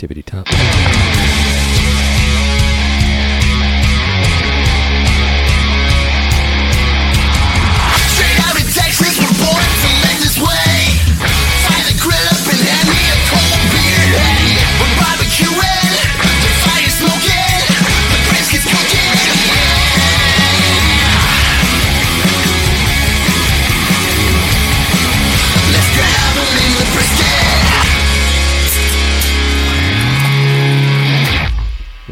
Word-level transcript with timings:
Tippity 0.00 0.24
top. 0.24 0.46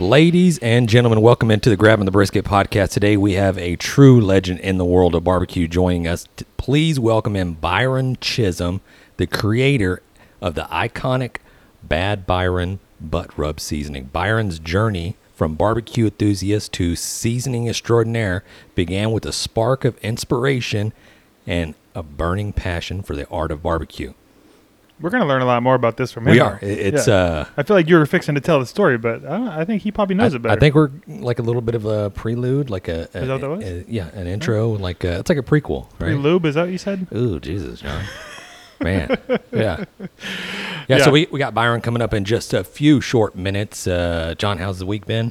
Ladies 0.09 0.57
and 0.61 0.89
gentlemen, 0.89 1.21
welcome 1.21 1.51
into 1.51 1.69
the 1.69 1.77
Grabbing 1.77 2.07
the 2.07 2.11
Brisket 2.11 2.47
podcast. 2.47 2.93
Today 2.93 3.19
we 3.19 3.35
have 3.35 3.59
a 3.59 3.77
true 3.77 4.23
legend 4.23 4.59
in 4.61 4.79
the 4.79 4.85
world 4.87 5.15
of 5.15 5.23
barbecue 5.23 5.69
joining 5.69 6.09
us. 6.09 6.27
Please 6.57 6.99
welcome 6.99 7.37
in 7.37 7.53
Byron 7.53 8.17
Chism, 8.17 8.81
the 9.19 9.27
creator 9.27 10.01
of 10.41 10.55
the 10.55 10.63
iconic 10.73 11.37
Bad 11.83 12.27
Byron 12.27 12.79
butt 12.99 13.37
rub 13.39 13.61
seasoning. 13.61 14.05
Byron's 14.05 14.59
journey 14.59 15.15
from 15.35 15.57
barbecue 15.57 16.07
enthusiast 16.07 16.73
to 16.73 16.97
seasoning 16.97 17.69
extraordinaire 17.69 18.43
began 18.75 19.13
with 19.13 19.27
a 19.27 19.33
spark 19.33 19.85
of 19.85 19.99
inspiration 19.99 20.95
and 21.47 21.75
a 21.95 22.03
burning 22.03 22.55
passion 22.55 23.03
for 23.03 23.15
the 23.15 23.29
art 23.29 23.51
of 23.51 23.63
barbecue. 23.63 24.15
We're 25.01 25.11
gonna 25.11 25.27
learn 25.27 25.43
a 25.43 25.47
lot 25.47 25.63
more 25.63 25.75
about 25.77 25.97
this 25.97 26.11
from 26.11 26.27
him. 26.27 26.33
We 26.33 26.41
are. 26.41 26.59
It's 26.61 27.07
Yeah. 27.07 27.15
uh 27.15 27.45
I 27.57 27.63
feel 27.63 27.77
like 27.77 27.89
you 27.89 27.97
were 27.97 28.07
fixing 28.07 28.35
to 28.35 28.41
tell 28.41 28.59
the 28.59 28.67
story, 28.67 28.99
but 28.99 29.25
I, 29.25 29.29
don't- 29.39 29.49
I 29.49 29.65
think 29.65 29.83
he 29.83 29.93
probably 29.93 30.17
knows 30.17 30.33
I, 30.33 30.37
it 30.37 30.43
better. 30.43 30.57
I 30.57 30.59
think 30.59 30.75
we're 30.75 30.91
like 31.07 31.39
a 31.39 31.43
little 31.43 31.63
bit 31.63 31.75
of 31.75 31.85
a 31.87 32.11
prelude, 32.11 32.69
like 32.71 32.89
a, 32.89 33.09
a- 33.15 33.19
Is 33.23 33.29
that 33.29 33.41
what 33.49 33.61
that 33.61 33.85
yeah, 33.89 34.09
an 34.15 34.27
intro, 34.27 34.71
like 34.71 35.05
a, 35.05 35.21
it's 35.21 35.29
like 35.29 35.39
a 35.39 35.43
prequel, 35.43 35.85
right? 35.93 35.99
Pre-lube, 36.15 36.45
is 36.47 36.55
that 36.57 36.63
what 36.63 36.73
you 36.73 36.79
said? 36.79 37.07
Ooh, 37.15 37.39
Jesus, 37.39 37.81
John, 37.81 38.03
man, 38.81 39.17
yeah. 39.29 39.37
yeah, 39.53 39.85
Yeah. 40.89 40.99
So 41.05 41.11
we 41.13 41.29
we 41.31 41.39
got 41.39 41.55
Byron 41.55 41.81
coming 41.81 42.03
up 42.03 42.13
in 42.13 42.25
just 42.25 42.53
a 42.53 42.65
few 42.65 43.01
short 43.01 43.37
minutes. 43.37 43.87
Uh, 43.87 44.35
John, 44.37 44.59
how's 44.59 44.79
the 44.81 44.87
week 44.87 45.07
been? 45.07 45.31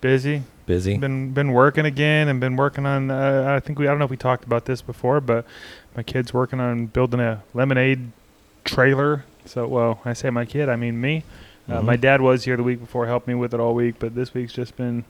Busy. 0.00 0.42
Busy. 0.66 0.96
Been 0.98 1.32
been 1.32 1.52
working 1.52 1.84
again, 1.86 2.28
and 2.28 2.40
been 2.40 2.54
working 2.56 2.84
on. 2.86 3.10
Uh, 3.10 3.54
I 3.56 3.60
think 3.60 3.78
we. 3.78 3.86
I 3.86 3.90
don't 3.90 3.98
know 3.98 4.04
if 4.04 4.10
we 4.10 4.16
talked 4.18 4.44
about 4.44 4.66
this 4.66 4.82
before, 4.82 5.20
but 5.20 5.46
my 5.96 6.02
kid's 6.02 6.32
working 6.34 6.60
on 6.60 6.86
building 6.86 7.20
a 7.20 7.42
lemonade 7.54 8.12
trailer. 8.68 9.24
So, 9.44 9.66
well, 9.66 10.00
I 10.04 10.12
say 10.12 10.30
my 10.30 10.44
kid, 10.44 10.68
I 10.68 10.76
mean 10.76 11.00
me. 11.00 11.24
Uh, 11.68 11.80
Mhm. 11.80 11.84
My 11.84 11.96
dad 11.96 12.20
was 12.20 12.44
here 12.44 12.56
the 12.56 12.62
week 12.62 12.80
before, 12.80 13.06
helped 13.06 13.26
me 13.28 13.34
with 13.34 13.52
it 13.54 13.60
all 13.60 13.74
week, 13.74 13.96
but 13.98 14.14
this 14.14 14.32
week's 14.34 14.52
just 14.52 14.76
been 14.76 15.04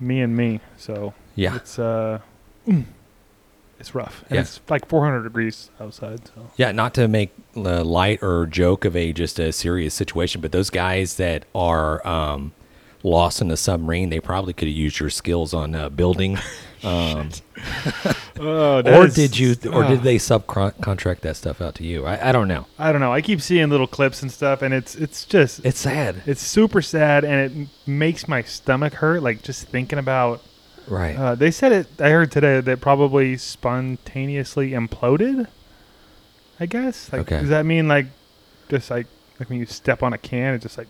me 0.00 0.20
and 0.20 0.36
me. 0.36 0.60
So 0.76 1.14
yeah, 1.34 1.56
it's 1.56 1.78
uh, 1.78 2.20
it's 3.80 3.94
rough. 3.94 4.22
And 4.28 4.36
Yeah. 4.36 4.40
It's 4.42 4.60
like 4.68 4.88
400 4.88 5.22
degrees 5.22 5.70
outside. 5.80 6.26
So 6.28 6.50
yeah. 6.56 6.72
Not 6.72 6.94
to 6.94 7.08
make 7.08 7.32
uh, 7.56 7.84
light 7.84 8.22
or 8.22 8.46
joke 8.46 8.84
of 8.84 8.96
a 8.96 9.12
just 9.12 9.38
a 9.38 9.52
serious 9.52 9.94
situation, 9.94 10.40
but 10.40 10.52
those 10.52 10.70
guys 10.70 11.16
that 11.16 11.44
are 11.54 12.06
um, 12.06 12.52
lost 13.02 13.40
in 13.42 13.50
a 13.50 13.56
submarine, 13.56 14.10
they 14.10 14.20
probably 14.20 14.52
could 14.52 14.68
have 14.68 14.76
used 14.76 15.00
your 15.00 15.10
skills 15.10 15.52
on 15.54 15.74
uh, 15.74 15.88
building. 15.88 16.38
Um, 16.84 17.30
Oh, 18.40 18.82
or 18.84 19.06
did 19.08 19.38
you? 19.38 19.54
Or 19.72 19.84
Ah. 19.84 19.88
did 19.88 20.02
they 20.02 20.16
subcontract 20.16 21.20
that 21.20 21.36
stuff 21.36 21.60
out 21.60 21.76
to 21.76 21.84
you? 21.84 22.04
I, 22.04 22.28
I 22.28 22.32
don't 22.32 22.48
know. 22.48 22.66
I 22.78 22.90
don't 22.92 23.00
know. 23.00 23.12
I 23.12 23.20
keep 23.20 23.40
seeing 23.40 23.68
little 23.70 23.86
clips 23.86 24.22
and 24.22 24.30
stuff, 24.30 24.60
and 24.60 24.74
it's 24.74 24.94
it's 24.96 25.24
just 25.24 25.64
it's, 25.64 25.78
sad. 25.78 26.22
It's 26.26 26.42
super 26.42 26.82
sad, 26.82 27.24
and 27.24 27.40
it 27.62 27.68
makes 27.86 28.26
my 28.28 28.42
stomach 28.42 28.94
hurt. 28.94 29.22
Like 29.22 29.42
just 29.42 29.68
thinking 29.68 29.98
about. 29.98 30.42
right? 30.88 31.16
Uh, 31.16 31.34
they 31.36 31.50
said 31.52 31.72
it. 31.72 31.86
I 32.00 32.10
heard 32.10 32.32
today 32.32 32.60
that 32.60 32.80
probably 32.80 33.36
spontaneously 33.36 34.72
imploded. 34.72 35.46
I 36.60 36.66
guess. 36.66 37.12
Like, 37.12 37.22
Okay. 37.22 37.40
Does 37.40 37.48
that 37.50 37.64
mean 37.66 37.88
like, 37.88 38.06
just 38.68 38.90
like 38.90 39.06
like 39.38 39.48
when 39.48 39.58
you 39.60 39.66
step 39.66 40.02
on 40.02 40.12
a 40.12 40.18
can, 40.18 40.54
it 40.54 40.58
just 40.62 40.76
like. 40.78 40.88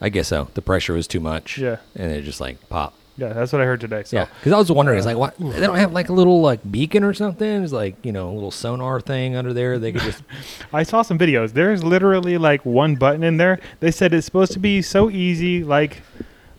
I 0.00 0.10
guess 0.10 0.28
so. 0.28 0.48
The 0.52 0.60
pressure 0.62 0.92
was 0.92 1.06
too 1.06 1.20
much. 1.20 1.56
Yeah. 1.56 1.78
And 1.94 2.12
it 2.12 2.22
just 2.22 2.40
like 2.40 2.68
pop. 2.68 2.94
Yeah, 3.16 3.32
that's 3.32 3.52
what 3.52 3.62
I 3.62 3.64
heard 3.64 3.80
today. 3.80 4.02
So. 4.04 4.18
Yeah. 4.18 4.26
Because 4.38 4.52
I 4.52 4.58
was 4.58 4.70
wondering, 4.70 4.98
it's 4.98 5.06
like, 5.06 5.16
what? 5.16 5.38
They 5.38 5.60
don't 5.60 5.76
have 5.76 5.92
like 5.92 6.10
a 6.10 6.12
little 6.12 6.42
like 6.42 6.70
beacon 6.70 7.02
or 7.02 7.14
something? 7.14 7.62
It's 7.62 7.72
like, 7.72 7.96
you 8.04 8.12
know, 8.12 8.30
a 8.30 8.34
little 8.34 8.50
sonar 8.50 9.00
thing 9.00 9.36
under 9.36 9.52
there. 9.52 9.78
They 9.78 9.92
could 9.92 10.02
just. 10.02 10.22
I 10.72 10.82
saw 10.82 11.02
some 11.02 11.18
videos. 11.18 11.52
There's 11.52 11.82
literally 11.82 12.36
like 12.36 12.64
one 12.66 12.96
button 12.96 13.22
in 13.22 13.38
there. 13.38 13.58
They 13.80 13.90
said 13.90 14.12
it's 14.12 14.26
supposed 14.26 14.52
to 14.52 14.58
be 14.58 14.82
so 14.82 15.10
easy, 15.10 15.64
like 15.64 16.02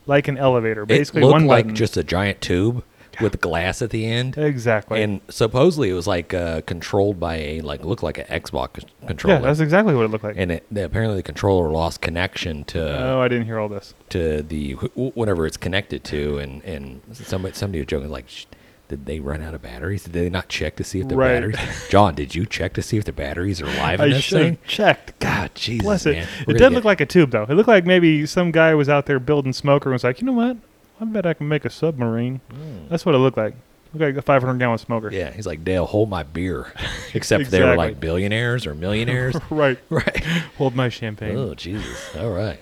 like 0.06 0.26
an 0.26 0.36
elevator. 0.36 0.84
Basically, 0.84 1.22
it 1.22 1.24
looked 1.26 1.32
one 1.32 1.46
like 1.46 1.66
button. 1.66 1.76
just 1.76 1.96
a 1.96 2.02
giant 2.02 2.40
tube 2.40 2.82
with 3.22 3.40
glass 3.40 3.82
at 3.82 3.90
the 3.90 4.06
end. 4.06 4.36
exactly. 4.38 5.02
And 5.02 5.20
supposedly 5.28 5.90
it 5.90 5.94
was 5.94 6.06
like 6.06 6.34
uh, 6.34 6.60
controlled 6.62 7.18
by 7.18 7.36
a, 7.36 7.60
like, 7.60 7.84
looked 7.84 8.02
like 8.02 8.18
an 8.18 8.24
Xbox 8.26 8.84
controller. 9.06 9.36
yeah, 9.36 9.42
that's 9.42 9.60
exactly 9.60 9.94
what 9.94 10.04
it 10.04 10.08
looked 10.08 10.24
like. 10.24 10.34
and 10.38 10.52
it, 10.52 10.66
the, 10.70 10.84
apparently 10.84 11.16
the 11.16 11.22
controller 11.22 11.68
lost 11.70 12.00
connection 12.00 12.64
to 12.64 12.80
oh, 13.14 13.20
I 13.20 13.28
didn't 13.28 13.46
hear 13.46 13.58
all 13.58 13.68
this. 13.68 13.94
to 14.10 14.42
the 14.42 14.72
whatever 14.94 15.46
it's 15.46 15.56
connected 15.56 16.04
to, 16.04 16.38
and 16.38 16.62
and 16.64 17.00
somebody 17.12 17.54
somebody 17.54 17.80
was 17.80 17.86
joking 17.86 18.10
like, 18.10 18.28
"Sh- 18.28 18.46
did 18.88 19.04
they 19.04 19.20
run 19.20 19.42
out 19.42 19.52
of 19.52 19.60
batteries? 19.60 20.04
Did 20.04 20.14
they 20.14 20.30
not 20.30 20.48
check 20.48 20.76
to 20.76 20.84
see 20.84 21.00
if 21.00 21.08
the 21.08 21.14
Right. 21.16 21.34
batteries? 21.34 21.58
John, 21.90 22.14
did 22.14 22.34
you 22.34 22.46
check 22.46 22.72
to 22.74 22.80
see 22.82 22.96
if 22.96 23.04
the 23.04 23.12
batteries 23.12 23.60
are 23.60 23.66
live 23.66 24.00
in 24.00 24.14
I 24.14 24.18
should 24.20 24.42
have 24.46 24.64
checked. 24.64 25.18
God, 25.18 25.50
Jesus, 25.54 25.84
Bless 25.84 26.06
it. 26.06 26.12
man. 26.16 26.28
It 26.48 26.54
did 26.56 26.72
look 26.72 26.84
like 26.84 27.02
a 27.02 27.06
tube, 27.06 27.30
though. 27.30 27.42
It 27.42 27.50
looked 27.50 27.68
like 27.68 27.84
maybe 27.84 28.24
some 28.24 28.50
guy 28.50 28.74
was 28.74 28.88
out 28.88 29.04
there 29.04 29.18
building 29.20 29.52
smoker 29.52 29.90
and 29.90 29.92
was 29.94 30.04
like, 30.04 30.22
you 30.22 30.26
know 30.26 30.32
what? 30.32 30.56
I 31.00 31.04
bet 31.04 31.26
I 31.26 31.34
can 31.34 31.48
make 31.48 31.64
a 31.64 31.70
submarine. 31.70 32.40
That's 32.88 33.06
what 33.06 33.14
it 33.14 33.18
looked 33.18 33.36
like. 33.36 33.54
Looked 33.94 34.02
like 34.02 34.16
a 34.16 34.22
500 34.22 34.58
gallon 34.58 34.78
smoker. 34.78 35.10
Yeah. 35.10 35.30
He's 35.30 35.46
like 35.46 35.64
Dale, 35.64 35.86
hold 35.86 36.10
my 36.10 36.22
beer. 36.22 36.72
Except 37.14 37.50
they 37.50 37.62
were 37.62 37.76
like 37.76 38.00
billionaires 38.00 38.66
or 38.66 38.74
millionaires, 38.74 39.34
right. 39.50 39.78
right? 39.90 40.24
Hold 40.58 40.74
my 40.74 40.88
champagne. 40.88 41.36
Oh 41.36 41.54
Jesus! 41.54 42.14
All 42.16 42.30
right, 42.30 42.60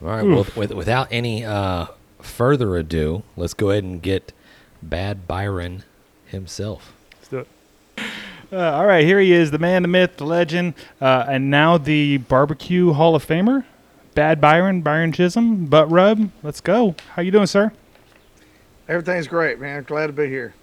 all 0.00 0.08
right. 0.08 0.24
Well, 0.24 0.46
with, 0.54 0.72
without 0.72 1.08
any 1.10 1.44
uh, 1.44 1.86
further 2.20 2.76
ado, 2.76 3.24
let's 3.36 3.54
go 3.54 3.70
ahead 3.70 3.82
and 3.82 4.00
get 4.00 4.32
Bad 4.82 5.26
Byron 5.26 5.82
himself. 6.26 6.92
Let's 7.16 7.28
do 7.28 7.38
it. 7.38 7.48
Uh, 8.52 8.72
all 8.72 8.86
right, 8.86 9.04
here 9.04 9.20
he 9.20 9.32
is, 9.32 9.50
the 9.50 9.58
man, 9.58 9.82
the 9.82 9.88
myth, 9.88 10.16
the 10.16 10.24
legend, 10.24 10.72
uh, 11.02 11.26
and 11.28 11.50
now 11.50 11.76
the 11.76 12.16
barbecue 12.18 12.92
Hall 12.94 13.14
of 13.14 13.26
Famer, 13.26 13.64
Bad 14.18 14.40
Byron, 14.40 14.80
Byron 14.82 15.12
Chism, 15.12 15.70
Butt 15.70 15.88
Rub. 15.92 16.32
Let's 16.42 16.60
go. 16.60 16.96
How 17.14 17.22
you 17.22 17.30
doing, 17.30 17.46
sir? 17.46 17.70
Everything's 18.88 19.28
great, 19.28 19.60
man. 19.60 19.84
Glad 19.84 20.08
to 20.08 20.12
be 20.12 20.26
here. 20.26 20.54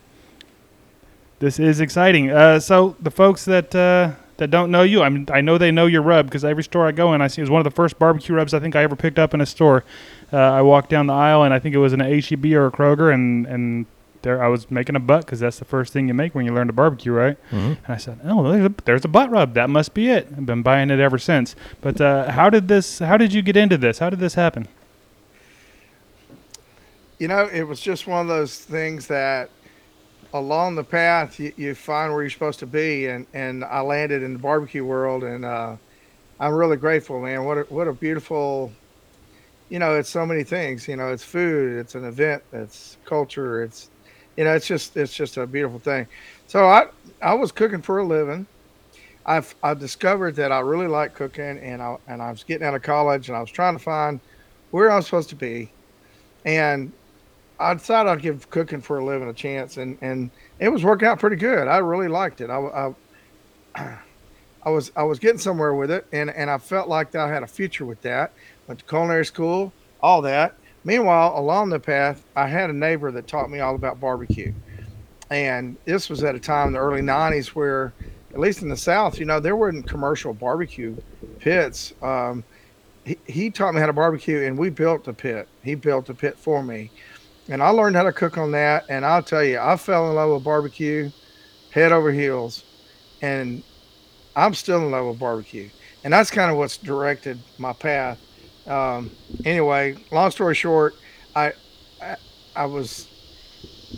This 1.40 1.58
is 1.58 1.80
exciting. 1.80 2.32
Uh, 2.32 2.60
so 2.60 2.98
the 3.00 3.12
folks 3.12 3.46
that 3.46 3.74
uh, 3.74 4.12
that 4.36 4.52
don't 4.52 4.72
know 4.72 4.82
you, 4.82 5.04
I 5.04 5.08
mean, 5.08 5.26
I 5.32 5.40
know 5.40 5.58
they 5.58 5.72
know 5.72 5.86
your 5.86 6.02
rub 6.02 6.26
because 6.26 6.44
every 6.44 6.66
store 6.66 6.86
I 6.86 6.92
go 6.92 7.14
in, 7.14 7.22
I 7.22 7.28
see 7.28 7.40
it 7.42 7.44
was 7.44 7.50
one 7.50 7.62
of 7.62 7.64
the 7.64 7.72
first 7.72 7.98
barbecue 7.98 8.36
rubs 8.36 8.54
I 8.54 8.60
think 8.60 8.76
I 8.76 8.84
ever 8.84 8.98
picked 8.98 9.20
up 9.20 9.34
in 9.34 9.40
a 9.40 9.46
store. 9.46 9.86
Uh, 10.34 10.36
I 10.36 10.62
walked 10.62 10.90
down 10.90 11.08
the 11.08 11.14
aisle 11.14 11.44
and 11.44 11.54
I 11.54 11.60
think 11.60 11.76
it 11.76 11.80
was 11.80 11.94
an 11.94 12.02
HEB 12.02 12.48
or 12.48 12.66
a 12.66 12.72
Kroger, 12.72 13.14
and 13.14 13.48
and 13.48 13.86
there 14.26 14.44
I 14.44 14.50
was 14.50 14.70
making 14.70 14.98
a 14.98 15.00
butt 15.00 15.26
because 15.26 15.40
that's 15.40 15.58
the 15.60 15.66
first 15.66 15.94
thing 15.94 16.10
you 16.10 16.14
make 16.14 16.36
when 16.36 16.46
you 16.46 16.54
learn 16.54 16.68
to 16.68 16.74
barbecue, 16.74 17.14
right? 17.14 17.38
Mm-hmm. 17.52 17.58
And 17.58 17.88
I 17.88 17.96
said, 17.96 18.20
"Oh, 18.26 18.52
there's 18.52 18.66
a, 18.66 18.74
there's 18.84 19.06
a 19.06 19.08
butt 19.08 19.32
rub. 19.32 19.54
That 19.54 19.70
must 19.70 19.94
be 19.94 20.10
it." 20.10 20.28
I've 20.36 20.46
been 20.46 20.62
buying 20.62 20.90
it 20.90 21.00
ever 21.00 21.18
since. 21.18 21.56
But 21.80 22.02
uh, 22.02 22.32
how 22.32 22.50
did 22.50 22.68
this? 22.68 23.00
How 23.00 23.16
did 23.16 23.32
you 23.32 23.42
get 23.42 23.56
into 23.56 23.78
this? 23.78 24.00
How 24.00 24.10
did 24.10 24.20
this 24.20 24.34
happen? 24.34 24.68
You 27.20 27.30
know, 27.30 27.46
it 27.46 27.64
was 27.64 27.80
just 27.80 28.08
one 28.08 28.20
of 28.20 28.28
those 28.28 28.60
things 28.60 29.08
that 29.08 29.50
along 30.34 30.76
the 30.76 30.84
path 30.84 31.40
you, 31.40 31.54
you 31.56 31.74
find 31.74 32.12
where 32.12 32.22
you're 32.22 32.30
supposed 32.30 32.60
to 32.60 32.66
be, 32.66 33.08
and 33.08 33.26
and 33.34 33.64
I 33.64 33.80
landed 33.80 34.22
in 34.22 34.34
the 34.34 34.40
barbecue 34.40 34.84
world, 34.84 35.24
and 35.24 35.46
uh, 35.46 35.78
I'm 36.40 36.54
really 36.54 36.78
grateful, 36.78 37.22
man. 37.22 37.46
What 37.46 37.58
a, 37.58 37.62
what 37.64 37.88
a 37.88 37.94
beautiful, 37.94 38.72
you 39.70 39.80
know, 39.80 39.96
it's 39.96 40.10
so 40.10 40.26
many 40.26 40.44
things. 40.44 40.88
You 40.88 40.98
know, 40.98 41.12
it's 41.12 41.24
food, 41.24 41.80
it's 41.80 41.96
an 41.96 42.04
event, 42.04 42.44
it's 42.52 42.98
culture, 43.06 43.64
it's, 43.64 43.90
you 44.38 44.44
know, 44.44 44.54
it's 44.54 44.68
just 44.68 44.98
it's 44.98 45.14
just 45.14 45.38
a 45.38 45.48
beautiful 45.48 45.80
thing. 45.80 46.08
So 46.48 46.66
I 46.66 46.88
I 47.22 47.34
was 47.34 47.52
cooking 47.52 47.82
for 47.82 48.00
a 48.00 48.04
living. 48.04 48.46
I've 49.26 49.56
I 49.64 49.74
discovered 49.74 50.36
that 50.36 50.52
I 50.52 50.60
really 50.60 50.88
like 50.88 51.16
cooking, 51.16 51.58
and 51.60 51.82
I 51.82 51.98
and 52.08 52.22
I 52.22 52.32
was 52.32 52.44
getting 52.44 52.66
out 52.66 52.76
of 52.76 52.82
college, 52.82 53.30
and 53.30 53.38
I 53.38 53.42
was 53.42 53.52
trying 53.52 53.76
to 53.76 53.84
find 53.84 54.20
where 54.72 54.92
I 54.92 54.98
was 54.98 55.06
supposed 55.06 55.30
to 55.30 55.36
be, 55.36 55.72
and 56.44 56.92
I 57.60 57.74
decided 57.74 58.10
I'd 58.10 58.22
give 58.22 58.50
cooking 58.50 58.82
for 58.82 59.00
a 59.00 59.06
living 59.06 59.30
a 59.30 59.34
chance, 59.34 59.78
and 59.78 59.98
and 60.02 60.30
it 60.60 60.70
was 60.70 60.84
working 60.84 61.08
out 61.08 61.20
pretty 61.20 61.38
good. 61.38 61.68
I 61.68 61.78
really 61.78 62.08
liked 62.08 62.42
it. 62.42 62.50
I, 62.50 62.94
I, 63.76 63.98
I 64.64 64.70
was 64.70 64.92
I 64.96 65.04
was 65.04 65.20
getting 65.20 65.40
somewhere 65.40 65.74
with 65.74 65.92
it, 65.92 66.06
and 66.12 66.30
and 66.30 66.50
I 66.50 66.58
felt 66.58 66.90
like 66.90 67.16
I 67.16 67.28
had 67.28 67.44
a 67.44 67.48
future 67.48 67.86
with 67.86 68.02
that. 68.02 68.34
Went 68.68 68.80
to 68.82 68.86
culinary 68.86 69.26
school, 69.26 69.72
all 70.02 70.22
that. 70.24 70.56
Meanwhile, 70.86 71.34
along 71.36 71.70
the 71.70 71.80
path, 71.80 72.24
I 72.36 72.48
had 72.48 72.70
a 72.70 72.74
neighbor 72.74 73.12
that 73.12 73.28
taught 73.28 73.50
me 73.50 73.60
all 73.60 73.74
about 73.74 74.00
barbecue, 74.00 74.54
and 75.32 75.76
this 75.86 76.10
was 76.10 76.24
at 76.24 76.36
a 76.36 76.40
time 76.40 76.68
in 76.68 76.74
the 76.74 76.80
early 76.80 77.02
'90s 77.02 77.48
where, 77.48 77.92
at 78.32 78.40
least 78.40 78.62
in 78.62 78.70
the 78.70 78.78
South, 78.78 79.20
you 79.20 79.26
know, 79.26 79.40
there 79.40 79.56
weren't 79.56 79.88
commercial 79.88 80.32
barbecue 80.32 80.96
pits. 81.40 81.94
Um, 82.04 82.44
he, 83.04 83.18
he 83.26 83.50
taught 83.50 83.74
me 83.74 83.80
how 83.80 83.88
to 83.88 83.94
barbecue, 83.94 84.44
and 84.44 84.60
we 84.60 84.70
built 84.70 85.08
a 85.08 85.14
pit. 85.14 85.48
He 85.64 85.74
built 85.74 86.10
a 86.10 86.14
pit 86.14 86.38
for 86.38 86.62
me, 86.62 86.92
and 87.50 87.64
I 87.64 87.70
learned 87.70 87.96
how 87.96 88.04
to 88.04 88.14
cook 88.14 88.38
on 88.38 88.52
that. 88.52 88.86
And 88.88 89.04
I'll 89.04 89.24
tell 89.24 89.44
you, 89.44 89.58
I 89.60 89.78
fell 89.78 90.08
in 90.10 90.16
love 90.16 90.32
with 90.34 90.44
barbecue, 90.44 91.10
head 91.72 91.94
over 91.94 92.12
heels, 92.12 92.64
and 93.24 93.64
I'm 94.36 94.54
still 94.54 94.78
in 94.86 94.92
love 94.92 95.08
with 95.08 95.18
barbecue, 95.18 95.70
and 96.04 96.14
that's 96.14 96.30
kind 96.30 96.52
of 96.52 96.58
what's 96.58 96.78
directed 96.78 97.40
my 97.58 97.74
path. 97.74 98.20
Um, 98.68 99.12
anyway, 99.44 99.96
long 100.12 100.32
story 100.32 100.56
short, 100.56 100.96
I, 101.36 101.54
I 102.02 102.16
I 102.56 102.66
was 102.66 103.08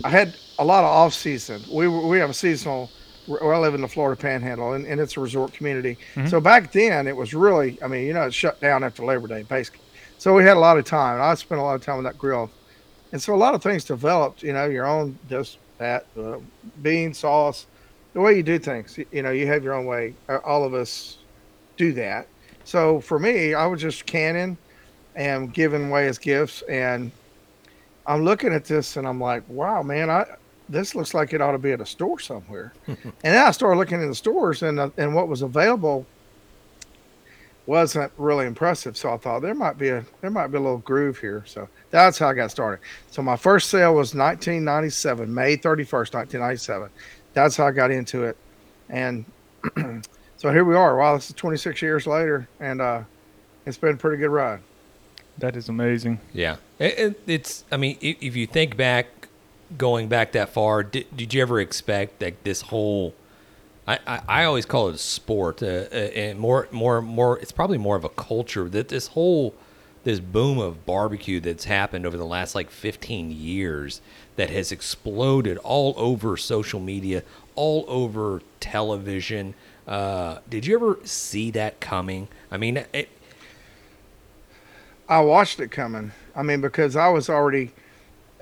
I 0.04 0.10
had 0.10 0.36
a 0.60 0.66
lot 0.66 0.84
of 0.84 0.90
off 0.90 1.14
season. 1.14 1.62
We 1.72 1.88
we 1.88 2.18
have 2.20 2.30
a 2.30 2.34
seasonal. 2.34 2.90
Where 3.26 3.54
I 3.54 3.58
live 3.58 3.74
in 3.76 3.82
the 3.82 3.90
Florida 3.90 4.18
Panhandle, 4.22 4.72
and, 4.72 4.86
and 4.86 5.02
it's 5.02 5.18
a 5.18 5.20
resort 5.20 5.52
community. 5.52 5.98
So 6.30 6.40
back 6.40 6.72
then, 6.72 7.08
it 7.08 7.16
was 7.18 7.34
really, 7.34 7.78
I 7.84 7.88
mean, 7.90 8.08
you 8.08 8.14
know, 8.14 8.22
it 8.22 8.34
shut 8.34 8.62
down 8.62 8.86
after 8.86 9.04
Labor 9.04 9.28
Day, 9.28 9.44
basically. 9.44 9.82
So 10.18 10.34
we 10.34 10.44
had 10.44 10.56
a 10.56 10.62
lot 10.62 10.78
of 10.78 10.86
time. 10.86 11.16
and 11.16 11.24
I 11.24 11.34
spent 11.34 11.60
a 11.60 11.62
lot 11.62 11.76
of 11.76 11.82
time 11.84 11.98
with 11.98 12.06
that 12.06 12.18
grill, 12.18 12.50
and 13.12 13.22
so 13.22 13.36
a 13.36 13.36
lot 13.36 13.54
of 13.54 13.62
things 13.62 13.84
developed. 13.84 14.44
You 14.44 14.54
know, 14.54 14.64
your 14.68 14.86
own 14.88 15.20
this 15.28 15.58
that 15.78 16.06
uh, 16.18 16.38
bean 16.82 17.14
sauce, 17.14 17.68
the 18.14 18.22
way 18.22 18.38
you 18.38 18.44
do 18.44 18.58
things. 18.60 18.98
You, 18.98 19.06
you 19.12 19.22
know, 19.24 19.32
you 19.32 19.46
have 19.48 19.62
your 19.62 19.74
own 19.74 19.86
way. 19.86 20.14
All 20.46 20.64
of 20.64 20.74
us 20.74 21.18
do 21.76 21.92
that. 21.94 22.28
So 22.68 23.00
for 23.00 23.18
me, 23.18 23.54
I 23.54 23.66
was 23.66 23.80
just 23.80 24.06
canning 24.06 24.58
and 25.16 25.54
giving 25.54 25.88
away 25.88 26.10
as 26.10 26.18
gifts, 26.18 26.64
and 26.64 27.14
I'm 28.06 28.26
looking 28.26 28.52
at 28.52 28.66
this 28.66 28.98
and 28.98 29.08
I'm 29.08 29.22
like, 29.22 29.48
wow, 29.48 29.82
man, 29.82 30.10
I 30.10 30.26
this 30.68 30.94
looks 30.94 31.14
like 31.14 31.32
it 31.32 31.40
ought 31.40 31.54
to 31.54 31.60
be 31.60 31.72
at 31.72 31.80
a 31.80 31.86
store 31.86 32.20
somewhere. 32.20 32.74
and 32.88 32.98
then 33.24 33.38
I 33.38 33.52
started 33.52 33.78
looking 33.78 34.02
in 34.02 34.10
the 34.10 34.16
stores, 34.16 34.64
and 34.64 34.82
uh, 34.82 34.90
and 34.98 35.16
what 35.16 35.30
was 35.30 35.44
available 35.44 36.06
wasn't 37.68 38.12
really 38.18 38.46
impressive. 38.46 38.98
So 38.98 39.14
I 39.14 39.18
thought 39.18 39.44
there 39.44 39.56
might 39.56 39.78
be 39.78 39.88
a 39.88 40.06
there 40.20 40.30
might 40.30 40.48
be 40.48 40.58
a 40.58 40.62
little 40.62 40.80
groove 40.80 41.18
here. 41.20 41.44
So 41.48 41.70
that's 41.90 42.18
how 42.18 42.28
I 42.28 42.34
got 42.34 42.52
started. 42.52 42.84
So 43.12 43.22
my 43.22 43.38
first 43.38 43.70
sale 43.70 43.96
was 43.96 44.14
1997, 44.14 45.34
May 45.34 45.56
31st, 45.56 46.14
1997. 46.14 46.90
That's 47.34 47.56
how 47.56 47.68
I 47.68 47.72
got 47.72 47.92
into 47.92 48.26
it, 48.26 48.36
and 48.90 49.24
so 50.38 50.52
here 50.52 50.64
we 50.64 50.76
are. 50.76 50.98
Wow, 50.98 51.16
this 51.16 51.30
is 51.30 51.36
26 51.36 51.82
years 51.82 52.08
later, 52.08 52.48
and 52.60 52.80
uh, 52.80 53.02
it's 53.66 53.78
been 53.78 53.96
a 53.96 53.98
pretty 53.98 54.18
good 54.18 54.30
ride. 54.30 54.60
That 55.40 55.56
is 55.56 55.70
amazing. 55.70 56.20
Yeah, 56.34 56.58
it, 56.80 56.98
it, 56.98 57.22
it's. 57.28 57.64
I 57.72 57.78
mean, 57.78 57.98
if, 58.02 58.18
if 58.22 58.36
you 58.36 58.48
think 58.48 58.78
back, 58.78 59.28
going 59.78 60.08
back 60.08 60.32
that 60.34 60.50
far, 60.50 60.84
did, 60.84 61.06
did 61.16 61.34
you 61.34 61.42
ever 61.42 61.60
expect 61.60 62.20
that 62.20 62.44
this 62.44 62.62
whole? 62.62 63.14
I, 63.88 64.00
I, 64.06 64.22
I 64.28 64.44
always 64.46 64.66
call 64.66 64.90
it 64.90 64.96
a 64.96 65.00
sport, 65.00 65.62
uh, 65.62 65.66
uh, 65.66 65.96
and 65.96 66.40
more 66.40 66.68
more 66.72 67.02
more. 67.02 67.40
It's 67.40 67.52
probably 67.52 67.78
more 67.78 67.96
of 67.96 68.04
a 68.04 68.10
culture 68.10 68.70
that 68.70 68.90
this 68.90 69.08
whole 69.08 69.54
this 70.04 70.20
boom 70.20 70.58
of 70.58 70.86
barbecue 70.86 71.40
that's 71.40 71.66
happened 71.66 72.06
over 72.06 72.16
the 72.16 72.26
last 72.26 72.56
like 72.56 72.70
15 72.72 73.30
years 73.30 74.00
that 74.38 74.50
has 74.50 74.72
exploded 74.72 75.58
all 75.58 75.94
over 75.98 76.38
social 76.38 76.80
media, 76.80 77.24
all 77.56 77.84
over 77.88 78.42
television. 78.60 79.54
Uh, 79.88 80.40
did 80.50 80.66
you 80.66 80.76
ever 80.76 81.00
see 81.06 81.50
that 81.52 81.80
coming? 81.80 82.28
I 82.52 82.58
mean, 82.58 82.84
it, 82.94 83.10
I 85.08 85.22
watched 85.22 85.60
it 85.60 85.72
coming. 85.72 86.12
I 86.36 86.44
mean, 86.44 86.62
because 86.62 86.96
I 86.96 87.08
was 87.08 87.30
already. 87.30 87.72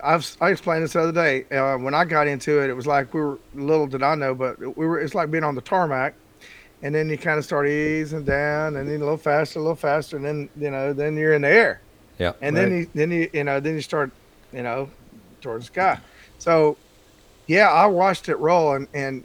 I've 0.04 0.36
I 0.42 0.50
explained 0.50 0.84
this 0.84 0.94
the 0.94 1.02
other 1.02 1.12
day. 1.12 1.46
Uh, 1.56 1.78
when 1.78 1.94
I 1.94 2.04
got 2.04 2.28
into 2.28 2.62
it, 2.62 2.70
it 2.70 2.74
was 2.74 2.88
like 2.88 3.14
we 3.14 3.22
were 3.22 3.40
little 3.54 3.88
did 3.88 4.02
I 4.04 4.16
know, 4.16 4.34
but 4.34 4.60
we 4.60 4.86
were. 4.86 5.00
It's 5.00 5.14
like 5.14 5.30
being 5.30 5.44
on 5.44 5.56
the 5.56 5.62
tarmac, 5.62 6.16
and 6.82 6.94
then 6.94 7.10
you 7.10 7.18
kind 7.18 7.38
of 7.38 7.46
start 7.46 7.68
easing 7.68 8.24
down, 8.24 8.76
and 8.76 8.90
then 8.90 8.96
a 8.98 9.00
little 9.00 9.18
faster, 9.18 9.60
a 9.60 9.62
little 9.62 9.76
faster, 9.76 10.18
and 10.18 10.26
then 10.26 10.50
you 10.58 10.72
know, 10.72 10.94
then 10.94 11.16
you're 11.16 11.34
in 11.34 11.44
the 11.44 11.48
air, 11.48 11.82
yeah, 12.18 12.34
and 12.42 12.58
then 12.58 12.72
you 12.72 12.90
then 12.96 13.12
you 13.12 13.30
you 13.32 13.44
know 13.44 13.60
then 13.60 13.76
you 13.76 13.82
start, 13.82 14.12
you 14.52 14.64
know, 14.64 14.90
towards 15.42 15.68
the 15.68 15.74
sky. 15.74 16.00
So, 16.40 16.76
yeah, 17.48 17.70
I 17.70 17.86
watched 17.86 18.30
it 18.30 18.36
roll, 18.38 18.74
and 18.74 18.88
and 18.94 19.24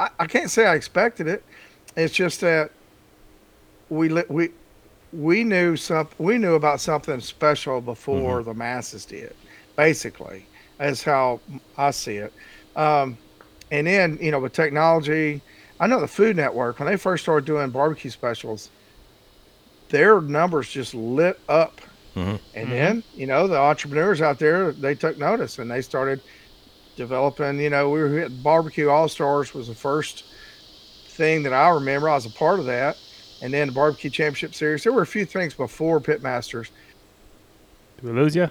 I, 0.00 0.08
I 0.20 0.26
can't 0.26 0.50
say 0.50 0.66
I 0.66 0.74
expected 0.74 1.26
it. 1.26 1.44
It's 1.96 2.14
just 2.14 2.40
that 2.42 2.70
we 3.90 4.08
we 4.28 4.50
we 5.12 5.42
knew 5.44 5.76
some 5.76 6.08
we 6.18 6.36
knew 6.38 6.54
about 6.54 6.80
something 6.80 7.20
special 7.20 7.80
before 7.80 8.42
the 8.42 8.52
masses 8.52 9.06
did 9.06 9.34
basically 9.76 10.44
that's 10.76 11.02
how 11.02 11.40
i 11.78 11.90
see 11.90 12.16
it 12.16 12.30
um, 12.76 13.16
and 13.70 13.86
then 13.86 14.18
you 14.20 14.30
know 14.30 14.38
with 14.38 14.52
technology 14.52 15.40
i 15.80 15.86
know 15.86 15.98
the 16.00 16.06
food 16.06 16.36
network 16.36 16.78
when 16.78 16.86
they 16.86 16.96
first 16.98 17.22
started 17.24 17.46
doing 17.46 17.70
barbecue 17.70 18.10
specials 18.10 18.68
their 19.88 20.20
numbers 20.20 20.68
just 20.68 20.94
lit 20.94 21.38
up 21.48 21.80
Mhm. 22.14 22.38
and 22.54 22.70
then 22.72 23.02
you 23.14 23.26
know 23.26 23.46
the 23.46 23.56
entrepreneurs 23.56 24.20
out 24.20 24.38
there 24.38 24.72
they 24.72 24.94
took 24.94 25.16
notice 25.16 25.58
and 25.58 25.70
they 25.70 25.80
started 25.80 26.20
developing 26.98 27.58
you 27.58 27.70
know 27.70 27.88
we 27.88 28.00
were 28.00 28.18
at 28.18 28.42
barbecue 28.42 28.88
all 28.90 29.08
stars 29.08 29.54
was 29.54 29.68
the 29.68 29.74
first 29.74 30.24
thing 31.06 31.42
that 31.42 31.52
i 31.52 31.68
remember 31.70 32.08
i 32.08 32.14
was 32.14 32.26
a 32.26 32.30
part 32.30 32.58
of 32.60 32.66
that 32.66 32.96
and 33.40 33.52
then 33.52 33.68
the 33.68 33.72
barbecue 33.72 34.10
championship 34.10 34.54
series. 34.54 34.82
There 34.82 34.92
were 34.92 35.02
a 35.02 35.06
few 35.06 35.24
things 35.24 35.54
before 35.54 36.00
Pitmasters. 36.00 36.70
Did 37.96 38.04
we 38.04 38.12
lose 38.12 38.34
you? 38.34 38.50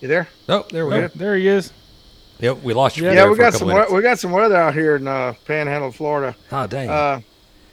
You 0.00 0.08
there? 0.08 0.28
Nope, 0.48 0.70
there 0.70 0.86
we 0.86 0.92
go. 0.92 1.08
there 1.08 1.36
he 1.36 1.46
is. 1.46 1.72
Yep, 2.40 2.62
we 2.62 2.74
lost 2.74 2.96
you. 2.96 3.04
Yeah, 3.04 3.12
Yeah, 3.12 3.30
we 3.30 3.36
got 3.36 3.54
some. 3.54 3.68
minutes. 3.68 3.90
We 3.90 3.96
we 3.96 4.02
got 4.02 4.18
some 4.18 4.32
weather 4.32 4.56
out 4.56 4.74
here 4.74 4.96
in 4.96 5.06
uh, 5.06 5.34
Panhandle, 5.44 5.92
Florida. 5.92 6.34
Oh 6.50 6.66
dang. 6.66 6.88
Uh, 6.88 7.20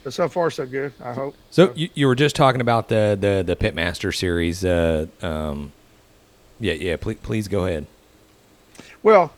but 0.04 0.14
so 0.14 0.30
far 0.30 0.52
so 0.52 0.66
good. 0.66 0.94
I 1.04 1.14
hope. 1.14 1.36
so 1.50 1.74
you, 1.76 1.90
you 1.96 2.08
were 2.08 2.16
just 2.16 2.36
talking 2.36 2.62
about 2.62 2.88
the 2.88 3.18
the 3.20 3.44
the 3.44 3.56
Pitmaster 3.56 4.16
series. 4.16 4.64
Uh, 4.64 5.08
um, 5.22 5.72
yeah, 6.60 6.74
yeah. 6.74 6.98
Please, 6.98 7.18
please 7.24 7.48
go 7.48 7.66
ahead. 7.66 7.88
Well, 9.02 9.34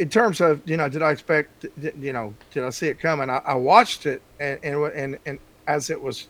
in 0.00 0.08
terms 0.08 0.40
of 0.40 0.62
you 0.68 0.78
know, 0.78 0.88
did 0.88 1.02
I 1.02 1.12
expect? 1.12 1.66
You 1.78 2.12
know, 2.12 2.34
did 2.52 2.64
I 2.64 2.70
see 2.70 2.88
it 2.88 2.98
coming? 2.98 3.28
I, 3.28 3.42
I 3.44 3.54
watched 3.54 4.06
it 4.06 4.22
and 4.40 4.58
and 4.64 4.82
and 4.94 5.18
and 5.26 5.38
as 5.68 5.90
it 5.90 6.00
was 6.00 6.28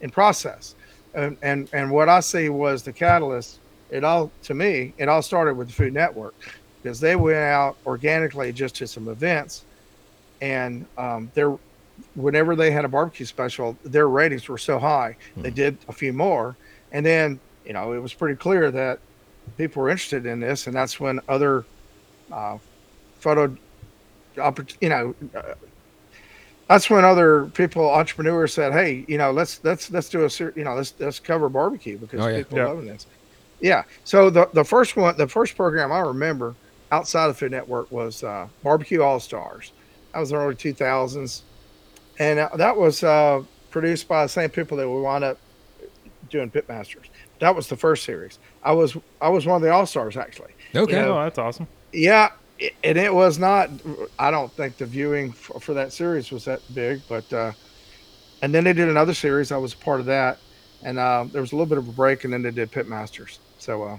in 0.00 0.08
process, 0.08 0.76
and 1.14 1.36
and 1.42 1.68
and 1.72 1.90
what 1.90 2.08
I 2.08 2.20
see 2.20 2.48
was 2.48 2.84
the 2.84 2.92
catalyst. 2.92 3.58
It 3.90 4.04
all 4.04 4.30
to 4.44 4.54
me, 4.54 4.94
it 4.98 5.08
all 5.08 5.20
started 5.20 5.54
with 5.54 5.66
the 5.66 5.74
Food 5.74 5.94
Network 5.94 6.34
because 6.80 7.00
they 7.00 7.16
went 7.16 7.38
out 7.38 7.76
organically 7.86 8.52
just 8.52 8.76
to 8.76 8.86
some 8.86 9.08
events, 9.08 9.64
and 10.40 10.86
um, 10.96 11.30
their 11.34 11.58
whenever 12.14 12.54
they 12.54 12.70
had 12.70 12.84
a 12.84 12.88
barbecue 12.88 13.26
special, 13.26 13.76
their 13.82 14.08
ratings 14.08 14.48
were 14.48 14.58
so 14.58 14.78
high. 14.78 15.16
They 15.36 15.50
did 15.50 15.76
a 15.88 15.92
few 15.92 16.12
more, 16.12 16.56
and 16.92 17.04
then 17.04 17.40
you 17.66 17.72
know 17.72 17.94
it 17.94 17.98
was 17.98 18.14
pretty 18.14 18.36
clear 18.36 18.70
that 18.70 19.00
people 19.56 19.82
were 19.82 19.90
interested 19.90 20.24
in 20.24 20.38
this, 20.38 20.68
and 20.68 20.76
that's 20.76 21.00
when 21.00 21.18
other 21.28 21.64
uh, 22.30 22.58
photo, 23.18 23.56
oppor- 24.36 24.76
you 24.80 24.88
know, 24.88 25.14
uh, 25.34 25.54
that's 26.68 26.90
when 26.90 27.04
other 27.04 27.46
people, 27.54 27.88
entrepreneurs, 27.90 28.52
said, 28.52 28.72
"Hey, 28.72 29.04
you 29.08 29.16
know, 29.18 29.30
let's 29.32 29.60
let's 29.64 29.90
let's 29.90 30.08
do 30.08 30.24
a 30.24 30.30
ser- 30.30 30.52
you 30.56 30.64
know 30.64 30.74
let's 30.74 30.94
let's 30.98 31.18
cover 31.18 31.48
barbecue 31.48 31.96
because 31.96 32.20
Oh, 32.20 32.28
yeah. 32.28 32.38
people 32.38 32.58
Yeah. 32.58 32.64
are 32.64 32.68
loving 32.68 32.86
this." 32.86 33.06
Yeah. 33.60 33.84
So 34.04 34.28
the 34.30 34.48
the 34.52 34.64
first 34.64 34.96
one, 34.96 35.16
the 35.16 35.26
first 35.28 35.56
program 35.56 35.90
I 35.92 36.00
remember 36.00 36.54
outside 36.92 37.30
of 37.30 37.36
Food 37.38 37.52
Network 37.52 37.90
was 37.90 38.22
uh, 38.22 38.48
Barbecue 38.62 39.02
All 39.02 39.18
Stars. 39.20 39.72
That 40.12 40.20
was 40.20 40.30
the 40.30 40.36
early 40.36 40.54
two 40.54 40.72
thousands, 40.74 41.42
and 42.18 42.38
uh, 42.38 42.50
that 42.56 42.76
was 42.76 43.02
uh, 43.02 43.42
produced 43.70 44.06
by 44.06 44.24
the 44.24 44.28
same 44.28 44.50
people 44.50 44.76
that 44.76 44.88
we 44.88 45.00
wound 45.00 45.24
up 45.24 45.38
doing 46.30 46.50
Pitmasters. 46.50 47.06
That 47.40 47.56
was 47.56 47.68
the 47.68 47.76
first 47.76 48.04
series. 48.04 48.38
I 48.62 48.72
was 48.72 48.94
I 49.22 49.30
was 49.30 49.46
one 49.46 49.56
of 49.56 49.62
the 49.62 49.70
All 49.72 49.86
Stars 49.86 50.18
actually. 50.18 50.52
Okay. 50.76 50.92
Yeah. 50.92 51.06
Oh, 51.06 51.22
that's 51.24 51.38
awesome. 51.38 51.66
Yeah, 51.94 52.28
i- 52.60 52.72
and 52.84 52.98
it 52.98 53.12
was 53.12 53.38
not. 53.38 53.70
I 54.18 54.30
don't 54.30 54.52
think 54.52 54.76
the 54.76 54.86
viewing 54.86 55.32
for, 55.32 55.60
for 55.60 55.74
that 55.74 55.92
series 55.92 56.30
was 56.30 56.44
that 56.46 56.60
big, 56.74 57.02
but 57.08 57.30
uh, 57.32 57.52
and 58.42 58.54
then 58.54 58.64
they 58.64 58.72
did 58.72 58.88
another 58.88 59.14
series. 59.14 59.50
I 59.52 59.56
was 59.56 59.74
part 59.74 60.00
of 60.00 60.06
that, 60.06 60.38
and 60.82 60.98
uh, 60.98 61.24
there 61.30 61.40
was 61.40 61.52
a 61.52 61.56
little 61.56 61.66
bit 61.66 61.78
of 61.78 61.88
a 61.88 61.92
break, 61.92 62.24
and 62.24 62.32
then 62.32 62.42
they 62.42 62.50
did 62.50 62.70
Pitmasters. 62.70 63.38
So, 63.58 63.82
uh, 63.82 63.98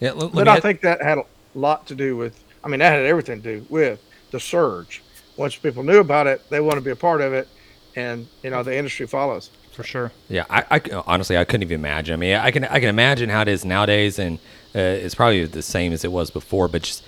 Yeah. 0.00 0.12
Let, 0.12 0.16
let 0.16 0.32
but 0.34 0.48
I 0.48 0.52
ask- 0.54 0.62
think 0.62 0.80
that 0.82 1.02
had 1.02 1.18
a 1.18 1.24
lot 1.54 1.86
to 1.88 1.94
do 1.94 2.16
with. 2.16 2.42
I 2.64 2.68
mean, 2.68 2.80
that 2.80 2.92
had 2.92 3.04
everything 3.06 3.42
to 3.42 3.58
do 3.60 3.66
with 3.68 4.00
the 4.30 4.38
surge. 4.40 5.02
Once 5.36 5.56
people 5.56 5.82
knew 5.82 5.98
about 5.98 6.26
it, 6.26 6.42
they 6.50 6.60
want 6.60 6.76
to 6.76 6.80
be 6.82 6.90
a 6.90 6.96
part 6.96 7.20
of 7.22 7.32
it, 7.32 7.48
and 7.96 8.28
you 8.42 8.50
know 8.50 8.62
the 8.62 8.76
industry 8.76 9.06
follows. 9.06 9.50
For 9.72 9.82
sure. 9.82 10.12
Yeah, 10.28 10.44
I 10.50 10.80
honestly 11.06 11.38
I 11.38 11.44
couldn't 11.44 11.62
even 11.62 11.80
imagine. 11.80 12.12
I 12.12 12.16
mean, 12.18 12.34
I 12.36 12.50
can 12.50 12.64
I 12.66 12.78
can 12.78 12.90
imagine 12.90 13.30
how 13.30 13.40
it 13.40 13.48
is 13.48 13.64
nowadays, 13.64 14.18
and 14.18 14.38
uh, 14.74 14.78
it's 14.80 15.14
probably 15.14 15.46
the 15.46 15.62
same 15.62 15.94
as 15.94 16.04
it 16.04 16.12
was 16.12 16.30
before. 16.30 16.68
But 16.68 16.82
just 16.82 17.02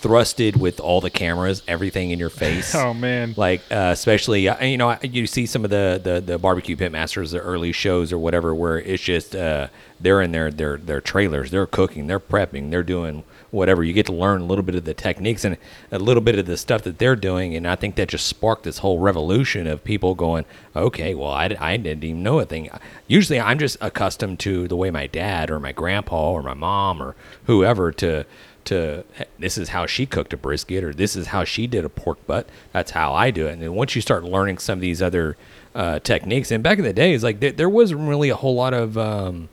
thrusted 0.00 0.56
with 0.56 0.78
all 0.78 1.00
the 1.00 1.10
cameras, 1.10 1.62
everything 1.66 2.10
in 2.10 2.18
your 2.18 2.30
face. 2.30 2.74
Oh 2.86 2.92
man. 2.92 3.34
Like 3.36 3.62
uh, 3.70 3.90
especially, 3.92 4.48
uh, 4.48 4.64
you 4.64 4.76
know, 4.76 4.96
you 5.02 5.26
see 5.26 5.46
some 5.46 5.64
of 5.64 5.70
the, 5.70 6.00
the 6.02 6.20
the 6.20 6.38
barbecue 6.38 6.76
pit 6.76 6.92
masters, 6.92 7.30
the 7.32 7.40
early 7.40 7.72
shows 7.72 8.12
or 8.12 8.18
whatever, 8.18 8.54
where 8.54 8.78
it's 8.78 9.02
just 9.02 9.34
uh, 9.34 9.68
they're 9.98 10.20
in 10.20 10.30
their 10.32 10.50
their 10.50 10.76
their 10.76 11.00
trailers, 11.00 11.50
they're 11.50 11.66
cooking, 11.66 12.06
they're 12.06 12.20
prepping, 12.20 12.70
they're 12.70 12.82
doing 12.82 13.24
whatever. 13.50 13.82
You 13.82 13.92
get 13.92 14.06
to 14.06 14.12
learn 14.12 14.42
a 14.42 14.44
little 14.44 14.62
bit 14.62 14.74
of 14.74 14.84
the 14.84 14.94
techniques 14.94 15.44
and 15.44 15.56
a 15.90 15.98
little 15.98 16.20
bit 16.22 16.38
of 16.38 16.46
the 16.46 16.56
stuff 16.56 16.82
that 16.82 16.98
they're 16.98 17.16
doing, 17.16 17.56
and 17.56 17.66
I 17.66 17.74
think 17.76 17.96
that 17.96 18.08
just 18.08 18.26
sparked 18.26 18.64
this 18.64 18.78
whole 18.78 18.98
revolution 18.98 19.66
of 19.66 19.82
people 19.82 20.14
going, 20.14 20.44
okay, 20.76 21.14
well, 21.14 21.30
I, 21.30 21.56
I 21.58 21.76
didn't 21.76 22.04
even 22.04 22.22
know 22.22 22.38
a 22.38 22.44
thing. 22.44 22.68
Usually, 23.08 23.40
I'm 23.40 23.58
just 23.58 23.78
accustomed 23.80 24.38
to 24.40 24.68
the 24.68 24.76
way 24.76 24.90
my 24.90 25.06
dad 25.06 25.50
or 25.50 25.58
my 25.58 25.72
grandpa 25.72 26.30
or 26.30 26.42
my 26.42 26.54
mom 26.54 27.02
or 27.02 27.16
whoever 27.44 27.90
to 27.92 28.26
to 28.66 29.04
this 29.38 29.58
is 29.58 29.70
how 29.70 29.86
she 29.86 30.06
cooked 30.06 30.32
a 30.32 30.36
brisket 30.36 30.84
or 30.84 30.92
this 30.92 31.16
is 31.16 31.28
how 31.28 31.44
she 31.44 31.66
did 31.66 31.84
a 31.84 31.88
pork 31.88 32.24
butt. 32.26 32.48
That's 32.72 32.92
how 32.92 33.12
I 33.12 33.30
do 33.30 33.46
it. 33.46 33.52
And 33.52 33.62
then 33.62 33.74
once 33.74 33.94
you 33.94 34.02
start 34.02 34.24
learning 34.24 34.58
some 34.58 34.78
of 34.78 34.82
these 34.82 35.02
other 35.02 35.36
uh, 35.74 35.98
techniques, 36.00 36.50
and 36.50 36.62
back 36.62 36.78
in 36.78 36.84
the 36.84 36.92
days, 36.92 37.22
like 37.22 37.40
there, 37.40 37.52
there 37.52 37.68
wasn't 37.68 38.08
really 38.08 38.30
a 38.30 38.36
whole 38.36 38.54
lot 38.54 38.74
of 38.74 38.96
um, 38.96 39.48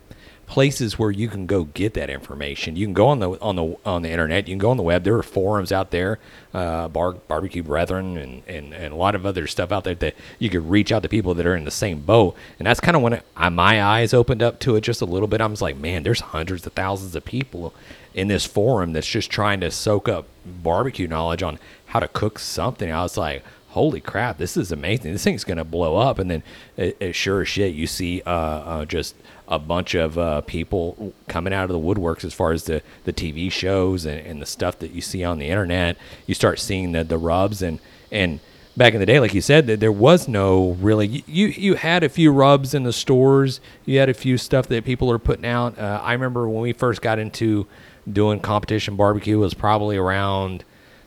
places 0.46 1.00
where 1.00 1.10
you 1.10 1.28
can 1.28 1.48
go 1.48 1.64
get 1.64 1.94
that 1.96 2.10
information. 2.10 2.76
You 2.76 2.86
can 2.86 2.94
go 2.94 3.08
on 3.08 3.20
the 3.20 3.32
on 3.42 3.56
the 3.56 3.76
on 3.86 4.02
the 4.04 4.10
internet. 4.10 4.48
You 4.48 4.54
can 4.54 4.60
go 4.60 4.72
on 4.72 4.78
the 4.78 4.84
web. 4.84 5.04
There 5.04 5.18
are 5.18 5.24
forums 5.24 5.72
out 5.72 5.92
there, 5.92 6.20
uh, 6.54 6.90
bar, 6.90 7.14
barbecue 7.14 7.64
brethren, 7.64 8.18
and, 8.18 8.44
and 8.48 8.74
and 8.74 8.94
a 8.94 8.96
lot 8.96 9.16
of 9.16 9.26
other 9.26 9.48
stuff 9.48 9.72
out 9.72 9.84
there 9.84 9.96
that 9.96 10.16
you 10.40 10.50
could 10.50 10.70
reach 10.70 10.92
out 10.92 11.04
to 11.04 11.10
people 11.10 11.34
that 11.34 11.46
are 11.46 11.56
in 11.56 11.66
the 11.66 11.72
same 11.72 12.02
boat. 12.02 12.36
And 12.60 12.68
that's 12.68 12.80
kind 12.80 12.96
of 12.96 13.02
when 13.02 13.14
it, 13.14 13.26
I, 13.36 13.50
my 13.50 13.84
eyes 13.84 14.14
opened 14.14 14.44
up 14.44 14.60
to 14.60 14.76
it 14.76 14.82
just 14.82 15.02
a 15.02 15.06
little 15.06 15.28
bit. 15.28 15.42
I 15.42 15.46
was 15.48 15.62
like, 15.62 15.78
man, 15.78 16.04
there's 16.04 16.22
hundreds 16.22 16.68
of 16.68 16.74
thousands 16.74 17.16
of 17.16 17.26
people 17.26 17.74
in 18.14 18.28
this 18.28 18.46
forum 18.46 18.94
that's 18.94 19.08
just 19.08 19.30
trying 19.30 19.60
to 19.62 19.72
soak 19.72 20.08
up 20.08 20.28
barbecue 20.46 21.08
knowledge 21.08 21.44
on 21.44 21.60
how 21.88 22.00
to 22.00 22.08
cook 22.08 22.40
something. 22.40 22.92
I 22.92 23.04
was 23.04 23.18
like, 23.18 23.44
holy 23.70 24.00
crap, 24.00 24.38
this 24.38 24.56
is 24.56 24.72
amazing. 24.72 25.12
This 25.12 25.24
thing's 25.24 25.44
going 25.44 25.58
to 25.58 25.64
blow 25.64 25.98
up. 25.98 26.20
And 26.20 26.30
then, 26.30 26.44
it, 26.78 26.96
it, 27.00 27.14
sure 27.14 27.42
as 27.42 27.48
shit, 27.48 27.74
you 27.74 27.88
see 27.88 28.22
uh, 28.26 28.30
uh, 28.30 28.86
just 28.86 29.16
a 29.48 29.58
bunch 29.58 29.96
of 29.96 30.18
uh, 30.18 30.42
people 30.42 31.14
coming 31.28 31.54
out 31.54 31.64
of 31.64 31.70
the 31.70 31.80
woodworks 31.80 32.24
as 32.24 32.34
far 32.34 32.52
as 32.52 32.66
the, 32.66 32.84
the 33.04 33.14
TV 33.14 33.52
shows 33.52 34.06
and, 34.06 34.26
and 34.26 34.42
the 34.42 34.46
stuff 34.46 34.78
that 34.80 34.92
you 34.92 35.02
see 35.02 35.24
on 35.24 35.40
the 35.40 35.48
internet. 35.48 35.98
You 36.28 36.36
start 36.36 36.60
seeing 36.60 36.92
the, 36.92 37.04
the 37.04 37.18
rubs 37.18 37.62
and, 37.62 37.80
and, 38.12 38.40
Back 38.76 38.96
in 38.96 39.00
the 39.00 39.06
day, 39.06 39.20
like 39.20 39.36
you 39.36 39.42
said, 39.42 39.68
that 39.68 39.80
there 39.80 39.92
was 39.92 40.28
no 40.28 40.72
really. 40.82 41.06
You 41.28 41.46
you 41.46 41.76
had 41.76 42.04
a 42.04 42.10
few 42.10 42.32
rubs 42.32 42.74
in 42.74 42.82
the 42.82 42.92
stores. 42.92 43.62
You 43.86 44.00
had 44.00 44.10
a 44.10 44.16
few 44.16 44.36
stuff 44.40 44.68
that 44.70 44.84
people 44.84 45.12
are 45.12 45.20
putting 45.20 45.46
out. 45.46 45.78
Uh, 45.78 46.02
I 46.02 46.14
remember 46.14 46.50
when 46.50 46.64
we 46.64 46.74
first 46.74 47.00
got 47.00 47.20
into 47.20 47.68
doing 48.12 48.40
competition 48.40 48.96
barbecue 48.96 49.40
was 49.40 49.54
probably 49.54 49.98
around 49.98 50.64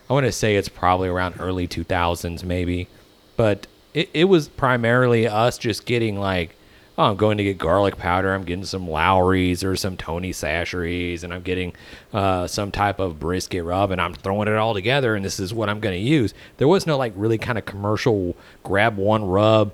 I 0.09 0.13
want 0.13 0.27
to 0.27 0.33
say 0.33 0.57
it's 0.57 0.69
probably 0.69 1.09
around 1.09 1.35
early 1.41 1.67
2000s 1.67 2.45
maybe. 2.45 2.89
But 3.37 3.67
it, 3.93 4.09
it 4.15 4.25
was 4.25 4.49
primarily 4.49 5.27
us 5.27 5.59
just 5.59 5.85
getting 5.85 6.19
like 6.19 6.57
oh, 6.99 7.11
I'm 7.11 7.17
going 7.17 7.39
to 7.39 7.45
get 7.45 7.59
garlic 7.59 7.97
powder. 7.97 8.33
I'm 8.35 8.45
getting 8.45 8.65
some 8.65 8.89
Lawry's 8.89 9.63
or 9.63 9.77
some 9.77 9.97
Tony 9.97 10.33
Chachere's, 10.33 11.25
and 11.25 11.33
I'm 11.33 11.43
getting 11.43 11.75
uh, 12.13 12.47
some 12.47 12.71
type 12.71 12.99
of 12.99 13.21
brisket 13.21 13.65
rub, 13.65 13.91
and 13.91 14.01
I'm 14.01 14.15
throwing 14.15 14.49
it 14.49 14.55
all 14.55 14.75
together, 14.75 15.15
and 15.15 15.25
this 15.25 15.39
is 15.39 15.53
what 15.53 15.69
I'm 15.69 15.81
going 15.81 15.95
to 15.95 16.01
use. 16.01 16.33
There 16.57 16.69
was 16.69 16.87
no 16.87 16.97
like 16.97 17.13
really 17.17 17.39
kind 17.39 17.59
of 17.59 17.65
commercial 17.65 18.35
grab 18.63 18.97
one 18.97 19.25
rub, 19.25 19.73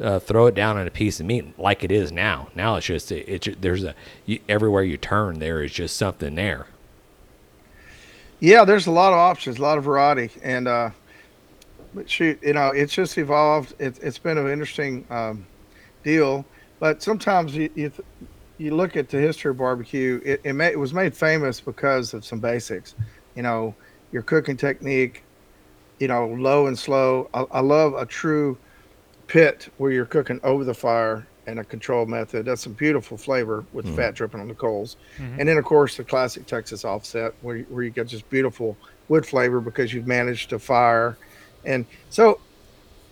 uh, 0.00 0.18
throw 0.18 0.46
it 0.46 0.54
down 0.54 0.76
on 0.76 0.86
a 0.86 0.90
piece 0.90 1.20
of 1.20 1.26
meat 1.26 1.58
like 1.58 1.84
it 1.84 1.92
is 1.92 2.12
now. 2.12 2.48
Now 2.54 2.76
it's 2.76 2.86
just 2.86 3.12
it's 3.12 3.46
it 3.46 3.60
there's 3.60 3.84
a 3.84 3.94
you, 4.24 4.40
everywhere 4.48 4.82
you 4.82 4.96
turn 4.96 5.38
there 5.38 5.62
is 5.62 5.72
just 5.72 5.96
something 5.96 6.34
there. 6.34 6.66
Yeah, 8.40 8.64
there's 8.64 8.86
a 8.86 8.90
lot 8.90 9.12
of 9.12 9.18
options, 9.18 9.58
a 9.58 9.62
lot 9.62 9.78
of 9.78 9.84
variety, 9.84 10.30
and 10.42 10.66
uh, 10.66 10.90
but 11.94 12.08
shoot, 12.08 12.38
you 12.42 12.54
know, 12.54 12.68
it's 12.68 12.92
just 12.92 13.16
evolved. 13.18 13.74
It, 13.78 13.98
it's 14.02 14.18
been 14.18 14.38
an 14.38 14.48
interesting 14.48 15.06
um, 15.10 15.46
deal, 16.02 16.44
but 16.80 17.02
sometimes 17.02 17.54
you 17.54 17.70
you, 17.74 17.92
you 18.58 18.74
look 18.74 18.96
at 18.96 19.08
the 19.08 19.18
history 19.18 19.50
of 19.50 19.58
barbecue. 19.58 20.20
It 20.24 20.40
it, 20.44 20.54
ma- 20.54 20.64
it 20.64 20.78
was 20.78 20.94
made 20.94 21.14
famous 21.14 21.60
because 21.60 22.14
of 22.14 22.24
some 22.24 22.40
basics, 22.40 22.94
you 23.36 23.42
know, 23.42 23.74
your 24.10 24.22
cooking 24.22 24.56
technique, 24.56 25.22
you 25.98 26.08
know, 26.08 26.28
low 26.28 26.66
and 26.66 26.78
slow. 26.78 27.28
I, 27.34 27.44
I 27.52 27.60
love 27.60 27.94
a 27.94 28.06
true 28.06 28.58
pit 29.32 29.68
where 29.78 29.90
you're 29.90 30.04
cooking 30.04 30.38
over 30.44 30.62
the 30.62 30.74
fire 30.74 31.26
and 31.46 31.58
a 31.58 31.64
control 31.64 32.04
method. 32.04 32.44
That's 32.44 32.60
some 32.60 32.74
beautiful 32.74 33.16
flavor 33.16 33.64
with 33.72 33.86
fat 33.96 34.14
dripping 34.14 34.40
on 34.40 34.46
the 34.46 34.54
coals. 34.54 34.96
And 35.40 35.48
then, 35.48 35.56
of 35.56 35.64
course, 35.64 35.96
the 35.96 36.04
classic 36.04 36.46
Texas 36.46 36.84
offset 36.84 37.32
where, 37.40 37.56
you- 37.56 37.66
where 37.70 37.82
you 37.82 37.88
get 37.90 38.08
just 38.08 38.28
beautiful 38.28 38.76
wood 39.08 39.24
flavor 39.24 39.58
because 39.60 39.94
you've 39.94 40.06
managed 40.06 40.50
to 40.50 40.58
fire. 40.58 41.16
And 41.64 41.86
so, 42.10 42.40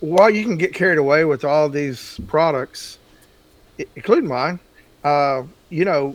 while 0.01 0.29
you 0.29 0.45
can 0.45 0.59
get 0.59 0.75
carried 0.75 0.99
away 0.99 1.25
with 1.25 1.43
all 1.43 1.71
these 1.71 2.21
products, 2.27 2.99
including 3.97 4.29
mine, 4.29 4.61
uh, 5.03 5.45
you 5.71 5.87
know, 5.87 6.15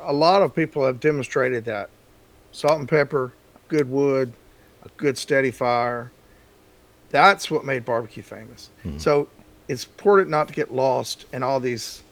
a 0.00 0.12
lot 0.12 0.40
of 0.40 0.54
people 0.54 0.86
have 0.86 1.00
demonstrated 1.00 1.66
that 1.66 1.90
salt 2.52 2.78
and 2.80 2.88
pepper, 2.88 3.32
good 3.68 3.90
wood, 3.90 4.32
a 4.84 4.88
good 4.96 5.18
steady 5.18 5.50
fire. 5.50 6.10
That's 7.14 7.48
what 7.48 7.64
made 7.64 7.84
barbecue 7.84 8.24
famous. 8.24 8.70
Mm-hmm. 8.84 8.98
So 8.98 9.28
it's 9.68 9.84
important 9.84 10.30
not 10.30 10.48
to 10.48 10.52
get 10.52 10.74
lost 10.74 11.26
in 11.32 11.44
all 11.44 11.60
these 11.60 12.02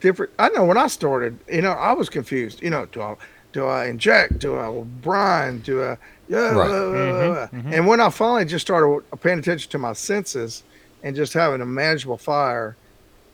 different. 0.00 0.32
I 0.38 0.50
know 0.50 0.66
when 0.66 0.76
I 0.76 0.86
started, 0.86 1.38
you 1.50 1.62
know, 1.62 1.70
I 1.70 1.92
was 1.92 2.10
confused. 2.10 2.62
You 2.62 2.68
know, 2.68 2.84
do 2.84 3.00
I 3.00 3.16
do 3.52 3.64
I 3.64 3.86
inject? 3.86 4.38
Do 4.38 4.58
I 4.58 4.70
brine? 5.00 5.60
Do 5.60 5.82
I? 5.82 5.96
Yeah. 6.28 6.40
Right. 6.40 6.52
blah, 6.52 6.66
blah, 6.66 6.90
blah, 6.90 6.98
mm-hmm. 6.98 7.32
blah. 7.32 7.60
Mm-hmm. 7.60 7.72
And 7.72 7.86
when 7.86 8.00
I 8.00 8.10
finally 8.10 8.44
just 8.44 8.66
started 8.66 9.02
paying 9.22 9.38
attention 9.38 9.70
to 9.70 9.78
my 9.78 9.94
senses 9.94 10.62
and 11.02 11.16
just 11.16 11.32
having 11.32 11.62
a 11.62 11.66
manageable 11.66 12.18
fire, 12.18 12.76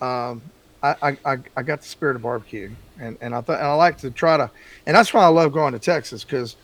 um, 0.00 0.40
I, 0.80 0.94
I, 1.02 1.16
I, 1.24 1.38
I 1.56 1.62
got 1.64 1.80
the 1.80 1.88
spirit 1.88 2.14
of 2.14 2.22
barbecue, 2.22 2.70
and 3.00 3.18
and 3.20 3.34
I 3.34 3.40
thought 3.40 3.58
and 3.58 3.66
I 3.66 3.74
like 3.74 3.98
to 3.98 4.12
try 4.12 4.36
to, 4.36 4.48
and 4.86 4.96
that's 4.96 5.12
why 5.12 5.24
I 5.24 5.26
love 5.28 5.52
going 5.52 5.72
to 5.72 5.80
Texas 5.80 6.22
because 6.22 6.54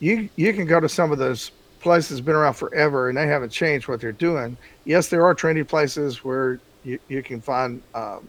you 0.00 0.30
you 0.36 0.54
can 0.54 0.64
go 0.64 0.80
to 0.80 0.88
some 0.88 1.12
of 1.12 1.18
those 1.18 1.50
places 1.84 2.20
been 2.20 2.34
around 2.34 2.54
forever 2.54 3.08
and 3.08 3.16
they 3.16 3.28
haven't 3.28 3.50
changed 3.50 3.86
what 3.86 4.00
they're 4.00 4.10
doing. 4.10 4.56
Yes, 4.84 5.08
there 5.08 5.24
are 5.24 5.34
trendy 5.36 5.66
places 5.66 6.24
where 6.24 6.58
you, 6.82 6.98
you 7.08 7.22
can 7.22 7.40
find 7.40 7.80
um, 7.94 8.26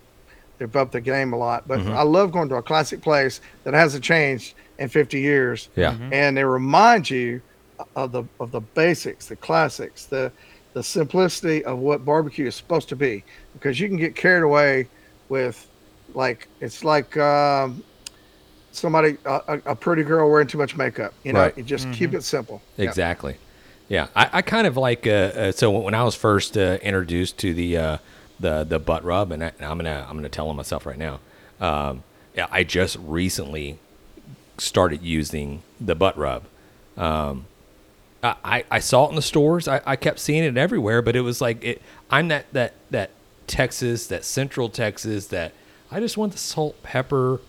they've 0.59 0.75
upped 0.75 0.91
the 0.91 1.01
game 1.01 1.33
a 1.33 1.37
lot, 1.37 1.67
but 1.67 1.79
I 1.79 2.03
love 2.03 2.31
going 2.31 2.49
to 2.49 2.55
a 2.55 2.61
classic 2.61 3.01
place 3.01 3.41
that 3.63 3.73
hasn't 3.73 4.03
changed 4.03 4.53
in 4.77 4.89
50 4.89 5.19
years. 5.19 5.69
Yeah. 5.75 5.97
and 6.11 6.37
they 6.37 6.43
remind 6.43 7.09
you 7.09 7.41
of 7.95 8.11
the 8.11 8.23
of 8.39 8.51
the 8.51 8.61
basics, 8.61 9.25
the 9.27 9.35
classics, 9.35 10.05
the 10.05 10.31
the 10.73 10.83
simplicity 10.83 11.63
of 11.65 11.79
what 11.79 12.03
barbecue 12.05 12.45
is 12.47 12.55
supposed 12.55 12.89
to 12.89 12.95
be. 12.95 13.23
Because 13.53 13.79
you 13.79 13.87
can 13.87 13.97
get 13.97 14.15
carried 14.15 14.43
away 14.43 14.87
with 15.29 15.67
like 16.13 16.47
it's 16.61 16.83
like 16.83 17.17
um, 17.17 17.83
somebody 18.71 19.17
a, 19.25 19.41
a 19.47 19.61
a 19.71 19.75
pretty 19.75 20.03
girl 20.03 20.29
wearing 20.29 20.47
too 20.47 20.57
much 20.57 20.75
makeup. 20.77 21.13
You 21.23 21.33
know, 21.33 21.39
Right. 21.41 21.57
you 21.57 21.63
just 21.63 21.91
keep 21.91 22.13
it 22.13 22.23
simple. 22.23 22.61
Yeah. 22.77 22.85
Exactly. 22.89 23.37
Yeah, 23.87 24.07
I, 24.15 24.29
I 24.33 24.41
kind 24.41 24.65
of 24.67 24.77
like. 24.77 25.05
Uh, 25.05 25.09
uh, 25.09 25.51
so 25.51 25.69
when 25.71 25.93
I 25.93 26.03
was 26.03 26.15
first 26.15 26.57
uh, 26.57 26.79
introduced 26.81 27.37
to 27.39 27.53
the 27.53 27.77
uh, 27.77 27.97
the 28.39 28.63
the 28.63 28.79
butt 28.79 29.03
rub, 29.03 29.31
and 29.31 29.43
I, 29.43 29.51
I'm 29.59 29.77
gonna 29.77 30.05
I'm 30.09 30.15
gonna 30.15 30.29
tell 30.29 30.49
on 30.49 30.55
myself 30.55 30.85
right 30.85 30.97
now. 30.97 31.19
Um, 31.59 32.03
I 32.51 32.63
just 32.63 32.97
recently 32.99 33.79
started 34.57 35.01
using 35.03 35.61
the 35.79 35.95
butt 35.95 36.17
rub. 36.17 36.43
Um, 36.97 37.45
I, 38.23 38.35
I, 38.43 38.63
I 38.71 38.79
saw 38.79 39.05
it 39.05 39.09
in 39.09 39.15
the 39.15 39.21
stores. 39.21 39.67
I, 39.67 39.81
I 39.85 39.95
kept 39.95 40.19
seeing 40.19 40.43
it 40.43 40.57
everywhere, 40.57 41.01
but 41.01 41.15
it 41.15 41.21
was 41.21 41.39
like 41.39 41.63
it. 41.63 41.81
I'm 42.09 42.27
that 42.29 42.51
that 42.53 42.73
that 42.89 43.11
Texas, 43.47 44.07
that 44.07 44.25
Central 44.25 44.69
Texas, 44.69 45.27
that 45.27 45.53
I 45.91 45.99
just 45.99 46.17
want 46.17 46.31
the 46.31 46.39
salt, 46.39 46.81
pepper, 46.83 47.39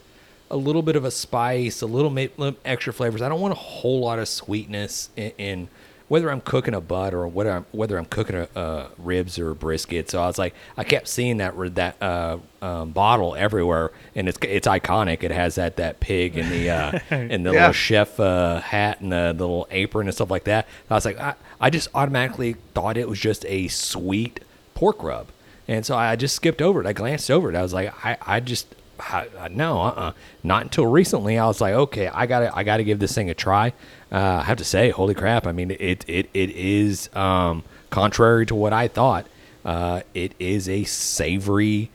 a 0.50 0.56
little 0.56 0.82
bit 0.82 0.96
of 0.96 1.04
a 1.04 1.10
spice, 1.10 1.82
a 1.82 1.86
little, 1.86 2.10
ma- 2.10 2.26
little 2.36 2.58
extra 2.64 2.92
flavors. 2.92 3.22
I 3.22 3.28
don't 3.28 3.40
want 3.40 3.52
a 3.52 3.56
whole 3.56 4.00
lot 4.00 4.18
of 4.18 4.28
sweetness 4.28 5.10
in, 5.16 5.32
in 5.38 5.68
whether 6.08 6.30
I'm 6.30 6.40
cooking 6.40 6.72
a 6.74 6.80
butt 6.80 7.14
or 7.14 7.26
whether 7.26 7.50
I'm 7.50 7.66
whether 7.72 7.98
I'm 7.98 8.04
cooking 8.04 8.36
a, 8.36 8.48
uh, 8.58 8.88
ribs 8.98 9.38
or 9.38 9.54
brisket. 9.54 10.10
So 10.10 10.22
I 10.22 10.26
was 10.26 10.38
like, 10.38 10.54
I 10.76 10.84
kept 10.84 11.08
seeing 11.08 11.38
that 11.38 11.54
that 11.74 12.00
uh, 12.02 12.38
um, 12.62 12.92
bottle 12.92 13.34
everywhere, 13.34 13.90
and 14.14 14.28
it's 14.28 14.38
it's 14.42 14.68
iconic. 14.68 15.22
It 15.24 15.30
has 15.32 15.56
that 15.56 15.76
that 15.76 15.98
pig 16.00 16.36
and 16.36 16.50
the 16.50 16.70
uh, 16.70 16.98
and 17.10 17.44
the 17.44 17.52
Yeah. 17.52 17.58
little 17.60 17.72
chef 17.72 18.20
uh, 18.20 18.60
hat 18.60 19.00
and 19.00 19.10
the, 19.12 19.34
the 19.36 19.46
little 19.46 19.66
apron 19.70 20.06
and 20.06 20.14
stuff 20.14 20.30
like 20.30 20.44
that. 20.44 20.66
I 20.90 20.94
was 20.94 21.04
like, 21.04 21.18
I, 21.18 21.34
I 21.60 21.70
just 21.70 21.88
automatically 21.94 22.54
thought 22.74 22.96
it 22.96 23.08
was 23.08 23.18
just 23.18 23.44
a 23.46 23.68
sweet 23.68 24.40
pork 24.74 25.02
rub. 25.02 25.28
And 25.68 25.84
so 25.84 25.96
I 25.96 26.14
just 26.14 26.36
skipped 26.36 26.62
over 26.62 26.80
it. 26.80 26.86
I 26.86 26.92
glanced 26.92 27.28
over 27.30 27.50
it. 27.50 27.56
I 27.56 27.62
was 27.62 27.72
like, 27.74 27.92
I, 28.04 28.16
I 28.24 28.38
just, 28.38 28.72
I, 28.98 29.48
no, 29.50 29.80
uh-uh. 29.82 30.12
Not 30.42 30.62
until 30.62 30.86
recently. 30.86 31.38
I 31.38 31.46
was 31.46 31.60
like, 31.60 31.74
okay, 31.74 32.08
I 32.08 32.26
gotta, 32.26 32.56
I 32.56 32.64
gotta 32.64 32.84
give 32.84 32.98
this 32.98 33.14
thing 33.14 33.30
a 33.30 33.34
try. 33.34 33.72
Uh, 34.10 34.40
I 34.40 34.42
have 34.42 34.58
to 34.58 34.64
say, 34.64 34.90
holy 34.90 35.14
crap. 35.14 35.46
I 35.46 35.52
mean, 35.52 35.70
it, 35.70 36.04
it, 36.08 36.28
it 36.32 36.50
is, 36.50 37.08
um, 37.14 37.64
contrary 37.90 38.46
to 38.46 38.54
what 38.54 38.72
I 38.72 38.88
thought. 38.88 39.26
Uh, 39.64 40.02
it 40.14 40.32
is 40.38 40.68
a 40.68 40.84
savory 40.84 41.90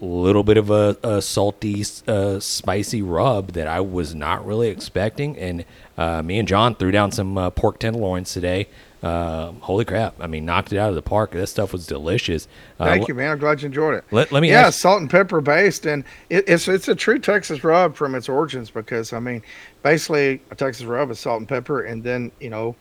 little 0.00 0.44
bit 0.44 0.56
of 0.56 0.70
a, 0.70 0.96
a 1.02 1.20
salty, 1.20 1.84
uh, 2.06 2.38
spicy 2.38 3.02
rub 3.02 3.52
that 3.52 3.66
I 3.66 3.80
was 3.80 4.14
not 4.14 4.46
really 4.46 4.68
expecting. 4.68 5.36
And 5.36 5.64
uh, 5.96 6.22
me 6.22 6.38
and 6.38 6.46
John 6.46 6.76
threw 6.76 6.92
down 6.92 7.10
some 7.10 7.36
uh, 7.36 7.50
pork 7.50 7.80
tenderloins 7.80 8.32
today. 8.32 8.68
Uh, 9.02 9.52
holy 9.60 9.84
crap! 9.84 10.14
I 10.20 10.26
mean, 10.26 10.44
knocked 10.44 10.72
it 10.72 10.78
out 10.78 10.88
of 10.88 10.96
the 10.96 11.02
park. 11.02 11.30
That 11.30 11.46
stuff 11.46 11.72
was 11.72 11.86
delicious. 11.86 12.48
Uh, 12.80 12.86
Thank 12.86 13.06
you, 13.06 13.14
man. 13.14 13.30
I'm 13.30 13.38
glad 13.38 13.62
you 13.62 13.66
enjoyed 13.66 13.94
it. 13.94 14.04
Let- 14.10 14.32
let 14.32 14.40
me 14.42 14.50
Yeah, 14.50 14.66
ask- 14.66 14.80
salt 14.80 15.00
and 15.00 15.08
pepper 15.08 15.40
based, 15.40 15.86
and 15.86 16.02
it, 16.30 16.44
it's 16.48 16.66
it's 16.66 16.88
a 16.88 16.96
true 16.96 17.20
Texas 17.20 17.62
rub 17.62 17.94
from 17.94 18.16
its 18.16 18.28
origins 18.28 18.70
because 18.70 19.12
I 19.12 19.20
mean, 19.20 19.42
basically 19.84 20.42
a 20.50 20.56
Texas 20.56 20.84
rub 20.84 21.10
is 21.12 21.20
salt 21.20 21.38
and 21.38 21.48
pepper, 21.48 21.82
and 21.82 22.02
then 22.02 22.32
you 22.40 22.50
know, 22.50 22.74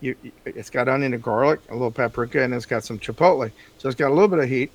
you 0.00 0.14
it's 0.44 0.70
got 0.70 0.88
onion 0.88 1.12
and 1.12 1.22
garlic, 1.22 1.58
a 1.70 1.72
little 1.72 1.90
paprika, 1.90 2.42
and 2.44 2.54
it's 2.54 2.66
got 2.66 2.84
some 2.84 2.98
chipotle, 3.00 3.50
so 3.78 3.88
it's 3.88 3.96
got 3.98 4.10
a 4.10 4.14
little 4.14 4.28
bit 4.28 4.38
of 4.38 4.48
heat, 4.48 4.70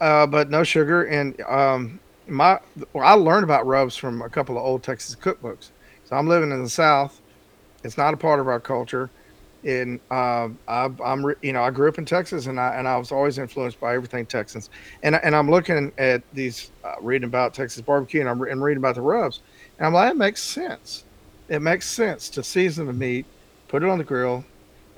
uh, 0.00 0.26
but 0.26 0.48
no 0.48 0.62
sugar. 0.64 1.04
And 1.04 1.38
um, 1.42 2.00
my 2.26 2.58
well, 2.94 3.04
I 3.06 3.12
learned 3.12 3.44
about 3.44 3.66
rubs 3.66 3.96
from 3.96 4.22
a 4.22 4.30
couple 4.30 4.56
of 4.56 4.64
old 4.64 4.82
Texas 4.82 5.14
cookbooks. 5.14 5.68
So 6.04 6.16
I'm 6.16 6.26
living 6.26 6.52
in 6.52 6.62
the 6.62 6.70
South. 6.70 7.20
It's 7.84 7.98
not 7.98 8.14
a 8.14 8.16
part 8.16 8.40
of 8.40 8.48
our 8.48 8.60
culture 8.60 9.10
and 9.66 10.00
um, 10.12 10.58
I, 10.68 10.88
I'm 11.04 11.34
you 11.42 11.52
know 11.52 11.62
I 11.62 11.70
grew 11.70 11.88
up 11.88 11.98
in 11.98 12.04
Texas 12.04 12.46
and 12.46 12.58
I 12.58 12.74
and 12.76 12.86
I 12.86 12.96
was 12.96 13.10
always 13.10 13.38
influenced 13.38 13.80
by 13.80 13.94
everything 13.94 14.24
Texans. 14.24 14.70
And 15.02 15.16
and 15.16 15.34
I'm 15.34 15.50
looking 15.50 15.92
at 15.98 16.22
these 16.32 16.70
uh, 16.84 16.94
reading 17.00 17.26
about 17.26 17.52
Texas 17.52 17.82
barbecue 17.82 18.20
and 18.20 18.28
I'm 18.28 18.40
and 18.42 18.62
reading 18.62 18.78
about 18.78 18.94
the 18.94 19.00
rubs 19.00 19.40
and 19.78 19.86
I'm 19.86 19.92
like 19.92 20.12
it 20.12 20.16
makes 20.16 20.42
sense. 20.42 21.04
It 21.48 21.60
makes 21.60 21.88
sense 21.88 22.28
to 22.30 22.42
season 22.42 22.86
the 22.86 22.92
meat 22.92 23.26
put 23.68 23.82
it 23.82 23.88
on 23.88 23.98
the 23.98 24.04
grill 24.04 24.44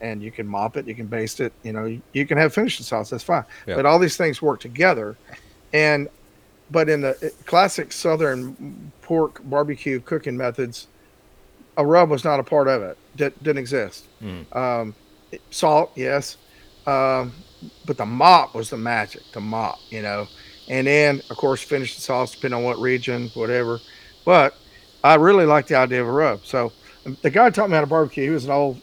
and 0.00 0.22
you 0.22 0.30
can 0.30 0.46
mop 0.46 0.76
it 0.76 0.86
you 0.86 0.94
can 0.94 1.06
baste 1.06 1.40
it 1.40 1.52
you 1.62 1.72
know 1.72 1.86
you, 1.86 2.00
you 2.12 2.26
can 2.26 2.38
have 2.38 2.52
finishing 2.52 2.84
sauce 2.84 3.10
that's 3.10 3.24
fine. 3.24 3.44
Yeah. 3.66 3.76
but 3.76 3.86
all 3.86 3.98
these 3.98 4.16
things 4.16 4.40
work 4.40 4.60
together 4.60 5.16
and 5.72 6.08
but 6.70 6.88
in 6.88 7.00
the 7.00 7.10
uh, 7.10 7.28
classic 7.46 7.92
southern 7.92 8.92
pork 9.02 9.40
barbecue 9.44 10.00
cooking 10.00 10.36
methods 10.36 10.86
a 11.76 11.84
rub 11.84 12.10
was 12.10 12.24
not 12.24 12.38
a 12.38 12.42
part 12.42 12.68
of 12.68 12.82
it 12.82 12.98
Did, 13.18 13.34
didn't 13.42 13.58
exist 13.58 14.06
um, 14.52 14.94
salt, 15.50 15.92
yes, 15.94 16.38
um, 16.86 17.32
but 17.84 17.98
the 17.98 18.06
mop 18.06 18.54
was 18.54 18.70
the 18.70 18.76
magic. 18.78 19.22
The 19.32 19.40
mop, 19.40 19.78
you 19.90 20.00
know, 20.02 20.26
and 20.68 20.86
then 20.86 21.20
of 21.28 21.36
course 21.36 21.62
finish 21.62 21.94
the 21.96 22.00
sauce 22.00 22.34
depending 22.34 22.58
on 22.58 22.64
what 22.64 22.78
region, 22.78 23.28
whatever. 23.34 23.80
But 24.24 24.56
I 25.04 25.16
really 25.16 25.44
like 25.44 25.66
the 25.66 25.74
idea 25.74 26.00
of 26.00 26.08
a 26.08 26.12
rub. 26.12 26.44
So 26.44 26.72
um, 27.04 27.16
the 27.22 27.30
guy 27.30 27.50
taught 27.50 27.68
me 27.68 27.74
how 27.74 27.82
to 27.82 27.86
barbecue. 27.86 28.24
He 28.24 28.30
was 28.30 28.44
an 28.44 28.52
old 28.52 28.80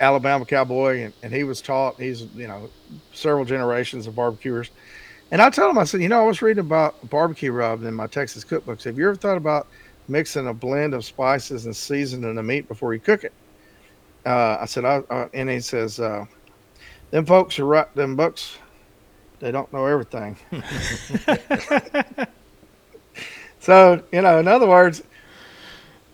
Alabama 0.00 0.44
cowboy, 0.44 1.02
and, 1.02 1.12
and 1.22 1.32
he 1.32 1.44
was 1.44 1.60
taught. 1.60 2.00
He's 2.00 2.22
you 2.34 2.48
know 2.48 2.68
several 3.12 3.44
generations 3.44 4.06
of 4.06 4.16
barbecuers. 4.16 4.70
And 5.30 5.40
I 5.40 5.48
told 5.48 5.70
him, 5.70 5.78
I 5.78 5.84
said, 5.84 6.02
you 6.02 6.10
know, 6.10 6.24
I 6.24 6.26
was 6.26 6.42
reading 6.42 6.60
about 6.60 7.08
barbecue 7.08 7.52
rub 7.52 7.84
in 7.84 7.94
my 7.94 8.06
Texas 8.06 8.44
cookbooks. 8.44 8.82
Have 8.84 8.98
you 8.98 9.08
ever 9.08 9.16
thought 9.16 9.38
about 9.38 9.66
mixing 10.08 10.48
a 10.48 10.54
blend 10.54 10.94
of 10.94 11.04
spices 11.04 11.66
and 11.66 11.74
seasoning 11.76 12.34
the 12.34 12.42
meat 12.42 12.68
before 12.68 12.94
you 12.94 13.00
cook 13.00 13.24
it? 13.24 13.32
uh, 14.24 14.58
I 14.60 14.66
said, 14.66 14.84
I, 14.84 14.98
uh, 15.10 15.28
and 15.34 15.50
he 15.50 15.60
says, 15.60 15.98
uh, 15.98 16.24
them 17.10 17.26
folks 17.26 17.58
are 17.58 17.64
right, 17.66 17.92
them 17.94 18.16
books, 18.16 18.56
they 19.40 19.50
don't 19.50 19.72
know 19.72 19.86
everything. 19.86 20.36
so, 23.60 24.02
you 24.12 24.22
know, 24.22 24.38
in 24.38 24.48
other 24.48 24.68
words, 24.68 25.02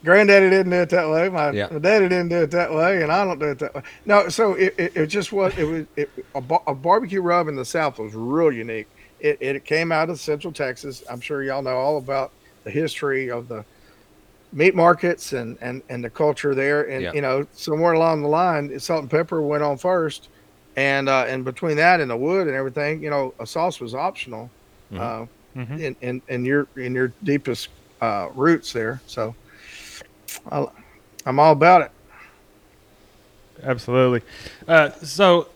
granddaddy 0.05 0.49
didn't 0.51 0.71
do 0.71 0.77
it 0.81 0.91
that 0.91 1.11
way. 1.11 1.29
My, 1.29 1.51
Yeah. 1.51 1.69
my 1.71 1.79
daddy 1.79 2.09
didn't 2.09 2.29
do 2.31 2.43
it 2.43 2.51
that 2.53 2.73
way, 2.73 3.03
and 3.03 3.13
I 3.13 3.25
don't 3.25 3.39
do 3.39 3.51
it 3.51 3.59
that 3.59 3.75
way. 3.75 3.83
No, 4.07 4.29
so 4.29 4.55
it, 4.55 4.75
it, 4.79 4.97
it 4.97 5.07
just 5.09 5.33
was, 5.33 5.57
it 5.59 5.65
was, 5.65 5.87
it, 5.97 6.11
a, 6.35 6.43
a 6.67 6.75
barbecue 6.75 7.21
rub 7.21 7.49
in 7.49 7.57
the 7.57 7.65
South 7.65 7.99
was 7.99 8.15
real 8.15 8.53
unique. 8.53 8.89
It, 9.21 9.39
it 9.41 9.65
came 9.65 9.93
out 9.93 10.09
of 10.11 10.19
Central 10.21 10.53
Texas. 10.53 11.03
I'm 11.11 11.21
sure 11.21 11.43
y'all 11.43 11.63
know 11.63 11.77
all 11.77 11.99
about 11.99 12.33
the 12.65 12.71
history 12.71 13.31
of 13.31 13.49
the 13.49 13.65
meat 14.53 14.75
markets 14.75 15.33
and 15.33 15.59
and 15.61 15.83
and 15.91 16.03
the 16.03 16.11
culture 16.11 16.55
there 16.55 16.89
and 16.89 17.03
Yeah. 17.03 17.13
you 17.13 17.21
know 17.21 17.45
somewhere 17.53 17.93
along 17.93 18.23
the 18.23 18.29
line 18.29 18.79
salt 18.81 19.03
and 19.03 19.11
pepper 19.11 19.43
went 19.43 19.63
on 19.63 19.77
first 19.77 20.29
and 20.77 21.09
uh 21.09 21.25
and 21.29 21.45
between 21.45 21.77
that 21.77 22.01
and 22.01 22.11
the 22.11 22.17
wood 22.17 22.47
and 22.47 22.57
everything 22.57 23.03
you 23.03 23.11
know 23.11 23.35
a 23.41 23.47
sauce 23.47 23.81
was 23.81 23.95
optional 23.95 24.51
uh 24.97 25.27
Mhm. 25.57 25.81
in, 25.81 25.97
in 26.01 26.23
in 26.29 26.45
your 26.45 26.69
in 26.77 26.95
your 26.95 27.13
deepest 27.23 27.69
uh 28.01 28.29
roots 28.35 28.73
there 28.73 29.03
so 29.07 29.35
I, 30.51 30.67
i'm 31.27 31.39
all 31.39 31.53
about 31.53 31.83
it 31.83 31.91
Absolutely. 33.63 34.23
Uh, 34.69 34.91
so 35.03 35.49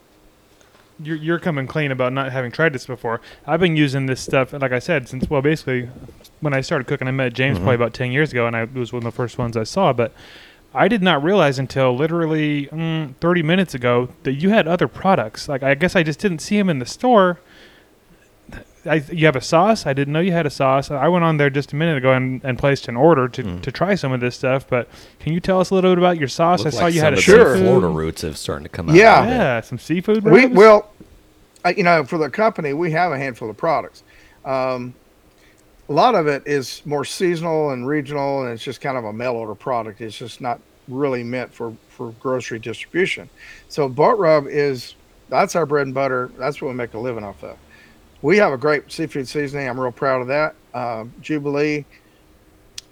you're, 1.02 1.16
you're 1.16 1.38
coming 1.38 1.66
clean 1.66 1.90
about 1.90 2.12
not 2.12 2.32
having 2.32 2.50
tried 2.50 2.72
this 2.72 2.86
before. 2.86 3.20
I've 3.46 3.60
been 3.60 3.76
using 3.76 4.06
this 4.06 4.20
stuff, 4.20 4.52
like 4.52 4.72
I 4.72 4.78
said, 4.78 5.08
since 5.08 5.28
well, 5.28 5.42
basically 5.42 5.88
when 6.40 6.54
I 6.54 6.60
started 6.60 6.86
cooking. 6.86 7.08
I 7.08 7.10
met 7.10 7.32
James 7.32 7.58
probably 7.58 7.76
about 7.76 7.94
ten 7.94 8.12
years 8.12 8.32
ago, 8.32 8.46
and 8.46 8.56
I 8.56 8.62
it 8.62 8.74
was 8.74 8.92
one 8.92 8.98
of 8.98 9.04
the 9.04 9.16
first 9.16 9.38
ones 9.38 9.56
I 9.56 9.64
saw. 9.64 9.92
But 9.92 10.12
I 10.74 10.88
did 10.88 11.02
not 11.02 11.22
realize 11.22 11.58
until 11.58 11.94
literally 11.94 12.66
mm, 12.66 13.14
thirty 13.16 13.42
minutes 13.42 13.74
ago 13.74 14.08
that 14.22 14.34
you 14.34 14.50
had 14.50 14.66
other 14.66 14.88
products. 14.88 15.48
Like 15.48 15.62
I 15.62 15.74
guess 15.74 15.96
I 15.96 16.02
just 16.02 16.18
didn't 16.18 16.40
see 16.40 16.56
them 16.58 16.68
in 16.68 16.78
the 16.78 16.86
store. 16.86 17.40
I, 18.84 18.96
you 19.12 19.26
have 19.26 19.36
a 19.36 19.40
sauce. 19.40 19.86
I 19.86 19.92
didn't 19.92 20.12
know 20.12 20.20
you 20.20 20.32
had 20.32 20.46
a 20.46 20.50
sauce. 20.50 20.90
I 20.90 21.06
went 21.08 21.24
on 21.24 21.36
there 21.36 21.50
just 21.50 21.72
a 21.72 21.76
minute 21.76 21.98
ago 21.98 22.12
and, 22.12 22.40
and 22.44 22.58
placed 22.58 22.88
an 22.88 22.96
order 22.96 23.28
to, 23.28 23.60
to 23.60 23.70
try 23.72 23.94
some 23.94 24.12
of 24.12 24.20
this 24.20 24.34
stuff. 24.36 24.68
But 24.68 24.88
can 25.20 25.32
you 25.32 25.40
tell 25.40 25.60
us 25.60 25.70
a 25.70 25.74
little 25.74 25.92
bit 25.92 25.98
about 25.98 26.18
your 26.18 26.28
sauce? 26.28 26.60
Look 26.64 26.68
I 26.68 26.70
saw 26.76 26.84
like 26.84 26.94
you 26.94 27.00
some 27.00 27.04
had 27.04 27.14
a 27.14 27.20
Sure. 27.20 27.56
Florida 27.56 27.88
roots 27.88 28.22
have 28.22 28.36
starting 28.36 28.64
to 28.64 28.68
come 28.68 28.88
out. 28.88 28.96
Yeah. 28.96 29.20
a 29.20 29.20
little 29.20 29.30
bit. 29.30 29.36
Yeah, 29.36 29.60
some 29.60 29.78
seafood. 29.78 30.24
we 30.24 30.44
rubs? 30.46 30.54
well 30.56 30.90
I, 31.64 31.70
you 31.74 31.84
know 31.84 32.02
for 32.04 32.18
the 32.18 32.28
company 32.28 32.72
we 32.72 32.90
have 32.90 33.12
a 33.12 33.18
handful 33.18 33.48
of 33.48 33.56
products 33.56 34.02
um 34.44 34.94
a 35.88 35.92
lot 35.92 36.16
of 36.16 36.26
it 36.26 36.42
is 36.46 36.84
more 36.84 37.04
seasonal 37.04 37.70
and 37.70 37.86
regional 37.86 38.42
and 38.42 38.52
it's 38.52 38.64
just 38.64 38.80
kind 38.80 38.96
of 38.98 39.04
a 39.04 39.12
mail 39.12 39.34
order 39.34 39.54
product 39.54 40.00
it's 40.00 40.18
just 40.18 40.40
not 40.40 40.60
really 40.88 41.22
meant 41.22 41.54
for 41.54 41.72
for 41.88 42.10
grocery 42.18 42.58
distribution 42.58 43.30
so 43.68 43.88
butt 43.88 44.18
rub 44.18 44.48
is 44.48 44.96
that's 45.28 45.54
our 45.54 45.64
bread 45.66 45.86
and 45.86 45.94
butter 45.94 46.32
that's 46.36 46.60
what 46.60 46.68
we 46.68 46.74
make 46.74 46.94
a 46.94 46.98
living 46.98 47.22
off 47.22 47.44
of 47.44 47.56
we 48.22 48.38
have 48.38 48.52
a 48.52 48.56
great 48.56 48.90
seafood 48.90 49.28
seasoning. 49.28 49.68
I'm 49.68 49.78
real 49.78 49.92
proud 49.92 50.22
of 50.22 50.28
that. 50.28 50.54
Um, 50.74 51.12
jubilee 51.20 51.84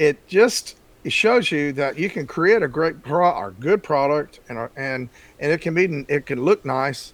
it 0.01 0.27
just 0.27 0.79
it 1.05 1.13
shows 1.13 1.53
you 1.53 1.73
that 1.75 1.99
you 1.99 2.09
can 2.09 2.27
create 2.27 2.63
a 2.63 2.69
great 2.69 3.03
pro 3.03 3.31
or 3.31 3.53
good 3.53 3.83
product 3.83 4.41
and 4.49 4.59
and 4.77 5.09
and 5.39 5.53
it 5.53 5.61
can 5.61 5.75
be 5.75 6.05
it 6.09 6.27
can 6.27 6.43
look 6.43 6.65
nice 6.65 7.13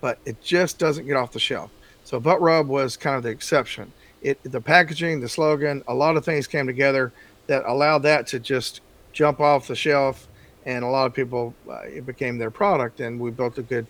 but 0.00 0.18
it 0.24 0.40
just 0.40 0.78
doesn't 0.78 1.06
get 1.06 1.16
off 1.16 1.32
the 1.32 1.40
shelf. 1.40 1.70
So 2.04 2.20
butt 2.20 2.40
rub 2.40 2.68
was 2.68 2.96
kind 2.96 3.16
of 3.16 3.24
the 3.24 3.30
exception. 3.30 3.92
It 4.22 4.40
the 4.44 4.60
packaging 4.60 5.20
the 5.20 5.28
slogan 5.28 5.82
a 5.88 5.94
lot 5.94 6.16
of 6.16 6.24
things 6.24 6.46
came 6.46 6.66
together 6.66 7.12
that 7.48 7.64
allowed 7.66 8.04
that 8.04 8.28
to 8.28 8.38
just 8.38 8.82
jump 9.12 9.40
off 9.40 9.66
the 9.66 9.74
shelf 9.74 10.28
and 10.64 10.84
a 10.84 10.88
lot 10.88 11.06
of 11.06 11.14
people 11.14 11.54
uh, 11.68 11.80
it 11.80 12.06
became 12.06 12.38
their 12.38 12.52
product 12.52 13.00
and 13.00 13.18
we 13.18 13.32
built 13.32 13.58
a 13.58 13.62
good 13.62 13.86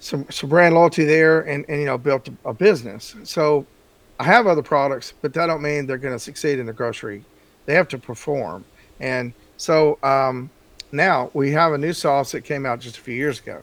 some 0.00 0.26
some 0.30 0.48
brand 0.48 0.74
loyalty 0.74 1.04
there 1.04 1.40
and 1.40 1.64
and 1.68 1.80
you 1.80 1.86
know 1.86 1.98
built 1.98 2.28
a, 2.44 2.54
business. 2.54 3.14
So 3.24 3.66
i 4.20 4.24
have 4.24 4.48
other 4.48 4.62
products 4.62 5.12
but 5.22 5.32
that 5.32 5.46
don't 5.46 5.62
mean 5.62 5.86
they're 5.86 5.96
going 5.96 6.14
to 6.14 6.18
succeed 6.18 6.58
in 6.58 6.66
the 6.66 6.72
grocery. 6.72 7.24
They 7.66 7.74
have 7.74 7.88
to 7.88 7.98
perform. 7.98 8.64
And 9.00 9.32
so 9.56 9.98
um, 10.02 10.50
now 10.90 11.30
we 11.34 11.52
have 11.52 11.72
a 11.72 11.78
new 11.78 11.92
sauce 11.92 12.32
that 12.32 12.42
came 12.42 12.64
out 12.66 12.80
just 12.80 12.96
a 12.96 13.00
few 13.00 13.14
years 13.14 13.40
ago. 13.40 13.62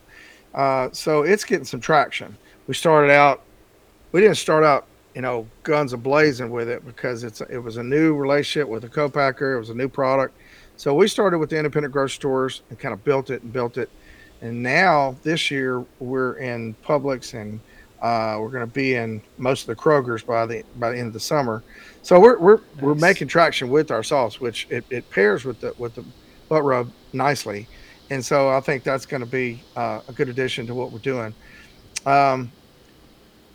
Uh, 0.54 0.89
so 0.91 1.24
it's 1.24 1.43
getting 1.43 1.65
some 1.65 1.80
traction. 1.80 2.38
We 2.67 2.74
started 2.74 3.12
out 3.12 3.41
we 4.12 4.21
didn't 4.21 4.38
start 4.38 4.63
out 4.63 4.86
you 5.13 5.21
know 5.21 5.48
guns 5.63 5.93
a 5.93 5.98
blazing 5.98 6.52
with 6.52 6.69
it 6.69 6.86
because 6.86 7.24
it's 7.24 7.41
it 7.41 7.58
was 7.58 7.78
a 7.78 7.84
new 7.84 8.15
relationship 8.15 8.67
with 8.67 8.84
a 8.84 8.89
co-packer. 8.89 9.56
It 9.56 9.60
was 9.60 9.69
a 9.69 9.76
new 9.76 9.89
product. 9.89 10.36
So 10.78 10.93
we 10.93 11.08
started 11.08 11.39
with 11.39 11.50
the 11.50 11.58
independent 11.58 11.93
grocery 11.93 12.15
stores 12.15 12.62
and 12.69 12.78
kind 12.78 12.93
of 12.93 13.04
built 13.04 13.30
it 13.30 13.41
and 13.43 13.52
built 13.52 13.78
it 13.78 13.89
and 14.41 14.62
now 14.62 15.15
this 15.24 15.50
year 15.50 15.86
we're 16.00 16.34
in 16.34 16.76
Publix 16.84 17.34
and 17.39 17.60
uh, 18.02 18.38
we're 18.39 18.50
going 18.50 18.65
to 18.65 18.74
be 18.74 18.95
in 18.95 19.21
most 19.38 19.62
of 19.62 19.67
the 19.67 19.76
Kroger's 19.76 20.21
by 20.21 20.45
the 20.45 20.63
by 20.76 20.91
the 20.91 20.98
end 20.98 21.08
of 21.08 21.13
the 21.13 21.19
summer. 21.19 21.63
So 22.02 22.19
we're 22.19 22.38
we're 22.38 22.60
we're 22.80 22.95
making 22.95 23.28
traction 23.30 23.69
with 23.69 23.89
our 23.91 24.04
sauce, 24.04 24.39
which 24.39 24.67
it, 24.69 24.86
it 24.89 25.10
pairs 25.10 25.45
with 25.45 25.60
the 25.62 25.74
with 25.78 25.95
the 25.95 26.06
butt 26.50 26.63
rub 26.63 26.91
nicely, 27.13 27.67
and 28.10 28.24
so 28.24 28.50
I 28.50 28.60
think 28.60 28.84
that's 28.84 29.06
going 29.06 29.21
to 29.21 29.30
be 29.30 29.63
uh, 29.76 30.02
a 30.08 30.13
good 30.13 30.30
addition 30.30 30.67
to 30.67 30.76
what 30.76 30.91
we're 30.91 31.00
doing. 31.00 31.34
Um, 32.06 32.52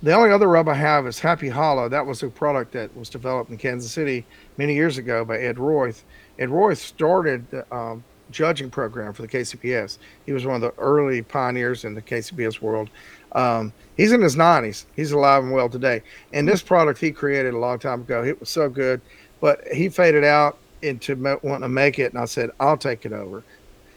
the 0.02 0.14
only 0.14 0.30
other 0.30 0.48
rub 0.48 0.68
I 0.68 0.74
have 0.74 1.06
is 1.06 1.18
Happy 1.18 1.50
Holla. 1.50 1.90
That 1.90 2.06
was 2.06 2.22
a 2.22 2.28
product 2.28 2.72
that 2.72 2.96
was 2.96 3.10
developed 3.10 3.50
in 3.50 3.58
Kansas 3.58 3.92
City 3.92 4.26
many 4.56 4.74
years 4.74 4.96
ago 4.96 5.26
by 5.26 5.38
Ed 5.38 5.56
Roith. 5.56 6.02
Ed 6.38 6.48
Roith 6.48 6.78
started 6.78 7.48
the 7.50 7.74
um, 7.74 8.02
judging 8.30 8.70
program 8.70 9.12
for 9.12 9.22
the 9.22 9.28
KCBS. 9.28 9.98
He 10.26 10.32
was 10.32 10.46
one 10.46 10.56
of 10.56 10.60
the 10.60 10.72
early 10.80 11.22
pioneers 11.22 11.84
in 11.84 11.94
the 11.94 12.02
KCBS 12.02 12.60
world. 12.60 12.90
Um, 13.32 13.72
he's 13.96 14.12
in 14.12 14.20
his 14.20 14.36
90s. 14.36 14.84
He's 14.96 15.12
alive 15.12 15.42
and 15.44 15.52
well 15.52 15.68
today. 15.68 16.02
And 16.32 16.48
this 16.48 16.62
product 16.62 17.00
he 17.00 17.12
created 17.12 17.54
a 17.54 17.58
long 17.58 17.78
time 17.78 18.00
ago, 18.00 18.24
it 18.24 18.38
was 18.40 18.48
so 18.48 18.68
good, 18.68 19.00
but 19.40 19.66
he 19.68 19.88
faded 19.88 20.24
out 20.24 20.58
into 20.82 21.14
wanting 21.42 21.60
to 21.62 21.68
make 21.68 21.98
it. 21.98 22.12
And 22.12 22.20
I 22.20 22.24
said, 22.24 22.50
I'll 22.58 22.76
take 22.76 23.04
it 23.04 23.12
over. 23.12 23.42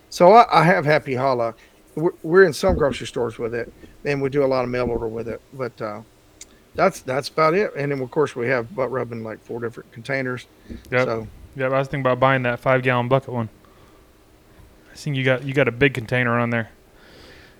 So 0.09 0.33
I, 0.33 0.61
I 0.61 0.63
have 0.63 0.85
Happy 0.85 1.15
Holla. 1.15 1.55
We're, 1.95 2.11
we're 2.21 2.43
in 2.43 2.53
some 2.53 2.75
grocery 2.75 3.07
stores 3.07 3.37
with 3.39 3.53
it, 3.55 3.71
and 4.05 4.21
we 4.21 4.29
do 4.29 4.43
a 4.43 4.47
lot 4.47 4.63
of 4.63 4.69
mail 4.69 4.89
order 4.89 5.07
with 5.07 5.27
it. 5.27 5.41
But 5.53 5.79
uh, 5.81 6.01
that's 6.75 7.01
that's 7.01 7.29
about 7.29 7.53
it. 7.53 7.71
And 7.75 7.91
then 7.91 7.99
of 8.01 8.11
course 8.11 8.35
we 8.35 8.47
have 8.47 8.75
butt 8.75 8.91
rub 8.91 9.11
in 9.11 9.23
like 9.23 9.39
four 9.43 9.59
different 9.59 9.91
containers. 9.91 10.47
Yep. 10.91 11.05
So 11.05 11.27
Yep. 11.55 11.71
I 11.71 11.79
was 11.79 11.87
thinking 11.87 12.01
about 12.01 12.19
buying 12.19 12.43
that 12.43 12.59
five 12.59 12.81
gallon 12.81 13.07
bucket 13.07 13.29
one. 13.29 13.49
I 14.93 14.95
think 14.95 15.15
you 15.17 15.23
got 15.25 15.43
you 15.43 15.53
got 15.53 15.67
a 15.67 15.71
big 15.71 15.93
container 15.95 16.39
on 16.39 16.51
there. 16.51 16.69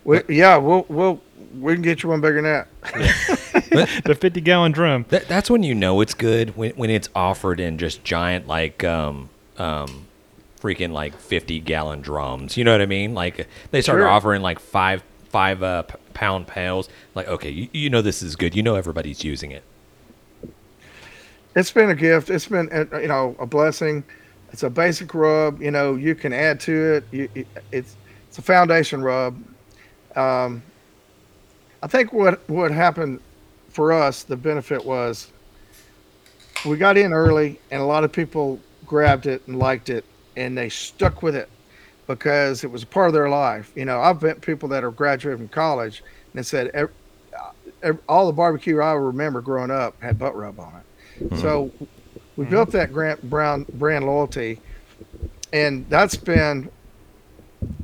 we, 0.06 0.22
yeah, 0.30 0.56
we'll 0.58 0.86
we'll 0.88 1.19
we 1.60 1.74
can 1.74 1.82
get 1.82 2.04
you 2.04 2.10
one 2.10 2.22
bigger 2.22 2.41
than 2.41 2.43
that. 2.43 2.67
The 4.06 4.13
fifty 4.13 4.39
gallon 4.39 4.72
drum. 4.72 5.06
That, 5.10 5.28
that's 5.28 5.50
when 5.50 5.63
you 5.63 5.74
know 5.74 6.00
it's 6.02 6.13
good 6.13 6.56
when 6.56 6.72
when 6.74 6.89
it's 6.91 7.10
offered 7.15 7.60
in 7.60 7.80
just 7.80 8.04
giant 8.04 8.48
like 8.48 8.84
um 8.84 9.30
um 9.58 10.06
freaking 10.62 10.91
like 10.91 11.13
50 11.17 11.60
gallon 11.60 12.02
drums. 12.02 12.56
You 12.56 12.63
know 12.63 12.72
what 12.72 12.82
I 12.82 12.86
mean? 12.86 13.13
Like 13.15 13.48
they 13.72 13.82
start 13.82 13.98
Sure. 14.00 14.08
offering 14.08 14.41
like 14.43 14.60
5 14.60 15.04
5 15.30 15.63
uh, 15.63 15.82
p- 15.82 15.96
pound 16.13 16.46
pails. 16.48 16.88
Like 17.15 17.28
okay, 17.28 17.50
you, 17.50 17.67
you 17.74 17.89
know 17.89 18.02
this 18.04 18.22
is 18.22 18.36
good. 18.36 18.56
You 18.56 18.62
know 18.62 18.76
everybody's 18.76 19.24
using 19.24 19.50
it. 19.52 19.63
It's 21.56 21.72
been 21.72 21.89
a 21.89 21.96
gift. 21.96 22.30
It's 22.30 22.48
been 22.48 22.69
uh, 22.72 23.00
you 23.00 23.08
know 23.08 23.36
a 23.39 23.46
blessing. 23.48 24.04
It's 24.54 24.63
a 24.63 24.70
basic 24.70 25.13
rub. 25.16 25.62
You 25.62 25.72
know 25.72 25.96
you 25.96 26.16
can 26.16 26.32
add 26.32 26.60
to 26.62 26.94
it. 26.96 27.08
You, 27.12 27.30
it- 27.36 27.48
it's 27.72 27.98
it's 28.30 28.38
a 28.38 28.44
foundation 28.44 29.02
rub. 29.04 29.44
Um, 30.16 30.63
I 31.82 31.88
think 31.88 32.13
what 32.13 32.48
what 32.50 32.72
happened 32.72 33.20
for 33.70 33.92
us, 33.92 34.24
the 34.24 34.38
benefit 34.38 34.86
was 34.86 35.34
we 36.66 36.78
got 36.78 36.98
in 36.98 37.13
early, 37.13 37.60
and 37.72 37.82
a 37.82 37.86
lot 37.86 38.04
of 38.04 38.12
people 38.12 38.63
grabbed 38.86 39.26
it 39.26 39.44
and 39.48 39.58
liked 39.58 39.89
it, 39.89 40.06
and 40.38 40.58
they 40.58 40.70
stuck 40.70 41.24
with 41.24 41.36
it 41.36 41.50
because 42.08 42.63
it 42.63 42.72
was 42.72 42.84
a 42.84 42.88
part 42.88 43.08
of 43.08 43.13
their 43.13 43.30
life. 43.30 43.72
You 43.76 43.86
know, 43.86 44.00
I've 44.02 44.22
met 44.22 44.42
people 44.42 44.70
that 44.70 44.84
are 44.84 44.92
graduated 44.92 45.39
from 45.39 45.50
college 45.50 46.04
and 46.36 46.46
said 46.46 46.70
ev 47.82 48.00
all 48.08 48.28
the 48.28 48.34
barbecue 48.34 48.80
I 48.80 48.94
remember 48.94 49.42
growing 49.42 49.72
up 49.72 50.02
had 50.02 50.18
butt 50.20 50.36
rub 50.36 50.60
on 50.60 50.76
it. 50.76 51.38
So 51.39 51.72
we 52.36 52.46
built 52.46 52.72
that 52.72 52.91
Grant 52.91 53.22
Brown 53.30 53.65
brand 53.74 54.06
loyalty, 54.06 54.60
and 55.52 55.88
that's 55.89 56.15
been 56.15 56.69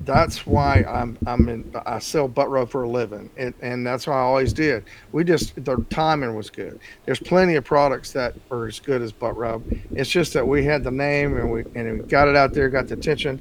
that's 0.05 0.45
why 0.45 0.83
I'm 0.87 1.17
I'm 1.27 1.47
in 1.49 1.71
I 1.85 1.99
sell 1.99 2.27
butt 2.27 2.49
rub 2.49 2.69
for 2.69 2.83
a 2.83 2.89
living, 2.89 3.29
and, 3.37 3.53
and 3.61 3.85
that's 3.85 4.07
why 4.07 4.15
I 4.15 4.21
always 4.21 4.53
did. 4.53 4.85
We 5.11 5.23
just 5.23 5.53
the 5.63 5.85
timing 5.89 6.35
was 6.35 6.49
good. 6.49 6.79
There's 7.05 7.19
plenty 7.19 7.55
of 7.55 7.63
products 7.63 8.11
that 8.13 8.33
are 8.51 8.65
as 8.65 8.79
good 8.79 9.01
as 9.01 9.11
butt 9.11 9.37
rub. 9.37 9.63
It's 9.91 10.09
just 10.09 10.33
that 10.33 10.47
we 10.47 10.63
had 10.63 10.83
the 10.83 10.91
name 10.91 11.37
and 11.37 11.51
we 11.51 11.63
and 11.75 12.01
we 12.01 12.07
got 12.07 12.27
it 12.27 12.35
out 12.35 12.53
there, 12.53 12.69
got 12.69 12.87
the 12.87 12.95
attention. 12.95 13.37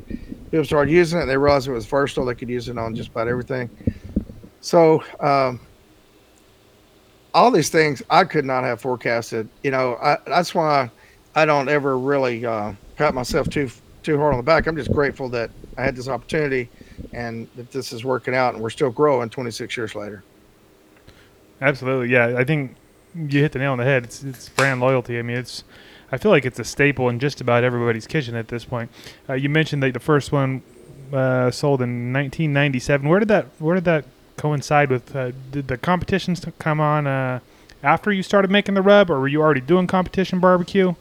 People 0.50 0.64
started 0.64 0.90
using 0.90 1.20
it. 1.20 1.26
They 1.26 1.36
realized 1.36 1.68
it 1.68 1.72
was 1.72 1.86
versatile. 1.86 2.26
They 2.26 2.34
could 2.34 2.48
use 2.48 2.68
it 2.68 2.78
on 2.78 2.94
just 2.94 3.10
about 3.10 3.28
everything. 3.28 3.70
So 4.60 5.02
um, 5.20 5.60
all 7.34 7.50
these 7.50 7.70
things 7.70 8.02
I 8.10 8.24
could 8.24 8.44
not 8.44 8.64
have 8.64 8.80
forecasted. 8.80 9.48
You 9.62 9.70
know, 9.70 9.96
I, 10.02 10.18
that's 10.26 10.54
why 10.54 10.90
I 11.34 11.44
don't 11.44 11.68
ever 11.68 11.98
really 11.98 12.44
uh, 12.44 12.72
pat 12.96 13.14
myself 13.14 13.48
too 13.48 13.70
too 14.02 14.18
hard 14.18 14.32
on 14.32 14.38
the 14.38 14.44
back. 14.44 14.66
I'm 14.66 14.76
just 14.76 14.92
grateful 14.92 15.28
that 15.30 15.50
I 15.76 15.82
had 15.82 15.94
this 15.94 16.08
opportunity 16.08 16.68
and 17.12 17.48
that 17.56 17.70
this 17.70 17.92
is 17.92 18.04
working 18.04 18.34
out, 18.34 18.54
and 18.54 18.62
we're 18.62 18.70
still 18.70 18.90
growing 18.90 19.28
26 19.28 19.76
years 19.76 19.94
later. 19.94 20.22
Absolutely, 21.60 22.10
yeah. 22.12 22.34
I 22.36 22.44
think 22.44 22.76
you 23.14 23.40
hit 23.40 23.52
the 23.52 23.58
nail 23.58 23.72
on 23.72 23.78
the 23.78 23.84
head. 23.84 24.04
It's, 24.04 24.22
it's 24.22 24.48
brand 24.48 24.80
loyalty. 24.80 25.18
I 25.18 25.22
mean, 25.22 25.36
it's. 25.36 25.64
I 26.10 26.16
feel 26.16 26.30
like 26.30 26.46
it's 26.46 26.58
a 26.58 26.64
staple 26.64 27.10
in 27.10 27.18
just 27.18 27.40
about 27.42 27.64
everybody's 27.64 28.06
kitchen 28.06 28.34
at 28.34 28.48
this 28.48 28.64
point. 28.64 28.90
Uh, 29.28 29.34
you 29.34 29.50
mentioned 29.50 29.82
that 29.82 29.92
the 29.92 30.00
first 30.00 30.32
one 30.32 30.62
uh, 31.12 31.50
sold 31.50 31.82
in 31.82 32.12
1997. 32.12 33.06
Where 33.06 33.18
did 33.18 33.28
that 33.28 33.46
Where 33.58 33.74
did 33.74 33.84
that 33.84 34.06
coincide 34.36 34.90
with? 34.90 35.14
Uh, 35.14 35.32
did 35.50 35.68
the 35.68 35.76
competitions 35.76 36.42
come 36.58 36.80
on 36.80 37.06
uh, 37.06 37.40
after 37.82 38.10
you 38.10 38.22
started 38.22 38.50
making 38.50 38.74
the 38.74 38.82
rub, 38.82 39.10
or 39.10 39.20
were 39.20 39.28
you 39.28 39.42
already 39.42 39.60
doing 39.60 39.86
competition 39.86 40.40
barbecue? 40.40 40.94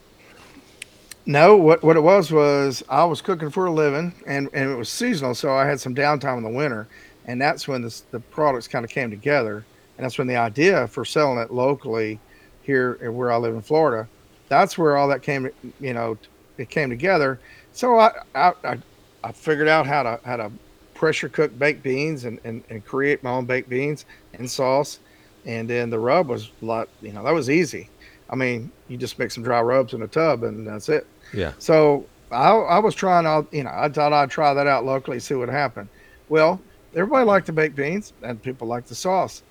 No, 1.28 1.58
what 1.58 1.82
what 1.82 1.98
it 1.98 2.00
was 2.00 2.32
was 2.32 2.82
I 2.88 3.04
was 3.04 3.20
cooking 3.20 3.50
for 3.50 3.66
a 3.66 3.70
living, 3.70 4.14
and 4.26 4.48
and 4.54 4.70
it 4.70 4.74
was 4.76 4.88
seasonal, 4.88 5.34
so 5.34 5.52
I 5.52 5.66
had 5.66 5.78
some 5.78 5.94
downtime 5.94 6.38
in 6.38 6.42
the 6.42 6.48
winter, 6.48 6.88
and 7.26 7.38
that's 7.38 7.68
when 7.68 7.82
this, 7.82 8.00
the 8.10 8.18
products 8.18 8.66
kind 8.66 8.82
of 8.82 8.90
came 8.90 9.10
together, 9.10 9.56
and 9.98 10.04
that's 10.04 10.16
when 10.16 10.26
the 10.26 10.36
idea 10.36 10.88
for 10.88 11.04
selling 11.04 11.38
it 11.38 11.52
locally 11.52 12.18
here 12.62 12.94
where 13.12 13.30
I 13.30 13.36
live 13.36 13.54
in 13.54 13.60
Florida, 13.60 14.08
that's 14.48 14.78
where 14.78 14.96
all 14.96 15.06
that 15.08 15.20
came, 15.20 15.50
you 15.80 15.92
know, 15.92 16.16
it 16.56 16.70
came 16.70 16.88
together. 16.88 17.38
So 17.72 17.98
I 17.98 18.10
I, 18.34 18.52
I, 18.64 18.78
I 19.22 19.32
figured 19.32 19.68
out 19.68 19.86
how 19.86 20.04
to 20.04 20.20
how 20.24 20.36
to 20.36 20.50
pressure 20.94 21.28
cook 21.28 21.58
baked 21.58 21.82
beans 21.82 22.24
and, 22.24 22.40
and, 22.44 22.64
and 22.70 22.82
create 22.86 23.22
my 23.22 23.32
own 23.32 23.44
baked 23.44 23.68
beans 23.68 24.06
and 24.32 24.50
sauce, 24.50 25.00
and 25.44 25.68
then 25.68 25.90
the 25.90 25.98
rub 25.98 26.28
was 26.28 26.50
a 26.62 26.64
lot, 26.64 26.88
you 27.02 27.12
know, 27.12 27.22
that 27.22 27.34
was 27.34 27.50
easy. 27.50 27.90
I 28.30 28.34
mean, 28.36 28.72
you 28.88 28.96
just 28.96 29.18
make 29.18 29.30
some 29.30 29.42
dry 29.42 29.60
rubs 29.60 29.92
in 29.92 30.02
a 30.02 30.08
tub, 30.08 30.42
and 30.42 30.66
that's 30.66 30.88
it. 30.88 31.06
Yeah. 31.32 31.52
So 31.58 32.06
I, 32.30 32.50
I 32.50 32.78
was 32.78 32.94
trying 32.94 33.26
out, 33.26 33.46
you 33.52 33.64
know, 33.64 33.72
I 33.72 33.88
thought 33.88 34.12
I'd 34.12 34.30
try 34.30 34.54
that 34.54 34.66
out 34.66 34.84
locally, 34.84 35.18
see 35.20 35.34
what 35.34 35.48
happened. 35.48 35.88
Well, 36.28 36.60
everybody 36.94 37.24
liked 37.24 37.46
the 37.46 37.52
baked 37.52 37.76
beans 37.76 38.12
and 38.22 38.42
people 38.42 38.66
liked 38.68 38.88
the 38.88 38.94
sauce, 38.94 39.42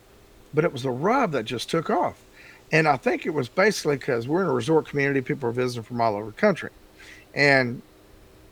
but 0.54 0.64
it 0.64 0.72
was 0.72 0.84
the 0.84 0.92
rub 0.92 1.32
that 1.32 1.44
just 1.46 1.70
took 1.70 1.90
off. 1.90 2.22
And 2.72 2.88
I 2.88 2.98
think 2.98 3.26
it 3.26 3.30
was 3.34 3.48
basically 3.48 3.98
because 3.98 4.28
we're 4.28 4.42
in 4.42 4.48
a 4.48 4.54
resort 4.54 4.88
community, 4.88 5.22
people 5.22 5.48
are 5.50 5.54
visiting 5.54 5.84
from 5.84 6.02
all 6.02 6.16
over 6.16 6.28
the 6.28 6.32
country. 6.34 6.70
And 7.34 7.82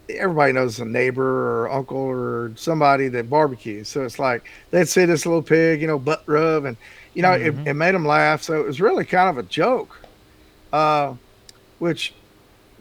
everybody 0.10 0.54
knows 0.54 0.80
a 0.80 0.86
neighbor 0.86 1.64
or 1.64 1.72
uncle 1.72 1.98
or 1.98 2.52
somebody 2.56 3.08
that 3.10 3.30
barbecues. 3.30 3.88
So 3.90 4.04
it's 4.04 4.20
like 4.20 4.48
they'd 4.72 4.88
see 4.88 5.06
this 5.06 5.26
little 5.26 5.42
pig, 5.42 5.82
you 5.82 5.88
know, 5.88 5.98
butt 6.00 6.24
rub, 6.28 6.66
and, 6.66 6.78
you 7.14 7.22
know, 7.24 7.30
Mhm. 7.30 7.62
it, 7.66 7.70
it 7.70 7.74
made 7.74 7.96
them 7.96 8.06
laugh. 8.06 8.42
So 8.44 8.60
it 8.60 8.66
was 8.66 8.80
really 8.80 9.04
kind 9.04 9.30
of 9.30 9.38
a 9.38 9.48
joke, 9.48 10.00
uh, 10.72 11.14
which 11.80 12.14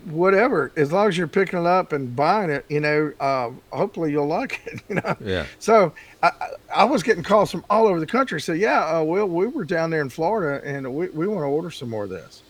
whatever 0.07 0.71
as 0.77 0.93
long 0.93 1.09
as 1.09 1.17
you're 1.17 1.27
picking 1.27 1.59
it 1.59 1.67
up 1.67 1.93
and 1.93 2.15
buying 2.15 2.51
it 2.51 2.65
you 2.69 2.81
know 2.81 3.13
uh, 3.21 3.51
hopefully 3.75 4.11
you'll 4.11 4.27
like 4.27 4.61
it 4.67 4.83
you 4.89 4.95
know. 4.97 5.17
Yeah. 5.21 5.47
so 5.59 5.93
I, 6.23 6.31
I- 6.75 6.85
was 6.85 7.03
getting 7.03 7.23
calls 7.23 7.51
from 7.51 7.65
all 7.71 7.87
over 7.87 7.99
the 8.01 8.07
country 8.07 8.41
so 8.41 8.53
yeah 8.53 8.85
uh, 8.99 9.03
well 9.03 9.27
we 9.27 9.47
were 9.47 9.65
down 9.65 9.91
there 9.91 10.01
in 10.03 10.09
florida 10.11 10.67
and 10.67 10.95
we, 10.95 11.09
we 11.11 11.27
want 11.27 11.41
to 11.41 11.47
order 11.47 11.71
some 11.71 11.89
more 11.91 12.05
of 12.05 12.11
this. 12.11 12.43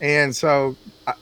And 0.00 0.34
so 0.34 0.76
I, 1.06 1.14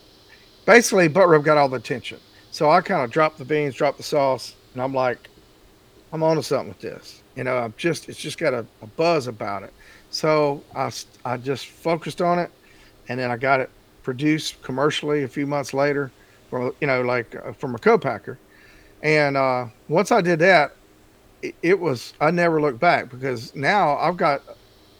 basically 0.64 1.09
butt 1.09 1.29
rub 1.29 1.45
got 1.45 1.59
all 1.59 1.68
the 1.68 1.77
attention. 1.77 2.18
So 2.51 2.71
i 2.71 2.81
kind 2.81 3.03
of 3.03 3.11
dropped 3.11 3.38
the 3.38 3.45
beans 3.45 3.75
dropped 3.75 3.97
the 3.99 4.05
sauce 4.05 4.55
and 4.75 4.83
i'm 4.83 4.95
like 4.95 5.29
i'm 6.12 6.23
onto 6.23 6.42
something 6.42 6.68
with 6.68 6.81
this. 6.81 7.23
You 7.37 7.45
know 7.45 7.57
i'm 7.59 7.75
just 7.77 8.09
it's 8.09 8.18
just 8.18 8.38
got 8.38 8.55
a, 8.55 8.64
a 8.83 8.87
buzz 8.87 9.27
about 9.27 9.62
it. 9.64 9.73
So 10.11 10.62
i 10.77 10.90
i 11.25 11.37
just 11.37 11.66
focused 11.66 12.23
on 12.23 12.38
it 12.38 12.51
and 13.09 13.18
then 13.18 13.31
i 13.31 13.37
got 13.37 13.59
it 13.61 13.68
produced 14.03 14.62
commercially 14.62 15.23
a 15.25 15.29
few 15.29 15.47
months 15.47 15.75
later 15.75 16.15
from 16.51 16.73
you 16.81 16.87
know 16.87 17.03
like 17.03 17.35
uh, 17.37 17.53
from 17.55 17.75
a 17.75 17.79
co-packer. 17.79 18.41
And 19.03 19.37
uh, 19.37 19.67
once 19.88 20.12
i 20.12 20.21
did 20.23 20.41
that 20.41 20.73
it, 21.43 21.57
it 21.62 21.81
was 21.81 22.15
i 22.21 22.31
never 22.31 22.61
looked 22.61 22.81
back 22.81 23.11
because 23.11 23.55
now 23.55 23.97
i've 23.99 24.17
got 24.17 24.43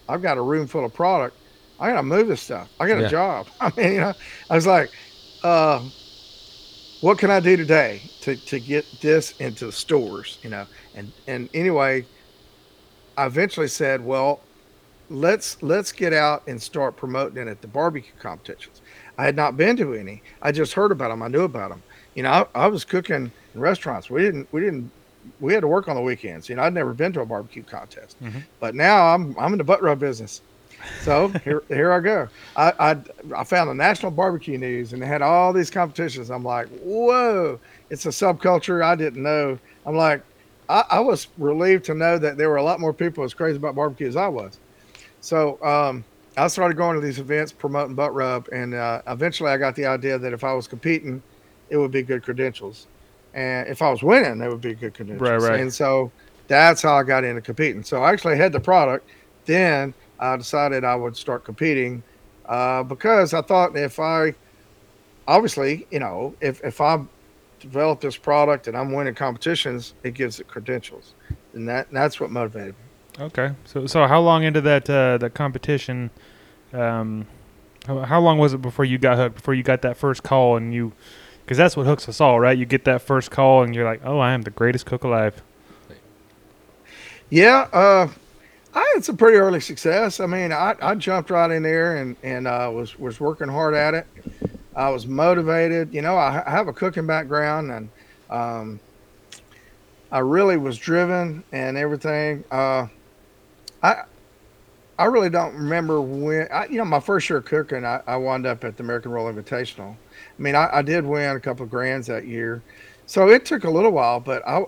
i've 0.07 0.21
got 0.21 0.37
a 0.37 0.41
room 0.43 0.67
full 0.67 0.85
of 0.85 0.93
product. 0.93 1.37
I 1.79 1.89
gotta 1.89 2.03
move 2.03 2.27
this 2.27 2.43
stuff. 2.43 2.69
I 2.79 2.87
got 2.87 2.97
Yeah. 2.97 3.05
a 3.05 3.09
job. 3.09 3.49
I 3.61 3.71
mean 3.77 3.93
you 3.93 4.01
know 4.01 4.13
i 4.49 4.55
was 4.55 4.67
like 4.67 4.93
uh, 5.43 5.89
what 6.99 7.17
can 7.17 7.31
i 7.31 7.39
do 7.39 7.57
today 7.57 8.11
to, 8.21 8.37
to 8.37 8.59
get 8.59 8.99
this 8.99 9.33
into 9.39 9.65
the 9.65 9.71
stores 9.71 10.39
you 10.43 10.49
know? 10.49 10.67
And 10.93 11.13
and 11.27 11.49
anyway 11.53 12.07
i 13.17 13.25
eventually 13.25 13.67
said 13.67 14.01
well 14.01 14.47
let's 15.09 15.61
let's 15.63 15.93
get 15.93 16.13
out 16.13 16.43
and 16.47 16.61
start 16.61 16.97
promoting 16.97 17.47
it 17.47 17.49
at 17.51 17.61
the 17.61 17.69
barbecue 17.69 18.13
competitions. 18.19 18.82
I 19.17 19.25
had 19.25 19.35
not 19.35 19.57
been 19.57 19.75
to 19.77 19.93
any. 19.93 20.21
I 20.41 20.51
just 20.51 20.73
heard 20.73 20.91
about 20.91 21.09
them. 21.09 21.21
I 21.21 21.27
knew 21.27 21.43
about 21.43 21.69
them. 21.69 21.83
You 22.15 22.23
know, 22.23 22.31
I, 22.31 22.45
I 22.63 22.67
was 22.67 22.83
cooking 22.85 23.31
in 23.53 23.59
restaurants. 23.61 24.09
We 24.09 24.21
didn't 24.21 24.47
we 24.51 24.61
didn't 24.61 24.91
we 25.39 25.53
had 25.53 25.61
to 25.61 25.67
work 25.67 25.87
on 25.87 25.95
the 25.95 26.01
weekends. 26.01 26.49
You 26.49 26.55
know, 26.55 26.63
I'd 26.63 26.73
never 26.73 26.93
been 26.93 27.13
to 27.13 27.21
a 27.21 27.25
barbecue 27.25 27.63
contest, 27.63 28.21
Mhm. 28.21 28.43
but 28.59 28.75
now 28.75 29.13
I'm 29.13 29.35
I'm 29.39 29.51
in 29.53 29.57
the 29.57 29.63
butt 29.63 29.81
rub 29.81 29.99
business. 29.99 30.41
So 31.01 31.29
here 31.43 31.63
here 31.69 31.91
I 31.93 31.99
go. 31.99 32.27
I, 32.57 32.73
I 32.79 32.97
I 33.35 33.43
found 33.43 33.69
the 33.69 33.73
National 33.75 34.11
Barbecue 34.11 34.57
News 34.57 34.93
and 34.93 35.01
they 35.01 35.05
had 35.07 35.21
all 35.21 35.53
these 35.53 35.69
competitions. 35.69 36.29
I'm 36.29 36.43
like, 36.43 36.67
whoa! 36.83 37.59
It's 37.89 38.05
a 38.05 38.09
subculture 38.09 38.83
I 38.83 38.95
didn't 38.95 39.21
know. 39.23 39.57
I'm 39.85 39.95
like, 39.95 40.21
I, 40.69 40.83
I 40.91 40.99
was 40.99 41.27
relieved 41.37 41.85
to 41.85 41.93
know 41.93 42.17
that 42.17 42.37
there 42.37 42.49
were 42.49 42.57
a 42.57 42.63
lot 42.63 42.79
more 42.79 42.93
people 42.93 43.23
as 43.23 43.33
crazy 43.33 43.57
about 43.57 43.75
barbecue 43.75 44.07
as 44.07 44.15
I 44.15 44.27
was. 44.27 44.57
So 45.21 45.63
um, 45.63 46.03
I 46.35 46.47
started 46.47 46.77
going 46.77 46.95
to 46.95 47.05
these 47.05 47.19
events 47.19 47.51
promoting 47.51 47.95
butt 47.95 48.13
rub, 48.13 48.47
and 48.51 48.73
uh, 48.73 49.01
eventually 49.07 49.51
I 49.51 49.57
got 49.57 49.75
the 49.75 49.85
idea 49.85 50.17
that 50.17 50.33
if 50.33 50.43
I 50.43 50.53
was 50.53 50.67
competing, 50.67 51.21
it 51.69 51.77
would 51.77 51.91
be 51.91 52.01
good 52.01 52.23
credentials, 52.23 52.87
and 53.33 53.67
if 53.67 53.81
I 53.81 53.89
was 53.89 54.03
winning, 54.03 54.41
it 54.41 54.49
would 54.49 54.61
be 54.61 54.73
good 54.73 54.93
credentials. 54.93 55.21
Right, 55.21 55.39
right. 55.39 55.59
And 55.59 55.73
so 55.73 56.11
that's 56.47 56.81
how 56.81 56.95
I 56.95 57.03
got 57.03 57.23
into 57.23 57.41
competing. 57.41 57.83
So 57.83 58.03
I 58.03 58.11
actually 58.11 58.37
had 58.37 58.51
the 58.51 58.59
product. 58.59 59.09
Then 59.45 59.93
I 60.19 60.37
decided 60.37 60.83
I 60.83 60.95
would 60.95 61.15
start 61.15 61.43
competing 61.43 62.01
uh, 62.45 62.83
because 62.83 63.33
I 63.33 63.41
thought 63.41 63.75
if 63.75 63.99
I, 63.99 64.33
obviously, 65.27 65.85
you 65.91 65.99
know, 65.99 66.35
if 66.41 66.63
if 66.63 66.81
I 66.81 67.03
develop 67.59 68.01
this 68.01 68.17
product 68.17 68.67
and 68.67 68.75
I'm 68.75 68.91
winning 68.91 69.15
competitions, 69.15 69.93
it 70.03 70.13
gives 70.13 70.39
it 70.39 70.47
credentials, 70.47 71.13
and 71.53 71.67
that 71.67 71.87
that's 71.91 72.19
what 72.19 72.31
motivated 72.31 72.75
me. 72.75 72.82
Okay, 73.19 73.53
so 73.65 73.87
so 73.87 74.07
how 74.07 74.21
long 74.21 74.43
into 74.43 74.61
that 74.61 74.89
uh, 74.89 75.17
that 75.19 75.33
competition 75.35 76.11
Um, 76.73 77.27
how, 77.87 77.99
how 78.01 78.21
long 78.21 78.37
was 78.39 78.53
it 78.53 78.61
before 78.61 78.85
you 78.85 78.97
got 78.97 79.17
hooked? 79.17 79.35
Before 79.35 79.53
you 79.53 79.63
got 79.63 79.81
that 79.83 79.97
first 79.97 80.23
call 80.23 80.57
and 80.57 80.73
you, 80.73 80.93
because 81.45 81.57
that's 81.57 81.77
what 81.77 81.85
hooks 81.85 82.09
us 82.09 82.21
all, 82.21 82.39
right? 82.39 82.57
You 82.57 82.65
get 82.65 82.85
that 82.85 83.01
first 83.01 83.31
call 83.31 83.63
and 83.63 83.75
you're 83.75 83.85
like, 83.85 84.01
oh, 84.05 84.19
I 84.19 84.33
am 84.33 84.43
the 84.43 84.51
greatest 84.51 84.85
cook 84.85 85.03
alive. 85.03 85.41
Yeah, 87.29 87.67
uh, 87.73 88.09
I 88.75 88.91
had 88.93 89.03
some 89.05 89.17
pretty 89.17 89.37
early 89.37 89.59
success. 89.59 90.19
I 90.19 90.25
mean, 90.27 90.51
I, 90.51 90.75
I 90.81 90.95
jumped 90.95 91.29
right 91.29 91.51
in 91.51 91.63
there 91.63 91.97
and 91.97 92.15
and 92.23 92.47
uh, 92.47 92.71
was 92.73 92.97
was 92.99 93.19
working 93.19 93.49
hard 93.49 93.75
at 93.75 93.93
it. 93.93 94.07
I 94.75 94.89
was 94.89 95.07
motivated. 95.07 95.93
You 95.93 96.01
know, 96.01 96.15
I, 96.15 96.43
I 96.45 96.51
have 96.51 96.67
a 96.67 96.73
cooking 96.73 97.07
background 97.07 97.71
and 97.71 97.89
um, 98.29 98.79
I 100.11 100.19
really 100.19 100.57
was 100.57 100.77
driven 100.77 101.43
and 101.51 101.77
everything. 101.77 102.43
Uh, 102.51 102.87
I 103.83 104.03
I 104.97 105.05
really 105.05 105.29
don't 105.29 105.55
remember 105.55 106.01
when. 106.01 106.47
I, 106.51 106.67
you 106.67 106.77
know, 106.77 106.85
my 106.85 106.99
first 106.99 107.29
year 107.29 107.39
of 107.39 107.45
cooking, 107.45 107.83
I, 107.85 108.01
I 108.07 108.15
wound 108.15 108.45
up 108.45 108.63
at 108.63 108.77
the 108.77 108.83
American 108.83 109.11
Royal 109.11 109.31
Invitational. 109.33 109.91
I 109.93 110.41
mean, 110.41 110.55
I, 110.55 110.69
I 110.71 110.81
did 110.81 111.05
win 111.05 111.35
a 111.35 111.39
couple 111.39 111.63
of 111.63 111.69
grands 111.69 112.07
that 112.07 112.25
year, 112.25 112.61
so 113.05 113.29
it 113.29 113.45
took 113.45 113.63
a 113.63 113.69
little 113.69 113.91
while, 113.91 114.19
but 114.19 114.47
I 114.47 114.63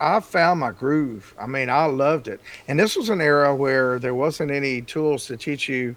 I 0.00 0.20
found 0.20 0.60
my 0.60 0.72
groove. 0.72 1.34
I 1.38 1.46
mean, 1.46 1.68
I 1.70 1.84
loved 1.84 2.28
it. 2.28 2.40
And 2.68 2.78
this 2.80 2.96
was 2.96 3.10
an 3.10 3.20
era 3.20 3.54
where 3.54 3.98
there 3.98 4.14
wasn't 4.14 4.50
any 4.50 4.80
tools 4.82 5.26
to 5.26 5.36
teach 5.36 5.68
you. 5.68 5.94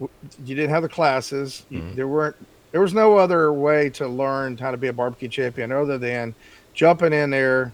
You 0.00 0.56
didn't 0.56 0.70
have 0.70 0.82
the 0.82 0.88
classes. 0.88 1.64
Mhm. 1.70 1.94
There 1.94 2.08
weren't. 2.08 2.36
There 2.72 2.80
was 2.80 2.94
no 2.94 3.18
other 3.18 3.52
way 3.52 3.90
to 3.90 4.08
learn 4.08 4.56
how 4.56 4.70
to 4.70 4.76
be 4.76 4.88
a 4.88 4.92
barbecue 4.92 5.28
champion 5.28 5.70
other 5.70 5.98
than 5.98 6.34
jumping 6.74 7.12
in 7.12 7.30
there 7.30 7.72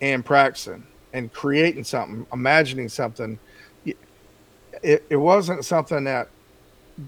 and 0.00 0.24
practicing 0.24 0.86
and 1.16 1.32
creating 1.32 1.82
something, 1.84 2.26
imagining 2.32 2.88
something. 2.90 3.38
It, 4.82 5.02
it 5.08 5.16
wasn't 5.16 5.64
something 5.64 6.04
that, 6.04 6.28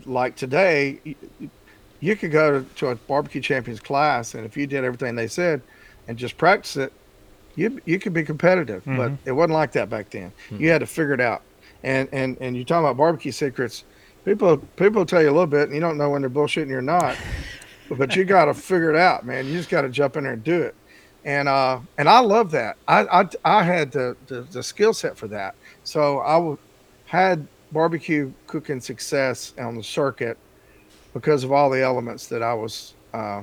like 0.06 0.34
today, 0.36 0.98
you 2.00 2.16
could 2.16 2.32
go 2.32 2.60
to, 2.60 2.74
to 2.76 2.88
a 2.88 2.94
barbecue 2.94 3.42
champions 3.42 3.80
class, 3.80 4.34
and 4.34 4.46
if 4.46 4.56
you 4.56 4.66
did 4.66 4.82
everything 4.84 5.14
they 5.14 5.26
said 5.28 5.60
and 6.08 6.16
just 6.16 6.38
practice 6.38 6.76
it, 6.78 6.92
you 7.56 7.80
you 7.84 7.98
could 7.98 8.14
be 8.14 8.22
competitive, 8.22 8.82
but 8.86 9.10
Mhm. 9.10 9.18
it 9.26 9.32
wasn't 9.32 9.52
like 9.54 9.72
that 9.72 9.90
back 9.90 10.10
then. 10.10 10.32
You 10.50 10.70
had 10.70 10.78
to 10.80 10.86
figure 10.86 11.12
it 11.12 11.20
out. 11.20 11.42
And 11.82 12.08
and 12.12 12.38
and 12.40 12.56
you're 12.56 12.64
talking 12.64 12.84
about 12.84 12.96
barbecue 12.96 13.32
secrets. 13.32 13.84
People 14.24 14.56
people 14.76 15.04
tell 15.04 15.20
you 15.20 15.28
a 15.28 15.36
little 15.36 15.46
bit, 15.46 15.64
and 15.64 15.74
you 15.74 15.80
don't 15.80 15.98
know 15.98 16.08
when 16.10 16.22
they're 16.22 16.30
bullshitting 16.30 16.68
you 16.68 16.78
or 16.78 16.82
not. 16.82 17.16
but 17.98 18.14
you 18.16 18.24
got 18.24 18.46
to 18.46 18.54
figure 18.54 18.90
it 18.90 18.96
out, 18.96 19.26
man. 19.26 19.46
You 19.46 19.52
just 19.54 19.68
got 19.70 19.82
to 19.82 19.88
jump 19.88 20.16
in 20.16 20.24
there 20.24 20.34
and 20.34 20.44
do 20.44 20.62
it. 20.62 20.74
And 21.24 21.48
uh 21.48 21.80
and 21.98 22.08
I 22.08 22.20
love 22.20 22.50
that. 22.52 22.76
I 22.86 23.00
I, 23.22 23.28
I 23.44 23.62
had 23.62 23.92
the 23.92 24.16
the, 24.26 24.42
the 24.42 24.62
skill 24.62 24.92
set 24.92 25.16
for 25.16 25.28
that. 25.28 25.54
So 25.84 26.20
I 26.20 26.34
w- 26.34 26.58
had 27.06 27.46
barbecue 27.72 28.32
cooking 28.46 28.80
success 28.80 29.52
on 29.58 29.76
the 29.76 29.82
circuit 29.82 30.38
because 31.12 31.44
of 31.44 31.52
all 31.52 31.70
the 31.70 31.82
elements 31.82 32.26
that 32.28 32.42
I 32.42 32.54
was. 32.54 32.94
Uh, 33.12 33.42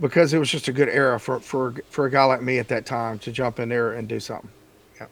because 0.00 0.32
it 0.32 0.38
was 0.38 0.50
just 0.50 0.68
a 0.68 0.72
good 0.72 0.88
era 0.88 1.20
for, 1.20 1.40
for 1.40 1.74
for 1.90 2.06
a 2.06 2.10
guy 2.10 2.24
like 2.24 2.42
me 2.42 2.58
at 2.58 2.68
that 2.68 2.86
time 2.86 3.18
to 3.20 3.30
jump 3.30 3.58
in 3.58 3.68
there 3.68 3.92
and 3.92 4.08
do 4.08 4.18
something. 4.18 4.50
Yeah, 4.98 5.06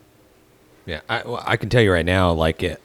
yeah. 0.86 1.00
I, 1.08 1.22
well, 1.24 1.42
I 1.46 1.56
can 1.56 1.68
tell 1.68 1.82
you 1.82 1.92
right 1.92 2.06
now, 2.06 2.32
like 2.32 2.62
it, 2.62 2.80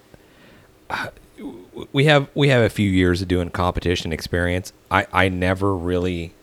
we 1.94 2.06
have 2.06 2.28
we 2.36 2.50
have 2.50 2.64
a 2.64 2.70
few 2.70 2.90
years 2.90 3.22
of 3.22 3.28
doing 3.28 3.50
competition 3.50 4.12
experience. 4.12 4.74
I 4.90 5.08
I 5.14 5.30
never 5.30 5.76
really 5.76 6.34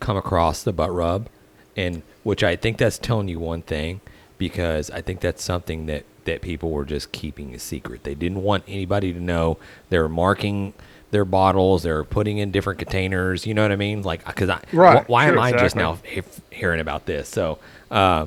come 0.00 0.16
across 0.16 0.62
the 0.62 0.72
butt 0.72 0.92
rub, 0.92 1.28
and 1.76 2.02
which 2.22 2.42
I 2.42 2.56
think 2.56 2.78
that's 2.78 2.98
telling 2.98 3.28
you 3.28 3.38
one 3.38 3.62
thing 3.62 4.00
because 4.38 4.90
I 4.90 5.00
think 5.00 5.20
that's 5.20 5.42
something 5.42 5.86
that 5.86 6.04
that 6.24 6.42
people 6.42 6.70
were 6.70 6.84
just 6.84 7.12
keeping 7.12 7.54
a 7.54 7.58
secret. 7.58 8.02
They 8.04 8.14
didn't 8.14 8.42
want 8.42 8.64
anybody 8.66 9.12
to 9.12 9.20
know. 9.20 9.58
They 9.90 9.98
were 9.98 10.08
marking 10.08 10.72
their 11.12 11.24
bottles. 11.24 11.84
They're 11.84 12.02
putting 12.04 12.38
in 12.38 12.50
different 12.50 12.78
containers. 12.80 13.46
You 13.46 13.54
know 13.54 13.62
what 13.62 13.70
I 13.72 13.76
mean? 13.76 14.02
Like 14.02 14.24
because 14.26 14.48
I 14.50 14.60
Right, 14.72 15.04
wh- 15.04 15.10
why 15.10 15.26
am 15.26 15.34
sure, 15.34 15.42
I 15.42 15.52
just 15.52 15.76
now 15.76 15.98
he- 16.04 16.22
hearing 16.50 16.80
about 16.80 17.06
this? 17.06 17.28
So. 17.28 17.58
Uh, 17.90 18.26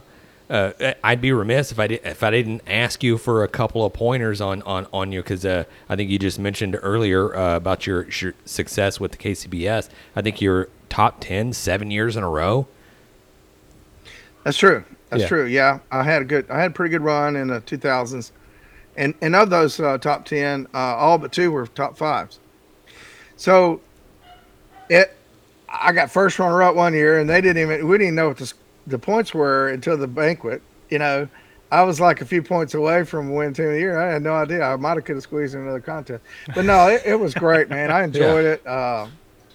uh, 0.50 0.94
I'd 1.04 1.22
be 1.22 1.32
remiss 1.32 1.72
if 1.72 1.80
I 1.80 1.88
did, 1.88 2.02
if 2.04 2.24
I 2.24 2.32
didn't 2.32 2.62
ask 2.68 3.04
you 3.04 3.18
for 3.18 3.44
a 3.44 3.48
couple 3.48 3.86
of 3.86 3.94
pointers 3.94 4.42
on 4.42 4.62
on 4.64 4.88
on 4.92 5.12
you 5.12 5.22
because 5.22 5.46
uh, 5.46 5.66
I 5.88 5.96
think 5.96 6.10
you 6.10 6.18
just 6.20 6.40
mentioned 6.40 6.78
earlier 6.82 7.36
uh, 7.36 7.56
about 7.58 7.86
your, 7.86 8.08
your 8.10 8.34
success 8.46 9.00
with 9.00 9.12
the 9.12 9.18
KCBS. 9.18 9.90
I 10.16 10.22
think 10.22 10.42
you're 10.42 10.70
top 10.90 11.18
10 11.20 11.54
seven 11.54 11.92
years 11.92 12.16
in 12.16 12.24
a 12.24 12.30
row. 12.30 12.68
That's 14.44 14.58
true. 14.58 14.84
That's 15.10 15.24
Yeah. 15.24 15.28
true. 15.28 15.46
Yeah, 15.46 15.80
I 15.92 16.04
had 16.04 16.22
a 16.22 16.26
good, 16.26 16.50
I 16.50 16.62
had 16.62 16.72
a 16.72 16.74
pretty 16.74 16.92
good 16.92 17.02
run 17.02 17.36
in 17.36 17.48
the 17.48 17.62
2000s, 17.62 18.32
and 18.96 19.14
and 19.22 19.36
of 19.36 19.50
those 19.50 19.80
uh, 19.80 19.98
top 19.98 20.26
10, 20.26 20.68
uh, 20.74 20.78
all 20.78 21.18
but 21.18 21.32
two 21.32 21.52
were 21.52 21.68
top 21.68 21.98
fives. 21.98 22.40
So, 23.36 23.82
it, 24.90 25.16
I 25.70 25.92
got 25.94 26.12
first 26.12 26.40
runner 26.40 26.62
up 26.64 26.76
one 26.76 26.94
year, 26.94 27.20
and 27.20 27.30
they 27.30 27.42
didn't 27.42 27.62
even, 27.62 27.88
we 27.88 27.98
didn't 27.98 28.16
know 28.16 28.30
what 28.30 28.38
the 28.38 28.54
the 28.90 29.00
points 29.00 29.34
were 29.34 29.70
until 29.70 29.98
the 29.98 30.08
banquet. 30.08 30.62
You 30.90 31.00
know, 31.00 31.28
I 31.72 31.84
was 31.84 32.00
like 32.02 32.22
a 32.22 32.26
few 32.26 32.42
points 32.42 32.74
away 32.74 33.04
from 33.04 33.34
winning 33.34 33.54
team 33.54 33.68
of 33.68 33.72
the 33.74 33.80
year. 33.80 33.98
I 34.00 34.12
had 34.12 34.24
no 34.24 34.34
idea. 34.34 34.64
I 34.64 34.76
might 34.76 34.96
have 34.98 35.06
could 35.06 35.16
have 35.16 35.24
squeezed 35.24 35.54
in 35.56 35.62
another 35.62 35.80
contest, 35.80 36.24
but 36.56 36.66
no, 36.66 36.88
it, 36.88 37.04
it 37.06 37.16
was 37.20 37.34
great, 37.34 37.70
man. 37.76 37.92
I 37.92 38.04
enjoyed 38.04 38.46
it. 38.46 38.66
Uh, 38.66 39.08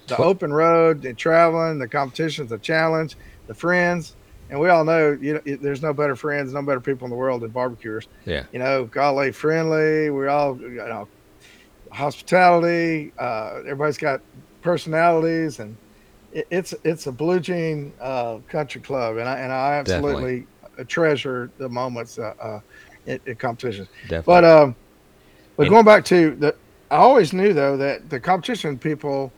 the 0.07 0.17
open 0.17 0.53
road, 0.53 1.01
the 1.01 1.13
traveling, 1.13 1.79
the 1.79 1.87
competitions, 1.87 2.51
the 2.51 2.59
challenge, 2.59 3.17
the 3.47 3.53
friends, 3.55 4.15
and 4.49 4.59
we 4.59 4.69
all 4.69 4.85
know 4.85 5.17
you 5.19 5.33
know 5.33 5.41
it- 5.45 5.61
there's 5.61 5.81
no 5.81 5.93
better 5.93 6.15
friends, 6.15 6.53
no 6.53 6.61
better 6.61 6.79
people 6.79 7.05
in 7.05 7.09
the 7.09 7.17
world 7.17 7.41
than 7.41 7.49
barbecuers. 7.49 8.07
Yeah. 8.25 8.43
You 8.53 8.59
know, 8.59 8.85
golly, 8.85 9.31
friendly. 9.31 10.09
We 10.11 10.27
all 10.27 10.57
you 10.61 10.69
know, 10.75 11.07
hospitality. 11.91 13.11
Uh, 13.17 13.57
everybody's 13.61 13.97
got 13.97 14.21
personalities, 14.61 15.59
and 15.59 15.75
it's 16.35 16.73
it's 16.83 17.07
a 17.07 17.11
blue 17.11 17.39
jean 17.39 17.93
uh, 18.01 18.37
country 18.49 18.81
club, 18.81 19.17
and 19.17 19.27
I 19.27 19.39
and 19.39 19.51
I 19.51 19.75
absolutely 19.75 20.45
treasure 20.87 21.49
the 21.57 21.69
moments 21.69 22.19
uh, 22.19 22.33
uh, 22.39 22.59
at, 23.07 23.25
at 23.27 23.39
competitions. 23.39 23.87
Definitely. 24.03 24.23
But 24.25 24.43
um, 24.43 24.75
but 25.55 25.63
And- 25.63 25.71
going 25.71 25.85
back 25.85 26.03
to 26.05 26.35
the, 26.35 26.55
I 26.91 26.97
always 26.97 27.31
knew 27.33 27.53
though 27.53 27.77
that 27.77 28.09
the 28.09 28.19
competition 28.19 28.77
people, 28.77 29.31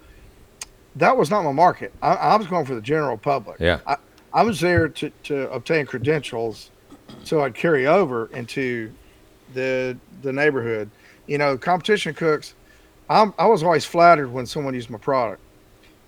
that 0.95 1.15
was 1.15 1.29
not 1.29 1.43
my 1.43 1.51
market. 1.51 1.93
I, 2.01 2.13
I 2.13 2.35
was 2.35 2.47
going 2.47 2.65
for 2.65 2.73
the 2.75 2.81
general 2.81 3.17
public. 3.17 3.57
yeah. 3.59 3.79
I, 3.85 3.97
I 4.33 4.43
was 4.43 4.59
there 4.59 4.87
to, 4.89 5.09
to 5.23 5.49
obtain 5.51 5.85
credentials, 5.85 6.71
so 7.23 7.41
I'd 7.41 7.53
carry 7.53 7.85
over 7.87 8.27
into 8.33 8.91
the 9.53 9.95
the 10.23 10.33
neighborhood. 10.33 10.89
You 11.27 11.37
know, 11.37 11.57
competition 11.57 12.13
cooks. 12.13 12.55
I'm, 13.09 13.33
I 13.37 13.45
was 13.45 13.63
always 13.63 13.85
flattered 13.85 14.29
when 14.31 14.45
someone 14.45 14.73
used 14.73 14.89
my 14.89 14.97
product 14.97 15.41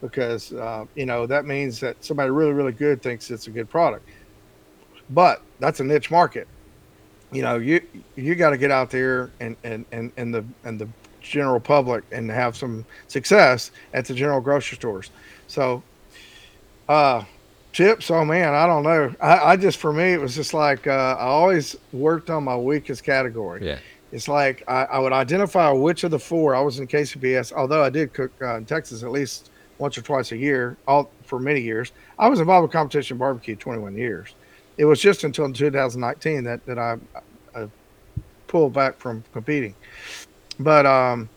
because 0.01 0.53
uh, 0.53 0.85
you 0.95 1.05
know 1.05 1.25
that 1.25 1.45
means 1.45 1.79
that 1.79 2.03
somebody 2.03 2.29
really 2.29 2.53
really 2.53 2.71
good 2.71 3.01
thinks 3.01 3.29
it's 3.31 3.47
a 3.47 3.51
good 3.51 3.69
product. 3.69 4.07
But 5.09 5.41
that's 5.59 5.79
a 5.79 5.83
niche 5.83 6.11
market. 6.11 6.47
You 7.31 7.41
know, 7.41 7.57
you 7.57 7.81
you 8.15 8.35
got 8.35 8.51
to 8.51 8.57
get 8.57 8.71
out 8.71 8.89
there 8.89 9.31
and 9.39 9.55
and 9.63 9.85
and 9.91 10.11
and 10.17 10.33
the 10.33 10.43
and 10.63 10.79
the 10.79 10.87
general 11.21 11.59
public 11.59 12.03
and 12.11 12.29
have 12.29 12.55
some 12.55 12.85
success 13.07 13.71
at 13.93 14.05
the 14.05 14.13
general 14.13 14.41
grocery 14.41 14.77
stores. 14.77 15.11
So, 15.47 15.83
uh, 16.87 17.23
chips. 17.71 18.09
Oh 18.09 18.25
man, 18.25 18.53
I 18.53 18.65
don't 18.65 18.83
know. 18.83 19.13
I, 19.21 19.51
I 19.51 19.55
just 19.57 19.77
for 19.77 19.93
me 19.93 20.13
it 20.13 20.21
was 20.21 20.35
just 20.35 20.53
like 20.53 20.87
uh, 20.87 21.15
I 21.19 21.25
always 21.25 21.75
worked 21.91 22.29
on 22.29 22.43
my 22.43 22.57
weakest 22.57 23.03
category. 23.03 23.65
Yeah. 23.65 23.79
It's 24.11 24.27
like 24.27 24.63
I, 24.67 24.85
I 24.85 24.99
would 24.99 25.13
identify 25.13 25.69
which 25.71 26.03
of 26.03 26.11
the 26.11 26.19
four 26.19 26.55
I 26.55 26.61
was 26.61 26.79
in 26.79 26.87
KCBS. 26.87 27.53
Although 27.53 27.83
I 27.83 27.89
did 27.89 28.13
cook 28.13 28.31
uh, 28.41 28.55
in 28.55 28.65
Texas 28.65 29.03
at 29.03 29.11
least 29.11 29.51
once 29.79 29.97
or 29.97 30.01
twice 30.01 30.31
a 30.31 30.37
year, 30.37 30.77
all 30.87 31.09
for 31.23 31.39
many 31.39 31.61
years. 31.61 31.91
I 32.19 32.27
was 32.27 32.39
involved 32.39 32.63
with 32.63 32.71
competition 32.71 33.17
barbecue 33.17 33.55
21 33.55 33.97
years. 33.97 34.35
It 34.77 34.85
was 34.85 35.01
just 35.01 35.23
until 35.23 35.51
2019 35.51 36.43
that 36.43 36.65
that 36.67 36.77
I, 36.77 36.97
I 37.55 37.67
pulled 38.47 38.73
back 38.73 38.97
from 38.97 39.23
competing. 39.33 39.73
But 40.59 40.85
um, 40.85 41.29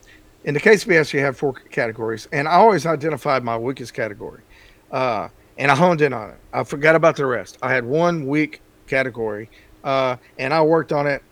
in 0.45 0.55
the 0.55 0.61
KCBS, 0.61 1.13
you 1.13 1.21
have 1.21 1.37
four 1.37 1.55
categories, 1.55 2.29
and 2.33 2.47
I 2.47 2.55
always 2.55 2.85
identified 2.85 3.45
my 3.45 3.57
weakest 3.57 3.95
category, 3.95 4.43
uh, 4.91 5.29
and 5.57 5.71
I 5.71 5.77
honed 5.77 6.01
in 6.03 6.13
on 6.13 6.31
it. 6.31 6.37
I 6.53 6.65
forgot 6.65 6.97
about 6.97 7.17
the 7.17 7.27
rest. 7.27 7.59
I 7.63 7.73
had 7.73 7.85
one 7.85 8.27
weak 8.27 8.61
category, 8.89 9.49
uh, 9.85 10.17
and 10.39 10.53
I 10.53 10.63
worked 10.63 10.93
on 10.93 11.07
it 11.07 11.23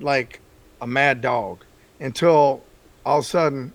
like 0.00 0.40
a 0.80 0.86
mad 0.86 1.20
dog 1.20 1.64
until 2.00 2.62
all 3.04 3.18
of 3.18 3.24
a 3.24 3.26
sudden 3.26 3.72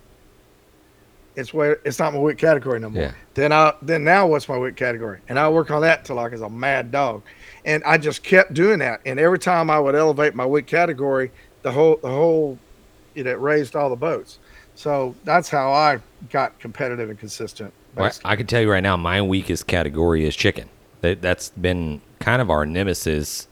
it's 1.35 1.53
where 1.53 1.79
it's 1.85 1.99
not 1.99 2.13
my 2.13 2.19
weak 2.19 2.37
category 2.37 2.79
no 2.79 2.89
more. 2.89 3.03
Yeah. 3.03 3.11
Then 3.33 3.51
I 3.51 3.73
then 3.81 4.03
now 4.03 4.27
what's 4.27 4.49
my 4.49 4.57
weak 4.57 4.75
category? 4.75 5.19
And 5.29 5.39
I 5.39 5.49
work 5.49 5.71
on 5.71 5.81
that 5.81 6.05
till 6.05 6.17
like 6.17 6.33
as 6.33 6.41
a 6.41 6.49
mad 6.49 6.91
dog. 6.91 7.23
And 7.63 7.83
I 7.83 7.97
just 7.97 8.23
kept 8.23 8.53
doing 8.53 8.79
that. 8.79 9.01
And 9.05 9.19
every 9.19 9.39
time 9.39 9.69
I 9.69 9.79
would 9.79 9.95
elevate 9.95 10.35
my 10.35 10.45
weak 10.45 10.67
category, 10.67 11.31
the 11.61 11.71
whole 11.71 11.97
the 11.97 12.09
whole 12.09 12.57
it, 13.15 13.27
it 13.27 13.39
raised 13.39 13.75
all 13.75 13.89
the 13.89 13.95
boats. 13.95 14.39
So 14.75 15.15
that's 15.23 15.49
how 15.49 15.71
I 15.71 15.99
got 16.29 16.57
competitive 16.59 17.09
and 17.09 17.19
consistent. 17.19 17.73
Well. 17.95 18.11
I 18.23 18.35
can 18.35 18.47
tell 18.47 18.61
you 18.61 18.71
right 18.71 18.81
now, 18.81 18.95
my 18.95 19.21
weakest 19.21 19.67
category 19.67 20.25
is 20.25 20.35
chicken. 20.35 20.69
That, 21.01 21.21
that's 21.21 21.49
been 21.49 22.01
kind 22.19 22.41
of 22.41 22.49
our 22.49 22.65
nemesis 22.65 23.47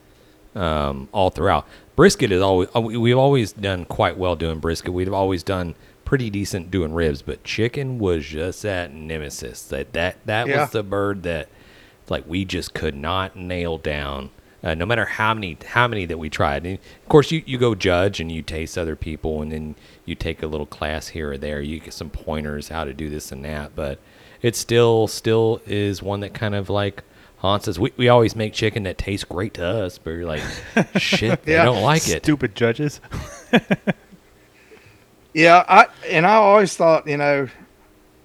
um, 0.54 1.08
all 1.12 1.30
throughout. 1.30 1.66
brisket 1.96 2.32
is 2.32 2.40
always 2.40 2.68
uh, 2.74 2.80
we've 2.80 3.18
always 3.18 3.52
done 3.52 3.84
quite 3.84 4.16
well 4.16 4.36
doing 4.36 4.58
brisket. 4.58 4.92
We've 4.92 5.12
always 5.12 5.42
done 5.42 5.74
pretty 6.10 6.28
decent 6.28 6.72
doing 6.72 6.92
ribs, 6.92 7.22
but 7.22 7.44
chicken 7.44 7.96
was 8.00 8.26
just 8.26 8.62
that 8.62 8.92
nemesis. 8.92 9.62
That 9.62 9.92
that 9.92 10.16
that 10.26 10.48
Yeah. 10.48 10.62
was 10.62 10.70
the 10.70 10.82
bird 10.82 11.22
that 11.22 11.48
like 12.08 12.24
we 12.26 12.44
just 12.44 12.74
could 12.74 12.96
not 12.96 13.36
nail 13.36 13.78
down. 13.78 14.30
Uh, 14.64 14.74
no 14.74 14.84
matter 14.84 15.04
how 15.04 15.32
many 15.34 15.56
how 15.68 15.86
many 15.86 16.04
that 16.06 16.18
we 16.18 16.28
tried, 16.28 16.66
and 16.66 16.74
of 17.02 17.08
course 17.08 17.30
you, 17.30 17.44
you 17.46 17.58
go 17.58 17.76
judge 17.76 18.18
and 18.18 18.32
you 18.32 18.42
taste 18.42 18.76
other 18.76 18.96
people, 18.96 19.40
and 19.40 19.52
then 19.52 19.76
you 20.04 20.16
take 20.16 20.42
a 20.42 20.48
little 20.48 20.66
class 20.66 21.06
here 21.06 21.30
or 21.30 21.38
there. 21.38 21.60
You 21.60 21.78
get 21.78 21.94
some 21.94 22.10
pointers 22.10 22.70
how 22.70 22.82
to 22.84 22.92
do 22.92 23.08
this 23.08 23.30
and 23.30 23.44
that, 23.44 23.76
but 23.76 24.00
it 24.42 24.56
still 24.56 25.06
still 25.06 25.62
is 25.64 26.02
one 26.02 26.18
that 26.20 26.34
kind 26.34 26.56
of 26.56 26.68
like 26.68 27.04
haunts 27.36 27.68
us. 27.68 27.78
We, 27.78 27.92
we 27.96 28.08
always 28.08 28.34
make 28.34 28.52
chicken 28.52 28.82
that 28.82 28.98
tastes 28.98 29.24
great 29.24 29.54
to 29.54 29.64
us, 29.64 29.96
but 29.96 30.10
you're 30.10 30.26
like, 30.26 30.42
shit, 30.96 31.44
they 31.44 31.52
Yeah. 31.52 31.66
don't 31.66 31.82
like 31.82 32.08
it. 32.08 32.24
Stupid 32.24 32.56
judges. 32.56 33.00
Yeah, 35.34 35.64
I 35.68 35.86
and 36.08 36.26
I 36.26 36.34
always 36.34 36.74
thought, 36.76 37.06
you 37.06 37.16
know, 37.16 37.48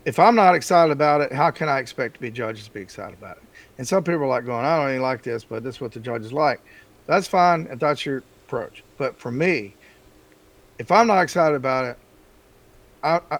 if 0.05 0.19
I'm 0.19 0.35
not 0.35 0.55
excited 0.55 0.91
about 0.91 1.21
it, 1.21 1.31
how 1.31 1.51
can 1.51 1.69
I 1.69 1.79
expect 1.79 2.15
to 2.15 2.19
be 2.19 2.31
judges 2.31 2.65
to 2.65 2.71
be 2.71 2.81
excited 2.81 3.17
about 3.17 3.37
it? 3.37 3.43
And 3.77 3.87
some 3.87 4.03
people 4.03 4.23
are 4.23 4.27
like 4.27 4.45
going, 4.45 4.65
I 4.65 4.77
don't 4.77 4.89
even 4.89 5.01
like 5.01 5.21
this, 5.21 5.43
but 5.43 5.63
this 5.63 5.75
is 5.75 5.81
what 5.81 5.91
the 5.91 5.99
judges 5.99 6.31
like. 6.31 6.61
That's 7.07 7.27
fine 7.27 7.67
if 7.69 7.79
that's 7.79 8.05
your 8.05 8.23
approach. 8.45 8.83
But 8.97 9.19
for 9.19 9.31
me, 9.31 9.75
if 10.79 10.91
I'm 10.91 11.07
not 11.07 11.21
excited 11.21 11.55
about 11.55 11.85
it, 11.85 11.97
I, 13.03 13.19
I 13.29 13.37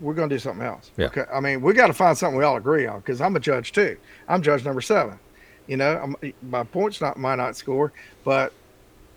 we're 0.00 0.14
going 0.14 0.28
to 0.28 0.34
do 0.34 0.40
something 0.40 0.66
else. 0.66 0.90
Yeah. 0.96 1.06
Okay. 1.06 1.24
I 1.32 1.40
mean, 1.40 1.60
we 1.60 1.72
got 1.72 1.86
to 1.86 1.92
find 1.92 2.16
something 2.18 2.36
we 2.36 2.44
all 2.44 2.56
agree 2.56 2.86
on 2.86 2.98
because 3.00 3.20
I'm 3.20 3.36
a 3.36 3.40
judge 3.40 3.72
too. 3.72 3.96
I'm 4.28 4.42
judge 4.42 4.64
number 4.64 4.80
seven. 4.80 5.18
You 5.66 5.76
know, 5.76 5.96
I'm, 5.96 6.34
my 6.42 6.64
points 6.64 7.00
not 7.00 7.16
might 7.16 7.36
not 7.36 7.56
score, 7.56 7.92
but 8.24 8.52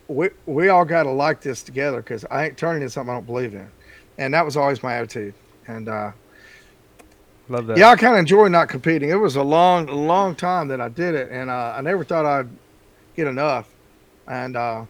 we 0.07 0.29
we 0.45 0.69
all 0.69 0.85
got 0.85 1.03
to 1.03 1.11
like 1.11 1.41
this 1.41 1.63
together 1.63 1.97
because 1.97 2.23
I 2.25 2.45
ain't 2.45 2.57
turning 2.57 2.83
into 2.83 2.91
something 2.91 3.11
I 3.11 3.15
don't 3.15 3.25
believe 3.25 3.53
in, 3.53 3.67
and 4.17 4.33
that 4.33 4.45
was 4.45 4.57
always 4.57 4.81
my 4.83 4.95
attitude. 4.95 5.33
And 5.67 5.89
uh, 5.89 6.11
Love 7.49 7.67
that. 7.67 7.77
yeah, 7.77 7.89
I 7.89 7.95
kind 7.95 8.13
of 8.13 8.19
enjoy 8.19 8.47
not 8.47 8.69
competing. 8.69 9.09
It 9.09 9.15
was 9.15 9.35
a 9.35 9.43
long, 9.43 9.87
long 9.87 10.35
time 10.35 10.67
that 10.69 10.81
I 10.81 10.89
did 10.89 11.15
it, 11.15 11.29
and 11.31 11.49
uh, 11.49 11.75
I 11.77 11.81
never 11.81 12.03
thought 12.03 12.25
I'd 12.25 12.49
get 13.15 13.27
enough. 13.27 13.69
And 14.27 14.55
uh, 14.57 14.85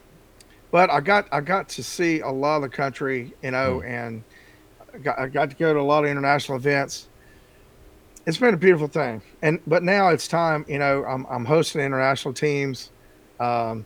but 0.72 0.90
I 0.90 1.00
got 1.00 1.28
I 1.32 1.42
got 1.42 1.70
to 1.70 1.84
see 1.84 2.22
a 2.22 2.30
lot 2.30 2.58
of 2.58 2.62
the 2.64 2.70
country, 2.70 3.34
you 3.44 3.52
know, 3.52 3.82
and 3.82 4.24
I 4.94 4.98
got, 4.98 5.20
I 5.20 5.28
got 5.28 5.50
to 5.52 5.56
go 5.56 5.74
to 5.74 5.80
a 5.80 5.82
lot 5.82 6.04
of 6.04 6.10
international 6.10 6.58
events. 6.58 7.08
It's 8.26 8.38
been 8.38 8.54
a 8.54 8.58
beautiful 8.58 8.88
thing, 8.88 9.22
and 9.42 9.60
but 9.68 9.84
now 9.84 10.10
it's 10.10 10.28
time. 10.28 10.66
You 10.68 10.80
know, 10.80 11.06
I'm 11.06 11.26
I'm 11.30 11.46
hosting 11.46 11.82
international 11.82 12.34
teams. 12.34 12.90
Um, 13.40 13.86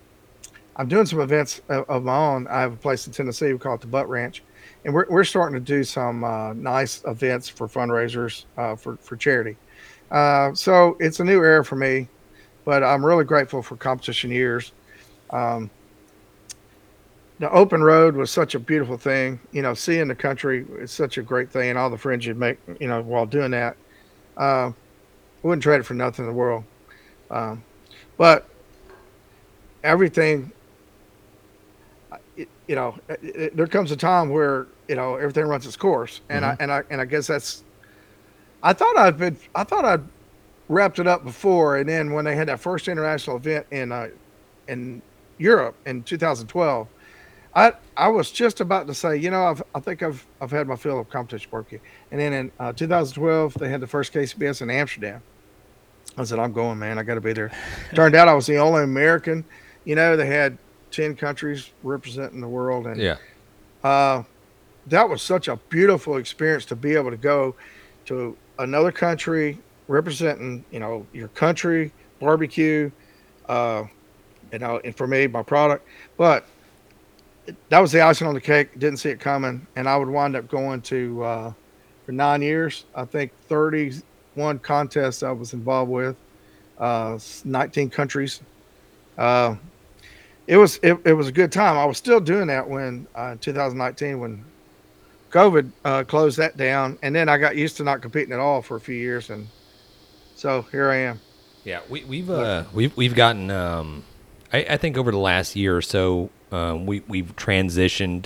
I'm 0.78 0.88
doing 0.88 1.06
some 1.06 1.20
events 1.20 1.62
of, 1.68 1.88
of 1.90 2.04
my 2.04 2.16
own. 2.16 2.48
I 2.48 2.62
have 2.62 2.74
a 2.74 2.78
place 2.78 3.06
in 3.06 3.14
Tennessee 3.14 3.52
we 3.52 3.60
call 3.60 3.76
it 3.76 3.82
the 3.82 3.88
Butt 3.88 4.08
Ranch, 4.10 4.42
and 4.84 4.94
we're, 4.94 5.06
we're 5.10 5.24
starting 5.24 5.54
to 5.54 5.66
do 5.66 5.84
some 5.84 6.24
uh, 6.24 6.54
nice 6.54 7.04
events 7.06 7.48
for 7.48 7.68
fundraisers 7.68 8.46
uh, 8.58 8.76
for 8.76 8.98
for 8.98 9.16
charity. 9.16 9.58
Uh, 10.10 10.54
so 10.54 10.98
it's 11.00 11.20
a 11.20 11.24
new 11.24 11.42
era 11.42 11.64
for 11.64 11.76
me, 11.76 12.08
but 12.66 12.84
I'm 12.84 13.06
really 13.06 13.24
grateful 13.24 13.62
for 13.62 13.78
competition 13.78 14.32
years. 14.32 14.74
Um, 15.30 15.70
the 17.40 17.50
open 17.52 17.82
road 17.82 18.16
was 18.16 18.30
such 18.30 18.54
a 18.54 18.60
beautiful 18.60 18.98
thing. 18.98 19.40
You 19.52 19.62
know, 19.62 19.74
seeing 19.74 20.08
the 20.08 20.16
country 20.16 20.66
is 20.78 20.92
such 20.92 21.18
a 21.18 21.22
great 21.22 21.50
thing, 21.50 21.70
and 21.70 21.78
all 21.78 21.90
the 21.90 21.98
friends 21.98 22.26
you 22.26 22.36
make, 22.36 22.58
you 22.80 22.88
know, 22.88 23.02
while 23.02 23.26
doing 23.26 23.52
that. 23.52 23.78
Uh, 24.38 24.72
wouldn't 25.44 25.64
trade 25.64 25.80
it 25.80 25.84
for 25.84 25.94
nothing 25.94 26.26
in 26.26 26.32
the 26.32 26.38
world. 26.38 26.64
Um, 27.32 27.64
but 28.18 28.48
everything 29.84 30.52
you 32.72 32.76
know, 32.78 32.98
it, 33.10 33.20
it- 33.24 33.58
there 33.58 33.68
comes 33.68 33.92
a 33.92 33.98
time 33.98 34.30
where 34.30 34.66
you 34.88 34.96
know 34.96 35.16
everything 35.18 35.44
runs 35.46 35.66
its 35.68 35.76
course, 35.76 36.22
and 36.30 36.46
I 36.46 36.56
and 36.62 36.72
I 36.72 36.84
and 36.90 37.02
I 37.02 37.06
guess 37.06 37.28
that's. 37.28 37.64
I 38.64 38.72
thought 38.72 38.98
I'd 38.98 39.18
been. 39.18 39.36
I 39.54 39.66
thought 39.66 39.84
I'd 39.84 40.04
wrapped 40.70 40.98
it 41.00 41.06
up 41.06 41.26
before, 41.26 41.76
and 41.78 41.90
then 41.90 42.14
when 42.14 42.24
they 42.24 42.34
had 42.34 42.48
that 42.48 42.62
first 42.62 42.88
international 42.88 43.36
event 43.36 43.66
in 43.72 43.92
uh, 43.92 44.08
in 44.70 45.02
Europe 45.38 45.76
in 45.86 46.02
2012, 46.04 46.88
I 47.56 47.74
I 47.98 48.08
was 48.08 48.32
just 48.32 48.62
about 48.62 48.88
to 48.88 48.94
say, 48.94 49.18
you 49.18 49.32
know, 49.32 49.44
I've, 49.48 49.62
I 49.76 49.82
think 49.82 50.02
I've 50.02 50.26
I've 50.40 50.52
had 50.52 50.66
my 50.66 50.78
fill 50.78 50.98
of 51.00 51.10
competition 51.10 51.50
barbecue, 51.52 51.80
and 52.12 52.22
then 52.22 52.32
in 52.32 52.52
uh, 52.58 52.72
2012 52.72 53.56
they 53.56 53.68
had 53.68 53.82
the 53.82 53.88
first 53.88 54.14
KCBS 54.14 54.62
in 54.62 54.70
Amsterdam. 54.70 55.22
I 56.18 56.24
said, 56.24 56.40
I'm 56.40 56.54
going, 56.54 56.80
man. 56.80 56.98
I 56.98 57.04
got 57.04 57.16
to 57.16 57.22
be 57.22 57.34
there. 57.34 57.52
Turned 57.96 58.16
out 58.16 58.30
I 58.30 58.34
was 58.34 58.46
the 58.46 58.60
only 58.60 58.84
American. 58.84 59.44
You 59.84 59.96
know, 59.96 60.16
they 60.16 60.28
had 60.28 60.58
10 60.92 61.16
countries 61.16 61.72
representing 61.84 62.42
the 62.42 62.48
world, 62.48 62.88
and 62.88 63.00
Yeah. 63.00 63.18
uh, 63.84 64.24
that 64.88 65.08
was 65.08 65.22
such 65.22 65.48
a 65.48 65.58
beautiful 65.70 66.18
experience 66.18 66.66
to 66.66 66.76
be 66.76 66.96
able 66.96 67.12
to 67.12 67.18
go 67.18 67.56
to 68.06 68.36
another 68.60 68.92
country 68.92 69.58
representing, 69.88 70.64
you 70.72 70.80
know, 70.80 71.06
your 71.14 71.28
country 71.30 71.92
barbecue, 72.20 72.90
uh, 73.48 73.84
you 74.52 74.60
know, 74.60 74.80
and 74.84 74.96
for 74.96 75.08
me, 75.08 75.28
my 75.28 75.44
product. 75.44 75.88
But 76.18 76.46
that 77.70 77.80
was 77.80 77.92
the 77.92 78.02
icing 78.02 78.28
on 78.28 78.34
the 78.34 78.42
cake. 78.42 78.78
Didn't 78.80 78.98
see 78.98 79.10
it 79.10 79.20
coming, 79.20 79.66
and 79.76 79.88
I 79.90 79.98
would 79.98 80.10
wind 80.10 80.36
up 80.36 80.48
going 80.48 80.82
to 80.84 81.24
uh, 81.24 81.54
for 82.06 82.12
nine 82.12 82.42
years. 82.42 82.86
I 82.96 83.06
think 83.06 83.32
31 83.48 84.60
contests 84.60 85.24
I 85.24 85.32
was 85.32 85.54
involved 85.54 85.92
with, 85.92 86.16
uh, 86.80 87.18
19 87.44 87.90
countries. 87.90 88.42
Uh, 89.18 89.56
it 90.52 90.58
was 90.58 90.82
it, 90.84 91.00
it 91.06 91.14
was 91.14 91.30
a 91.30 91.32
good 91.32 91.50
time. 91.50 91.78
I 91.78 91.86
was 91.86 91.98
still 91.98 92.20
doing 92.20 92.48
that 92.48 92.68
when 92.68 93.08
uh, 93.16 93.38
2019 93.40 94.20
when 94.20 94.44
COVID 95.30 95.72
uh, 95.86 96.04
closed 96.04 96.38
that 96.40 96.58
down, 96.58 97.00
and 97.02 97.16
then 97.16 97.30
I 97.30 97.38
got 97.38 97.56
used 97.56 97.78
to 97.78 97.86
not 97.86 98.02
competing 98.02 98.34
at 98.34 98.40
all 98.40 98.62
for 98.62 98.76
a 98.76 98.80
few 98.82 98.96
years, 98.96 99.30
and 99.30 99.48
so 100.36 100.64
here 100.64 100.90
I 100.90 100.98
am. 100.98 101.22
Yeah, 101.64 101.80
we, 101.90 102.04
we've 102.04 102.30
uh, 102.30 102.66
we've 102.74 102.96
we've 102.98 103.16
gotten. 103.16 103.50
Um, 103.50 104.04
I, 104.52 104.66
I 104.72 104.78
think 104.78 104.98
over 104.98 105.10
the 105.10 105.18
last 105.18 105.56
year 105.56 105.78
or 105.78 105.82
so, 105.82 106.30
um, 106.52 106.86
we 106.86 107.00
we've 107.08 107.34
transitioned 107.38 108.26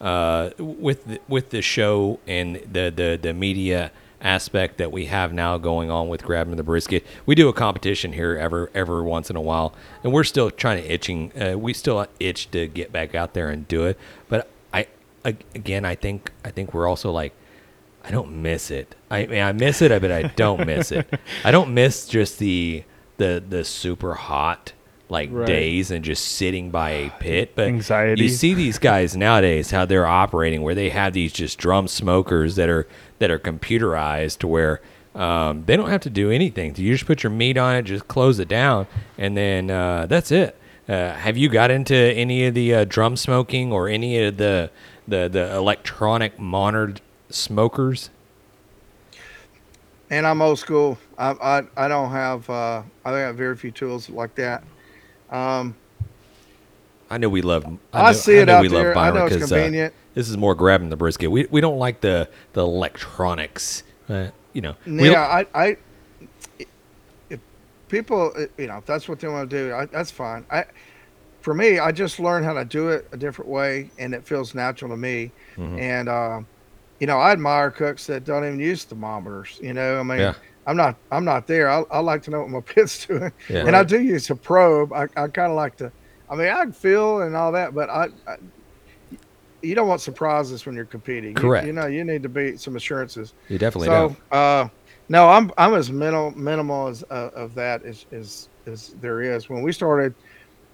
uh, 0.00 0.50
with 0.58 1.04
the, 1.06 1.20
with 1.26 1.50
the 1.50 1.60
show 1.60 2.20
and 2.28 2.54
the, 2.54 2.92
the 2.94 3.18
the 3.20 3.34
media 3.34 3.90
aspect 4.24 4.78
that 4.78 4.90
we 4.90 5.04
have 5.06 5.32
now 5.32 5.58
going 5.58 5.90
on 5.90 6.08
with 6.08 6.24
grabbing 6.24 6.56
the 6.56 6.62
brisket. 6.64 7.04
We 7.26 7.34
do 7.36 7.48
a 7.48 7.52
competition 7.52 8.12
here 8.14 8.36
ever 8.36 8.70
every 8.74 9.02
once 9.02 9.30
in 9.30 9.36
a 9.36 9.40
while, 9.40 9.74
and 10.02 10.12
we're 10.12 10.24
still 10.24 10.50
trying 10.50 10.82
to 10.82 10.92
itching. 10.92 11.30
Uh, 11.40 11.56
we 11.58 11.72
still 11.74 12.04
itch 12.18 12.50
to 12.50 12.66
get 12.66 12.90
back 12.90 13.14
out 13.14 13.34
there 13.34 13.50
and 13.50 13.68
do 13.68 13.84
it. 13.84 13.98
But 14.28 14.48
I 14.72 14.86
again, 15.54 15.84
I 15.84 15.94
think 15.94 16.32
I 16.44 16.50
think 16.50 16.74
we're 16.74 16.88
also 16.88 17.10
like. 17.12 17.32
I 18.06 18.10
don't 18.10 18.42
miss 18.42 18.70
it. 18.70 18.94
I 19.10 19.24
mean, 19.24 19.40
I 19.40 19.52
miss 19.52 19.80
it, 19.80 19.88
but 20.02 20.12
I 20.12 20.24
don't 20.24 20.66
miss 20.66 20.92
it. 20.92 21.08
I 21.42 21.50
don't 21.50 21.72
miss 21.72 22.06
just 22.06 22.38
the 22.38 22.84
the 23.16 23.42
the 23.48 23.64
super 23.64 24.12
hot 24.12 24.74
like 25.08 25.30
Right. 25.32 25.46
days 25.46 25.90
and 25.90 26.04
just 26.04 26.22
sitting 26.32 26.70
by 26.70 26.90
a 26.90 27.10
pit. 27.18 27.52
But 27.54 27.68
Anxiety. 27.68 28.24
You 28.24 28.28
see 28.28 28.52
these 28.52 28.78
guys 28.78 29.16
nowadays 29.16 29.70
how 29.70 29.86
they're 29.86 30.06
operating, 30.06 30.60
where 30.60 30.74
they 30.74 30.90
have 30.90 31.14
these 31.14 31.32
just 31.32 31.56
drum 31.56 31.88
smokers 31.88 32.56
that 32.56 32.68
are 32.68 32.86
that 33.18 33.30
are 33.30 33.38
computerized 33.38 34.38
to 34.38 34.46
where 34.46 34.80
um, 35.14 35.64
they 35.66 35.76
don't 35.76 35.90
have 35.90 36.00
to 36.02 36.10
do 36.10 36.30
anything. 36.30 36.74
You 36.76 36.92
just 36.92 37.06
put 37.06 37.22
your 37.22 37.30
meat 37.30 37.56
on 37.56 37.76
it, 37.76 37.82
just 37.82 38.08
close 38.08 38.38
it 38.38 38.48
down, 38.48 38.86
and 39.16 39.36
then 39.36 39.70
uh, 39.70 40.06
that's 40.06 40.32
it. 40.32 40.56
Uh, 40.88 41.14
have 41.14 41.36
you 41.36 41.48
got 41.48 41.70
into 41.70 41.94
any 41.94 42.46
of 42.46 42.54
the 42.54 42.74
uh, 42.74 42.84
drum 42.84 43.16
smoking 43.16 43.72
or 43.72 43.88
any 43.88 44.22
of 44.22 44.36
the 44.36 44.70
the 45.08 45.28
the 45.28 45.54
electronic 45.54 46.38
monitored 46.38 47.00
smokers? 47.30 48.10
And 50.10 50.26
I'm 50.26 50.42
old 50.42 50.58
school. 50.58 50.98
I 51.16 51.30
I, 51.30 51.62
I 51.84 51.88
don't 51.88 52.10
have 52.10 52.50
uh, 52.50 52.82
I 53.04 53.12
have 53.12 53.36
very 53.36 53.56
few 53.56 53.70
tools 53.70 54.10
like 54.10 54.34
that. 54.34 54.62
Um, 55.30 55.74
I 57.08 57.18
know 57.18 57.28
we 57.28 57.42
love. 57.42 57.64
I 57.92 58.06
know, 58.06 58.12
see 58.12 58.38
it 58.38 58.46
know 58.46 58.56
out 58.56 58.62
we 58.62 58.68
there. 58.68 58.94
love 58.94 58.96
I 58.96 59.16
know 59.16 59.26
it's 59.26 59.36
uh, 59.36 59.38
convenient. 59.38 59.94
This 60.14 60.28
is 60.28 60.36
more 60.36 60.54
grabbing 60.54 60.90
the 60.90 60.96
brisket. 60.96 61.30
We 61.30 61.46
we 61.50 61.60
don't 61.60 61.78
like 61.78 62.00
the 62.00 62.28
the 62.52 62.62
electronics. 62.62 63.82
Uh, 64.08 64.28
you 64.52 64.60
know. 64.60 64.74
yeah, 64.86 65.22
I, 65.22 65.46
I, 65.54 65.76
if 67.30 67.40
people, 67.88 68.32
uh, 68.36 68.42
you 68.56 68.66
know, 68.66 68.78
if 68.78 68.86
that's 68.86 69.08
what 69.08 69.18
they 69.20 69.28
want 69.28 69.48
to 69.50 69.56
do, 69.56 69.74
I, 69.74 69.86
that's 69.86 70.10
fine. 70.10 70.44
I, 70.50 70.64
for 71.40 71.54
me, 71.54 71.78
I 71.78 71.90
just 71.92 72.20
learned 72.20 72.44
how 72.44 72.52
to 72.52 72.64
do 72.64 72.88
it 72.90 73.08
a 73.12 73.16
different 73.16 73.50
way, 73.50 73.90
and 73.98 74.14
it 74.14 74.24
feels 74.24 74.54
natural 74.54 74.90
to 74.90 74.96
me. 74.96 75.32
Mhm. 75.56 75.78
And, 75.80 76.08
uh, 76.08 76.40
you 77.00 77.06
know, 77.06 77.18
I 77.18 77.32
admire 77.32 77.70
cooks 77.70 78.06
that 78.06 78.24
don't 78.24 78.44
even 78.46 78.60
use 78.60 78.84
thermometers. 78.84 79.58
You 79.62 79.74
know, 79.74 79.98
I 80.00 80.02
mean, 80.02 80.18
Yeah. 80.18 80.34
I'm 80.66 80.76
not, 80.76 80.96
I'm 81.10 81.24
not 81.24 81.46
there. 81.46 81.68
I, 81.68 81.82
I 81.90 81.98
like 81.98 82.22
to 82.22 82.30
know 82.30 82.40
what 82.40 82.50
my 82.50 82.60
pit's 82.74 83.06
doing, 83.06 83.32
Yeah. 83.48 83.66
and 83.66 83.74
I 83.74 83.82
do 83.82 84.00
use 84.00 84.30
a 84.30 84.36
probe. 84.36 84.92
I, 84.92 85.04
I 85.16 85.28
kind 85.28 85.50
of 85.50 85.56
like 85.56 85.76
to. 85.76 85.90
I 86.30 86.36
mean, 86.36 86.48
I 86.48 86.60
can 86.60 86.72
feel 86.72 87.20
and 87.22 87.34
all 87.36 87.52
that, 87.52 87.74
but 87.74 87.90
I, 87.90 88.08
I 88.26 88.36
you 89.64 89.74
don't 89.74 89.88
want 89.88 90.00
surprises 90.00 90.66
when 90.66 90.74
you're 90.74 90.84
competing. 90.84 91.30
You- 91.30 91.36
Correct. 91.36 91.66
You, 91.66 91.72
know, 91.72 91.86
you 91.86 92.04
need 92.04 92.22
to 92.22 92.28
be 92.28 92.56
some 92.56 92.76
assurances 92.76 93.34
you 93.48 93.58
definitely 93.58 93.88
so 93.88 94.08
don't. 94.30 94.38
uh 94.38 94.68
no 95.08 95.28
i'm 95.28 95.50
i'm 95.58 95.74
as 95.74 95.90
minimal 95.92 96.30
minimal 96.32 96.88
as 96.88 97.04
uh, 97.10 97.30
of 97.34 97.54
that 97.54 97.84
as, 97.84 98.06
as 98.12 98.48
as 98.66 98.94
there 99.00 99.20
is 99.20 99.48
when 99.50 99.62
we 99.62 99.70
started 99.72 100.14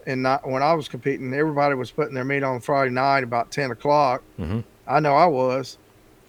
and 0.07 0.22
not 0.22 0.49
when 0.49 0.62
I 0.62 0.72
was 0.72 0.88
competing, 0.88 1.32
everybody 1.34 1.74
was 1.74 1.91
putting 1.91 2.14
their 2.14 2.24
meat 2.24 2.43
on 2.43 2.59
Friday 2.61 2.91
night 2.91 3.22
about 3.22 3.51
ten 3.51 3.70
o'clock. 3.70 4.22
Mhm. 4.38 4.64
I 4.88 4.99
know 4.99 5.14
I 5.14 5.26
was, 5.26 5.76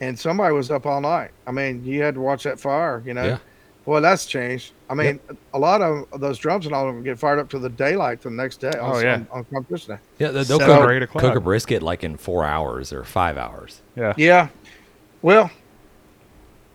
and 0.01 0.20
somebody 0.20 0.53
was 0.53 0.70
up 0.70 0.86
all 0.86 0.99
night. 0.99 1.32
I 1.47 1.51
mean, 1.51 1.82
you 1.86 2.01
had 2.01 2.16
to 2.16 2.20
watch 2.22 2.43
that 2.43 2.59
fire. 2.59 3.01
You 3.05 3.14
know, 3.14 3.24
Yeah. 3.24 3.38
Boy, 3.86 3.99
that's 3.99 4.25
changed. 4.25 4.73
I 4.89 4.93
mean, 4.93 5.19
a 5.53 5.59
lot 5.59 5.82
of 5.82 6.05
those 6.19 6.38
drums 6.38 6.65
and 6.65 6.75
all 6.75 6.88
of 6.88 6.93
them 6.93 7.03
get 7.03 7.17
fired 7.17 7.39
up 7.39 7.49
to 7.51 7.59
the 7.59 7.69
daylight 7.69 8.21
the 8.21 8.29
next 8.29 8.57
day. 8.57 8.71
Oh, 8.79 8.93
on, 8.97 9.03
yeah. 9.03 9.13
on, 9.15 9.27
on 9.32 9.43
competition 9.45 9.95
day. 9.95 10.01
Yeah, 10.19 10.27
they- 10.32 10.43
they'll 10.43 10.59
Seven 10.59 10.77
cook, 10.82 10.91
eight 10.91 11.03
o'clock. 11.03 11.21
cook 11.23 11.36
a 11.36 11.39
brisket 11.39 11.82
like 11.82 12.03
in 12.03 12.17
four 12.17 12.43
hours 12.45 12.91
or 12.93 13.03
five 13.03 13.38
hours. 13.38 13.82
Yeah. 13.95 14.13
Yeah. 14.17 14.47
Well, 15.21 15.49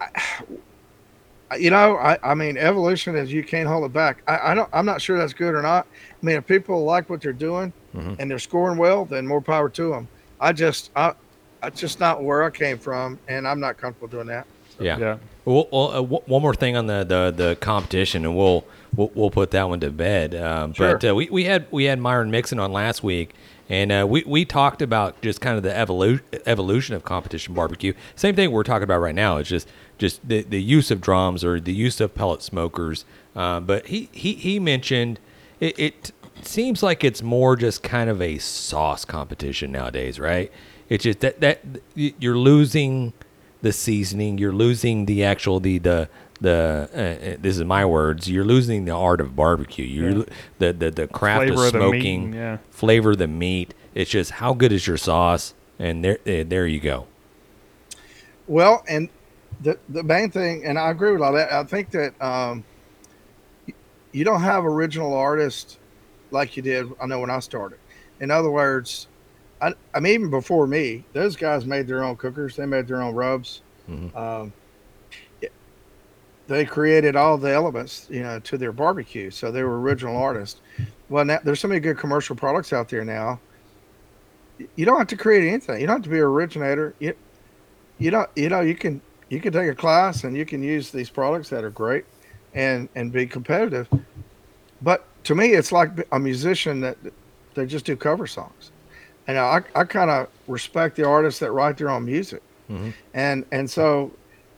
I, 0.00 1.56
you 1.58 1.70
know, 1.70 1.96
I, 1.96 2.18
I 2.22 2.34
mean, 2.34 2.56
evolution 2.56 3.14
is 3.16 3.32
you 3.32 3.44
can't 3.44 3.68
hold 3.68 3.84
it 3.84 3.92
back. 3.92 4.22
I, 4.26 4.50
I 4.52 4.54
don't. 4.54 4.68
I'm 4.72 4.84
not 4.86 5.00
sure 5.00 5.16
that's 5.18 5.32
good 5.32 5.54
or 5.54 5.62
not. 5.62 5.86
I 6.20 6.26
mean, 6.26 6.36
if 6.36 6.46
people 6.46 6.84
like 6.84 7.08
what 7.08 7.20
they're 7.20 7.32
doing 7.32 7.72
Mhm. 7.94 8.16
and 8.18 8.30
they're 8.30 8.38
scoring 8.38 8.78
well, 8.78 9.04
then 9.04 9.26
more 9.26 9.40
power 9.40 9.68
to 9.70 9.90
them. 9.90 10.08
I 10.40 10.52
just, 10.52 10.90
I, 10.96 11.14
that's 11.62 11.80
just 11.80 11.98
not 12.00 12.22
where 12.22 12.42
I 12.44 12.50
came 12.50 12.78
from, 12.78 13.18
and 13.28 13.46
I'm 13.48 13.58
not 13.60 13.78
comfortable 13.78 14.08
doing 14.08 14.26
that. 14.26 14.46
Yeah. 14.78 14.98
Yeah. 14.98 15.16
Well, 15.46 15.68
well 15.72 15.96
uh, 15.96 16.02
one 16.02 16.42
more 16.42 16.54
thing 16.54 16.76
on 16.76 16.86
the, 16.86 17.04
the, 17.04 17.32
the 17.34 17.56
competition, 17.56 18.26
and 18.26 18.36
we'll 18.36 18.64
we'll, 18.94 19.10
we'll 19.14 19.30
put 19.30 19.52
that 19.52 19.68
one 19.68 19.80
to 19.80 19.90
bed. 19.90 20.34
Um, 20.34 20.74
But 21.00 21.08
uh, 21.08 21.14
we, 21.14 21.30
we 21.30 21.44
had 21.44 21.66
we 21.70 21.84
had 21.84 21.98
Myron 21.98 22.30
Mixon 22.30 22.58
on 22.58 22.72
last 22.72 23.02
week, 23.02 23.34
and 23.70 23.90
uh, 23.90 24.06
we 24.08 24.24
we 24.26 24.44
talked 24.44 24.82
about 24.82 25.20
just 25.22 25.40
kind 25.40 25.56
of 25.56 25.62
the 25.62 25.70
evolu- 25.70 26.20
evolution 26.46 26.94
of 26.94 27.04
competition 27.04 27.54
barbecue. 27.54 27.94
Same 28.16 28.34
thing 28.34 28.50
we're 28.50 28.64
talking 28.64 28.82
about 28.84 28.98
right 29.00 29.14
now. 29.14 29.38
It's 29.38 29.48
just 29.48 29.68
just 29.98 30.28
the, 30.28 30.42
the 30.42 30.60
use 30.60 30.90
of 30.90 31.00
drums 31.00 31.44
or 31.44 31.60
the 31.60 31.72
use 31.72 32.00
of 32.00 32.14
pellet 32.14 32.42
smokers. 32.42 33.04
Uh, 33.34 33.60
but 33.60 33.86
he, 33.86 34.08
he 34.12 34.34
he 34.34 34.58
mentioned 34.58 35.20
it, 35.60 35.78
it 35.78 36.12
seems 36.42 36.82
like 36.82 37.04
it's 37.04 37.22
more 37.22 37.56
just 37.56 37.82
kind 37.82 38.10
of 38.10 38.20
a 38.20 38.38
sauce 38.38 39.04
competition 39.04 39.72
nowadays, 39.72 40.18
right? 40.18 40.50
It's 40.88 41.04
just 41.04 41.20
that 41.20 41.40
that 41.40 41.60
you're 41.94 42.36
losing 42.38 43.12
the 43.66 43.72
seasoning. 43.72 44.38
You're 44.38 44.52
losing 44.52 45.06
the 45.06 45.24
actual 45.24 45.60
the 45.60 45.78
the 45.78 46.08
the. 46.40 46.88
Uh, 46.94 46.98
uh, 47.32 47.36
this 47.40 47.56
is 47.58 47.64
my 47.64 47.84
words. 47.84 48.28
You're 48.30 48.44
losing 48.44 48.84
the 48.84 48.92
art 48.92 49.20
of 49.20 49.34
barbecue. 49.34 49.84
You're 49.84 50.10
Yeah. 50.18 50.24
the 50.58 50.72
the 50.72 50.90
the 50.90 51.06
craft 51.08 51.46
Flavor 51.48 51.66
of 51.66 51.74
of 51.74 51.80
the 51.80 51.90
meat, 51.90 52.00
smoking. 52.02 52.32
yeah. 52.32 52.58
Flavor 52.70 53.16
the 53.16 53.26
meat. 53.28 53.74
It's 53.94 54.10
just 54.10 54.30
how 54.32 54.54
good 54.54 54.72
is 54.72 54.86
your 54.86 54.96
sauce, 54.96 55.54
and 55.78 56.04
there 56.04 56.18
there, 56.24 56.44
there 56.44 56.66
you 56.66 56.80
go. 56.80 57.06
Well, 58.46 58.84
and 58.88 59.08
the 59.60 59.78
the 59.88 60.02
main 60.02 60.30
thing, 60.30 60.64
and 60.64 60.78
I 60.78 60.90
agree 60.90 61.12
with 61.12 61.22
all 61.22 61.32
that. 61.32 61.52
I 61.52 61.64
think 61.64 61.90
that 61.90 62.20
um, 62.22 62.64
you 64.12 64.24
don't 64.24 64.42
have 64.42 64.64
original 64.64 65.14
artists 65.14 65.78
like 66.30 66.56
you 66.56 66.62
did. 66.62 66.86
I 67.00 67.06
know 67.06 67.20
when 67.20 67.30
I 67.30 67.40
started. 67.40 67.78
In 68.20 68.30
other 68.30 68.50
words, 68.50 69.08
I, 69.60 69.72
I 69.94 70.00
mean, 70.00 70.12
even 70.14 70.30
before 70.30 70.66
me, 70.66 71.04
those 71.12 71.36
guys 71.36 71.64
made 71.64 71.86
their 71.86 72.04
own 72.04 72.16
cookers. 72.16 72.56
They 72.56 72.66
made 72.66 72.86
their 72.86 73.02
own 73.02 73.14
rubs. 73.14 73.62
Mhm. 73.88 74.14
Um, 74.16 74.52
it- 75.40 75.52
they 76.46 76.64
created 76.64 77.16
all 77.16 77.38
the 77.38 77.50
elements, 77.52 78.06
you 78.10 78.22
know, 78.22 78.38
to 78.40 78.58
their 78.58 78.72
barbecue. 78.72 79.30
So 79.30 79.50
they 79.50 79.62
were 79.62 79.80
original 79.80 80.16
artists. 80.16 80.60
Well, 81.08 81.24
now 81.24 81.38
there's 81.42 81.60
so 81.60 81.68
many 81.68 81.80
good 81.80 81.98
commercial 81.98 82.36
products 82.36 82.72
out 82.72 82.88
there 82.88 83.04
now. 83.04 83.40
You 84.74 84.86
don't 84.86 84.98
have 84.98 85.06
to 85.08 85.16
create 85.16 85.46
anything. 85.46 85.80
You 85.80 85.86
don't 85.86 85.96
have 85.96 86.04
to 86.04 86.08
be 86.10 86.16
an 86.18 86.22
originator. 86.24 86.94
You, 86.98 87.14
you 87.98 88.10
don't 88.10 88.28
you 88.36 88.48
know 88.50 88.60
you 88.60 88.74
can 88.74 89.00
you 89.30 89.40
can 89.40 89.52
take 89.52 89.70
a 89.70 89.74
class 89.74 90.24
and 90.24 90.36
you 90.36 90.44
can 90.44 90.62
use 90.62 90.90
these 90.90 91.08
products 91.08 91.48
that 91.48 91.64
are 91.64 91.70
great 91.70 92.04
and 92.54 92.88
and 92.94 93.10
be 93.10 93.26
competitive 93.26 93.88
but 94.82 95.06
to 95.24 95.34
me 95.34 95.52
it's 95.54 95.72
like 95.72 95.90
a 96.12 96.18
musician 96.18 96.80
that 96.82 96.98
they 97.54 97.64
just 97.64 97.86
do 97.86 97.96
cover 97.96 98.26
songs 98.26 98.70
and 99.26 99.38
i 99.38 99.60
i 99.74 99.84
kind 99.84 100.10
of 100.10 100.28
respect 100.48 100.96
the 100.96 101.04
artists 101.06 101.40
that 101.40 101.50
write 101.52 101.76
their 101.76 101.90
own 101.90 102.04
music 102.04 102.42
Mhm. 102.70 102.92
and 103.14 103.44
and 103.52 103.70
so 103.70 104.10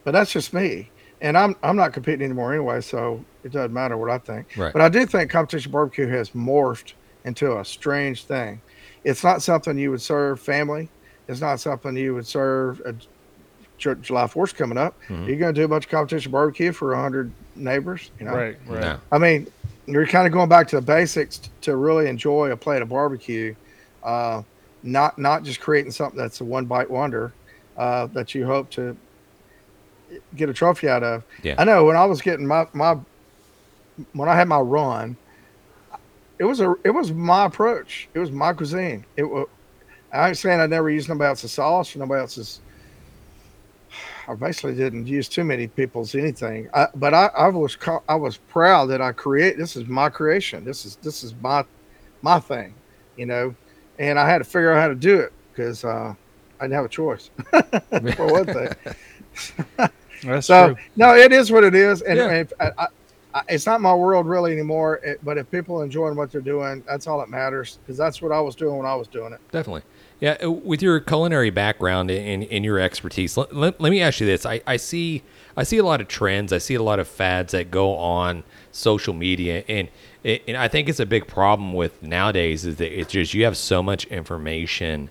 but 0.04 0.12
that's 0.12 0.32
just 0.32 0.52
me 0.54 0.90
and 1.20 1.36
i'm 1.36 1.54
i'm 1.62 1.76
not 1.76 1.92
competing 1.92 2.22
anymore 2.24 2.52
anyway 2.52 2.80
so 2.80 3.22
it 3.44 3.52
doesn't 3.52 3.72
matter 3.72 3.96
what 3.96 4.10
i 4.10 4.18
think 4.18 4.46
Right. 4.56 4.72
but 4.72 4.80
i 4.82 4.88
do 4.88 5.04
think 5.06 5.30
competition 5.30 5.70
barbecue 5.72 6.06
has 6.08 6.30
morphed 6.30 6.92
into 7.24 7.58
a 7.58 7.64
strange 7.64 8.24
thing 8.24 8.60
it's 9.04 9.22
not 9.22 9.42
something 9.42 9.76
you 9.78 9.90
would 9.90 10.00
serve 10.02 10.40
family 10.40 10.88
it's 11.28 11.40
not 11.40 11.60
something 11.60 11.96
you 11.96 12.14
would 12.14 12.26
serve 12.26 12.80
a 12.86 12.94
July 13.78 14.24
4th 14.26 14.56
coming 14.56 14.76
up. 14.76 14.96
Mhm. 15.08 15.28
You're 15.28 15.36
going 15.36 15.54
to 15.54 15.60
do 15.60 15.64
a 15.64 15.68
bunch 15.68 15.84
of 15.84 15.90
competition 15.92 16.32
barbecue 16.32 16.72
for 16.72 16.92
100 16.94 17.30
neighbors. 17.54 18.10
You 18.18 18.26
know, 18.26 18.34
Right. 18.34 18.56
Right. 18.66 18.80
No. 18.80 18.98
I 19.12 19.18
mean, 19.18 19.46
you're 19.86 20.04
kind 20.06 20.26
of 20.26 20.32
going 20.32 20.48
back 20.48 20.66
to 20.68 20.76
the 20.76 20.82
basics 20.82 21.38
t- 21.38 21.50
to 21.60 21.76
really 21.76 22.08
enjoy 22.08 22.50
a 22.50 22.56
plate 22.56 22.82
of 22.82 22.88
barbecue, 22.88 23.54
uh, 24.02 24.42
not 24.82 25.18
not 25.18 25.42
just 25.42 25.60
creating 25.60 25.92
something 25.92 26.18
that's 26.18 26.40
a 26.40 26.44
one 26.44 26.66
bite 26.66 26.90
wonder 26.90 27.32
uh, 27.76 28.06
that 28.06 28.34
you 28.34 28.46
hope 28.46 28.70
to 28.70 28.96
get 30.36 30.48
a 30.48 30.52
trophy 30.52 30.88
out 30.88 31.02
of. 31.02 31.24
Yeah. 31.42 31.54
I 31.58 31.64
know 31.64 31.84
when 31.84 31.96
I 31.96 32.04
was 32.04 32.20
getting 32.20 32.46
my 32.46 32.66
my 32.72 32.98
when 34.12 34.28
I 34.28 34.34
had 34.34 34.48
my 34.48 34.60
run, 34.60 35.16
it 36.38 36.44
was 36.44 36.60
a 36.60 36.74
it 36.84 36.90
was 36.90 37.12
my 37.12 37.46
approach. 37.46 38.08
It 38.14 38.18
was 38.18 38.30
my 38.30 38.52
cuisine. 38.52 39.04
It 39.16 39.24
was. 39.24 39.48
I 40.12 40.28
ain't 40.28 40.38
saying 40.38 40.60
I 40.60 40.66
never 40.66 40.88
used 40.88 41.08
nobody 41.08 41.28
else's 41.28 41.52
sauce 41.52 41.94
or 41.94 41.98
nobody 41.98 42.20
else's. 42.20 42.60
I 44.26 44.34
basically 44.34 44.74
didn't 44.74 45.06
use 45.06 45.28
too 45.28 45.44
many 45.44 45.66
people's 45.66 46.14
anything, 46.14 46.68
I, 46.74 46.88
but 46.94 47.14
I, 47.14 47.26
I 47.26 47.48
was 47.48 47.78
I 48.08 48.14
was 48.14 48.36
proud 48.36 48.86
that 48.86 49.00
I 49.00 49.12
create. 49.12 49.56
This 49.56 49.76
is 49.76 49.86
my 49.86 50.08
creation. 50.08 50.64
This 50.64 50.84
is 50.84 50.96
this 50.96 51.24
is 51.24 51.34
my 51.40 51.64
my 52.22 52.38
thing, 52.38 52.74
you 53.16 53.26
know, 53.26 53.54
and 53.98 54.18
I 54.18 54.28
had 54.28 54.38
to 54.38 54.44
figure 54.44 54.72
out 54.72 54.80
how 54.80 54.88
to 54.88 54.94
do 54.94 55.18
it 55.18 55.32
because 55.52 55.84
uh, 55.84 56.14
I 56.60 56.64
didn't 56.64 56.74
have 56.74 56.84
a 56.84 56.88
choice 56.88 57.30
for 58.16 58.26
one 58.32 58.46
thing. 58.46 58.68
That's 60.24 60.46
So 60.46 60.74
true. 60.74 60.84
no, 60.96 61.14
it 61.14 61.32
is 61.32 61.52
what 61.52 61.64
it 61.64 61.74
is, 61.74 62.02
and, 62.02 62.16
Yeah. 62.18 62.24
and 62.28 62.36
if- 62.38 62.52
I, 62.60 62.70
I, 62.78 62.86
I, 63.34 63.42
it's 63.50 63.66
not 63.66 63.80
my 63.80 63.94
world 63.94 64.26
really 64.26 64.52
anymore. 64.52 64.96
It, 65.04 65.20
but 65.22 65.36
if 65.38 65.50
people 65.50 65.80
are 65.80 65.84
enjoying 65.84 66.16
what 66.16 66.32
they're 66.32 66.40
doing, 66.40 66.82
that's 66.88 67.06
all 67.06 67.18
that 67.18 67.28
matters. 67.28 67.78
Because 67.84 67.96
that's 67.98 68.22
what 68.22 68.32
I 68.32 68.40
was 68.40 68.56
doing 68.56 68.76
when 68.78 68.86
I 68.86 68.94
was 68.94 69.06
doing 69.06 69.32
it. 69.34 69.40
Definitely. 69.52 69.82
Yeah, 70.18 70.36
uh, 70.42 70.50
with 70.50 70.82
your 70.82 70.98
culinary 70.98 71.50
background 71.50 72.10
and, 72.10 72.42
and 72.44 72.64
your 72.64 72.80
expertise, 72.80 73.36
let, 73.36 73.54
let, 73.54 73.80
let 73.80 73.90
me 73.90 74.00
ask 74.00 74.18
you 74.18 74.26
this. 74.26 74.44
I, 74.46 74.60
I 74.66 74.76
see 74.78 75.22
I 75.56 75.62
see 75.62 75.76
a 75.78 75.84
lot 75.84 76.00
of 76.00 76.08
trends. 76.08 76.52
I 76.52 76.58
see 76.58 76.74
a 76.74 76.82
lot 76.82 76.98
of 76.98 77.06
fads 77.06 77.52
that 77.52 77.70
go 77.70 77.94
on 77.96 78.42
social 78.72 79.12
media, 79.14 79.62
and 79.68 79.88
and 80.24 80.56
I 80.56 80.68
think 80.68 80.88
it's 80.88 81.00
a 81.00 81.06
big 81.06 81.26
problem 81.26 81.72
with 81.72 82.02
nowadays 82.02 82.64
is 82.66 82.76
that 82.76 82.98
it's 82.98 83.12
just 83.12 83.34
you 83.34 83.44
have 83.44 83.56
so 83.56 83.82
much 83.82 84.04
information 84.06 85.10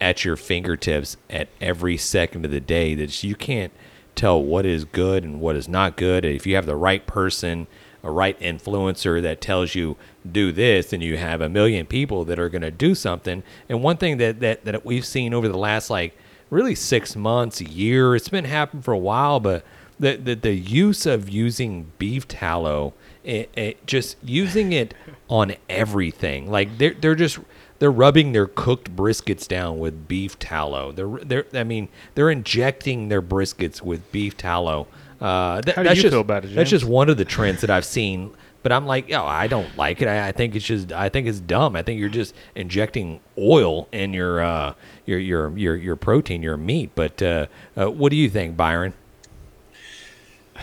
at 0.00 0.24
your 0.24 0.36
fingertips 0.36 1.16
at 1.28 1.48
every 1.60 1.96
second 1.96 2.44
of 2.44 2.50
the 2.50 2.60
day 2.60 2.94
that 2.94 3.22
you 3.22 3.34
can't 3.34 3.72
tell 4.14 4.42
what 4.42 4.64
is 4.64 4.84
good 4.84 5.24
and 5.24 5.40
what 5.40 5.56
is 5.56 5.68
not 5.68 5.96
good. 5.96 6.24
If 6.24 6.46
you 6.46 6.54
have 6.54 6.66
the 6.66 6.76
right 6.76 7.06
person, 7.06 7.66
a 8.02 8.10
right 8.10 8.38
influencer 8.40 9.20
that 9.22 9.40
tells 9.40 9.74
you 9.74 9.96
do 10.30 10.52
this, 10.52 10.92
and 10.92 11.02
you 11.02 11.16
have 11.16 11.40
a 11.40 11.48
million 11.48 11.86
people 11.86 12.24
that 12.26 12.38
are 12.38 12.48
going 12.48 12.62
to 12.62 12.70
do 12.70 12.94
something. 12.94 13.42
And 13.68 13.82
one 13.82 13.96
thing 13.96 14.18
that, 14.18 14.40
that 14.40 14.64
that 14.64 14.84
we've 14.84 15.06
seen 15.06 15.34
over 15.34 15.48
the 15.48 15.58
last 15.58 15.90
like 15.90 16.16
really 16.50 16.74
six 16.74 17.16
months, 17.16 17.60
a 17.60 17.64
year, 17.64 18.14
it's 18.14 18.28
been 18.28 18.44
happening 18.44 18.82
for 18.82 18.92
a 18.92 18.98
while, 18.98 19.40
but 19.40 19.64
the 19.98 20.16
the, 20.16 20.34
the 20.34 20.54
use 20.54 21.06
of 21.06 21.28
using 21.28 21.92
beef 21.98 22.28
tallow, 22.28 22.94
it, 23.24 23.50
it 23.56 23.86
just 23.86 24.16
using 24.22 24.72
it 24.72 24.94
on 25.28 25.54
everything, 25.68 26.50
like 26.50 26.78
they're 26.78 26.94
they're 26.94 27.14
just 27.14 27.38
they're 27.78 27.90
rubbing 27.90 28.32
their 28.32 28.46
cooked 28.46 28.94
briskets 28.94 29.48
down 29.48 29.78
with 29.78 30.06
beef 30.06 30.38
tallow. 30.38 30.92
They're 30.92 31.08
they're 31.24 31.46
I 31.54 31.64
mean 31.64 31.88
they're 32.14 32.30
injecting 32.30 33.08
their 33.08 33.22
briskets 33.22 33.82
with 33.82 34.10
beef 34.12 34.36
tallow. 34.36 34.86
Uh, 35.20 35.60
that, 35.62 35.74
How 35.76 35.82
do 35.82 35.88
that's 35.88 35.96
you 35.96 36.02
just, 36.02 36.12
feel 36.12 36.20
about 36.20 36.44
it, 36.44 36.48
James? 36.48 36.56
That's 36.56 36.70
just 36.70 36.84
one 36.84 37.08
of 37.08 37.16
the 37.16 37.24
trends 37.24 37.62
that 37.62 37.70
I've 37.70 37.84
seen. 37.86 38.32
But 38.62 38.72
I'm 38.72 38.86
like, 38.86 39.10
yo, 39.10 39.22
I 39.24 39.46
don't 39.46 39.76
like 39.76 40.00
it. 40.00 40.08
I, 40.08 40.28
I 40.28 40.32
think 40.32 40.54
it's 40.54 40.64
just, 40.64 40.90
I 40.90 41.10
think 41.10 41.26
it's 41.26 41.38
dumb. 41.38 41.76
I 41.76 41.82
think 41.82 42.00
you're 42.00 42.08
just 42.08 42.34
injecting 42.54 43.20
oil 43.36 43.88
in 43.92 44.14
your, 44.14 44.42
uh, 44.42 44.72
your, 45.04 45.18
your, 45.18 45.56
your, 45.56 45.76
your 45.76 45.96
protein, 45.96 46.42
your 46.42 46.56
meat. 46.56 46.90
But 46.94 47.22
uh, 47.22 47.46
uh, 47.76 47.90
what 47.90 48.08
do 48.08 48.16
you 48.16 48.30
think, 48.30 48.56
Byron? 48.56 48.94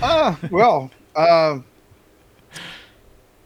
Uh, 0.02 0.36
well, 0.50 0.90
um, 1.16 1.64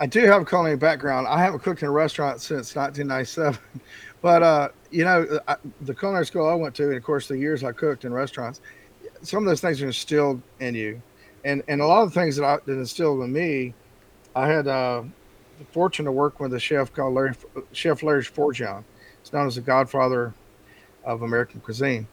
I 0.06 0.08
do 0.08 0.24
have 0.28 0.44
a 0.44 0.46
culinary 0.46 0.78
background. 0.78 1.26
I 1.28 1.40
haven't 1.40 1.62
cooked 1.62 1.82
in 1.82 1.88
a 1.88 1.92
restaurant 1.92 2.40
since 2.40 2.76
1997, 2.76 3.60
but 4.22 4.44
uh, 4.44 4.70
you 4.92 5.04
know, 5.04 5.40
I, 5.48 5.56
the 5.82 5.96
culinary 5.96 6.28
school 6.28 6.48
I 6.48 6.54
went 6.54 6.76
to, 6.76 6.84
and 6.84 6.96
of 6.96 7.04
course, 7.04 7.28
the 7.28 7.36
years 7.36 7.64
I 7.64 7.72
cooked 7.72 8.06
in 8.06 8.14
restaurants, 8.14 8.62
some 9.24 9.40
of 9.40 9.50
those 9.50 9.62
things 9.62 9.82
are 9.82 9.88
instilled 9.88 10.44
in 10.60 10.76
you, 10.76 11.02
and 11.44 11.64
and 11.68 11.82
a 11.82 11.88
lot 11.88 12.04
of 12.04 12.14
the 12.14 12.20
things 12.20 12.36
that 12.36 12.46
I 12.46 12.60
that 12.68 12.74
instilled 12.74 13.24
in 13.24 13.34
me, 13.34 13.74
I 14.36 14.48
had 14.48 14.68
uh, 14.68 15.02
the 15.58 15.66
fortune 15.72 16.06
to 16.06 16.12
work 16.12 16.40
with 16.40 16.54
a 16.54 16.60
chef 16.60 16.94
called 16.94 17.16
Larry, 17.16 17.34
Chef 17.72 18.04
Larry 18.04 18.22
Forgione. 18.22 18.84
He's 19.24 19.34
known 19.34 19.48
as 19.48 19.56
the 19.56 19.62
Godfather 19.62 20.36
of 21.04 21.24
American 21.24 21.62
cuisine, 21.62 22.08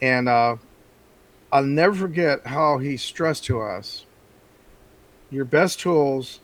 and 0.00 0.28
uh, 0.28 0.54
I'll 1.50 1.64
never 1.64 1.96
forget 1.96 2.46
how 2.46 2.78
he 2.78 2.96
stressed 2.96 3.42
to 3.46 3.60
us 3.60 4.06
your 5.32 5.44
best 5.44 5.80
tools 5.80 6.38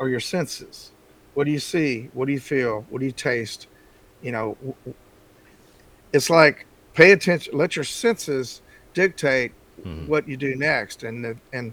are 0.00 0.08
your 0.08 0.20
senses, 0.20 0.90
what 1.34 1.44
do 1.44 1.52
you 1.52 1.58
see? 1.60 2.10
What 2.14 2.26
do 2.26 2.32
you 2.32 2.40
feel? 2.40 2.84
What 2.90 2.98
do 3.00 3.06
you 3.06 3.12
taste? 3.12 3.68
You 4.22 4.32
know, 4.32 4.56
it's 6.12 6.30
like 6.30 6.66
pay 6.94 7.12
attention. 7.12 7.56
Let 7.56 7.76
your 7.76 7.84
senses 7.84 8.62
dictate 8.94 9.52
Mhm. 9.84 10.08
what 10.08 10.26
you 10.26 10.36
do 10.36 10.56
next. 10.56 11.04
And 11.04 11.24
the- 11.24 11.36
and 11.52 11.72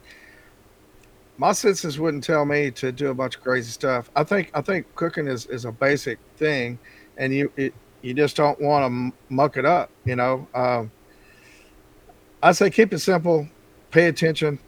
my 1.38 1.52
senses 1.54 2.00
wouldn't 2.00 2.24
tell 2.24 2.46
me 2.46 2.70
to 2.72 2.92
do 2.92 3.10
a 3.10 3.14
bunch 3.14 3.36
of 3.36 3.44
crazy 3.44 3.72
stuff. 3.72 4.10
I 4.16 4.24
think 4.24 4.52
I 4.54 4.62
think 4.62 4.94
cooking 4.96 5.28
is, 5.28 5.46
is 5.48 5.66
a 5.66 5.72
basic 5.72 6.20
thing, 6.38 6.78
and 7.18 7.34
you 7.34 7.52
it, 7.58 7.74
you 8.02 8.14
just 8.14 8.36
don't 8.36 8.60
want 8.62 8.86
to 8.86 9.34
muck 9.34 9.58
it 9.58 9.66
up. 9.66 9.90
You 10.06 10.16
know, 10.16 10.48
um, 10.54 10.92
I 12.44 12.52
say 12.52 12.70
keep 12.70 12.94
it 12.94 13.00
simple, 13.00 13.48
pay 13.92 14.08
attention, 14.08 14.60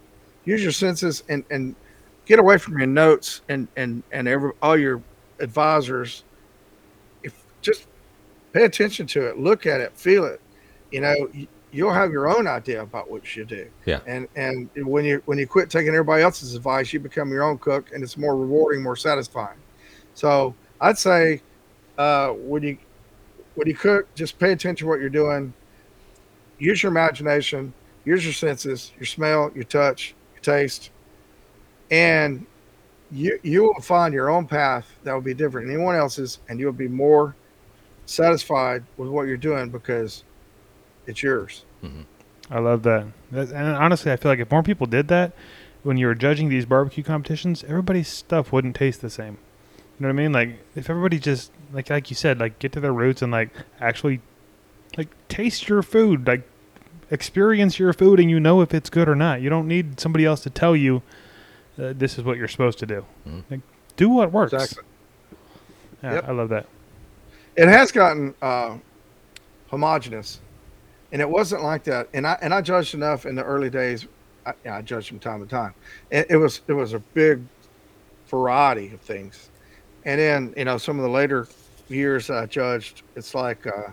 use 0.46 0.64
your 0.64 0.72
senses, 0.72 1.24
and 1.30 1.44
and 1.52 1.76
get 2.30 2.38
away 2.40 2.60
from 2.60 2.78
your 2.78 2.88
notes 2.88 3.42
and 3.50 3.68
and 3.76 4.04
and 4.12 4.28
every 4.28 4.52
all 4.62 4.78
your 4.78 5.02
advisors. 5.40 6.24
If 7.24 7.34
just 7.62 7.88
pay 8.54 8.64
attention 8.64 9.08
to 9.08 9.28
it, 9.28 9.38
look 9.38 9.66
at 9.66 9.82
it, 9.82 9.98
feel 9.98 10.24
it. 10.26 10.40
You 10.92 11.02
know, 11.02 11.16
you'll 11.72 11.94
have 11.94 12.12
your 12.12 12.30
own 12.30 12.48
idea 12.48 12.82
about 12.82 13.10
what 13.10 13.24
you 13.24 13.28
should 13.28 13.48
do. 13.48 13.68
Yeah. 13.86 14.00
And 14.06 14.28
and 14.36 14.70
when 14.76 15.04
you 15.04 15.22
when 15.26 15.40
you 15.40 15.48
quit 15.48 15.70
taking 15.70 15.90
everybody 15.90 16.22
else's 16.24 16.56
advice, 16.56 16.94
you 16.94 17.00
become 17.00 17.32
your 17.32 17.44
own 17.44 17.58
cook, 17.58 17.92
and 17.94 18.04
it's 18.04 18.16
more 18.16 18.38
rewarding, 18.38 18.84
more 18.84 18.96
satisfying. 18.96 19.58
So 20.14 20.54
I'd 20.80 21.00
say 21.00 21.42
uh, 21.98 22.30
when 22.30 22.62
you 22.62 22.78
when 23.56 23.68
you 23.68 23.76
cook, 23.76 24.14
just 24.14 24.38
pay 24.38 24.52
attention 24.52 24.86
to 24.86 24.88
what 24.88 25.02
you're 25.02 25.10
doing. 25.10 25.52
Use 26.60 26.84
your 26.84 26.92
imagination, 26.92 27.74
use 28.06 28.24
your 28.24 28.34
senses, 28.34 28.92
your 28.98 29.06
smell, 29.06 29.50
your 29.56 29.64
touch, 29.64 30.14
your 30.34 30.42
taste, 30.42 30.92
and 31.92 32.46
you 33.12 33.40
you 33.44 33.64
will 33.64 33.82
find 33.82 34.14
your 34.14 34.30
own 34.30 34.46
path 34.48 34.88
that 35.04 35.14
will 35.14 35.22
be 35.22 35.34
different 35.34 35.68
than 35.68 35.76
anyone 35.76 35.96
else's, 35.96 36.40
and 36.48 36.60
you'll 36.60 36.72
be 36.72 36.88
more 36.88 37.36
satisfied 38.06 38.84
with 38.98 39.10
what 39.10 39.24
you're 39.24 39.38
doing 39.38 39.70
because 39.70 40.24
it's 41.06 41.22
yours. 41.24 41.64
Mm-hmm. 41.84 42.02
I 42.52 42.60
love 42.60 42.84
that. 42.84 43.06
That- 43.32 43.50
And 43.52 43.68
honestly, 43.76 44.12
I 44.12 44.16
feel 44.16 44.32
like 44.32 44.40
if 44.40 44.52
more 44.52 44.64
people 44.64 44.88
did 44.88 45.08
that, 45.10 45.34
when 45.84 45.98
you 45.98 46.08
were 46.08 46.16
judging 46.16 46.50
these 46.50 46.66
barbecue 46.66 47.04
competitions, 47.04 47.64
everybody's 47.64 48.08
stuff 48.08 48.52
wouldn't 48.52 48.76
taste 48.76 49.02
the 49.02 49.10
same. 49.10 49.38
You 50.00 50.08
know 50.08 50.08
what 50.14 50.20
I 50.20 50.24
mean? 50.24 50.32
Like 50.32 50.60
if 50.76 50.90
everybody 50.90 51.20
just 51.20 51.52
like 51.74 51.90
like 51.90 52.10
you 52.10 52.16
said, 52.16 52.40
like 52.40 52.60
get 52.60 52.72
to 52.74 52.80
their 52.80 52.94
roots 52.94 53.22
and 53.22 53.32
like 53.32 53.50
actually 53.80 54.22
like 54.98 55.10
taste 55.28 55.68
your 55.68 55.82
food, 55.84 56.26
like 56.28 56.44
experience 57.12 57.80
your 57.80 57.94
food, 57.94 58.20
and 58.20 58.30
you 58.30 58.40
know 58.40 58.62
if 58.62 58.74
it's 58.74 58.90
good 58.90 59.10
or 59.10 59.16
not. 59.16 59.42
You 59.42 59.50
don't 59.50 59.68
need 59.68 60.00
somebody 60.00 60.26
else 60.26 60.42
to 60.42 60.50
tell 60.50 60.76
you 60.76 61.02
uh, 61.80 61.94
this 61.96 62.18
is 62.18 62.24
what 62.24 62.38
you're 62.38 62.48
supposed 62.48 62.80
to 62.80 62.86
do. 62.86 63.06
Mhm. 63.28 63.44
Like 63.50 63.62
do 63.96 64.10
what 64.10 64.32
works. 64.32 64.54
Exactly. 64.54 64.84
Yeah, 66.04 66.14
Yep. 66.16 66.30
I 66.30 66.32
love 66.32 66.50
that. 66.50 66.66
It 67.56 67.68
has 67.68 67.92
gotten 67.92 68.34
uh, 68.42 68.78
homogenous, 69.70 70.40
and 71.12 71.22
it 71.22 71.30
wasn't 71.30 71.64
like 71.64 71.84
that. 71.86 72.08
And 72.14 72.26
I 72.26 72.38
and 72.42 72.54
I 72.54 72.62
judged 72.62 72.94
enough 72.94 73.26
in 73.26 73.36
the 73.36 73.44
early 73.44 73.70
days. 73.70 74.08
I, 74.46 74.54
I 74.70 74.82
judged 74.82 75.10
from 75.10 75.20
time 75.20 75.42
to 75.42 75.46
time. 75.50 75.74
It, 76.12 76.28
it 76.30 76.38
was 76.38 76.62
it 76.68 76.74
was 76.74 76.94
a 76.94 77.00
big 77.00 77.42
variety 78.28 78.94
of 78.94 79.02
things, 79.02 79.50
and 80.06 80.20
then 80.20 80.54
you 80.56 80.66
know 80.66 80.78
some 80.78 80.98
of 80.98 81.04
the 81.04 81.10
later 81.10 81.48
years 81.90 82.30
I 82.30 82.46
judged. 82.46 83.02
It's 83.16 83.36
like, 83.36 83.66
uh, 83.68 83.90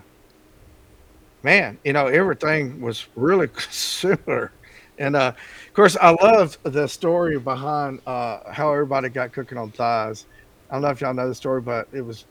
man, 1.43 1.79
you 1.85 1.93
know 1.93 2.07
everything 2.07 2.81
was 2.81 3.07
really 3.17 3.49
similar. 3.71 4.53
And 4.99 5.15
uh, 5.15 5.29
of 5.29 5.66
course, 5.77 5.97
I 6.01 6.11
loved 6.11 6.59
the 6.65 6.87
story 6.87 7.39
behind 7.39 8.01
uh, 8.07 8.51
how 8.51 8.73
everybody 8.73 9.11
got 9.11 9.33
cooking 9.33 9.59
on 9.59 9.71
thighs. 9.71 10.27
I 10.71 10.75
don't 10.75 10.83
know 10.83 10.89
if 10.89 11.01
y'all 11.01 11.15
know 11.15 11.29
the 11.29 11.35
story, 11.35 11.61
but 11.61 11.87
it 11.93 12.01
was 12.01 12.25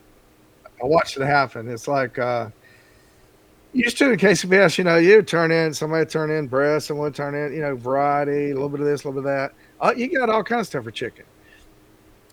I 0.82 0.86
watched 0.86 1.16
it 1.16 1.26
happen. 1.26 1.70
It's 1.70 1.88
like 1.88 2.20
uh 2.20 2.50
used 3.72 3.98
to 4.00 4.12
in 4.12 4.18
KCBS, 4.18 4.78
you 4.78 4.84
know, 4.84 4.98
you 4.98 5.22
turn 5.22 5.52
in 5.52 5.74
somebody 5.74 6.06
turn 6.06 6.32
in 6.32 6.48
breast, 6.48 6.88
someone 6.88 7.14
turn 7.14 7.36
in, 7.36 7.54
you 7.54 7.62
know, 7.62 7.76
variety, 7.76 8.52
a 8.52 8.54
little 8.54 8.70
bit 8.70 8.80
of 8.80 8.88
this, 8.88 9.04
a 9.04 9.08
little 9.08 9.22
bit 9.22 9.30
of 9.30 9.38
that. 9.38 9.54
Uh, 9.80 9.94
you 9.96 10.08
got 10.18 10.30
all 10.30 10.44
kinds 10.44 10.62
of 10.62 10.68
stuff 10.68 10.84
for 10.86 10.92
chicken. 10.92 11.26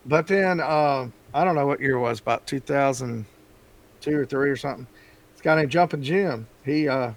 But 0.07 0.27
then 0.27 0.61
uh, 0.61 1.09
I 1.35 1.45
don't 1.45 1.55
know 1.55 1.67
what 1.67 1.81
year 1.81 1.97
it 1.97 2.01
was, 2.01 2.21
about 2.21 2.47
2002 2.47 4.19
or 4.19 4.25
three 4.25 4.51
or 4.51 4.57
something. 4.57 4.87
This 5.35 5.43
guy 5.43 5.57
named 5.57 5.71
Jumping 5.71 6.03
Jim. 6.03 6.47
He 6.65 6.89
uh, 6.89 7.13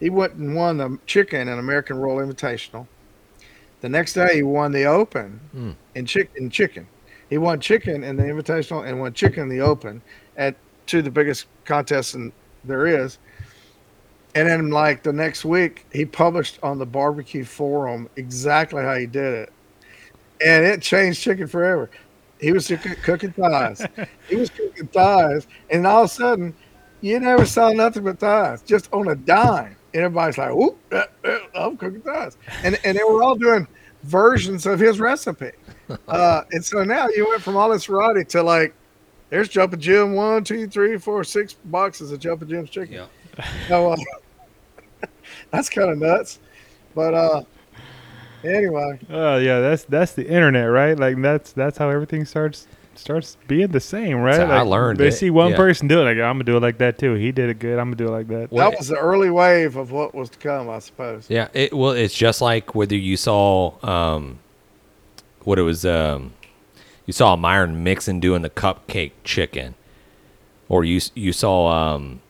he 0.00 0.10
went 0.10 0.34
and 0.34 0.54
won 0.54 0.78
the 0.78 0.98
chicken 1.06 1.48
in 1.48 1.58
American 1.58 1.96
Royal 1.96 2.26
Invitational. 2.26 2.86
The 3.84 3.90
next 3.90 4.14
day, 4.14 4.36
he 4.36 4.42
won 4.42 4.72
the 4.72 4.86
Open 4.86 5.38
Mm. 5.54 5.74
in 5.94 6.06
chicken. 6.06 6.48
Chicken. 6.48 6.86
He 7.28 7.36
won 7.36 7.60
chicken 7.60 8.02
in 8.02 8.16
the 8.16 8.22
Invitational 8.22 8.88
and 8.88 8.98
won 8.98 9.12
chicken 9.12 9.42
in 9.42 9.48
the 9.50 9.60
Open 9.60 10.00
at 10.38 10.56
two 10.86 11.00
of 11.00 11.04
the 11.04 11.10
biggest 11.10 11.44
contests 11.66 12.14
in, 12.14 12.32
there 12.64 12.86
is. 12.86 13.18
And 14.34 14.48
then, 14.48 14.70
like 14.70 15.02
the 15.02 15.12
next 15.12 15.44
week, 15.44 15.84
he 15.92 16.06
published 16.06 16.58
on 16.62 16.78
the 16.78 16.86
barbecue 16.86 17.44
forum 17.44 18.08
exactly 18.16 18.82
how 18.82 18.94
he 18.94 19.04
did 19.04 19.34
it, 19.34 19.52
and 20.42 20.64
it 20.64 20.80
changed 20.80 21.20
chicken 21.20 21.46
forever. 21.46 21.90
He 22.40 22.52
was 22.52 22.72
cooking 23.02 23.32
thighs. 23.32 23.86
he 24.30 24.36
was 24.36 24.48
cooking 24.48 24.86
thighs, 24.86 25.46
and 25.68 25.86
all 25.86 26.04
of 26.04 26.10
a 26.10 26.14
sudden, 26.14 26.54
you 27.02 27.20
never 27.20 27.44
saw 27.44 27.70
nothing 27.70 28.04
but 28.04 28.18
thighs, 28.18 28.62
just 28.62 28.90
on 28.94 29.08
a 29.08 29.14
dime. 29.14 29.76
And 29.94 30.02
everybody's 30.02 30.36
like, 30.36 30.52
"Whoop, 30.52 30.76
uh, 30.92 31.04
uh, 31.24 31.38
I'm 31.54 31.76
cooking 31.76 32.02
thighs," 32.02 32.36
and 32.64 32.78
and 32.84 32.98
they 32.98 33.02
were 33.04 33.22
all 33.22 33.36
doing 33.36 33.66
versions 34.02 34.66
of 34.66 34.78
his 34.78 35.00
recipe. 35.00 35.52
Uh, 36.08 36.42
and 36.52 36.64
so 36.64 36.82
now 36.82 37.08
you 37.08 37.28
went 37.28 37.42
from 37.42 37.58
all 37.58 37.68
this 37.68 37.84
variety 37.84 38.24
to 38.24 38.42
like, 38.42 38.74
there's 39.28 39.50
Jumping 39.50 39.80
Jim 39.80 40.14
one, 40.14 40.42
two, 40.42 40.66
three, 40.66 40.96
four, 40.96 41.22
six 41.24 41.52
boxes 41.52 42.10
of 42.10 42.20
Jumping 42.20 42.48
Jim's 42.48 42.70
chicken. 42.70 42.94
Yeah. 42.94 43.06
So, 43.68 43.92
uh, 43.92 43.96
that's 45.50 45.68
kind 45.68 45.90
of 45.90 45.98
nuts. 45.98 46.38
But 46.94 47.12
uh, 47.12 47.42
anyway, 48.42 48.98
Oh 49.10 49.36
yeah, 49.36 49.60
that's 49.60 49.84
that's 49.84 50.12
the 50.12 50.26
internet, 50.26 50.70
right? 50.70 50.98
Like 50.98 51.20
that's 51.20 51.52
that's 51.52 51.76
how 51.76 51.90
everything 51.90 52.24
starts 52.24 52.66
starts 52.96 53.36
being 53.48 53.68
the 53.68 53.80
same, 53.80 54.18
right? 54.18 54.38
how 54.38 54.46
I 54.46 54.60
learned 54.60 54.98
They 54.98 55.08
it, 55.08 55.12
see 55.12 55.30
one 55.30 55.50
yeah. 55.50 55.56
person 55.56 55.88
do 55.88 56.00
it, 56.00 56.04
like 56.04 56.16
I'm 56.18 56.34
gonna 56.34 56.44
do 56.44 56.56
it 56.56 56.62
like 56.62 56.78
that 56.78 56.98
too. 56.98 57.14
He 57.14 57.32
did 57.32 57.50
it 57.50 57.58
good. 57.58 57.78
I'm 57.78 57.86
gonna 57.86 57.96
do 57.96 58.06
it 58.08 58.10
like 58.10 58.28
that. 58.28 58.50
Well, 58.50 58.70
that 58.70 58.78
was 58.78 58.88
the 58.88 58.96
early 58.96 59.30
wave 59.30 59.76
of 59.76 59.90
what 59.90 60.14
was 60.14 60.30
to 60.30 60.38
come, 60.38 60.68
I 60.70 60.78
suppose. 60.78 61.26
Yeah, 61.28 61.48
it 61.52 61.72
well, 61.72 61.92
it's 61.92 62.14
just 62.14 62.40
like 62.40 62.74
whether 62.74 62.96
you 62.96 63.16
saw 63.16 63.74
um, 63.86 64.38
what 65.44 65.58
it 65.58 65.62
was. 65.62 65.84
Um, 65.84 66.32
you 67.06 67.12
saw 67.12 67.36
Myron 67.36 67.84
Mixon 67.84 68.18
doing 68.20 68.42
the 68.42 68.50
cupcake 68.50 69.12
chicken, 69.24 69.74
or 70.68 70.84
you 70.84 71.00
you 71.14 71.32
saw 71.32 71.94
um, 71.94 72.20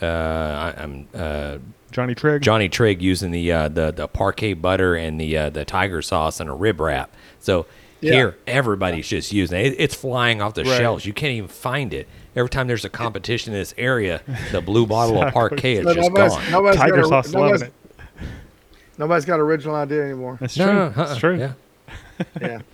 uh, 0.00 0.06
I, 0.06 0.74
I'm 0.76 1.08
uh, 1.14 1.58
Johnny 1.90 2.14
Trigg. 2.14 2.42
Johnny 2.42 2.68
Trigg 2.68 3.02
using 3.02 3.30
the 3.30 3.50
uh, 3.50 3.68
the 3.68 3.90
the 3.90 4.08
Parkay 4.08 4.60
butter 4.60 4.94
and 4.94 5.20
the 5.20 5.36
uh, 5.36 5.50
the 5.50 5.64
tiger 5.64 6.02
sauce 6.02 6.40
and 6.40 6.50
a 6.50 6.52
rib 6.52 6.80
wrap. 6.80 7.14
So 7.40 7.66
Yeah. 8.00 8.12
here, 8.12 8.36
everybody's 8.46 9.08
just 9.08 9.32
using 9.32 9.58
it. 9.60 9.74
It's 9.78 9.94
flying 9.94 10.42
off 10.42 10.54
the 10.54 10.64
Right. 10.64 10.76
shelves. 10.76 11.06
You 11.06 11.12
can't 11.12 11.32
even 11.32 11.48
find 11.48 11.94
it. 11.94 12.06
Every 12.34 12.50
time 12.50 12.66
there's 12.66 12.84
a 12.84 12.90
competition 12.90 13.54
in 13.54 13.58
this 13.58 13.74
area, 13.78 14.20
the 14.52 14.60
blue 14.60 14.86
bottle 14.86 15.16
of 15.22 15.28
Exactly. 15.28 15.58
Parkay 15.58 15.78
is 15.78 15.84
So 15.84 15.94
just 15.94 16.10
nobody's, 16.10 16.32
gone. 16.34 16.50
nobody's 16.52 16.80
Tiger 16.80 16.96
got 16.96 17.08
sauce, 17.08 17.32
nobody's, 17.32 17.62
it. 17.62 17.72
nobody's 18.98 19.24
got 19.24 19.40
original 19.40 19.74
idea 19.74 20.04
anymore. 20.04 20.36
That's 20.40 20.54
true. 20.54 20.66
no, 20.66 20.72
uh-uh, 20.82 20.90
That's 20.90 21.16
true. 21.18 21.38
Yeah. 21.38 21.52
Yeah. 22.40 22.58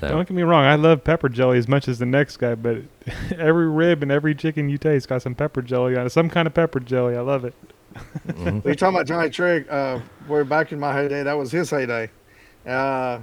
So- 0.00 0.08
Don't 0.08 0.26
get 0.26 0.34
me 0.34 0.42
wrong. 0.42 0.64
I 0.64 0.74
love 0.74 1.04
pepper 1.04 1.28
jelly 1.28 1.58
as 1.58 1.68
much 1.68 1.86
as 1.86 2.00
the 2.00 2.04
next 2.06 2.38
guy, 2.38 2.56
but 2.56 2.78
every 3.38 3.68
rib 3.68 4.02
and 4.02 4.10
every 4.10 4.34
chicken 4.34 4.68
you 4.68 4.78
taste 4.78 5.08
got 5.08 5.22
some 5.22 5.36
pepper 5.36 5.62
jelly 5.62 5.96
on 5.96 6.04
it. 6.06 6.10
Some 6.10 6.28
kind 6.28 6.48
of 6.48 6.54
pepper 6.54 6.80
jelly. 6.80 7.16
I 7.16 7.20
love 7.20 7.44
it. 7.44 7.54
Mhm. 8.26 8.64
You're 8.64 8.74
talking 8.74 8.96
about 8.96 9.06
Johnny 9.06 9.30
Trigg. 9.30 9.68
Uh, 9.70 10.00
way 10.26 10.42
back 10.42 10.72
in 10.72 10.80
my 10.80 10.92
heyday, 10.92 11.22
that 11.22 11.34
was 11.38 11.52
his 11.52 11.70
heyday. 11.70 12.10
Uh, 12.66 13.20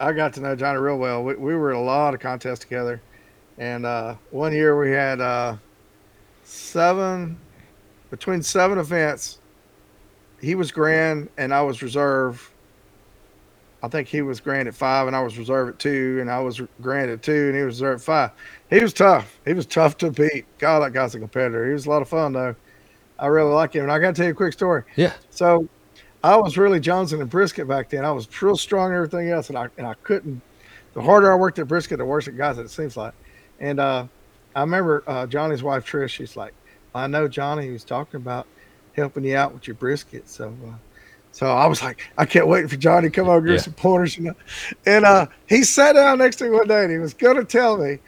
I 0.00 0.12
got 0.12 0.32
to 0.34 0.40
know 0.40 0.56
Johnny 0.56 0.78
real 0.78 0.98
well. 0.98 1.22
We, 1.22 1.34
we 1.34 1.54
were 1.54 1.72
at 1.72 1.76
a 1.76 1.80
lot 1.80 2.14
of 2.14 2.20
contests 2.20 2.60
together, 2.60 3.00
and 3.58 3.86
uh, 3.86 4.16
one 4.30 4.52
year 4.52 4.78
we 4.78 4.90
had 4.90 5.20
uh, 5.20 5.56
seven 6.44 7.38
between 8.10 8.42
seven 8.42 8.78
events. 8.78 9.38
He 10.40 10.54
was 10.54 10.72
grand, 10.72 11.28
and 11.38 11.54
I 11.54 11.62
was 11.62 11.82
reserve. 11.82 12.50
I 13.82 13.88
think 13.88 14.06
he 14.06 14.22
was 14.22 14.40
grand 14.40 14.68
at 14.68 14.74
five, 14.74 15.06
and 15.06 15.16
I 15.16 15.22
was 15.22 15.38
reserve 15.38 15.68
at 15.70 15.78
two, 15.78 16.18
and 16.20 16.30
I 16.30 16.40
was 16.40 16.60
grand 16.80 17.10
at 17.10 17.22
two, 17.22 17.48
and 17.48 17.56
he 17.56 17.62
was 17.62 17.80
reserve 17.80 18.00
at 18.00 18.04
five. 18.04 18.30
He 18.70 18.80
was 18.80 18.92
tough. 18.92 19.40
He 19.44 19.54
was 19.54 19.66
tough 19.66 19.96
to 19.98 20.10
beat. 20.10 20.44
God, 20.58 20.80
that 20.80 20.92
guy's 20.92 21.14
a 21.14 21.18
competitor. 21.18 21.66
He 21.66 21.72
was 21.72 21.86
a 21.86 21.90
lot 21.90 22.02
of 22.02 22.08
fun 22.08 22.32
though. 22.32 22.54
I 23.18 23.26
really 23.26 23.52
like 23.52 23.74
him, 23.74 23.84
and 23.84 23.92
I 23.92 23.98
got 23.98 24.08
to 24.08 24.12
tell 24.14 24.26
you 24.26 24.32
a 24.32 24.34
quick 24.34 24.52
story. 24.52 24.82
Yeah. 24.96 25.12
So 25.30 25.68
I 26.24 26.36
was 26.36 26.56
really 26.56 26.78
Johnson 26.80 27.20
and 27.20 27.28
brisket 27.28 27.66
back 27.66 27.90
then. 27.90 28.04
I 28.04 28.12
was 28.12 28.28
real 28.42 28.56
strong 28.56 28.86
and 28.90 28.96
everything 28.96 29.30
else, 29.30 29.48
and 29.48 29.58
I 29.58 29.68
and 29.78 29.86
I 29.86 29.94
couldn't. 30.02 30.40
The 30.94 31.02
harder 31.02 31.32
I 31.32 31.36
worked 31.36 31.58
at 31.58 31.66
brisket, 31.68 31.98
the 31.98 32.04
worse 32.04 32.28
it 32.28 32.32
got. 32.36 32.58
It 32.58 32.70
seems 32.70 32.96
like. 32.96 33.14
And 33.60 33.80
uh, 33.80 34.06
I 34.54 34.60
remember 34.60 35.02
uh, 35.06 35.26
Johnny's 35.26 35.62
wife 35.62 35.84
Trish. 35.86 36.10
She's 36.10 36.36
like, 36.36 36.54
"I 36.94 37.06
know 37.06 37.26
Johnny 37.28 37.70
was 37.70 37.82
talking 37.84 38.16
about 38.20 38.46
helping 38.94 39.24
you 39.24 39.36
out 39.36 39.52
with 39.54 39.66
your 39.66 39.74
brisket, 39.74 40.28
so 40.28 40.54
uh, 40.68 40.74
So 41.32 41.46
I 41.46 41.66
was 41.66 41.82
like, 41.82 42.02
I 42.18 42.26
kept 42.26 42.46
waiting 42.46 42.68
for 42.68 42.76
Johnny 42.76 43.08
to 43.08 43.14
come 43.14 43.28
over 43.28 43.46
Yeah. 43.48 43.56
some 43.58 43.72
pointers, 43.72 44.16
you 44.18 44.24
know. 44.24 44.34
And 44.86 45.04
uh, 45.06 45.26
he 45.48 45.62
sat 45.64 45.94
down 45.94 46.18
next 46.18 46.36
to 46.36 46.44
me 46.44 46.50
one 46.50 46.68
day 46.68 46.82
and 46.84 46.92
he 46.92 46.98
was 46.98 47.14
going 47.14 47.36
to 47.36 47.44
tell 47.44 47.78
me. 47.78 47.98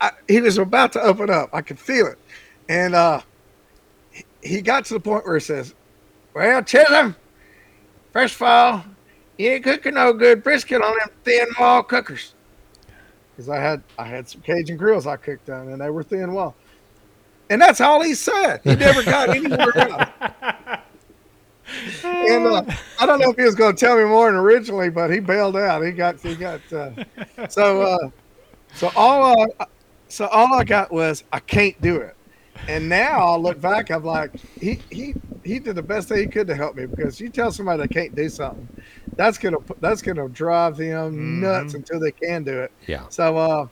I, 0.00 0.10
he 0.28 0.40
was 0.42 0.58
about 0.58 0.92
to 0.92 1.00
open 1.00 1.30
up. 1.30 1.48
I 1.54 1.62
could 1.62 1.78
feel 1.78 2.06
it, 2.06 2.18
and 2.68 2.94
uh, 2.94 3.20
he- 4.42 4.60
got 4.60 4.84
to 4.86 4.94
the 4.94 5.00
point 5.00 5.24
where 5.24 5.36
he 5.36 5.40
says, 5.40 5.72
"Well, 6.34 6.60
Chism, 6.62 7.16
first 8.14 8.36
of 8.36 8.42
all, 8.42 8.84
you 9.36 9.50
ain't 9.50 9.64
cooking 9.64 9.94
no 9.94 10.14
good 10.14 10.42
brisket 10.42 10.80
on 10.80 10.96
them 10.98 11.10
thin 11.22 11.46
wall 11.60 11.82
cookers." 11.82 12.32
Because 13.30 13.50
I 13.50 13.58
had 13.58 13.82
I 13.98 14.04
had 14.04 14.26
some 14.26 14.40
Cajun 14.40 14.78
grills 14.78 15.06
I 15.06 15.16
cooked 15.16 15.50
on, 15.50 15.68
and 15.68 15.80
they 15.82 15.90
were 15.90 16.02
thin 16.02 16.32
wall. 16.32 16.54
And 17.50 17.60
that's 17.60 17.82
all 17.82 18.02
he 18.02 18.14
said. 18.14 18.62
He 18.64 18.74
never 18.74 19.02
got 19.02 19.28
anywhere 19.28 19.76
else. 19.76 20.08
And 22.04 22.46
uh, 22.46 22.62
I 23.00 23.06
don't 23.06 23.20
know 23.20 23.30
if 23.30 23.36
he 23.36 23.42
was 23.42 23.54
going 23.54 23.74
to 23.74 23.80
tell 23.80 23.96
me 23.96 24.04
more 24.04 24.30
than 24.30 24.38
originally, 24.38 24.90
but 24.90 25.10
he 25.10 25.18
bailed 25.18 25.56
out. 25.56 25.82
He 25.82 25.92
got 25.92 26.20
he 26.20 26.34
got 26.34 26.60
uh, 26.72 26.90
so 27.48 27.82
uh, 27.82 28.10
so 28.74 28.90
all 28.94 29.46
uh, 29.58 29.64
so 30.08 30.26
all 30.28 30.54
I 30.54 30.64
got 30.64 30.92
was 30.92 31.24
I 31.32 31.40
can't 31.40 31.80
do 31.80 31.96
it. 31.96 32.16
And 32.68 32.88
now 32.88 33.20
I 33.20 33.36
look 33.36 33.60
back, 33.60 33.90
I'm 33.90 34.04
like 34.04 34.34
he 34.60 34.80
he 34.90 35.14
he 35.44 35.58
did 35.58 35.76
the 35.76 35.82
best 35.82 36.08
thing 36.08 36.18
he 36.18 36.26
could 36.26 36.46
to 36.46 36.54
help 36.54 36.76
me 36.76 36.86
because 36.86 37.20
you 37.20 37.28
tell 37.28 37.52
somebody 37.52 37.82
they 37.82 37.88
can't 37.88 38.14
do 38.14 38.28
something, 38.28 38.66
that's 39.16 39.36
gonna 39.38 39.58
that's 39.80 40.00
gonna 40.02 40.28
drive 40.28 40.76
them 40.76 41.40
nuts 41.40 41.74
until 41.74 42.00
they 42.00 42.12
can 42.12 42.42
do 42.44 42.60
it. 42.60 42.72
Yeah. 42.86 43.06
So 43.10 43.36
uh, 43.36 43.66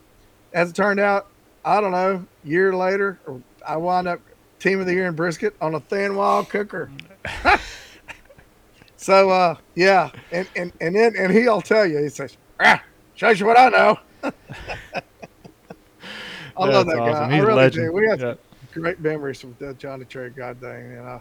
as 0.52 0.70
it 0.70 0.74
turned 0.76 1.00
out, 1.00 1.28
I 1.64 1.80
don't 1.80 1.92
know, 1.92 2.26
year 2.44 2.74
later, 2.74 3.18
I 3.66 3.76
wound 3.76 4.08
up 4.08 4.20
team 4.58 4.78
of 4.80 4.86
the 4.86 4.92
year 4.92 5.06
in 5.06 5.14
brisket 5.14 5.54
on 5.60 5.74
a 5.74 5.80
thin 5.80 6.14
wall 6.14 6.44
cooker. 6.44 6.90
so 8.96 9.30
uh, 9.30 9.56
yeah, 9.74 10.10
and 10.32 10.46
and 10.56 10.72
and 10.80 10.94
then 10.94 11.14
and 11.16 11.32
he'll 11.32 11.62
tell 11.62 11.86
you, 11.86 12.02
he 12.02 12.08
says, 12.10 12.36
ah, 12.60 12.82
shows 13.14 13.40
you 13.40 13.46
what 13.46 13.58
I 13.58 13.68
know. 13.70 13.98
I 16.56 16.66
love 16.66 16.86
That's 16.86 16.98
that 16.98 17.02
awesome. 17.02 17.30
guy. 17.30 17.34
He's 17.36 17.42
I 17.42 17.46
really 17.46 17.54
legend. 17.62 17.86
do. 17.86 17.92
We 17.92 18.08
have 18.08 18.20
Yeah. 18.20 18.34
Great 18.72 19.00
memories 19.00 19.44
with 19.44 19.58
that 19.58 19.78
Johnny 19.78 20.04
Trigg. 20.06 20.34
God 20.36 20.60
dang, 20.60 20.92
and 20.92 21.06
I, 21.06 21.20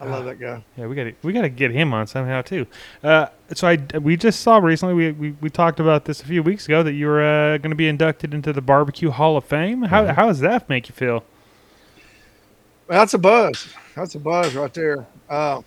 I 0.00 0.06
love 0.06 0.24
that 0.24 0.40
guy. 0.40 0.64
Yeah, 0.76 0.86
we 0.86 0.96
got 0.96 1.04
to 1.04 1.14
we 1.22 1.32
got 1.34 1.42
to 1.42 1.50
get 1.50 1.70
him 1.70 1.92
on 1.92 2.06
somehow 2.06 2.40
too. 2.40 2.66
Uh, 3.04 3.26
so 3.52 3.68
I 3.68 3.76
we 3.98 4.16
just 4.16 4.40
saw 4.40 4.56
recently 4.56 4.94
we, 4.94 5.12
we, 5.12 5.36
we 5.42 5.50
talked 5.50 5.80
about 5.80 6.06
this 6.06 6.22
a 6.22 6.24
few 6.24 6.42
weeks 6.42 6.64
ago 6.66 6.82
that 6.82 6.94
you 6.94 7.06
were 7.06 7.22
uh, 7.22 7.58
going 7.58 7.70
to 7.70 7.76
be 7.76 7.88
inducted 7.88 8.32
into 8.32 8.54
the 8.54 8.62
Barbecue 8.62 9.10
Hall 9.10 9.36
of 9.36 9.44
Fame. 9.44 9.82
How 9.82 10.06
how 10.14 10.26
does 10.26 10.40
that 10.40 10.68
make 10.70 10.88
you 10.88 10.94
feel? 10.94 11.24
Well, 12.88 12.98
that's 12.98 13.12
a 13.14 13.18
buzz. 13.18 13.68
That's 13.94 14.14
a 14.14 14.18
buzz 14.18 14.54
right 14.54 14.72
there. 14.72 15.06
Uh, 15.28 15.60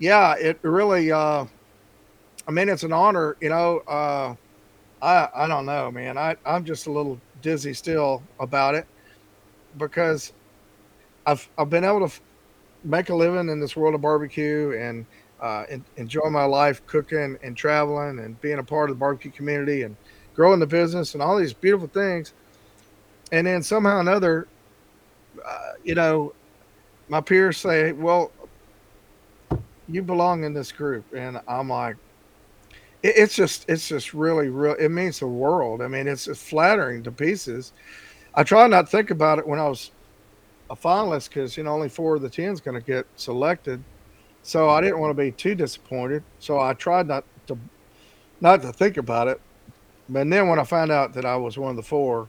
yeah, 0.00 0.34
it 0.34 0.58
really. 0.62 1.12
Uh, 1.12 1.46
I 2.48 2.50
mean, 2.50 2.68
it's 2.68 2.82
an 2.82 2.92
honor. 2.92 3.36
You 3.40 3.50
know, 3.50 3.78
uh, 3.86 4.34
I 5.00 5.28
I 5.32 5.46
don't 5.46 5.64
know, 5.64 5.92
man. 5.92 6.18
I 6.18 6.34
I'm 6.44 6.64
just 6.64 6.88
a 6.88 6.90
little 6.90 7.20
dizzy 7.40 7.72
still 7.72 8.22
about 8.40 8.74
it 8.74 8.84
because 9.76 10.32
I've 11.26 11.48
I've 11.58 11.70
been 11.70 11.84
able 11.84 12.08
to 12.08 12.20
make 12.84 13.08
a 13.08 13.14
living 13.14 13.48
in 13.48 13.60
this 13.60 13.76
world 13.76 13.94
of 13.94 14.00
barbecue 14.00 14.76
and 14.78 15.04
uh, 15.40 15.64
en- 15.68 15.84
enjoy 15.96 16.30
my 16.30 16.44
life 16.44 16.84
cooking 16.86 17.36
and 17.42 17.56
traveling 17.56 18.20
and 18.20 18.40
being 18.40 18.58
a 18.58 18.62
part 18.62 18.90
of 18.90 18.96
the 18.96 19.00
barbecue 19.00 19.30
community 19.30 19.82
and 19.82 19.96
growing 20.34 20.60
the 20.60 20.66
business 20.66 21.14
and 21.14 21.22
all 21.22 21.36
these 21.36 21.52
beautiful 21.52 21.88
things. 21.88 22.32
And 23.32 23.46
then 23.46 23.62
somehow 23.62 23.96
or 23.96 24.00
another, 24.00 24.46
uh, 25.44 25.72
you 25.84 25.94
know, 25.94 26.32
my 27.08 27.20
peers 27.20 27.58
say, 27.58 27.92
"Well, 27.92 28.30
you 29.88 30.02
belong 30.02 30.44
in 30.44 30.54
this 30.54 30.70
group," 30.72 31.04
and 31.12 31.40
I'm 31.48 31.68
like, 31.68 31.96
it, 33.02 33.14
"It's 33.16 33.34
just, 33.34 33.68
it's 33.68 33.88
just 33.88 34.14
really, 34.14 34.48
real. 34.48 34.74
It 34.74 34.90
means 34.90 35.18
the 35.18 35.26
world. 35.26 35.82
I 35.82 35.88
mean, 35.88 36.06
it's, 36.06 36.28
it's 36.28 36.40
flattering 36.40 37.02
to 37.02 37.10
pieces." 37.10 37.72
I 38.36 38.42
try 38.42 38.66
not 38.66 38.82
to 38.82 38.86
think 38.88 39.10
about 39.10 39.38
it 39.38 39.46
when 39.46 39.58
I 39.58 39.68
was 39.68 39.90
a 40.68 40.76
finalist 40.76 41.28
because 41.30 41.56
you 41.56 41.62
know 41.64 41.72
only 41.72 41.88
four 41.88 42.16
of 42.16 42.22
the 42.22 42.28
ten 42.30 42.52
is 42.52 42.60
going 42.60 42.78
to 42.78 42.84
get 42.86 43.06
selected, 43.16 43.82
so 44.42 44.68
I 44.68 44.80
didn't 44.80 44.98
want 44.98 45.10
to 45.16 45.22
be 45.22 45.30
too 45.32 45.54
disappointed. 45.54 46.22
So 46.38 46.58
I 46.60 46.74
tried 46.74 47.06
not 47.06 47.24
to, 47.46 47.56
not 48.40 48.62
to 48.62 48.72
think 48.72 48.96
about 48.98 49.28
it. 49.28 49.40
But 50.08 50.28
then 50.30 50.48
when 50.48 50.58
I 50.58 50.64
found 50.64 50.92
out 50.92 51.14
that 51.14 51.24
I 51.24 51.36
was 51.36 51.56
one 51.58 51.70
of 51.70 51.76
the 51.76 51.82
four, 51.82 52.28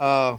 uh, 0.00 0.36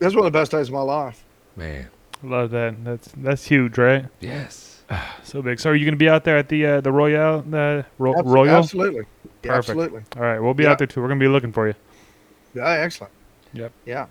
it 0.00 0.04
was 0.04 0.14
one 0.16 0.26
of 0.26 0.32
the 0.32 0.38
best 0.38 0.50
days 0.52 0.68
of 0.68 0.74
my 0.74 0.80
life. 0.80 1.24
Man. 1.56 1.88
Love 2.22 2.50
that. 2.50 2.82
That's 2.84 3.08
that's 3.18 3.44
huge, 3.46 3.78
right? 3.78 4.06
Yes. 4.20 4.74
So 5.22 5.42
big. 5.42 5.60
So 5.60 5.68
are 5.70 5.74
you 5.74 5.84
going 5.84 5.92
to 5.92 5.98
be 5.98 6.08
out 6.08 6.24
there 6.24 6.38
at 6.38 6.48
the 6.48 6.64
uh, 6.64 6.80
the 6.80 6.90
Royale 6.90 7.42
the 7.42 7.84
Ro- 7.98 8.14
Abs- 8.18 8.26
Royal? 8.26 8.48
Absolutely. 8.56 9.02
Perfect. 9.42 9.46
absolutely. 9.68 10.02
All 10.16 10.22
right, 10.22 10.38
we'll 10.40 10.54
be 10.54 10.62
Yeah. 10.64 10.70
out 10.70 10.78
there 10.78 10.86
too. 10.86 11.02
We're 11.02 11.08
going 11.08 11.20
to 11.20 11.24
be 11.24 11.28
looking 11.28 11.52
for 11.52 11.68
you. 11.68 11.74
Yeah, 12.54 12.66
excellent. 12.70 13.12
Yep. 13.52 13.72
Yeah. 13.86 14.06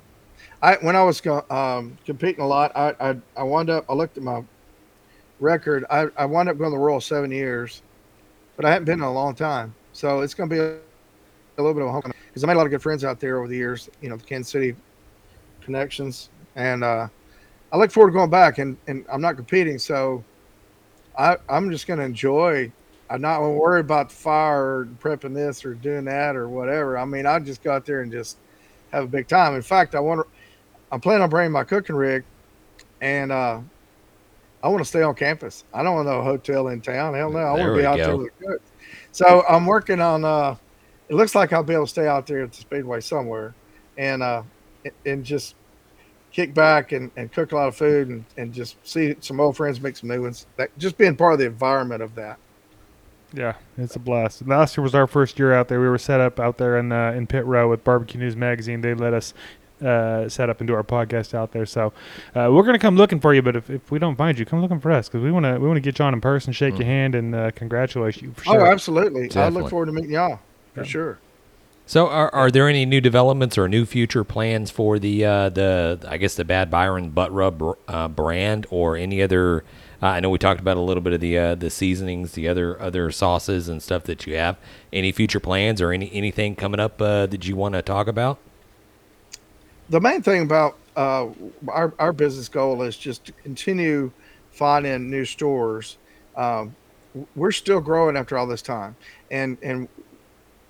I 0.62 0.76
when 0.76 0.96
I 0.96 1.04
was 1.04 1.22
um, 1.50 1.98
competing 2.06 2.42
a 2.42 2.48
lot, 2.48 2.72
I, 2.76 2.96
I 3.00 3.16
I 3.36 3.44
wound 3.44 3.70
up. 3.70 3.86
I 3.90 3.94
looked 3.94 4.18
at 4.18 4.24
my 4.24 4.44
record. 5.40 5.86
I 5.90 6.08
I 6.18 6.26
wound 6.26 6.50
up 6.50 6.58
going 6.58 6.72
to 6.72 6.78
the 6.78 6.84
Royal 6.84 7.02
seven 7.02 7.32
years, 7.32 7.82
but 8.56 8.66
I 8.66 8.72
hadn't 8.72 8.86
been 8.86 9.00
in 9.00 9.06
a 9.06 9.12
long 9.12 9.36
time. 9.36 9.74
So 9.94 10.22
it's 10.22 10.34
going 10.34 10.50
to 10.50 10.56
be 10.56 10.60
a, 10.60 10.74
a 10.74 11.62
little 11.62 11.74
bit 11.74 11.84
of 11.84 11.90
a 11.90 11.92
homecoming 11.92 12.18
because 12.28 12.44
I 12.44 12.48
made 12.48 12.54
a 12.54 12.58
lot 12.58 12.66
of 12.66 12.72
good 12.72 12.82
friends 12.82 13.04
out 13.04 13.20
there 13.20 13.38
over 13.38 13.48
the 13.48 13.56
years. 13.56 13.90
You 14.02 14.10
know, 14.10 14.18
the 14.18 14.24
Kansas 14.24 14.52
City 14.52 14.76
connections, 15.62 16.30
and 16.56 16.84
uh, 16.84 17.08
I 17.72 17.78
look 17.78 17.92
forward 17.92 18.12
to 18.12 18.14
going 18.14 18.30
back. 18.30 18.58
And 18.58 18.78
and 18.88 19.06
I'm 19.12 19.22
not 19.22 19.36
competing, 19.36 19.78
so 19.78 20.24
I 21.18 21.38
I'm 21.50 21.72
just 21.72 21.88
going 21.88 22.00
to 22.00 22.06
enjoy. 22.06 22.72
I'm 23.10 23.22
not 23.22 23.40
going 23.40 23.54
to 23.54 23.60
worry 23.60 23.80
about 23.80 24.10
the 24.10 24.16
fire 24.16 24.80
or 24.80 24.88
prepping 25.02 25.34
this 25.34 25.64
or 25.64 25.76
doing 25.76 26.04
that 26.06 26.36
or 26.36 26.50
whatever. 26.50 26.98
I 26.98 27.06
mean, 27.06 27.26
I 27.26 27.40
just 27.40 27.64
go 27.64 27.72
out 27.72 27.86
there 27.86 28.02
and 28.02 28.12
just 28.12 28.38
have 28.92 29.04
a 29.04 29.08
big 29.08 29.28
time. 29.28 29.56
In 29.56 29.62
fact, 29.62 29.96
I 29.96 30.00
want 30.00 30.22
to. 30.22 30.28
I'm 30.92 31.02
planning 31.02 31.24
on 31.24 31.30
bringing 31.30 31.52
my 31.52 31.64
cooking 31.64 31.96
rig, 31.96 32.24
and 33.02 33.32
uh, 33.32 33.60
I 34.64 34.68
want 34.70 34.80
to 34.80 34.86
stay 34.86 35.02
on 35.02 35.16
campus. 35.16 35.66
I 35.74 35.84
don't 35.84 35.96
want 35.96 36.08
no 36.08 36.22
hotel 36.22 36.70
in 36.70 36.82
town. 36.82 37.14
Hell 37.14 37.32
no, 37.32 37.40
I 37.40 37.52
want 37.52 37.64
to 37.64 37.76
be 37.78 37.86
out 37.86 37.98
go. 37.98 38.06
there 38.06 38.18
with 38.18 38.40
the 38.40 38.46
cooks. 38.46 38.72
So 39.12 39.44
I'm 39.50 39.66
working 39.66 40.00
on. 40.02 40.24
Uh, 40.24 40.56
it 41.10 41.16
looks 41.16 41.36
like 41.36 41.54
I'll 41.54 41.64
be 41.64 41.74
able 41.74 41.86
to 41.86 41.90
stay 41.90 42.08
out 42.08 42.28
there 42.28 42.44
at 42.44 42.52
the 42.52 42.58
speedway 42.58 43.00
somewhere, 43.02 43.54
and 43.98 44.24
uh, 44.24 44.44
and- 44.86 44.94
and 45.06 45.26
just 45.26 45.56
kick 46.32 46.54
back 46.54 46.92
and, 46.92 47.10
and 47.16 47.32
cook 47.32 47.52
a 47.52 47.56
lot 47.56 47.68
of 47.68 47.76
food 47.76 48.10
and, 48.10 48.24
and 48.38 48.54
just 48.54 48.76
see 48.88 49.16
some 49.22 49.40
old 49.40 49.58
friends, 49.58 49.82
make 49.82 49.98
some 49.98 50.10
new 50.10 50.22
ones. 50.22 50.46
That 50.56 50.78
just 50.78 50.98
being 50.98 51.16
part 51.16 51.34
of 51.34 51.40
the 51.40 51.46
environment 51.46 52.02
of 52.04 52.14
that. 52.16 52.38
Yeah, 53.38 53.54
it's 53.78 53.96
a 53.96 54.00
blast. 54.00 54.46
Last 54.48 54.76
year 54.76 54.84
was 54.84 54.96
our 54.96 55.08
first 55.08 55.38
year 55.40 55.54
out 55.54 55.68
there. 55.68 55.80
We 55.80 55.88
were 55.88 55.98
set 55.98 56.20
up 56.20 56.40
out 56.40 56.58
there 56.58 56.78
in 56.78 56.92
uh, 56.92 57.12
in 57.12 57.28
Pit 57.28 57.46
Row 57.46 57.70
with 57.70 57.84
Barbecue 57.84 58.20
News 58.20 58.36
Magazine. 58.36 58.82
They 58.82 58.94
let 58.94 59.14
us 59.14 59.34
uh, 59.86 60.28
set 60.28 60.50
up 60.50 60.60
and 60.60 60.68
do 60.68 60.74
our 60.74 60.84
podcast 60.84 61.34
out 61.36 61.52
there. 61.52 61.66
So 61.66 61.94
uh, 62.36 62.50
we're 62.52 62.64
gonna 62.64 62.80
come 62.80 62.96
looking 62.98 63.20
for 63.20 63.34
you. 63.34 63.42
But 63.42 63.56
if, 63.56 63.70
if 63.70 63.92
we 63.92 64.00
don't 64.00 64.16
find 64.16 64.38
you, 64.40 64.46
come 64.46 64.62
looking 64.62 64.80
for 64.80 64.92
us 64.92 65.08
because 65.08 65.24
we 65.24 65.32
wanna 65.32 65.60
we 65.60 65.68
wanna 65.68 65.80
get 65.80 66.00
you 66.00 66.06
on 66.06 66.14
in 66.14 66.22
person, 66.22 66.52
shake 66.52 66.78
your 66.80 66.88
hand, 66.88 67.14
and 67.16 67.36
uh, 67.36 67.52
congratulate 67.52 68.22
you 68.22 68.34
for 68.34 68.44
sure. 68.44 68.62
Oh, 68.68 68.72
absolutely. 68.72 69.30
I 69.40 69.50
look 69.50 69.70
forward 69.70 69.86
to 69.86 69.92
meeting 69.92 70.12
y'all 70.12 70.40
for 70.74 70.82
Yeah. 70.82 70.88
sure. 70.88 71.20
So, 71.90 72.10
are, 72.10 72.34
are 72.36 72.52
there 72.52 72.68
any 72.68 72.86
new 72.86 73.00
developments 73.00 73.58
or 73.58 73.70
new 73.70 73.86
future 73.86 74.26
plans 74.26 74.70
for 74.72 75.00
the 75.00 75.24
uh, 75.24 75.50
the 75.50 76.00
I 76.08 76.18
guess 76.18 76.36
the 76.36 76.44
Bad 76.44 76.70
Byron 76.70 77.12
butt 77.12 77.32
rub 77.32 77.64
uh, 77.88 78.08
brand 78.10 78.66
or 78.72 78.98
any 78.98 79.22
other? 79.22 79.64
Uh, 80.02 80.08
I 80.08 80.20
know 80.20 80.30
we 80.30 80.38
talked 80.38 80.62
about 80.62 80.78
a 80.78 80.82
little 80.82 81.02
bit 81.02 81.14
of 81.14 81.22
the 81.22 81.38
uh, 81.38 81.56
the 81.56 81.70
seasonings, 81.70 82.34
the 82.34 82.48
other 82.48 82.80
other 82.82 83.12
sauces 83.12 83.68
and 83.68 83.82
stuff 83.82 84.04
that 84.04 84.28
you 84.28 84.36
have. 84.36 84.58
Any 84.93 85.12
future 85.12 85.39
plans 85.39 85.82
or 85.82 85.91
any 85.91 86.12
anything 86.14 86.56
coming 86.56 86.80
up 86.80 87.02
uh, 87.02 87.26
that 87.26 87.48
you 87.48 87.56
want 87.56 87.74
to 87.74 87.82
talk 87.82 88.08
about? 88.08 88.39
the 89.89 90.02
main 90.02 90.22
thing 90.22 90.41
about 90.41 90.78
uh, 90.95 91.28
our 91.70 91.93
our 92.00 92.14
business 92.14 92.50
goal 92.50 92.82
is 92.82 92.98
just 92.98 93.26
to 93.26 93.32
continue 93.32 94.12
finding 94.52 95.10
new 95.10 95.26
stores. 95.26 95.98
Um, 96.36 96.76
we're 97.36 97.52
still 97.52 97.80
growing 97.80 98.18
after 98.18 98.38
all 98.38 98.48
this 98.48 98.62
time, 98.62 98.95
and 99.32 99.58
and 99.62 99.88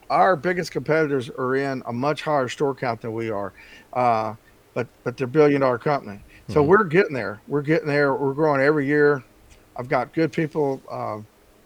our 0.09 0.35
biggest 0.35 0.71
competitors 0.71 1.29
are 1.29 1.55
in 1.55 1.83
a 1.85 1.93
much 1.93 2.21
higher 2.21 2.47
store 2.47 2.75
count 2.75 3.01
than 3.01 3.13
we 3.13 3.29
are, 3.29 3.53
uh, 3.93 4.35
but 4.73 4.87
but 5.03 5.17
they're 5.17 5.27
billion 5.27 5.61
dollar 5.61 5.77
company. 5.77 6.19
So 6.49 6.63
we're 6.63 6.85
getting 6.85 7.13
there. 7.13 7.41
We're 7.47 7.61
getting 7.61 7.87
there. 7.87 8.15
We're 8.15 8.33
growing 8.33 8.61
every 8.61 8.85
year. 8.85 9.23
I've 9.75 9.89
got 9.89 10.13
good 10.13 10.31
people 10.31 10.81
uh, 10.89 11.19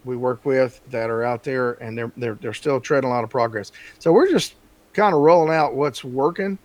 we 0.04 0.16
work 0.16 0.44
with 0.44 0.80
that 0.90 1.08
are 1.08 1.22
out 1.22 1.44
there, 1.44 1.74
and 1.74 1.96
they're 1.96 2.12
they're 2.16 2.34
they're 2.34 2.54
still 2.54 2.80
treading 2.80 3.08
a 3.08 3.12
lot 3.12 3.22
of 3.22 3.30
progress. 3.30 3.70
So 4.00 4.12
we're 4.12 4.30
just 4.30 4.54
kind 4.92 5.14
of 5.14 5.20
rolling 5.20 5.54
out 5.54 5.74
what's 5.74 6.04
working 6.04 6.58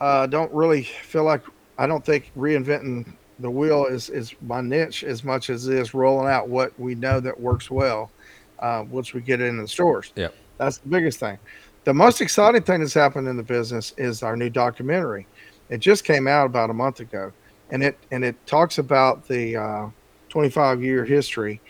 uh, 0.00 0.26
don't 0.26 0.52
really 0.52 0.82
feel 0.82 1.24
like 1.24 1.42
I 1.78 1.86
don't 1.86 2.04
think 2.04 2.32
reinventing 2.36 3.12
the 3.38 3.50
wheel 3.50 3.86
is 3.86 4.10
is 4.10 4.34
my 4.42 4.60
niche 4.60 5.04
as 5.04 5.24
much 5.24 5.50
as 5.50 5.66
it 5.68 5.78
is 5.78 5.94
rolling 5.94 6.28
out 6.28 6.48
what 6.48 6.78
we 6.78 6.94
know 6.94 7.20
that 7.20 7.38
works 7.38 7.70
well 7.70 8.10
uh, 8.58 8.84
once 8.90 9.12
we 9.12 9.20
get 9.20 9.40
it 9.40 9.46
in 9.46 9.58
the 9.58 9.68
stores. 9.68 10.12
Yep. 10.16 10.34
That's 10.58 10.78
the 10.78 10.88
biggest 10.88 11.20
thing. 11.20 11.38
The 11.84 11.94
most 11.94 12.20
exciting 12.20 12.62
thing 12.62 12.80
that's 12.80 12.92
happened 12.92 13.28
in 13.28 13.36
the 13.36 13.42
business 13.42 13.94
is 13.96 14.22
our 14.22 14.36
new 14.36 14.50
documentary. 14.50 15.26
It 15.70 15.78
just 15.78 16.04
came 16.04 16.26
out 16.26 16.46
about 16.46 16.68
a 16.68 16.74
month 16.74 17.00
ago, 17.00 17.32
and 17.70 17.82
it 17.82 17.96
and 18.10 18.24
it 18.24 18.36
talks 18.46 18.78
about 18.78 19.26
the 19.26 19.56
uh, 19.56 19.86
25 20.28 20.82
year 20.82 21.04
history 21.04 21.60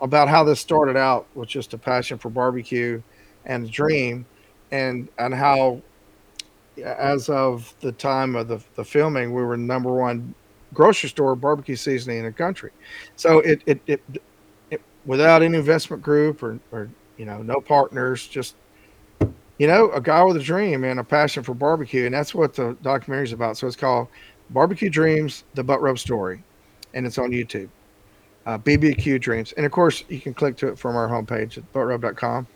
about 0.00 0.28
how 0.28 0.44
this 0.44 0.60
started 0.60 0.96
out 0.96 1.26
with 1.34 1.48
just 1.48 1.74
a 1.74 1.78
passion 1.78 2.18
for 2.18 2.30
barbecue 2.30 3.02
and 3.44 3.66
a 3.66 3.68
dream, 3.68 4.24
and 4.70 5.08
and 5.18 5.34
how 5.34 5.82
as 6.84 7.28
of 7.28 7.74
the 7.80 7.92
time 7.92 8.36
of 8.36 8.48
the, 8.48 8.62
the 8.76 8.84
filming, 8.84 9.34
we 9.34 9.42
were 9.42 9.56
number 9.56 9.92
one 9.92 10.34
grocery 10.74 11.08
store 11.08 11.34
barbecue 11.34 11.76
seasoning 11.76 12.18
in 12.18 12.24
the 12.24 12.32
country. 12.32 12.70
So 13.16 13.40
it 13.40 13.62
it, 13.66 13.80
it, 13.86 14.02
it 14.70 14.80
without 15.04 15.42
any 15.42 15.58
investment 15.58 16.02
group 16.02 16.42
or, 16.42 16.58
or 16.70 16.88
you 17.16 17.24
know 17.24 17.42
no 17.42 17.60
partners, 17.60 18.26
just 18.26 18.54
you 19.58 19.66
know 19.66 19.90
a 19.90 20.00
guy 20.00 20.22
with 20.22 20.36
a 20.36 20.42
dream 20.42 20.84
and 20.84 20.98
a 21.00 21.04
passion 21.04 21.42
for 21.42 21.54
barbecue, 21.54 22.06
and 22.06 22.14
that's 22.14 22.34
what 22.34 22.54
the 22.54 22.76
documentary 22.82 23.24
is 23.24 23.32
about. 23.32 23.56
So 23.56 23.66
it's 23.66 23.76
called 23.76 24.08
Barbecue 24.50 24.90
Dreams: 24.90 25.44
The 25.54 25.64
Butt 25.64 25.80
Rub 25.82 25.98
Story, 25.98 26.42
and 26.94 27.06
it's 27.06 27.18
on 27.18 27.30
YouTube. 27.30 27.68
Uh, 28.46 28.56
BBQ 28.56 29.20
Dreams, 29.20 29.52
and 29.52 29.66
of 29.66 29.72
course 29.72 30.04
you 30.08 30.20
can 30.20 30.32
click 30.32 30.56
to 30.58 30.68
it 30.68 30.78
from 30.78 30.96
our 30.96 31.08
homepage 31.08 31.58
at 31.58 31.70
buttrub.com. 31.72 32.46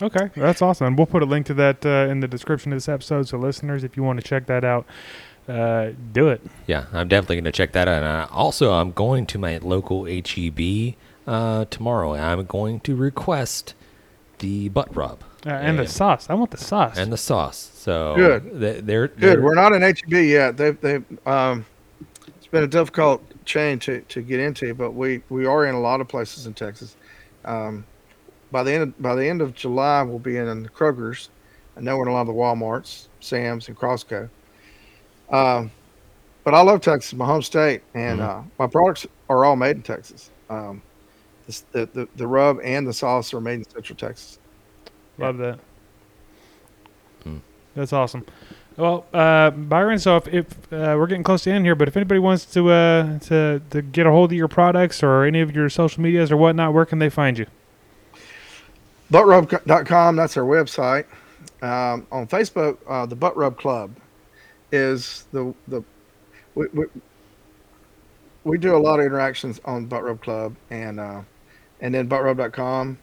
Okay, 0.00 0.30
that's 0.34 0.62
awesome. 0.62 0.96
We'll 0.96 1.06
put 1.06 1.22
a 1.22 1.26
link 1.26 1.46
to 1.46 1.54
that 1.54 1.84
uh, 1.84 2.10
in 2.10 2.20
the 2.20 2.28
description 2.28 2.72
of 2.72 2.76
this 2.76 2.88
episode, 2.88 3.28
so 3.28 3.38
listeners, 3.38 3.84
if 3.84 3.96
you 3.96 4.02
want 4.02 4.20
to 4.20 4.26
check 4.26 4.46
that 4.46 4.64
out, 4.64 4.86
uh, 5.48 5.90
do 6.12 6.28
it. 6.28 6.40
Yeah, 6.66 6.86
I'm 6.92 7.08
definitely 7.08 7.36
going 7.36 7.44
to 7.44 7.52
check 7.52 7.72
that 7.72 7.88
out. 7.88 8.02
And 8.02 8.06
I, 8.06 8.24
also, 8.30 8.72
I'm 8.72 8.92
going 8.92 9.26
to 9.26 9.38
my 9.38 9.58
local 9.58 10.04
HEB 10.04 10.94
uh, 11.26 11.64
tomorrow. 11.66 12.14
and 12.14 12.22
I'm 12.22 12.44
going 12.46 12.80
to 12.80 12.94
request 12.94 13.74
the 14.38 14.68
butt 14.68 14.94
rub 14.94 15.22
Uh, 15.46 15.50
and 15.50 15.78
the 15.78 15.86
sauce. 15.86 16.28
I 16.28 16.34
want 16.34 16.50
the 16.50 16.56
sauce. 16.56 16.98
and 16.98 17.12
the 17.12 17.16
sauce. 17.16 17.70
So 17.74 18.14
Good. 18.16 18.58
they- 18.60 18.80
They're, 18.80 19.08
Good. 19.08 19.18
they're- 19.20 19.42
We're 19.42 19.54
not 19.54 19.72
in 19.72 19.82
HB 19.82 20.28
yet. 20.28 20.56
They've 20.56 20.80
they've 20.80 21.04
um, 21.26 21.64
it's 22.36 22.46
been 22.48 22.64
a 22.64 22.68
difficult 22.68 23.22
chain 23.44 23.78
to, 23.80 24.00
to 24.02 24.22
get 24.22 24.40
into, 24.40 24.74
but 24.74 24.90
we, 24.92 25.22
we 25.28 25.46
are 25.46 25.66
in 25.66 25.74
a 25.76 25.80
lot 25.80 26.00
of 26.00 26.08
places 26.08 26.46
in 26.46 26.54
Texas. 26.54 26.96
Um, 27.44 27.84
by 28.50 28.62
the 28.64 28.72
end 28.72 28.82
of, 28.82 29.00
by 29.02 29.14
the 29.14 29.24
end 29.28 29.40
of 29.40 29.54
July, 29.54 30.02
we'll 30.02 30.18
be 30.18 30.36
in 30.36 30.62
the 30.64 30.68
Kroger's. 30.68 31.28
I 31.76 31.80
know 31.80 31.96
we're 31.96 32.04
in 32.04 32.08
a 32.08 32.12
lot 32.12 32.22
of 32.22 32.26
the 32.28 32.32
WalMarts, 32.32 33.06
Sam's, 33.20 33.68
and 33.68 33.76
Costco. 33.76 34.28
Um, 35.30 35.70
but 36.44 36.54
I 36.54 36.60
love 36.62 36.80
Texas, 36.80 37.12
my 37.14 37.26
home 37.26 37.42
state, 37.42 37.82
and 37.94 38.20
uh, 38.20 38.42
my 38.58 38.66
products 38.66 39.06
are 39.28 39.44
all 39.44 39.56
made 39.56 39.76
in 39.76 39.82
Texas. 39.82 40.30
Um, 40.48 40.80
the, 41.46 41.62
the, 41.72 41.86
the 41.92 42.08
the 42.16 42.26
rub 42.26 42.58
and 42.64 42.86
the 42.86 42.92
sauce 42.92 43.32
are 43.34 43.40
made 43.40 43.54
in 43.60 43.64
Central 43.68 43.96
Texas. 43.96 44.38
Love 45.18 45.38
that. 45.38 45.58
Hmm. 47.22 47.38
That's 47.74 47.92
awesome. 47.92 48.24
Well, 48.76 49.06
uh, 49.14 49.50
Byron, 49.50 49.98
so 49.98 50.16
if, 50.16 50.28
if 50.28 50.72
uh, 50.72 50.96
we're 50.98 51.06
getting 51.06 51.22
close 51.22 51.44
to 51.44 51.50
the 51.50 51.54
end 51.54 51.64
here, 51.64 51.74
but 51.74 51.88
if 51.88 51.96
anybody 51.96 52.18
wants 52.18 52.44
to, 52.52 52.68
uh, 52.68 53.18
to 53.20 53.62
to 53.70 53.80
get 53.80 54.06
a 54.06 54.10
hold 54.10 54.32
of 54.32 54.36
your 54.36 54.48
products 54.48 55.02
or 55.02 55.24
any 55.24 55.40
of 55.40 55.54
your 55.54 55.70
social 55.70 56.02
medias 56.02 56.30
or 56.30 56.36
whatnot, 56.36 56.74
where 56.74 56.84
can 56.84 56.98
they 56.98 57.08
find 57.08 57.38
you? 57.38 57.46
buttrub.com 59.10 60.16
that's 60.16 60.36
our 60.36 60.44
website 60.44 61.04
um, 61.62 62.06
on 62.10 62.26
facebook 62.26 62.76
uh, 62.88 63.06
the 63.06 63.14
butt 63.14 63.36
rub 63.36 63.56
club 63.56 63.94
is 64.72 65.26
the 65.32 65.54
the 65.68 65.82
we, 66.54 66.66
we, 66.72 66.84
we 68.44 68.58
do 68.58 68.74
a 68.74 68.78
lot 68.78 68.98
of 68.98 69.06
interactions 69.06 69.60
on 69.64 69.86
butt 69.86 70.02
rub 70.02 70.20
club 70.22 70.54
and 70.70 70.98
uh, 70.98 71.22
and 71.80 71.94
then 71.94 72.08
buttrub.com 72.08 72.98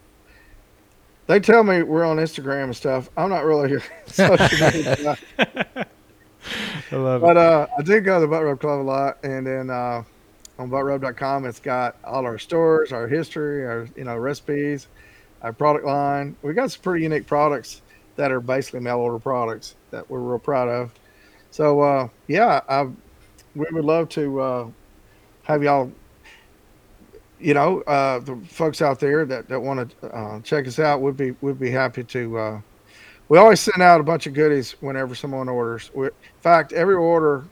they 1.26 1.40
tell 1.40 1.62
me 1.64 1.82
we're 1.82 2.04
on 2.04 2.16
instagram 2.18 2.64
and 2.64 2.76
stuff 2.76 3.10
i'm 3.16 3.30
not 3.30 3.44
really 3.44 3.80
social 4.06 4.36
media. 4.72 5.16
I 6.90 6.96
love 6.96 7.22
but 7.22 7.36
uh, 7.36 7.66
i 7.78 7.82
do 7.82 8.00
go 8.00 8.16
to 8.16 8.20
the 8.20 8.26
butt 8.26 8.44
rub 8.44 8.60
club 8.60 8.80
a 8.80 8.82
lot 8.82 9.18
and 9.24 9.46
then 9.46 9.70
uh, 9.70 10.02
on 10.58 10.70
buttrub.com 10.70 11.46
it's 11.46 11.60
got 11.60 11.96
all 12.04 12.24
our 12.24 12.38
stores 12.38 12.92
our 12.92 13.08
history 13.08 13.64
our 13.64 13.88
you 13.96 14.04
know 14.04 14.16
recipes 14.16 14.88
our 15.44 15.52
product 15.52 15.84
line. 15.84 16.34
We 16.42 16.54
got 16.54 16.72
some 16.72 16.82
pretty 16.82 17.04
unique 17.04 17.26
products 17.26 17.82
that 18.16 18.32
are 18.32 18.40
basically 18.40 18.80
mail 18.80 18.98
order 18.98 19.18
products 19.18 19.76
that 19.90 20.08
we're 20.10 20.20
real 20.20 20.38
proud 20.38 20.68
of. 20.68 20.90
So 21.50 21.80
uh, 21.82 22.08
yeah, 22.26 22.62
I 22.68 22.84
we 23.54 23.66
would 23.70 23.84
love 23.84 24.08
to 24.10 24.40
uh, 24.40 24.68
have 25.44 25.62
y'all. 25.62 25.92
You 27.44 27.52
know, 27.52 27.82
uh, 27.82 28.20
the 28.20 28.36
folks 28.48 28.80
out 28.80 28.98
there 28.98 29.26
that, 29.26 29.48
that 29.48 29.60
want 29.60 29.94
to 30.00 30.06
uh, 30.06 30.40
check 30.40 30.66
us 30.66 30.78
out 30.78 31.02
would 31.02 31.14
be 31.14 31.32
would 31.42 31.60
be 31.60 31.70
happy 31.70 32.02
to. 32.02 32.38
Uh, 32.38 32.60
we 33.28 33.36
always 33.36 33.60
send 33.60 33.82
out 33.82 34.00
a 34.00 34.02
bunch 34.02 34.26
of 34.26 34.32
goodies 34.32 34.72
whenever 34.80 35.14
someone 35.14 35.50
orders. 35.50 35.90
We, 35.94 36.06
in 36.06 36.12
fact, 36.40 36.72
every 36.72 36.94
order, 36.94 37.44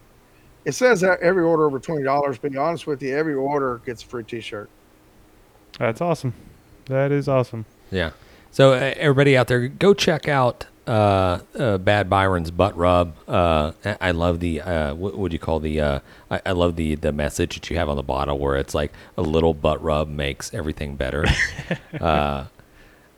it 0.65 0.73
says 0.73 1.03
that 1.03 1.21
every 1.21 1.43
order 1.43 1.67
over 1.67 1.79
twenty 1.79 2.05
dollars. 2.05 2.39
Be 2.39 2.57
honest 2.57 2.87
with 2.87 3.03
you, 3.03 3.15
every 3.15 3.35
order 3.35 3.83
gets 3.85 4.03
a 4.03 4.07
free 4.07 4.25
T-shirt. 4.25 4.71
That's 5.79 6.01
awesome. 6.01 6.33
That 6.87 7.13
is 7.13 7.29
awesome. 7.29 7.67
Yeah. 7.91 8.13
So 8.51 8.73
uh, 8.73 8.95
everybody 8.97 9.37
out 9.37 9.49
there, 9.49 9.69
go 9.69 9.93
check 9.93 10.27
out 10.27 10.67
uh, 10.87 11.39
uh, 11.59 11.79
Bad 11.79 12.11
Byron's 12.11 12.51
butt 12.51 12.77
rub. 12.77 13.15
Uh, 13.29 13.73
I- 14.01 14.11
love 14.11 14.41
the 14.41 14.61
uh, 14.61 14.95
what 14.95 15.17
would 15.17 15.33
you 15.33 15.39
call 15.39 15.61
the? 15.61 15.81
Uh, 15.81 16.01
I, 16.31 16.41
I 16.47 16.53
love 16.53 16.77
the 16.77 16.95
the 16.97 17.13
message 17.13 17.55
that 17.55 17.71
you 17.71 17.77
have 17.77 17.89
on 17.89 17.97
the 17.97 18.03
bottle 18.03 18.39
where 18.39 18.57
it's 18.57 18.75
like 18.75 18.93
a 19.17 19.23
little 19.23 19.55
butt 19.55 19.83
rub 19.83 20.09
makes 20.09 20.53
everything 20.53 20.97
better. 20.97 21.25
uh, 22.01 22.47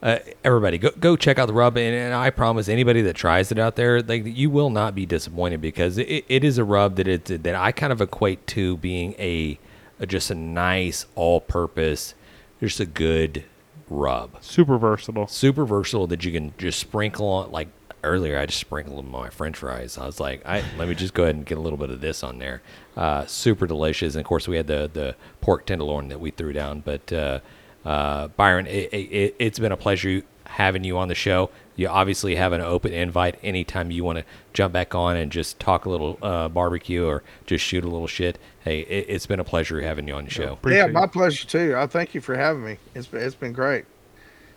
uh, 0.02 0.18
everybody, 0.44 0.76
go 0.76 0.90
go 1.00 1.16
check 1.16 1.38
out 1.38 1.46
the 1.46 1.54
rub, 1.54 1.78
and, 1.78 1.94
and 1.94 2.14
I 2.14 2.28
promise 2.28 2.68
anybody 2.68 3.00
that 3.02 3.16
tries 3.16 3.50
it 3.50 3.58
out 3.58 3.76
there, 3.76 4.02
like 4.02 4.24
you 4.26 4.50
will 4.50 4.68
not 4.68 4.94
be 4.94 5.06
disappointed 5.06 5.62
because 5.62 5.96
it, 5.96 6.24
it 6.28 6.44
is 6.44 6.58
a 6.58 6.64
rub 6.64 6.96
that 6.96 7.08
it 7.08 7.24
that 7.42 7.54
I 7.54 7.72
kind 7.72 7.92
of 7.92 8.02
equate 8.02 8.46
to 8.48 8.76
being 8.76 9.14
a, 9.18 9.58
a 9.98 10.04
just 10.06 10.30
a 10.30 10.34
nice 10.34 11.06
all-purpose, 11.14 12.14
just 12.60 12.80
a 12.80 12.86
good 12.86 13.44
rub. 13.88 14.42
Super 14.42 14.78
versatile. 14.78 15.26
super 15.26 15.64
versatile 15.64 16.06
that 16.08 16.24
you 16.24 16.32
can 16.32 16.52
just 16.58 16.78
sprinkle 16.78 17.26
on 17.28 17.50
like 17.52 17.68
earlier 18.02 18.38
i 18.38 18.44
just 18.44 18.60
sprinkled 18.60 18.98
them 18.98 19.14
on 19.14 19.22
my 19.22 19.30
french 19.30 19.56
fries. 19.56 19.96
I 19.96 20.04
was 20.06 20.20
like 20.20 20.44
i 20.46 20.62
let 20.76 20.88
me 20.88 20.94
just 20.94 21.14
go 21.14 21.22
ahead 21.22 21.36
and 21.36 21.46
get 21.46 21.56
a 21.56 21.60
little 21.60 21.78
bit 21.78 21.90
of 21.90 22.00
this 22.00 22.22
on 22.22 22.38
there. 22.38 22.60
Uh, 22.96 23.24
super 23.26 23.66
delicious 23.66 24.14
and 24.14 24.20
of 24.20 24.26
course 24.26 24.46
we 24.46 24.56
had 24.56 24.66
the 24.66 24.90
the 24.92 25.16
pork 25.40 25.66
tenderloin 25.66 26.08
that 26.08 26.20
we 26.20 26.30
threw 26.30 26.52
down 26.52 26.80
but 26.80 27.12
uh, 27.12 27.40
uh, 27.84 28.28
byron 28.28 28.66
it, 28.66 28.92
it, 28.92 29.34
it's 29.38 29.58
been 29.58 29.72
a 29.72 29.76
pleasure 29.76 30.22
having 30.46 30.84
you 30.84 30.96
on 30.98 31.08
the 31.08 31.14
show 31.14 31.50
you 31.76 31.88
obviously 31.88 32.36
have 32.36 32.52
an 32.52 32.60
open 32.60 32.92
invite 32.92 33.38
anytime 33.42 33.90
you 33.90 34.04
want 34.04 34.18
to 34.18 34.24
jump 34.52 34.72
back 34.72 34.94
on 34.94 35.16
and 35.16 35.32
just 35.32 35.58
talk 35.58 35.84
a 35.84 35.90
little 35.90 36.18
uh, 36.22 36.48
barbecue 36.48 37.04
or 37.04 37.22
just 37.46 37.64
shoot 37.64 37.84
a 37.84 37.88
little 37.88 38.06
shit 38.06 38.38
hey 38.64 38.80
it, 38.80 39.06
it's 39.08 39.26
been 39.26 39.40
a 39.40 39.44
pleasure 39.44 39.80
having 39.80 40.06
you 40.06 40.14
on 40.14 40.24
the 40.24 40.30
show 40.30 40.52
Appreciate 40.52 40.86
yeah, 40.86 40.86
my 40.86 41.06
pleasure 41.06 41.46
too. 41.46 41.74
I 41.76 41.86
thank 41.86 42.14
you 42.14 42.20
for 42.20 42.36
having 42.36 42.64
me. 42.64 42.78
It's 42.94 43.06
been, 43.06 43.22
it's 43.22 43.34
been 43.34 43.52
great. 43.52 43.84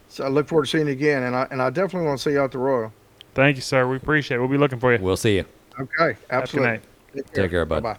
So 0.09 0.23
I 0.23 0.29
look 0.29 0.47
forward 0.47 0.65
to 0.65 0.71
seeing 0.71 0.87
you 0.87 0.93
again, 0.93 1.23
and 1.23 1.35
I 1.35 1.47
and 1.51 1.61
I 1.61 1.69
definitely 1.69 2.07
want 2.07 2.19
to 2.19 2.23
see 2.23 2.31
you 2.31 2.41
at 2.43 2.51
the 2.51 2.57
Royal. 2.59 2.93
Thank 3.35 3.57
you, 3.57 3.61
sir. 3.61 3.87
We 3.87 3.97
appreciate 3.97 4.37
it. 4.37 4.39
We'll 4.39 4.47
be 4.47 4.57
looking 4.57 4.79
for 4.79 4.93
you. 4.93 4.99
we'll 5.01 5.17
see 5.17 5.35
you 5.35 5.45
Okay, 5.79 5.89
Have 5.99 6.09
a 6.09 6.13
good 6.15 6.25
absolutely. 6.29 6.71
night. 6.71 6.81
Take 7.33 7.51
care, 7.51 7.65
bud. 7.65 7.83
Bye. 7.83 7.97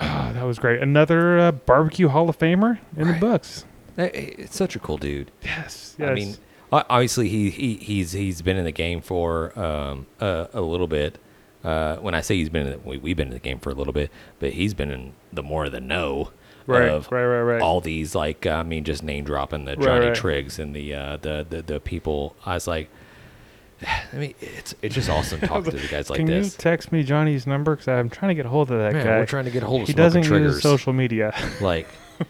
Ah, 0.00 0.30
that 0.34 0.44
was 0.44 0.58
great. 0.58 0.80
Another 0.80 1.38
uh, 1.38 1.52
barbecue 1.52 2.08
Hall 2.08 2.28
of 2.28 2.38
Famer 2.38 2.78
in 2.96 3.08
the 3.08 3.14
books. 3.14 3.64
It's 3.98 4.56
such 4.56 4.76
a 4.76 4.78
cool 4.78 4.96
dude 4.98 5.30
Yes. 5.42 5.96
I 6.00 6.14
mean, 6.14 6.36
obviously 6.72 7.28
he, 7.28 7.50
he 7.50 7.74
he's 7.76 8.12
he's 8.12 8.42
been 8.42 8.56
in 8.56 8.64
the 8.64 8.72
game 8.72 9.00
for 9.00 9.58
um, 9.58 10.06
a, 10.20 10.48
a 10.54 10.60
little 10.60 10.86
bit. 10.88 11.18
Uh, 11.64 11.96
when 11.96 12.14
I 12.14 12.20
say 12.20 12.36
he's 12.36 12.48
been 12.48 12.66
in 12.68 12.72
the, 12.74 12.78
we, 12.78 12.98
we've 12.98 13.16
been 13.16 13.28
in 13.28 13.34
the 13.34 13.40
game 13.40 13.58
for 13.58 13.70
a 13.70 13.74
little 13.74 13.92
bit, 13.92 14.10
but 14.38 14.52
he's 14.52 14.74
been 14.74 14.90
in 14.92 15.12
the 15.32 15.42
more 15.42 15.68
than 15.68 15.88
know 15.88 16.30
Right, 16.66 16.88
of 16.88 17.10
right, 17.10 17.24
right, 17.24 17.40
right. 17.54 17.62
all 17.62 17.80
these 17.80 18.14
like 18.14 18.46
I 18.46 18.62
mean 18.62 18.84
just 18.84 19.02
name 19.02 19.24
dropping 19.24 19.64
the 19.64 19.74
Johnny 19.74 20.08
right. 20.08 20.14
Triggs 20.14 20.58
and 20.58 20.76
the, 20.76 20.92
uh, 20.94 21.16
the 21.16 21.46
the 21.48 21.62
the 21.62 21.80
people. 21.80 22.36
I 22.44 22.54
was 22.54 22.66
like, 22.66 22.90
I 24.12 24.16
mean 24.16 24.34
it's 24.40 24.74
it's 24.82 24.94
just 24.94 25.08
awesome 25.08 25.40
talking 25.40 25.70
to 25.72 25.76
the 25.78 25.88
guys 25.88 26.10
like 26.10 26.18
Can 26.18 26.26
this. 26.26 26.52
you 26.52 26.58
text 26.58 26.92
me 26.92 27.02
Johnny's 27.02 27.46
number? 27.46 27.74
Because 27.74 27.88
I'm 27.88 28.10
trying 28.10 28.28
to 28.28 28.34
get 28.34 28.44
a 28.44 28.50
hold 28.50 28.70
of 28.70 28.78
that 28.78 28.92
Man, 28.92 29.04
guy. 29.06 29.18
we're 29.18 29.24
trying 29.26 29.46
to 29.46 29.50
get 29.50 29.62
a 29.62 29.66
hold 29.66 29.82
of 29.82 29.86
he 29.88 29.94
doesn't 29.94 30.22
Triggers. 30.24 30.56
use 30.56 30.62
social 30.62 30.92
media. 30.92 31.34
like 31.62 31.88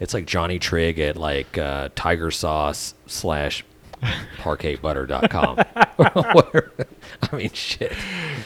it's 0.00 0.14
like 0.14 0.26
Johnny 0.26 0.58
Trigg 0.58 0.98
at 0.98 1.16
like 1.16 1.56
uh, 1.58 1.88
Tiger 1.94 2.30
Sauce 2.30 2.94
slash 3.06 3.64
parkaybutter.com. 4.38 5.58
I 7.32 7.36
mean, 7.36 7.50
shit. 7.52 7.92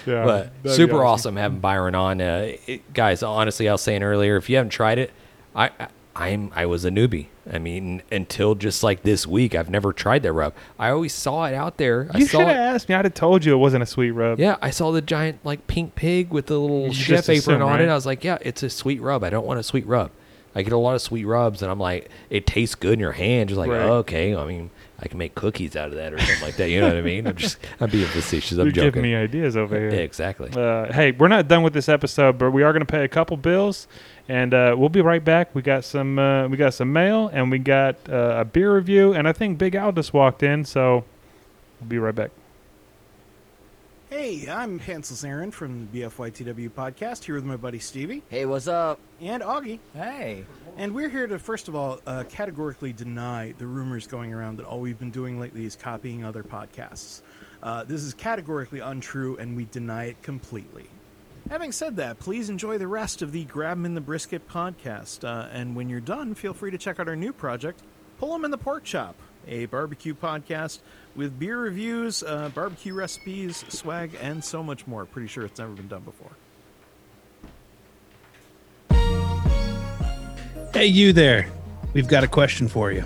yeah, 0.06 0.24
but 0.24 0.52
super 0.72 1.04
awesome. 1.04 1.36
having 1.36 1.60
Byron 1.60 1.94
on. 1.94 2.20
Uh, 2.20 2.52
it, 2.66 2.92
guys, 2.92 3.22
honestly, 3.22 3.68
I 3.68 3.72
was 3.72 3.82
saying 3.82 4.02
earlier, 4.02 4.36
if 4.36 4.48
you 4.48 4.56
haven't 4.56 4.70
tried 4.70 4.98
it, 4.98 5.10
I, 5.54 5.70
I 5.78 5.88
I'm 6.14 6.52
I 6.54 6.66
was 6.66 6.84
a 6.84 6.90
newbie. 6.90 7.26
I 7.50 7.58
mean, 7.58 8.02
until 8.12 8.54
just 8.54 8.82
like 8.82 9.02
this 9.02 9.26
week, 9.26 9.54
I've 9.54 9.70
never 9.70 9.92
tried 9.92 10.22
that 10.24 10.32
rub. 10.32 10.52
I 10.78 10.90
always 10.90 11.14
saw 11.14 11.44
it 11.44 11.54
out 11.54 11.78
there. 11.78 12.08
I 12.12 12.18
You 12.18 12.26
should 12.26 12.40
have 12.40 12.48
asked 12.50 12.88
me. 12.88 12.94
I'd 12.94 13.04
have 13.06 13.14
told 13.14 13.44
you 13.44 13.54
it 13.54 13.58
wasn't 13.58 13.82
a 13.84 13.86
sweet 13.86 14.10
rub. 14.10 14.38
Yeah, 14.38 14.56
I 14.60 14.70
saw 14.70 14.90
the 14.90 15.00
giant 15.00 15.44
like 15.44 15.66
pink 15.66 15.94
pig 15.94 16.30
with 16.30 16.46
the 16.46 16.58
little 16.58 16.88
You 16.88 16.92
chef 16.92 17.24
apron 17.28 17.38
assume, 17.38 17.62
on 17.62 17.68
right? 17.70 17.80
it. 17.82 17.88
I 17.88 17.94
was 17.94 18.04
like, 18.04 18.22
yeah, 18.24 18.38
it's 18.42 18.62
a 18.62 18.68
sweet 18.70 19.00
rub. 19.00 19.24
I 19.24 19.30
don't 19.30 19.46
want 19.46 19.60
a 19.60 19.62
sweet 19.62 19.86
rub. 19.86 20.10
I 20.54 20.62
get 20.62 20.72
a 20.72 20.78
lot 20.78 20.94
of 20.94 21.02
sweet 21.02 21.24
rubs, 21.24 21.62
and 21.62 21.70
I'm 21.70 21.78
like, 21.78 22.08
it 22.30 22.46
tastes 22.46 22.74
good 22.74 22.94
in 22.94 22.98
your 23.00 23.12
hand. 23.12 23.48
Just 23.50 23.58
like, 23.58 23.70
Right. 23.70 23.82
oh, 23.82 23.94
okay. 23.98 24.34
I 24.34 24.44
mean, 24.46 24.70
I 25.00 25.06
can 25.06 25.18
make 25.18 25.34
cookies 25.36 25.76
out 25.76 25.88
of 25.90 25.94
that 25.94 26.12
or 26.12 26.18
something 26.18 26.42
like 26.42 26.56
that. 26.56 26.70
You 26.70 26.80
know 26.80 26.88
what 26.88 26.96
I 26.96 27.02
mean? 27.02 27.26
I'm 27.26 27.36
just 27.36 27.58
I'm 27.80 27.90
being 27.90 28.06
facetious. 28.08 28.58
I'm 28.58 28.64
You're 28.66 28.72
joking. 28.72 28.86
giving 28.88 29.02
me 29.02 29.14
ideas 29.14 29.56
over 29.56 29.76
here. 29.78 29.90
Yeah, 29.90 30.00
exactly. 30.00 30.50
Uh, 30.50 30.92
hey, 30.92 31.12
we're 31.12 31.28
not 31.28 31.46
done 31.46 31.62
with 31.62 31.72
this 31.74 31.88
episode, 31.88 32.38
but 32.38 32.50
we 32.50 32.62
are 32.64 32.72
going 32.72 32.84
to 32.84 32.90
pay 32.90 33.04
a 33.04 33.08
couple 33.08 33.36
bills, 33.36 33.86
and 34.28 34.52
uh, 34.52 34.74
we'll 34.76 34.88
be 34.88 35.00
right 35.02 35.24
back. 35.24 35.54
We 35.54 35.62
got 35.62 35.84
some, 35.84 36.18
uh, 36.18 36.48
we 36.48 36.56
got 36.56 36.74
some 36.74 36.92
mail, 36.92 37.28
and 37.32 37.50
we 37.50 37.58
got 37.58 37.96
uh, 38.08 38.38
a 38.40 38.44
beer 38.44 38.74
review, 38.74 39.12
and 39.12 39.28
I 39.28 39.32
think 39.32 39.58
Big 39.58 39.74
Al 39.76 39.92
just 39.92 40.12
walked 40.12 40.42
in, 40.42 40.64
so 40.64 41.04
we'll 41.80 41.88
be 41.88 41.98
right 41.98 42.14
back. 42.14 42.30
Hey, 44.10 44.48
I'm 44.48 44.78
Hansel 44.78 45.16
Zarin 45.16 45.52
from 45.52 45.86
the 45.92 46.00
BFYTW 46.02 46.70
podcast 46.70 47.24
here 47.24 47.34
with 47.34 47.44
my 47.44 47.56
buddy 47.56 47.78
Stevie 47.78 48.22
Hey, 48.30 48.46
what's 48.46 48.66
up? 48.66 48.98
and 49.20 49.42
Augie. 49.42 49.80
Hey. 49.92 50.46
And 50.78 50.94
we're 50.94 51.10
here 51.10 51.26
to, 51.26 51.38
first 51.38 51.68
of 51.68 51.74
all, 51.74 52.00
uh, 52.06 52.24
categorically 52.28 52.92
deny 52.94 53.52
the 53.58 53.66
rumors 53.66 54.06
going 54.06 54.32
around 54.32 54.56
that 54.58 54.66
all 54.66 54.80
we've 54.80 54.98
been 54.98 55.10
doing 55.10 55.38
lately 55.38 55.66
is 55.66 55.76
copying 55.76 56.24
other 56.24 56.42
podcasts. 56.42 57.20
Uh, 57.62 57.84
this 57.84 58.02
is 58.02 58.14
categorically 58.14 58.80
untrue, 58.80 59.36
and 59.36 59.54
we 59.56 59.66
deny 59.66 60.04
it 60.04 60.22
completely. 60.22 60.86
Having 61.50 61.72
said 61.72 61.96
that, 61.96 62.18
please 62.18 62.48
enjoy 62.48 62.78
the 62.78 62.86
rest 62.88 63.20
of 63.20 63.32
the 63.32 63.44
Grab 63.44 63.76
'em 63.76 63.84
in 63.84 63.94
the 63.94 64.00
Brisket 64.00 64.48
podcast. 64.48 65.22
Uh, 65.24 65.48
and 65.52 65.74
when 65.76 65.88
you're 65.90 66.00
done, 66.00 66.34
feel 66.34 66.54
free 66.54 66.70
to 66.70 66.78
check 66.78 66.98
out 66.98 67.08
our 67.08 67.16
new 67.16 67.32
project, 67.32 67.80
Pull 68.18 68.34
'em 68.34 68.44
in 68.44 68.50
the 68.50 68.58
Pork 68.58 68.82
Chop, 68.84 69.14
a 69.46 69.66
barbecue 69.66 70.12
podcast 70.14 70.80
with 71.18 71.36
beer 71.36 71.58
reviews, 71.58 72.22
uh, 72.22 72.48
barbecue 72.54 72.94
recipes, 72.94 73.64
swag, 73.68 74.16
and 74.22 74.42
so 74.42 74.62
much 74.62 74.86
more. 74.86 75.04
Pretty 75.04 75.26
sure 75.26 75.44
it's 75.44 75.58
never 75.58 75.72
been 75.72 75.88
done 75.88 76.02
before. 76.02 76.30
Hey, 80.72 80.86
you 80.86 81.12
there. 81.12 81.48
We've 81.92 82.06
got 82.06 82.22
a 82.22 82.28
question 82.28 82.68
for 82.68 82.92
you. 82.92 83.04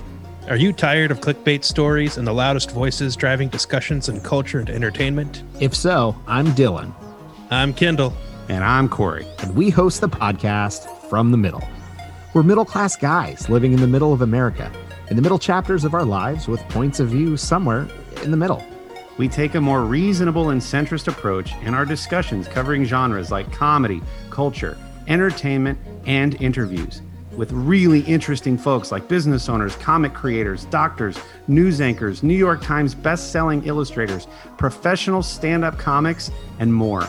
Are 0.49 0.57
you 0.57 0.75
tired 0.75 1.11
of 1.11 1.21
clickbait 1.21 1.65
stories 1.65 2.19
and 2.19 2.27
the 2.27 2.35
loudest 2.35 2.71
voices 2.73 3.17
driving 3.17 3.49
discussions 3.49 4.11
in 4.11 4.21
culture 4.21 4.59
and 4.61 4.69
entertainment? 4.69 5.43
If 5.59 5.75
so, 5.75 6.15
I'm 6.27 6.49
Dylan. 6.49 6.93
I'm 7.51 7.73
Kendall. 7.73 8.13
And 8.51 8.63
I'm 8.63 8.91
Corey. 8.91 9.25
And 9.39 9.55
we 9.55 9.71
host 9.71 10.03
the 10.03 10.09
podcast 10.09 10.87
From 11.09 11.31
the 11.31 11.39
Middle. 11.39 11.63
We're 12.35 12.43
middle 12.43 12.67
class 12.67 12.95
guys 12.95 13.49
living 13.49 13.73
in 13.73 13.81
the 13.81 13.87
middle 13.87 14.13
of 14.13 14.21
America, 14.21 14.71
in 15.13 15.17
the 15.17 15.21
middle 15.21 15.39
chapters 15.39 15.85
of 15.85 15.93
our 15.93 16.07
lives 16.07 16.49
with 16.49 16.67
points 16.71 16.99
of 16.99 17.11
view 17.11 17.37
somewhere 17.37 17.87
in 18.23 18.31
the 18.31 18.37
middle. 18.39 18.65
We 19.19 19.29
take 19.29 19.55
a 19.55 19.61
more 19.61 19.85
reasonable 19.85 20.49
and 20.49 20.59
centrist 20.59 21.07
approach 21.07 21.53
in 21.65 21.75
our 21.75 21.85
discussions 21.85 22.49
covering 22.49 22.87
genres 22.87 23.31
like 23.31 23.53
comedy, 23.53 24.01
culture, 24.31 24.79
entertainment, 25.09 25.79
and 26.07 26.41
interviews 26.41 27.03
with 27.37 27.53
really 27.53 28.01
interesting 28.01 28.57
folks 28.57 28.91
like 28.91 29.07
business 29.07 29.51
owners, 29.51 29.77
comic 29.77 30.15
creators, 30.15 30.65
doctors, 30.67 31.19
news 31.47 31.83
anchors, 31.83 32.23
New 32.23 32.33
York 32.33 32.63
Times 32.63 32.95
best-selling 32.95 33.63
illustrators, 33.67 34.27
professional 34.57 35.23
stand-up 35.23 35.79
comics, 35.79 36.31
and 36.59 36.73
more. 36.73 37.07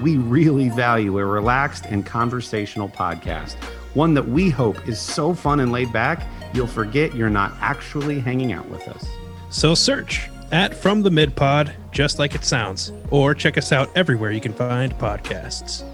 We 0.00 0.18
really 0.18 0.68
value 0.68 1.18
a 1.18 1.24
relaxed 1.24 1.86
and 1.86 2.06
conversational 2.06 2.88
podcast, 2.88 3.56
one 3.94 4.14
that 4.14 4.28
we 4.28 4.50
hope 4.50 4.88
is 4.88 4.98
so 4.98 5.34
fun 5.34 5.60
and 5.60 5.72
laid 5.72 5.92
back, 5.92 6.26
you'll 6.52 6.66
forget 6.66 7.14
you're 7.14 7.30
not 7.30 7.52
actually 7.60 8.20
hanging 8.20 8.52
out 8.52 8.68
with 8.68 8.86
us. 8.88 9.06
So 9.50 9.74
search 9.74 10.28
at 10.52 10.74
From 10.74 11.02
the 11.02 11.10
Mid 11.10 11.34
Pod, 11.34 11.74
just 11.90 12.18
like 12.18 12.34
it 12.34 12.44
sounds, 12.44 12.92
or 13.10 13.34
check 13.34 13.56
us 13.56 13.72
out 13.72 13.90
everywhere 13.96 14.30
you 14.30 14.40
can 14.40 14.52
find 14.52 14.92
podcasts. 14.94 15.84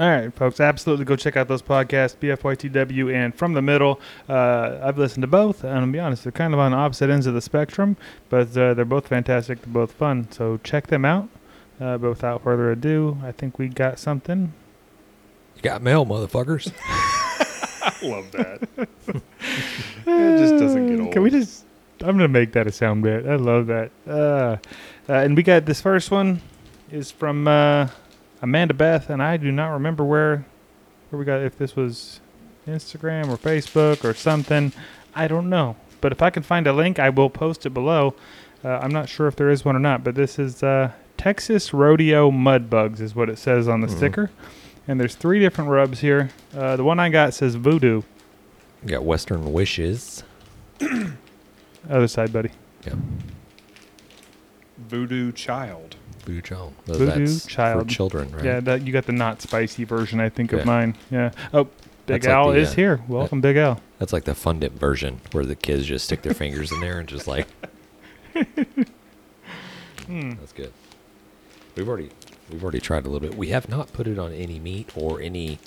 All 0.00 0.08
right, 0.08 0.32
folks, 0.32 0.60
absolutely 0.60 1.04
go 1.04 1.16
check 1.16 1.36
out 1.36 1.48
those 1.48 1.62
podcasts, 1.62 2.14
BFYTW 2.16 3.12
and 3.12 3.34
From 3.34 3.54
the 3.54 3.62
Middle. 3.62 4.00
Uh, 4.28 4.78
I've 4.80 4.96
listened 4.96 5.22
to 5.22 5.26
both, 5.26 5.64
and 5.64 5.76
I'll 5.76 5.86
be 5.90 5.98
honest, 5.98 6.22
they're 6.22 6.30
kind 6.30 6.54
of 6.54 6.60
on 6.60 6.72
opposite 6.72 7.10
ends 7.10 7.26
of 7.26 7.34
the 7.34 7.40
spectrum, 7.40 7.96
but 8.28 8.56
uh, 8.56 8.74
they're 8.74 8.84
both 8.84 9.08
fantastic. 9.08 9.60
They're 9.60 9.72
both 9.72 9.90
fun, 9.90 10.30
so 10.30 10.60
check 10.62 10.86
them 10.86 11.04
out. 11.04 11.28
Uh, 11.80 11.96
but 11.98 12.08
without 12.08 12.42
further 12.42 12.70
ado, 12.72 13.18
I 13.22 13.32
think 13.32 13.58
we 13.58 13.68
got 13.68 13.98
something. 13.98 14.52
You 15.56 15.62
got 15.62 15.82
mail, 15.82 16.04
motherfuckers. 16.04 16.72
I 17.82 17.94
love 18.02 18.30
that. 18.32 18.68
it 18.78 20.38
just 20.38 20.58
doesn't 20.58 20.88
get 20.88 21.00
old. 21.00 21.12
Can 21.12 21.22
we 21.22 21.30
just? 21.30 21.64
I'm 22.00 22.16
gonna 22.16 22.28
make 22.28 22.52
that 22.52 22.66
a 22.66 22.72
sound 22.72 23.02
bit. 23.02 23.26
I 23.26 23.36
love 23.36 23.66
that. 23.68 23.90
Uh, 24.06 24.56
uh, 25.08 25.12
and 25.12 25.36
we 25.36 25.42
got 25.42 25.64
this 25.64 25.80
first 25.80 26.10
one 26.10 26.40
is 26.90 27.10
from 27.10 27.48
uh, 27.48 27.88
Amanda 28.42 28.74
Beth, 28.74 29.10
and 29.10 29.22
I 29.22 29.36
do 29.36 29.50
not 29.50 29.68
remember 29.68 30.04
where 30.04 30.44
where 31.10 31.18
we 31.18 31.24
got 31.24 31.40
if 31.40 31.56
this 31.56 31.76
was 31.76 32.20
Instagram 32.66 33.28
or 33.28 33.36
Facebook 33.36 34.04
or 34.04 34.12
something. 34.12 34.72
I 35.14 35.26
don't 35.26 35.48
know, 35.48 35.76
but 36.00 36.12
if 36.12 36.20
I 36.20 36.30
can 36.30 36.42
find 36.42 36.66
a 36.66 36.72
link, 36.72 36.98
I 36.98 37.10
will 37.10 37.30
post 37.30 37.64
it 37.64 37.70
below. 37.70 38.14
Uh, 38.64 38.78
I'm 38.82 38.90
not 38.90 39.08
sure 39.08 39.28
if 39.28 39.36
there 39.36 39.50
is 39.50 39.64
one 39.64 39.76
or 39.76 39.80
not, 39.80 40.04
but 40.04 40.14
this 40.14 40.38
is 40.38 40.62
uh, 40.62 40.92
Texas 41.18 41.74
Rodeo 41.74 42.30
Mud 42.30 42.70
Bugs 42.70 43.00
is 43.00 43.14
what 43.14 43.28
it 43.28 43.38
says 43.38 43.68
on 43.68 43.80
the 43.82 43.88
sticker. 43.88 44.30
And 44.86 44.98
there's 44.98 45.14
three 45.14 45.38
different 45.40 45.68
rubs 45.68 46.00
here. 46.00 46.30
Uh, 46.56 46.76
the 46.76 46.84
one 46.84 46.98
I 46.98 47.10
got 47.10 47.34
says 47.34 47.56
Voodoo. 47.56 48.02
You 48.82 48.88
got 48.88 49.04
Western 49.04 49.52
Wishes. 49.52 50.22
Other 51.90 52.08
side, 52.08 52.32
buddy. 52.32 52.50
Yeah. 52.86 52.94
Voodoo 54.78 55.32
Child. 55.32 55.96
Voodoo 56.24 56.40
Child. 56.40 56.74
Well, 56.86 56.98
Voodoo 56.98 57.26
that's 57.26 57.46
Child. 57.46 57.82
For 57.82 57.94
children, 57.94 58.30
right? 58.30 58.44
Yeah, 58.44 58.60
that, 58.60 58.86
you 58.86 58.92
got 58.92 59.04
the 59.04 59.12
not 59.12 59.42
spicy 59.42 59.84
version, 59.84 60.20
I 60.20 60.28
think, 60.28 60.52
Yeah. 60.52 60.58
of 60.60 60.66
mine. 60.66 60.96
Yeah. 61.10 61.32
Oh, 61.52 61.64
Big 62.06 62.22
That's 62.22 62.26
like 62.26 62.34
Al 62.34 62.52
the, 62.52 62.58
is 62.60 62.70
uh, 62.70 62.76
here. 62.76 63.00
Welcome, 63.08 63.42
Big 63.42 63.56
Al. 63.58 63.82
That's 63.98 64.14
like 64.14 64.24
the 64.24 64.34
Fun 64.34 64.60
Dip 64.60 64.72
version 64.72 65.20
where 65.32 65.44
the 65.44 65.56
kids 65.56 65.84
just 65.84 66.06
stick 66.06 66.22
their 66.22 66.32
fingers 66.32 66.72
in 66.72 66.80
there 66.80 67.00
and 67.00 67.08
just 67.08 67.26
like. 67.26 67.46
Hmm. 70.06 70.30
That's 70.40 70.52
good. 70.54 70.72
We've 71.78 71.88
already 71.88 72.10
we've 72.50 72.62
already 72.62 72.80
tried 72.80 73.06
a 73.06 73.08
little 73.08 73.20
bit. 73.28 73.38
We 73.38 73.48
have 73.48 73.68
not 73.68 73.92
put 73.92 74.08
it 74.08 74.18
on 74.18 74.32
any 74.32 74.58
meat 74.58 74.90
or 74.96 75.20
any. 75.20 75.60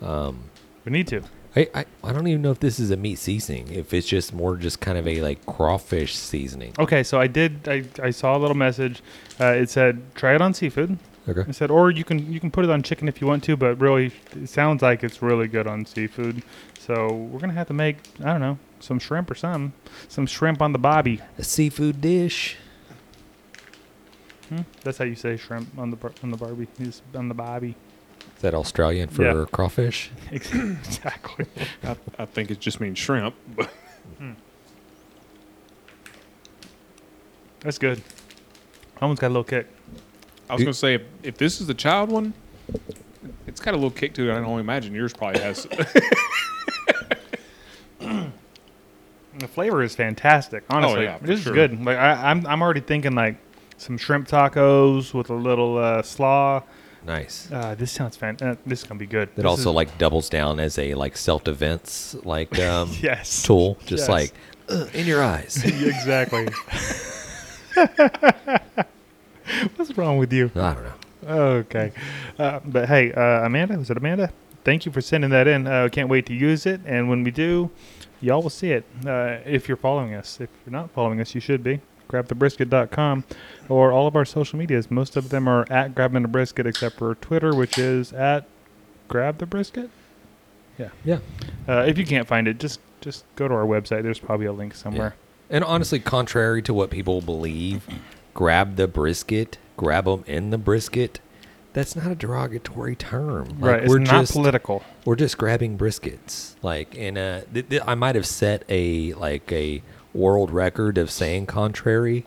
Um, 0.00 0.44
We 0.86 0.92
need 0.92 1.06
to. 1.08 1.22
I, 1.54 1.68
I 1.74 1.84
I 2.02 2.12
don't 2.12 2.26
even 2.26 2.40
know 2.40 2.50
if 2.52 2.60
this 2.60 2.80
is 2.80 2.90
a 2.90 2.96
meat 2.96 3.18
seasoning. 3.18 3.68
If 3.70 3.92
it's 3.92 4.06
just 4.06 4.32
more 4.32 4.56
just 4.56 4.80
kind 4.80 4.96
of 4.96 5.06
a 5.06 5.20
like 5.20 5.44
crawfish 5.44 6.14
seasoning. 6.16 6.72
Okay, 6.78 7.02
so 7.02 7.20
I 7.20 7.26
did. 7.26 7.68
I, 7.68 7.84
I 8.02 8.10
saw 8.10 8.34
a 8.34 8.38
little 8.38 8.56
message. 8.56 9.02
Uh, 9.38 9.52
it 9.52 9.68
said 9.68 10.14
try 10.14 10.34
it 10.34 10.40
on 10.40 10.54
seafood. 10.54 10.98
Okay. 11.28 11.42
It 11.42 11.54
said, 11.54 11.70
or 11.70 11.90
you 11.90 12.04
can 12.04 12.32
you 12.32 12.40
can 12.40 12.50
put 12.50 12.64
it 12.64 12.70
on 12.70 12.82
chicken 12.82 13.06
if 13.06 13.20
you 13.20 13.26
want 13.26 13.44
to, 13.44 13.56
but 13.56 13.78
really, 13.78 14.12
it 14.32 14.48
sounds 14.48 14.80
like 14.80 15.04
it's 15.04 15.20
really 15.20 15.48
good 15.48 15.66
on 15.66 15.84
seafood. 15.84 16.42
So 16.78 17.12
we're 17.12 17.40
gonna 17.40 17.52
have 17.52 17.66
to 17.66 17.74
make 17.74 17.98
I 18.20 18.32
don't 18.32 18.40
know 18.40 18.58
some 18.80 18.98
shrimp 18.98 19.30
or 19.30 19.34
something, 19.34 19.74
some 20.08 20.26
shrimp 20.26 20.62
on 20.62 20.72
the 20.72 20.78
bobby. 20.78 21.20
A 21.36 21.44
seafood 21.44 22.00
dish. 22.00 22.56
Hmm? 24.48 24.60
That's 24.82 24.98
how 24.98 25.04
you 25.04 25.14
say 25.14 25.36
shrimp 25.36 25.76
on 25.78 25.90
the 25.90 25.96
bar- 25.96 26.12
on 26.22 26.30
the 26.30 26.36
barbie. 26.36 26.68
Is 26.78 27.02
on 27.14 27.28
the 27.28 27.34
bobby. 27.34 27.74
Is 28.36 28.42
that 28.42 28.54
Australian 28.54 29.08
for 29.08 29.24
Yeah. 29.24 29.44
crawfish? 29.50 30.10
exactly. 30.32 31.46
I, 31.84 31.96
I 32.18 32.24
think 32.24 32.50
it 32.50 32.60
just 32.60 32.80
means 32.80 32.98
shrimp, 32.98 33.34
but 33.56 33.70
That's 37.60 37.78
good. 37.78 38.00
Almost 39.02 39.20
got 39.20 39.26
a 39.28 39.34
little 39.34 39.44
kick. 39.44 39.66
I 40.48 40.54
was 40.54 40.62
going 40.62 40.72
to 40.72 40.78
say 40.78 40.94
if, 40.94 41.02
if 41.24 41.36
this 41.38 41.60
is 41.60 41.66
the 41.66 41.74
child 41.74 42.10
one, 42.10 42.32
it's 43.48 43.60
got 43.60 43.74
a 43.74 43.76
little 43.76 43.90
kick 43.90 44.14
to 44.14 44.28
it. 44.28 44.32
I 44.32 44.36
can 44.36 44.44
only 44.44 44.60
imagine 44.60 44.94
yours 44.94 45.12
probably 45.12 45.40
has. 45.40 45.66
The 49.38 49.46
flavor 49.46 49.82
is 49.84 49.94
fantastic. 49.94 50.64
Honestly, 50.68 50.98
Oh, 50.98 51.02
yeah, 51.02 51.18
for 51.18 51.26
this 51.28 51.42
sure. 51.42 51.52
is 51.52 51.54
good. 51.54 51.84
Like 51.84 51.96
I, 51.96 52.30
I'm, 52.30 52.44
I'm 52.44 52.60
already 52.60 52.80
thinking 52.80 53.14
like 53.14 53.36
some 53.78 53.96
shrimp 53.96 54.28
tacos 54.28 55.14
with 55.14 55.30
a 55.30 55.34
little 55.34 55.78
uh, 55.78 56.02
slaw. 56.02 56.62
Nice. 57.06 57.48
Uh, 57.50 57.74
this 57.76 57.92
sounds 57.92 58.16
fan. 58.16 58.36
Uh, 58.42 58.56
this 58.66 58.82
is 58.82 58.86
gonna 58.88 58.98
be 58.98 59.06
good. 59.06 59.28
It 59.30 59.36
This 59.36 59.44
also 59.46 59.70
is- 59.70 59.74
like 59.76 59.96
doubles 59.98 60.28
down 60.28 60.60
as 60.60 60.78
a 60.78 60.94
like 60.94 61.16
self 61.16 61.44
defense 61.44 62.14
like 62.24 62.58
um 62.68 62.90
yes, 63.00 63.42
tool, 63.42 63.78
just 63.86 64.02
Yes. 64.02 64.08
like 64.08 64.32
"Ugh, 64.68 64.88
in 64.94 65.06
your 65.06 65.22
eyes. 65.22 65.62
exactly. 65.64 66.48
What's 69.76 69.96
wrong 69.96 70.18
with 70.18 70.32
you? 70.32 70.50
I 70.54 70.74
don't 70.74 70.84
know. 70.84 70.92
Okay, 71.60 71.92
uh, 72.38 72.60
but 72.64 72.88
hey, 72.88 73.12
uh, 73.12 73.44
Amanda, 73.46 73.78
was 73.78 73.90
it 73.90 73.96
Amanda? 73.96 74.30
Thank 74.64 74.84
you 74.86 74.92
for 74.92 75.00
sending 75.00 75.30
that 75.30 75.46
in. 75.46 75.66
Uh, 75.66 75.88
can't 75.90 76.08
wait 76.08 76.26
to 76.26 76.34
use 76.34 76.66
it, 76.66 76.80
and 76.84 77.08
when 77.08 77.22
we 77.24 77.30
do, 77.30 77.70
y'all 78.20 78.42
will 78.42 78.50
see 78.50 78.72
it. 78.72 78.84
Uh, 79.06 79.38
if 79.44 79.68
you're 79.68 79.76
following 79.76 80.14
us, 80.14 80.40
if 80.40 80.48
you're 80.66 80.72
not 80.72 80.90
following 80.90 81.20
us, 81.20 81.34
you 81.34 81.40
should 81.40 81.62
be. 81.62 81.80
GrabTheBrisket.com 82.08 83.24
or 83.68 83.92
all 83.92 84.06
of 84.06 84.16
our 84.16 84.24
social 84.24 84.58
medias. 84.58 84.90
Most 84.90 85.16
of 85.16 85.28
them 85.30 85.46
are 85.48 85.66
at 85.70 85.94
Grab 85.94 86.12
'em 86.12 86.16
in 86.16 86.22
the 86.22 86.28
Brisket, 86.28 86.66
except 86.66 86.96
for 86.98 87.14
Twitter, 87.16 87.54
which 87.54 87.78
is 87.78 88.12
at 88.12 88.46
Grab 89.08 89.38
the 89.38 89.46
Brisket. 89.46 89.90
Yeah, 90.78 90.88
Yeah. 91.04 91.18
Uh, 91.68 91.84
if 91.86 91.98
you 91.98 92.06
can't 92.06 92.26
find 92.28 92.46
it, 92.48 92.58
just 92.58 92.80
just 93.00 93.24
go 93.36 93.46
to 93.48 93.54
our 93.54 93.64
website. 93.64 94.02
There's 94.02 94.18
probably 94.18 94.46
a 94.46 94.52
link 94.52 94.74
somewhere. 94.74 95.14
And 95.50 95.62
honestly, 95.64 95.98
contrary 96.00 96.62
to 96.62 96.74
what 96.74 96.90
people 96.90 97.20
believe, 97.20 97.86
grab 98.34 98.76
the 98.76 98.86
brisket, 98.88 99.58
grab 99.76 100.04
them 100.04 100.24
in 100.26 100.50
the 100.50 100.58
brisket. 100.58 101.20
That's 101.72 101.94
not 101.94 102.10
a 102.10 102.14
derogatory 102.14 102.96
term. 102.96 103.48
Like, 103.48 103.60
right. 103.60 103.82
It's 103.84 103.88
we're 103.88 103.98
not 103.98 104.20
just, 104.22 104.32
political. 104.32 104.82
We're 105.04 105.16
just 105.16 105.38
grabbing 105.38 105.78
briskets. 105.78 106.54
Like, 106.62 106.96
and 106.98 107.16
uh, 107.16 107.40
th- 107.52 107.68
th- 107.68 107.82
I 107.86 107.94
might 107.94 108.14
have 108.14 108.26
set 108.26 108.64
a 108.68 109.12
like 109.14 109.50
a 109.52 109.82
world 110.18 110.50
record 110.50 110.98
of 110.98 111.10
saying 111.10 111.46
contrary 111.46 112.26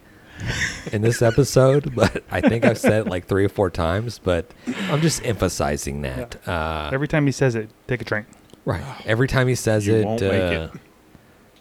in 0.92 1.02
this 1.02 1.22
episode, 1.22 1.94
but 1.96 2.24
I 2.32 2.42
think 2.42 2.66
I've 2.66 2.78
said 2.80 3.06
it 3.06 3.08
like 3.08 3.28
three 3.28 3.46
or 3.46 3.50
four 3.50 3.70
times. 3.70 4.20
But 4.20 4.52
I'm 4.90 5.02
just 5.02 5.26
emphasizing 5.26 6.02
that. 6.02 6.48
Uh, 6.48 6.90
Every 6.94 7.08
time 7.08 7.26
he 7.26 7.32
says 7.32 7.56
it, 7.56 7.70
take 7.88 8.02
a 8.02 8.06
drink. 8.06 8.28
right. 8.66 8.84
Every 9.06 9.28
time 9.28 9.48
he 9.48 9.56
says 9.56 9.86
You 9.86 9.96
it, 9.96 10.06
won't 10.06 10.22
uh, 10.22 10.26
make 10.26 10.42
it. 10.42 10.72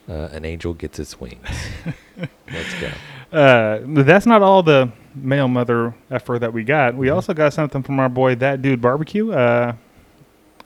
Uh, 0.09 0.29
an 0.33 0.45
angel 0.45 0.75
gets 0.75 0.99
its 0.99 1.21
wings. 1.21 1.47
Let's 2.53 2.81
go. 2.81 2.91
Uh, 3.37 3.79
but 3.87 4.07
that's 4.07 4.27
not 4.27 4.43
all 4.43 4.63
the 4.63 4.91
male 5.15 5.47
mother 5.47 5.95
effort 6.11 6.41
that 6.41 6.53
we 6.53 6.65
got. 6.65 6.97
We 6.97 7.11
also 7.11 7.33
got 7.33 7.53
something 7.53 7.83
from 7.83 8.01
our 8.01 8.09
boy 8.09 8.35
that 8.37 8.61
dude 8.61 8.81
barbecue. 8.81 9.31
Uh, 9.33 9.75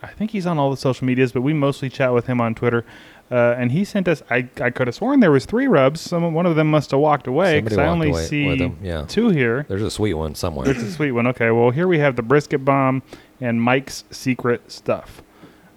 I 0.03 0.07
think 0.09 0.31
he's 0.31 0.47
on 0.47 0.59
all 0.59 0.71
the 0.71 0.77
social 0.79 1.07
medias, 1.07 1.33
but 1.33 1.43
we 1.43 1.53
mostly 1.53 1.91
chat 1.91 2.13
with 2.15 2.27
him 2.27 2.41
on 2.41 2.55
Twitter. 2.55 2.87
Uh, 3.31 3.55
and 3.59 3.73
he 3.73 3.85
sent 3.85 4.07
us. 4.07 4.23
I, 4.31 4.49
I 4.61 4.71
could 4.71 4.87
have 4.87 4.95
sworn 4.95 5.21
there 5.21 5.31
was 5.31 5.47
three 5.47 5.67
rubs. 5.67 6.01
Some 6.01 6.35
one 6.35 6.47
of 6.47 6.57
them 6.57 6.71
must 6.71 6.91
have 6.91 7.01
walked 7.01 7.27
away 7.27 7.61
because 7.61 7.79
I 7.79 7.87
only 7.87 8.13
see 8.13 8.73
yeah. 8.83 9.07
two 9.07 9.31
here. 9.31 9.65
There's 9.69 9.83
a 9.83 9.91
sweet 9.91 10.15
one 10.15 10.35
somewhere. 10.35 10.67
There's 10.67 10.83
a 10.83 10.93
sweet 10.93 11.13
one. 11.13 11.27
Okay, 11.29 11.51
well 11.51 11.71
here 11.71 11.89
we 11.89 11.99
have 11.99 12.17
the 12.17 12.23
brisket 12.23 12.65
bomb 12.65 13.03
and 13.41 13.63
Mike's 13.63 14.05
secret 14.11 14.71
stuff. 14.71 15.23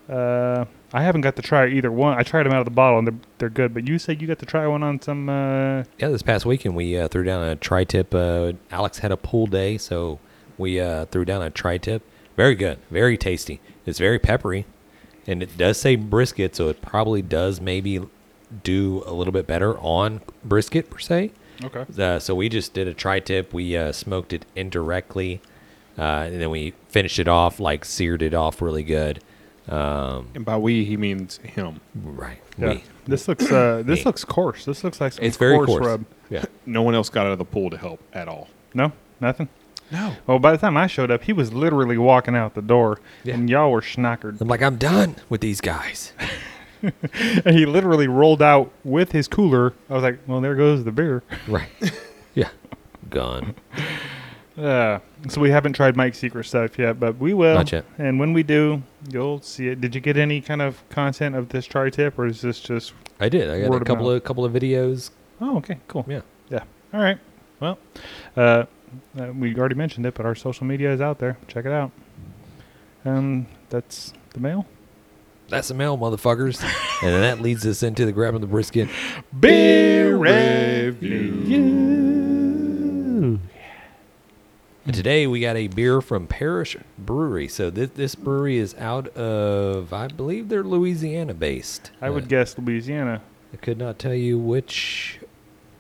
Uh, 0.10 0.66
I 0.94 1.04
haven't 1.04 1.22
got 1.22 1.36
to 1.36 1.42
try 1.42 1.68
either 1.68 1.92
one. 1.92 2.18
I 2.18 2.24
tried 2.24 2.44
them 2.44 2.54
out 2.54 2.60
of 2.60 2.66
the 2.66 2.72
bottle 2.72 3.00
and 3.00 3.08
they're 3.08 3.20
they're 3.40 3.50
good. 3.50 3.74
But 3.74 3.88
you 3.88 3.98
said 3.98 4.22
you 4.22 4.28
got 4.28 4.40
to 4.40 4.46
try 4.46 4.68
one 4.68 4.84
on 4.84 5.02
some. 5.02 5.30
Uh, 5.30 5.84
Yeah, 6.00 6.10
this 6.10 6.22
past 6.22 6.46
weekend 6.46 6.76
we 6.76 6.98
uh, 6.98 7.08
threw 7.08 7.24
down 7.24 7.44
a 7.48 7.56
tri-tip. 7.56 8.14
Uh, 8.14 8.54
Alex 8.72 9.00
had 9.00 9.12
a 9.12 9.18
pool 9.18 9.48
day, 9.48 9.78
so 9.78 10.20
we 10.58 10.80
uh, 10.80 11.06
threw 11.06 11.26
down 11.26 11.42
a 11.42 11.50
tri-tip. 11.50 12.04
Very 12.36 12.56
good, 12.56 12.78
very 12.92 13.18
tasty. 13.18 13.60
It's 13.86 14.00
very 14.00 14.20
peppery, 14.20 14.66
and 15.28 15.44
it 15.44 15.58
does 15.58 15.80
say 15.80 15.96
brisket, 15.96 16.56
so 16.56 16.70
it 16.70 16.82
probably 16.82 17.22
does 17.22 17.60
maybe 17.62 18.00
do 18.64 19.04
a 19.06 19.12
little 19.14 19.34
bit 19.34 19.46
better 19.46 19.78
on 19.80 20.22
brisket 20.44 20.90
per 20.90 21.00
se. 21.00 21.32
okay. 21.64 21.86
Uh, 22.02 22.18
so 22.20 22.34
we 22.34 22.48
just 22.50 22.74
did 22.74 22.88
a 22.88 22.94
tri-tip. 22.94 23.54
We 23.54 23.76
uh, 23.76 23.92
smoked 23.92 24.32
it 24.34 24.46
indirectly, 24.56 25.42
uh, 25.98 26.02
and 26.32 26.40
then 26.42 26.50
we 26.50 26.74
finished 26.90 27.20
it 27.20 27.28
off 27.28 27.60
like 27.60 27.84
seared 27.86 28.22
it 28.22 28.34
off 28.34 28.62
really 28.62 28.84
good. 28.84 29.22
Um, 29.68 30.30
And 30.34 30.46
by 30.46 30.56
we, 30.58 30.86
he 30.86 30.96
means 30.96 31.38
him. 31.40 31.82
right. 31.94 32.40
Yeah. 32.58 32.70
We, 32.76 32.84
This 33.06 33.28
looks 33.28 33.52
uh, 33.52 33.84
this 33.86 34.06
looks 34.06 34.24
coarse. 34.24 34.64
This 34.64 34.84
looks 34.84 35.02
like 35.02 35.12
some 35.14 35.26
it's 35.26 35.36
very 35.38 35.56
coarse, 35.58 35.68
coarse. 35.70 35.86
rub. 35.86 36.06
Yeah. 36.30 36.46
No 36.66 36.82
one 36.84 36.96
else 36.96 37.10
got 37.10 37.26
out 37.26 37.32
of 37.34 37.38
the 37.38 37.46
pool 37.46 37.70
to 37.70 37.78
help 37.78 38.02
at 38.14 38.28
all. 38.30 38.48
No, 38.74 38.92
nothing. 39.22 39.48
No. 39.92 40.16
Well, 40.26 40.40
by 40.40 40.52
the 40.52 40.58
time 40.58 40.76
I 40.78 40.88
showed 40.88 41.12
up, 41.12 41.24
he 41.24 41.34
was 41.34 41.54
literally 41.54 41.98
walking 41.98 42.36
out 42.36 42.54
the 42.56 42.62
door, 42.62 43.00
Yeah. 43.24 43.36
and 43.36 43.50
y'all 43.50 43.72
were 43.72 43.82
schnockered. 43.82 44.40
I'm 44.42 44.48
like, 44.48 44.62
I'm 44.62 44.78
done 44.78 45.16
with 45.30 45.42
these 45.42 45.62
guys. 45.62 46.14
and 46.82 47.56
he 47.56 47.66
literally 47.66 48.08
rolled 48.08 48.42
out 48.42 48.72
with 48.84 49.12
his 49.12 49.28
cooler. 49.28 49.74
I 49.90 49.94
was 49.94 50.04
like, 50.04 50.20
well, 50.28 50.42
there 50.42 50.56
goes 50.56 50.84
the 50.84 50.92
beer. 50.92 51.24
Right. 51.48 51.70
yeah. 52.36 52.50
Gone. 53.10 53.56
Uh, 54.58 55.00
so 55.30 55.40
we 55.40 55.50
haven't 55.52 55.74
tried 55.74 55.96
Mike's 55.96 56.18
secret 56.18 56.44
stuff 56.46 56.78
yet, 56.80 57.00
but 57.00 57.18
we 57.18 57.34
will. 57.34 57.56
Not 57.56 57.72
yet. 57.72 57.86
And 57.98 58.20
when 58.20 58.34
we 58.34 58.44
do, 58.44 58.82
you'll 59.12 59.42
see 59.42 59.68
it. 59.68 59.80
Did 59.82 59.94
you 59.96 60.02
get 60.02 60.18
any 60.18 60.42
kind 60.42 60.62
of 60.62 60.88
content 60.90 61.36
of 61.36 61.50
this 61.50 61.66
tri-tip, 61.66 62.18
or 62.18 62.26
is 62.26 62.42
this 62.42 62.60
just? 62.60 62.94
I 63.20 63.30
did. 63.30 63.50
I 63.50 63.62
got 63.62 63.70
Word 63.70 63.82
a 63.84 63.86
couple 63.86 64.10
of 64.12 64.24
couple 64.24 64.44
of 64.46 64.54
videos. 64.54 65.12
Oh, 65.40 65.58
okay, 65.58 65.78
cool. 65.88 66.06
Yeah. 66.08 66.22
Yeah. 66.50 66.64
All 66.94 67.02
right. 67.02 67.20
Well, 67.60 67.78
uh, 68.36 68.66
uh, 69.20 69.32
we 69.34 69.56
already 69.56 69.76
mentioned 69.76 70.06
it, 70.06 70.14
but 70.14 70.26
our 70.26 70.36
social 70.36 70.66
media 70.66 70.92
is 70.94 71.02
out 71.02 71.20
there. 71.20 71.38
Check 71.48 71.66
it 71.66 71.72
out. 71.72 71.92
Um, 73.06 73.48
that's 73.70 74.14
the 74.34 74.40
mail. 74.40 74.66
That's 75.50 75.70
the 75.70 75.74
mail, 75.74 75.98
motherfuckers. 75.98 76.62
and 77.04 77.24
that 77.24 77.40
leads 77.42 77.66
us 77.66 77.82
into 77.84 78.06
the 78.06 78.12
Grab 78.12 78.30
'em 78.30 78.36
in 78.36 78.42
the 78.42 78.48
Brisket. 78.48 78.90
Beer 79.40 80.18
review. 82.48 83.40
And 84.86 84.96
today 84.96 85.28
we 85.28 85.40
got 85.42 85.56
a 85.58 85.68
beer 85.68 86.00
from 86.02 86.28
Parish 86.28 86.78
Brewery. 86.98 87.48
So 87.50 87.70
this 87.70 87.90
this 87.92 88.16
brewery 88.16 88.58
is 88.58 88.74
out 88.76 89.08
of 89.18 89.92
I 89.92 90.08
believe 90.08 90.48
they're 90.50 90.64
Louisiana 90.64 91.34
based. 91.34 91.92
I 92.02 92.10
would 92.10 92.24
Uh, 92.24 92.28
guess 92.28 92.58
Louisiana. 92.58 93.22
I 93.54 93.58
could 93.58 93.78
not 93.78 94.00
tell 94.00 94.14
you 94.14 94.38
which 94.40 95.20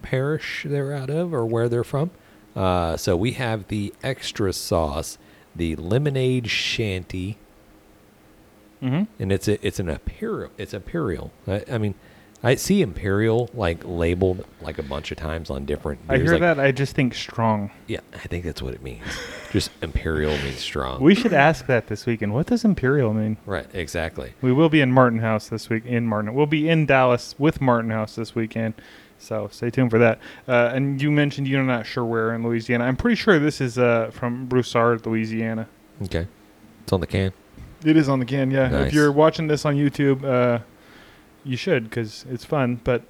parish 0.01 0.65
they're 0.67 0.93
out 0.93 1.09
of 1.09 1.33
or 1.33 1.45
where 1.45 1.69
they're 1.69 1.83
from. 1.85 2.11
Uh, 2.57 2.97
so 2.97 3.15
we 3.15 3.33
have 3.33 3.67
the 3.67 3.93
extra 4.03 4.51
sauce, 4.51 5.17
the 5.55 5.75
lemonade 5.75 6.49
shanty, 6.49 7.37
Mm-hmm. 8.81 9.03
and 9.19 9.31
it's 9.31 9.47
a, 9.47 9.65
it's 9.65 9.79
an 9.79 9.89
imperial. 9.89 10.51
It's 10.57 10.71
imperial. 10.73 11.31
I, 11.47 11.63
I 11.71 11.77
mean, 11.79 11.95
I 12.43 12.53
see 12.53 12.83
imperial 12.83 13.49
like 13.55 13.79
labeled 13.83 14.45
like 14.61 14.77
a 14.77 14.83
bunch 14.83 15.09
of 15.11 15.17
times 15.17 15.49
on 15.49 15.65
different. 15.65 15.99
I 16.07 16.17
hear 16.17 16.33
like- 16.33 16.41
that. 16.41 16.59
I 16.59 16.71
just 16.71 16.93
think 16.95 17.15
strong. 17.15 17.71
Yeah, 17.87 18.01
I 18.13 18.27
think 18.27 18.45
that's 18.45 18.61
what 18.61 18.75
it 18.75 18.83
means. 18.83 19.01
Just 19.51 19.71
imperial 19.81 20.31
means 20.43 20.59
strong. 20.59 21.01
We 21.01 21.15
should 21.15 21.33
ask 21.33 21.65
that 21.65 21.87
this 21.87 22.05
weekend. 22.05 22.35
What 22.35 22.45
does 22.45 22.63
imperial 22.63 23.13
mean? 23.15 23.37
right, 23.47 23.65
exactly. 23.73 24.33
We 24.41 24.51
will 24.51 24.69
be 24.69 24.81
in 24.81 24.91
Martin 24.91 25.19
House 25.19 25.49
this 25.49 25.69
week. 25.69 25.83
In 25.87 26.05
Martin, 26.05 26.35
we'll 26.35 26.45
be 26.45 26.69
in 26.69 26.85
Dallas 26.85 27.33
with 27.39 27.59
Martin 27.59 27.89
House 27.89 28.15
this 28.15 28.35
weekend. 28.35 28.75
So 29.19 29.49
stay 29.51 29.69
tuned 29.69 29.89
for 29.91 29.99
that. 29.99 30.19
Uh, 30.47 30.71
and 30.73 31.01
you 31.01 31.11
mentioned 31.11 31.47
you're 31.47 31.63
not 31.63 31.85
sure 31.85 32.05
where 32.05 32.33
in 32.33 32.43
Louisiana. 32.43 32.85
I'm 32.85 32.95
pretty 32.95 33.15
sure 33.15 33.39
this 33.39 33.59
is 33.61 33.77
uh, 33.77 34.11
from 34.13 34.45
Broussard, 34.45 35.05
Louisiana. 35.05 35.67
Okay, 36.03 36.27
it's 36.83 36.93
on 36.93 36.99
the 36.99 37.07
can. 37.07 37.33
It 37.83 37.97
is 37.97 38.09
on 38.09 38.19
the 38.19 38.25
can, 38.25 38.51
yeah. 38.51 38.67
Nice. 38.69 38.87
If 38.87 38.93
you're 38.93 39.11
watching 39.11 39.47
this 39.47 39.65
on 39.65 39.75
YouTube, 39.75 40.23
uh, 40.23 40.59
you 41.43 41.57
should 41.57 41.85
because 41.85 42.25
it's 42.29 42.45
fun. 42.45 42.79
But 42.83 43.03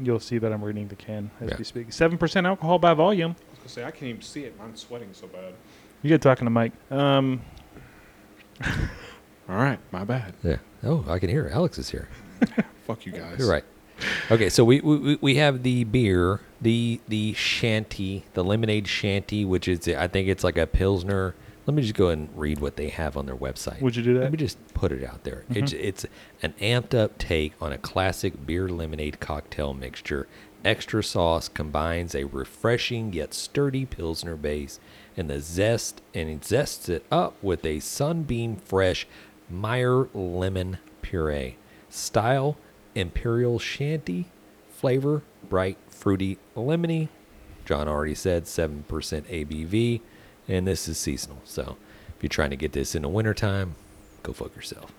you'll 0.00 0.20
see 0.20 0.38
that 0.38 0.52
I'm 0.52 0.62
reading 0.64 0.88
the 0.88 0.96
can 0.96 1.30
as 1.40 1.50
Yeah. 1.50 1.56
we 1.58 1.64
speak. 1.64 1.92
Seven 1.92 2.18
percent 2.18 2.46
alcohol 2.46 2.78
by 2.78 2.94
volume. 2.94 3.32
I 3.32 3.50
was 3.50 3.58
gonna 3.58 3.68
say 3.68 3.84
I 3.84 3.90
can't 3.90 4.04
even 4.10 4.22
see 4.22 4.44
it. 4.44 4.58
Mine's 4.58 4.80
sweating 4.80 5.08
so 5.12 5.26
bad. 5.26 5.54
You 6.02 6.08
get 6.08 6.22
talking 6.22 6.46
to 6.46 6.50
Mike. 6.50 6.72
Um, 6.92 7.40
All 9.48 9.56
right, 9.56 9.78
my 9.92 10.04
bad. 10.04 10.34
Yeah. 10.42 10.56
Oh, 10.84 11.04
I 11.08 11.18
can 11.18 11.28
hear. 11.30 11.48
Alex 11.52 11.78
is 11.78 11.88
here. 11.90 12.08
Fuck 12.86 13.06
you 13.06 13.12
guys. 13.12 13.38
You're 13.38 13.50
right. 13.50 13.64
Okay, 14.30 14.48
so 14.48 14.64
we, 14.64 14.80
we 14.80 15.18
we 15.20 15.36
have 15.36 15.62
the 15.62 15.84
beer, 15.84 16.40
the 16.60 17.00
the 17.08 17.32
shanty, 17.34 18.24
the 18.34 18.44
lemonade 18.44 18.86
shanty, 18.86 19.44
which 19.44 19.68
is 19.68 19.88
I 19.88 20.08
think 20.08 20.28
it's 20.28 20.44
like 20.44 20.58
a 20.58 20.66
pilsner. 20.66 21.34
Let 21.66 21.74
me 21.74 21.82
just 21.82 21.94
go 21.94 22.06
ahead 22.06 22.18
and 22.18 22.28
read 22.34 22.60
what 22.60 22.76
they 22.76 22.88
have 22.88 23.16
on 23.16 23.26
their 23.26 23.36
website. 23.36 23.82
Would 23.82 23.94
you 23.94 24.02
do 24.02 24.14
that? 24.14 24.24
Mm-hmm. 24.24 24.32
me 24.32 24.38
just 24.38 24.74
put 24.74 24.90
it 24.90 25.04
out 25.04 25.24
there. 25.24 25.44
It's 25.50 25.72
it's 25.72 26.06
an 26.42 26.54
amped 26.60 26.94
up 26.94 27.18
take 27.18 27.52
on 27.60 27.72
a 27.72 27.78
classic 27.78 28.46
beer 28.46 28.68
lemonade 28.68 29.20
cocktail 29.20 29.74
mixture. 29.74 30.26
Extra 30.64 31.04
sauce 31.04 31.48
combines 31.48 32.14
a 32.14 32.24
refreshing 32.24 33.12
yet 33.12 33.32
sturdy 33.32 33.86
pilsner 33.86 34.36
base 34.36 34.80
and 35.16 35.28
the 35.30 35.40
zest 35.40 36.00
and 36.14 36.28
it 36.28 36.44
zests 36.44 36.88
it 36.88 37.04
up 37.12 37.34
with 37.42 37.64
a 37.64 37.80
sunbeam 37.80 38.56
fresh 38.56 39.06
Meyer 39.50 40.08
lemon 40.12 40.78
puree. 41.00 41.56
Style 41.88 42.56
imperial 42.98 43.58
shanty. 43.58 44.26
Flavor 44.70 45.22
bright, 45.48 45.78
fruity, 45.88 46.38
lemony. 46.56 47.08
John 47.64 47.88
already 47.88 48.14
said 48.14 48.44
7% 48.44 48.84
ABV, 48.86 50.00
and 50.46 50.66
this 50.66 50.88
is 50.88 50.96
seasonal. 50.98 51.40
So 51.44 51.76
if 52.16 52.22
you're 52.22 52.28
trying 52.28 52.50
to 52.50 52.56
get 52.56 52.72
this 52.72 52.94
in 52.94 53.02
the 53.02 53.08
wintertime, 53.08 53.74
go 54.22 54.32
fuck 54.32 54.54
yourself. 54.56 54.92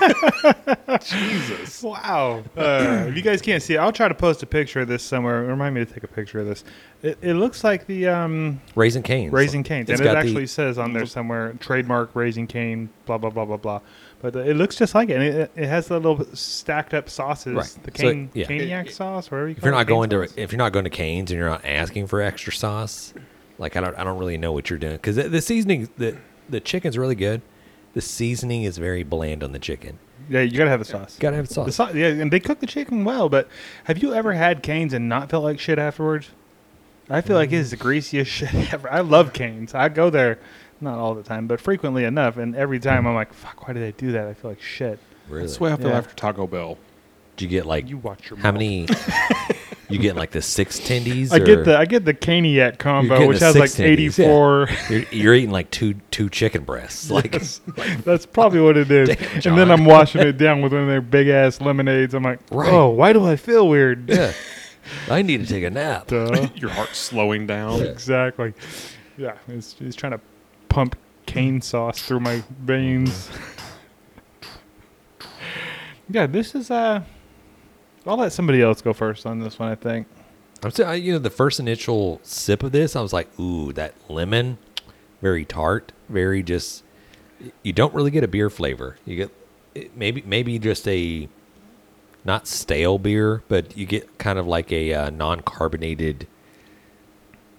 Jesus. 1.04 1.82
Wow. 1.82 2.42
Uh, 2.56 3.06
if 3.08 3.16
you 3.16 3.22
guys 3.22 3.40
can't 3.42 3.62
see 3.62 3.74
it, 3.74 3.78
I'll 3.78 3.92
try 3.92 4.08
to 4.08 4.14
post 4.14 4.42
a 4.42 4.46
picture 4.46 4.80
of 4.80 4.88
this 4.88 5.02
somewhere. 5.02 5.42
Remind 5.42 5.74
me 5.74 5.84
to 5.84 5.92
take 5.92 6.04
a 6.04 6.08
picture 6.08 6.40
of 6.40 6.46
this. 6.46 6.64
It, 7.02 7.18
it 7.22 7.34
looks 7.34 7.64
like 7.64 7.86
the 7.86 8.08
um, 8.08 8.60
Raisin 8.74 9.02
Canes. 9.02 9.32
Raising 9.32 9.62
Canes. 9.62 9.88
It's 9.90 10.00
and 10.00 10.08
it 10.08 10.12
got 10.12 10.20
the- 10.22 10.28
actually 10.28 10.46
says 10.46 10.78
on 10.78 10.92
there 10.92 11.06
somewhere 11.06 11.54
trademark 11.60 12.14
Raising 12.14 12.46
Cane, 12.46 12.88
blah, 13.06 13.18
blah, 13.18 13.30
blah, 13.30 13.44
blah, 13.44 13.56
blah. 13.56 13.80
But 14.22 14.36
it 14.36 14.56
looks 14.56 14.76
just 14.76 14.94
like 14.94 15.08
it. 15.10 15.14
And 15.16 15.22
it, 15.24 15.50
it 15.56 15.66
has 15.66 15.88
the 15.88 15.98
little 15.98 16.24
stacked 16.34 16.94
up 16.94 17.10
sauces. 17.10 17.54
Right. 17.54 17.78
The 17.82 17.90
So, 17.98 18.02
cane, 18.12 18.30
yeah. 18.34 18.46
caniac 18.46 18.90
sauce, 18.90 19.30
whatever 19.30 19.48
you 19.48 19.56
if 19.56 19.64
you're 19.64 19.72
it. 19.72 19.76
not 19.76 19.86
cane 19.88 19.94
going 19.96 20.10
to 20.10 20.28
sauce. 20.28 20.34
if 20.38 20.52
you're 20.52 20.58
not 20.58 20.72
going 20.72 20.84
to 20.84 20.90
Canes 20.90 21.30
and 21.32 21.38
you're 21.38 21.48
not 21.48 21.64
asking 21.64 22.06
for 22.06 22.22
extra 22.22 22.52
sauce, 22.52 23.12
like 23.58 23.76
I 23.76 23.80
don't 23.80 23.98
I 23.98 24.04
don't 24.04 24.18
really 24.18 24.38
know 24.38 24.52
what 24.52 24.70
you're 24.70 24.78
doing 24.78 24.94
because 24.94 25.16
the, 25.16 25.28
the 25.28 25.40
seasoning 25.42 25.88
the 25.98 26.16
the 26.48 26.60
chicken's 26.60 26.96
really 26.96 27.16
good. 27.16 27.42
The 27.94 28.00
seasoning 28.00 28.62
is 28.62 28.78
very 28.78 29.02
bland 29.02 29.42
on 29.42 29.52
the 29.52 29.58
chicken. 29.58 29.98
Yeah, 30.30 30.40
you 30.40 30.56
got 30.56 30.64
to 30.64 30.70
have 30.70 30.78
the 30.78 30.84
sauce. 30.86 31.16
Gotta 31.18 31.36
have 31.36 31.48
sauce. 31.48 31.66
The 31.66 31.72
sauce. 31.72 31.94
Yeah, 31.94 32.06
and 32.06 32.30
they 32.30 32.40
cook 32.40 32.60
the 32.60 32.66
chicken 32.66 33.04
well, 33.04 33.28
but 33.28 33.48
have 33.84 33.98
you 34.02 34.14
ever 34.14 34.32
had 34.32 34.62
canes 34.62 34.92
and 34.94 35.08
not 35.08 35.28
felt 35.30 35.42
like 35.44 35.58
shit 35.58 35.78
afterwards? 35.80 36.30
I 37.10 37.20
feel 37.20 37.36
like 37.36 37.50
it's 37.52 37.70
the 37.70 37.76
greasiest 37.76 38.30
shit 38.30 38.54
ever. 38.72 38.90
I 38.90 39.00
love 39.00 39.32
canes. 39.32 39.74
I 39.74 39.88
go 39.90 40.08
there, 40.08 40.38
not 40.82 40.98
all 40.98 41.14
the 41.14 41.22
time, 41.22 41.46
but 41.46 41.60
frequently 41.60 42.04
enough, 42.04 42.36
and 42.36 42.54
every 42.56 42.78
time 42.80 43.06
I'm 43.06 43.14
like, 43.14 43.32
fuck, 43.32 43.66
why 43.66 43.72
did 43.74 43.82
they 43.82 43.92
do 43.92 44.12
that? 44.12 44.26
I 44.26 44.34
feel 44.34 44.50
like 44.50 44.60
shit. 44.62 44.98
Really? 45.28 45.42
That's 45.46 45.56
the 45.58 45.64
way 45.64 45.72
I 45.72 45.76
feel 45.76 45.88
Yeah. 45.88 45.98
after 45.98 46.14
Taco 46.14 46.46
Bell. 46.46 46.76
Do 47.36 47.44
you 47.44 47.50
get 47.50 47.64
like 47.66 47.88
You 47.88 47.96
watch 47.98 48.28
your 48.28 48.38
how 48.38 48.50
mouth. 48.50 48.60
many? 48.60 48.86
You 49.88 49.98
get 49.98 50.16
like 50.16 50.30
the 50.30 50.40
six 50.40 50.80
tendies. 50.80 51.32
I 51.32 51.36
or 51.36 51.44
get 51.44 51.64
the 51.66 51.76
I 51.76 51.84
get 51.84 52.06
the 52.06 52.14
caniac 52.14 52.78
combo, 52.78 53.14
getting 53.14 53.28
which 53.28 53.40
the 53.40 53.44
has 53.46 53.56
like 53.56 53.68
six 53.68 53.78
tendies, 54.00 54.16
yeah. 54.16 54.24
84. 54.24 54.68
You're, 54.88 55.02
you're 55.10 55.34
eating 55.34 55.50
like 55.50 55.70
two 55.70 55.94
two 56.10 56.30
chicken 56.30 56.64
breasts. 56.64 57.10
Like 57.10 57.32
That's 58.04 58.24
probably 58.24 58.60
what 58.62 58.78
it 58.78 58.90
is. 58.90 59.08
Damn, 59.14 59.18
and 59.18 59.42
then 59.42 59.68
John. 59.68 59.70
I'm 59.70 59.84
washing 59.84 60.22
it 60.22 60.38
down 60.38 60.62
with 60.62 60.72
one 60.72 60.80
of 60.82 60.88
their 60.88 61.02
big 61.02 61.28
ass 61.28 61.60
lemonades. 61.60 62.14
I'm 62.14 62.22
like, 62.22 62.38
Right. 62.50 62.72
oh, 62.72 62.88
why 62.88 63.12
do 63.12 63.26
I 63.26 63.36
feel 63.36 63.68
weird? 63.68 64.08
yeah, 64.08 64.32
I 65.10 65.20
need 65.20 65.42
to 65.42 65.46
take 65.46 65.64
a 65.64 65.68
nap. 65.70 66.06
Duh. 66.06 66.48
Your 66.54 66.70
heart's 66.70 66.96
slowing 66.96 67.46
down. 67.46 67.82
exactly. 67.82 68.54
Yeah, 69.18 69.36
it's, 69.46 69.76
it's 69.78 69.94
trying 69.96 70.12
to 70.12 70.20
pump 70.72 70.96
cane 71.26 71.60
sauce 71.60 72.00
through 72.00 72.20
my 72.20 72.42
veins. 72.60 73.30
yeah, 76.08 76.26
this 76.26 76.54
is 76.54 76.70
uh. 76.70 77.02
I'll 78.06 78.16
let 78.16 78.32
somebody 78.32 78.62
else 78.62 78.80
go 78.80 78.92
first 78.92 79.26
on 79.26 79.38
this 79.38 79.58
one. 79.58 79.68
I 79.68 79.74
think. 79.74 80.06
I'm 80.64 80.70
saying, 80.70 81.04
you 81.04 81.12
know, 81.12 81.18
the 81.18 81.30
first 81.30 81.60
initial 81.60 82.20
sip 82.22 82.62
of 82.62 82.72
this, 82.72 82.96
I 82.96 83.02
was 83.02 83.12
like, 83.12 83.28
ooh, 83.38 83.72
that 83.72 83.94
lemon, 84.08 84.58
very 85.20 85.44
tart, 85.44 85.92
very 86.08 86.42
just. 86.42 86.84
You 87.62 87.72
don't 87.72 87.92
really 87.92 88.12
get 88.12 88.24
a 88.24 88.28
beer 88.28 88.48
flavor. 88.48 88.96
You 89.04 89.16
get 89.16 89.90
maybe 89.94 90.22
maybe 90.24 90.58
just 90.58 90.88
a 90.88 91.28
not 92.24 92.46
stale 92.46 92.98
beer, 92.98 93.42
but 93.48 93.76
you 93.76 93.84
get 93.84 94.18
kind 94.18 94.38
of 94.38 94.46
like 94.46 94.72
a 94.72 94.94
uh, 94.94 95.10
non-carbonated 95.10 96.26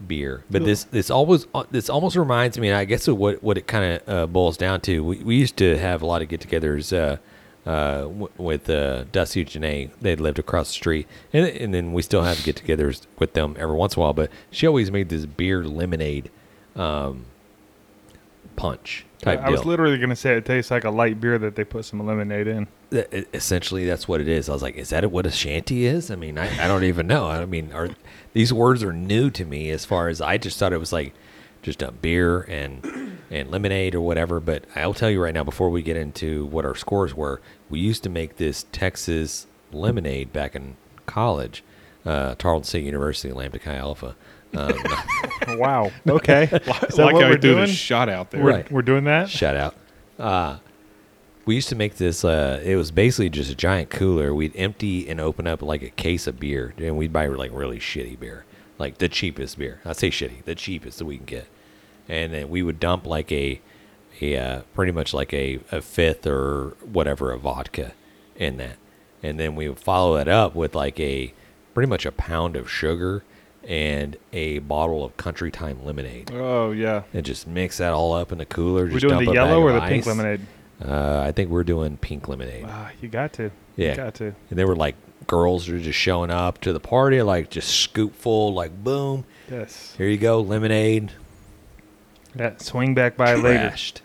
beer. 0.06 0.44
But 0.50 0.66
this 0.66 0.84
this 0.86 1.10
always 1.10 1.48
this 1.72 1.90
almost 1.90 2.16
reminds 2.16 2.58
me. 2.58 2.72
I 2.72 2.86
guess 2.86 3.08
of 3.08 3.18
what 3.18 3.44
what 3.44 3.58
it 3.58 3.68
kind 3.68 4.02
of 4.02 4.10
uh, 4.10 4.28
boils 4.28 4.58
down 4.58 4.82
to. 4.82 5.04
We, 5.04 5.18
we 5.18 5.36
used 5.38 5.58
to 5.58 5.78
have 5.78 6.02
a 6.02 6.06
lot 6.06 6.22
of 6.22 6.30
get-togethers. 6.30 6.96
Uh, 6.96 7.18
uh, 7.66 8.02
w- 8.02 8.30
with 8.38 8.70
uh, 8.70 9.06
Dusty 9.14 9.40
and 9.40 9.50
Janae, 9.50 9.92
they 10.02 10.18
lived 10.18 10.38
across 10.38 10.68
the 10.68 10.74
street, 10.74 11.08
and 11.32 11.46
and 11.48 11.74
then 11.74 11.94
we 11.94 12.02
still 12.02 12.24
have 12.24 12.44
get-togethers 12.44 13.08
with 13.20 13.34
them 13.34 13.56
every 13.58 13.76
once 13.76 13.96
in 13.96 14.02
a 14.02 14.04
while. 14.04 14.14
But 14.14 14.30
she 14.52 14.68
always 14.68 14.92
made 14.92 15.08
this 15.08 15.26
beer 15.26 15.64
lemonade 15.64 16.30
um, 16.76 17.26
punch 18.58 19.06
type 19.24 19.42
I 19.42 19.50
was 19.50 19.66
literally 19.66 19.98
gonna 19.98 20.16
say 20.16 20.36
it 20.36 20.46
tastes 20.46 20.72
like 20.72 20.84
a 20.84 20.90
light 20.90 21.20
beer 21.20 21.38
that 21.38 21.56
they 21.56 21.64
put 21.64 21.86
some 21.86 22.06
lemonade 22.06 22.48
in. 22.48 22.68
Essentially 23.34 23.86
that's 23.86 24.08
what 24.08 24.22
it 24.22 24.28
is. 24.28 24.50
I 24.50 24.54
was 24.54 24.62
like, 24.62 24.76
is 24.76 24.90
that 24.90 25.10
what 25.12 25.26
a 25.26 25.32
shanty 25.32 25.86
is? 25.86 26.12
I 26.12 26.16
mean, 26.16 26.38
I, 26.38 26.64
I 26.64 26.68
don't 26.68 26.84
even 26.84 27.08
know. 27.08 27.28
I 27.28 27.46
mean, 27.46 27.72
are 27.74 27.90
these 28.34 28.54
words 28.54 28.84
are 28.84 28.94
new 28.94 29.30
to 29.32 29.46
me 29.46 29.70
as 29.70 29.86
far 29.86 30.10
as 30.10 30.22
I 30.22 30.38
just 30.38 30.60
thought 30.60 30.74
it 30.74 30.78
was 30.78 30.94
like 30.94 31.14
just 31.62 31.82
a 31.82 31.92
beer 31.92 32.42
and 32.42 33.20
and 33.32 33.50
lemonade 33.50 33.96
or 33.96 34.02
whatever. 34.02 34.40
But 34.40 34.66
I'll 34.76 34.94
tell 34.94 35.10
you 35.10 35.22
right 35.22 35.34
now, 35.34 35.44
before 35.44 35.70
we 35.70 35.82
get 35.82 35.98
into 35.98 36.46
what 36.46 36.66
our 36.66 36.76
scores 36.76 37.16
were, 37.16 37.42
we 37.70 37.80
used 37.80 38.04
to 38.04 38.10
make 38.10 38.38
this 38.38 38.66
Texas 38.72 39.48
lemonade 39.72 40.32
back 40.32 40.56
in 40.56 40.76
college, 41.06 41.64
uh, 42.06 42.36
Tarleton 42.36 42.66
State 42.66 42.86
University, 42.86 43.34
Lambda 43.34 43.60
Chi 43.60 43.74
Alpha. 43.76 44.16
Um, 44.56 44.74
Wow. 45.60 45.92
Okay. 46.08 46.44
Is 46.44 46.50
that 46.50 46.98
like 46.98 47.14
what 47.14 47.24
how 47.24 47.30
we're 47.30 47.32
threw 47.34 47.38
doing? 47.56 47.66
the 47.66 47.68
shot 47.68 48.08
out 48.10 48.32
there. 48.32 48.42
We're, 48.44 48.50
Right. 48.52 48.72
we're 48.72 48.82
doing 48.82 49.04
that. 49.06 49.30
Shout 49.30 49.56
out. 49.58 49.76
Uh, 50.18 50.58
we 51.46 51.56
used 51.56 51.68
to 51.70 51.76
make 51.76 51.98
this. 51.98 52.24
Uh, 52.24 52.62
it 52.64 52.76
was 52.78 52.92
basically 52.92 53.30
just 53.30 53.52
a 53.52 53.56
giant 53.56 53.90
cooler. 53.90 54.34
We'd 54.34 54.56
empty 54.56 55.10
and 55.10 55.20
open 55.20 55.46
up 55.48 55.62
like 55.62 55.82
a 55.82 55.90
case 55.90 56.28
of 56.28 56.40
beer, 56.40 56.74
and 56.78 56.98
we'd 56.98 57.12
buy 57.12 57.28
like 57.28 57.52
really 57.54 57.80
shitty 57.80 58.18
beer, 58.20 58.46
like 58.80 59.00
the 59.00 59.10
cheapest 59.10 59.58
beer. 59.58 59.82
I 59.84 59.92
say 59.92 60.10
shitty, 60.10 60.46
the 60.46 60.56
cheapest 60.56 61.00
that 61.00 61.06
we 61.06 61.18
can 61.18 61.26
get, 61.26 61.48
and 62.08 62.32
then 62.34 62.50
we 62.50 62.64
would 62.64 62.80
dump 62.80 63.06
like 63.06 63.30
a, 63.34 63.60
a 64.22 64.38
uh, 64.38 64.62
pretty 64.74 64.94
much 64.94 65.14
like 65.14 65.34
a, 65.34 65.60
a 65.74 65.82
fifth 65.82 66.26
or 66.26 66.78
whatever 66.90 67.34
of 67.34 67.42
vodka 67.42 67.92
in 68.38 68.56
that, 68.58 68.78
and 69.22 69.38
then 69.38 69.56
we 69.56 69.68
would 69.68 69.80
follow 69.80 70.16
it 70.16 70.30
up 70.30 70.56
with 70.56 70.74
like 70.76 70.98
a 71.02 71.34
pretty 71.74 71.90
much 71.90 72.06
a 72.06 72.12
pound 72.14 72.56
of 72.56 72.72
sugar 72.72 73.24
and 73.68 74.18
a 74.34 74.60
bottle 74.60 75.04
of 75.06 75.16
country 75.18 75.50
time 75.52 75.84
lemonade 75.86 76.32
Oh 76.34 76.72
yeah. 76.72 77.04
and 77.14 77.26
just 77.26 77.48
mix 77.48 77.78
that 77.78 77.94
all 77.94 78.14
up 78.14 78.32
in 78.32 78.38
the 78.38 78.46
cooler. 78.46 78.86
We're 78.86 79.00
doing 79.00 79.26
the 79.26 79.34
yellow 79.34 79.62
or 79.62 79.72
the 79.74 79.82
pink 79.82 80.06
lemonade. 80.06 80.42
Uh, 80.84 81.22
I 81.26 81.32
think 81.32 81.50
we're 81.50 81.64
doing 81.64 81.96
pink 81.98 82.28
lemonade. 82.28 82.66
Ah, 82.68 82.92
you 83.02 83.08
got 83.08 83.32
to. 83.34 83.52
Yeah. 83.78 83.92
You 83.92 83.96
got 83.96 84.14
to. 84.16 84.26
And 84.50 84.60
they 84.60 84.66
were 84.66 84.76
like 84.76 84.96
girls 85.28 85.70
are 85.70 85.80
just 85.80 85.98
showing 85.98 86.30
up 86.30 86.60
to 86.62 86.74
the 86.74 86.80
party, 86.82 87.22
like 87.22 87.50
just 87.50 87.70
scoop 87.70 88.14
full, 88.16 88.54
like 88.54 88.84
boom, 88.84 89.24
Yes. 89.50 89.94
here 89.98 90.08
you 90.10 90.18
go, 90.18 90.42
lemonade. 90.42 91.12
That 92.36 92.62
swing 92.62 92.94
back 92.96 93.16
by 93.16 93.36
later. 93.36 93.70
Trashed, 93.70 94.02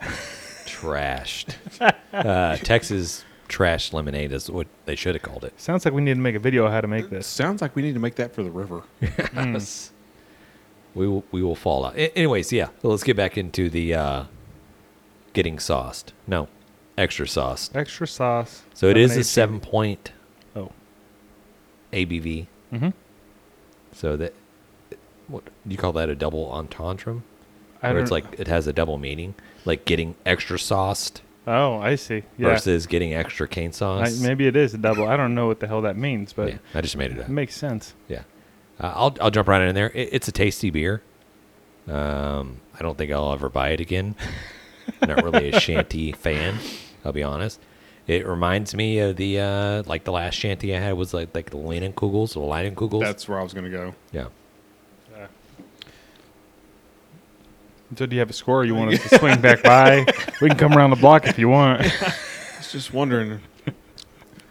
trashed. 0.67 1.55
Uh, 2.13 2.57
Texas 2.57 3.25
trash 3.49 3.93
lemonade 3.93 4.31
is 4.33 4.51
what 4.51 4.67
they 4.85 4.95
should 4.95 5.15
have 5.15 5.23
called 5.23 5.43
it. 5.45 5.59
Sounds 5.61 5.85
like 5.85 5.95
we 5.95 6.03
need 6.03 6.15
to 6.15 6.21
make 6.21 6.35
a 6.35 6.39
video 6.39 6.67
of 6.67 6.73
how 6.73 6.81
to 6.81 6.87
make 6.89 7.11
this. 7.11 7.27
Sounds 7.27 7.61
like 7.63 7.75
we 7.75 7.83
need 7.83 7.95
to 7.95 8.01
make 8.01 8.15
that 8.17 8.35
for 8.35 8.43
the 8.43 8.51
river. 8.51 8.83
Yes. 9.35 9.91
We 10.95 11.07
will 11.07 11.25
we 11.31 11.43
will 11.43 11.55
fall 11.55 11.85
out. 11.85 11.95
A- 11.97 12.17
anyways, 12.17 12.53
yeah. 12.53 12.69
So 12.83 12.89
let's 12.89 13.05
get 13.05 13.17
back 13.17 13.37
into 13.39 13.69
the 13.71 13.95
uh, 13.95 14.25
getting 15.33 15.59
sauced. 15.59 16.13
No, 16.27 16.49
extra 16.97 17.29
sauced. 17.29 17.77
Extra 17.77 18.07
sauce. 18.07 18.63
So 18.75 18.89
it 18.89 18.97
is 18.97 19.17
a 19.17 19.23
seven 19.25 19.61
point 19.61 20.13
Oh. 20.57 20.73
ABV. 21.93 22.47
Mm-hmm. 22.73 22.89
So 23.93 24.17
that 24.17 24.35
what 25.29 25.45
do 25.45 25.51
you 25.69 25.77
call 25.77 25.93
that 25.93 26.09
a 26.09 26.15
double 26.15 26.51
entendre? 26.51 27.23
I 27.83 27.93
Where 27.93 28.03
it's 28.03 28.11
like 28.11 28.25
it 28.41 28.49
has 28.49 28.67
a 28.67 28.73
double 28.73 28.99
meaning, 28.99 29.35
like 29.65 29.85
getting 29.85 30.17
extra 30.27 30.59
sauced 30.59 31.23
Oh, 31.49 31.79
I 31.79 31.95
see. 31.95 32.23
Yeah. 32.37 32.49
versus 32.49 32.87
getting 32.87 33.15
extra 33.15 33.49
cane 33.49 33.71
I, 33.71 33.73
sauce. 33.73 34.21
maybe 34.21 34.47
it 34.47 34.55
is 34.57 34.75
a 34.75 34.79
double. 34.79 35.09
I 35.09 35.17
don't 35.17 35.35
know 35.35 35.47
what 35.47 35.61
the 35.61 35.67
hell 35.67 35.83
that 35.83 35.97
means, 35.97 36.33
but 36.33 36.49
yeah, 36.49 36.59
I 36.75 36.81
just 36.81 36.97
made 36.97 37.11
it 37.13 37.19
up. 37.19 37.25
it 37.29 37.33
makes 37.33 37.57
sense. 37.57 37.95
Yeah, 38.09 38.23
uh, 38.81 38.93
I'll 38.95 39.17
I'll 39.21 39.31
jump 39.31 39.49
right 39.49 39.63
in 39.63 39.75
there. 39.75 39.91
It, 39.91 40.11
it's 40.13 40.29
a 40.29 40.33
tasty 40.33 40.71
beer. 40.71 41.03
Um, 41.89 42.61
I 42.79 42.83
don't 42.83 42.99
think 42.99 43.11
I'll 43.11 43.33
ever 43.33 43.49
buy 43.49 43.71
it 43.71 43.81
again. 43.81 44.15
Not 45.07 45.23
really 45.25 45.51
a 45.51 45.61
shanty 45.61 46.13
fan. 46.13 46.59
I'll 47.05 47.13
be 47.13 47.23
honest. 47.23 47.61
It 48.07 48.27
reminds 48.27 48.75
me 48.75 48.99
of 49.01 49.17
the 49.17 49.41
uh, 49.41 49.83
like 49.87 50.05
the 50.05 50.13
last 50.13 50.35
shanty 50.35 50.75
I 50.75 50.81
had 50.81 50.93
was 50.95 51.13
like 51.15 51.35
like 51.35 51.51
the 51.51 51.57
Leinenkugels, 51.59 52.35
the 52.35 52.41
Leinenkugels. 52.41 53.01
That's 53.01 53.29
where 53.29 53.39
I 53.39 53.43
was 53.43 53.53
going 53.55 53.65
to 53.65 53.71
go. 53.71 53.95
yeah. 54.13 54.27
So 57.97 58.07
do 58.07 58.15
you 58.15 58.21
have 58.21 58.31
a 58.31 58.35
score? 58.35 58.65
You 58.65 58.75
want 58.75 58.93
us 58.95 59.09
to 59.09 59.19
swing 59.19 59.41
back 59.41 59.63
by? 59.63 60.05
We 60.41 60.49
can 60.49 60.59
come 60.59 60.75
around 60.77 60.91
the 60.91 60.97
block 60.97 61.27
if 61.27 61.39
you 61.39 61.49
want. 61.49 61.81
I 62.03 62.15
was 62.59 62.71
just 62.73 62.93
wondering. 62.93 63.41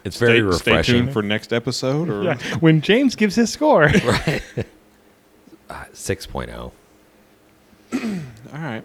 It's 0.04 0.18
very 0.18 0.40
stay, 0.52 0.58
Stay 0.58 0.70
refreshing. 0.72 0.94
tuned 0.94 1.12
for 1.12 1.22
next 1.22 1.52
episode, 1.52 2.08
or 2.08 2.22
yeah. 2.22 2.38
When 2.60 2.80
James 2.80 3.14
gives 3.14 3.34
his 3.34 3.52
score. 3.52 3.82
right. 4.04 4.42
Uh, 5.68 5.84
6.0. 5.92 6.72
all 7.92 8.58
right. 8.58 8.84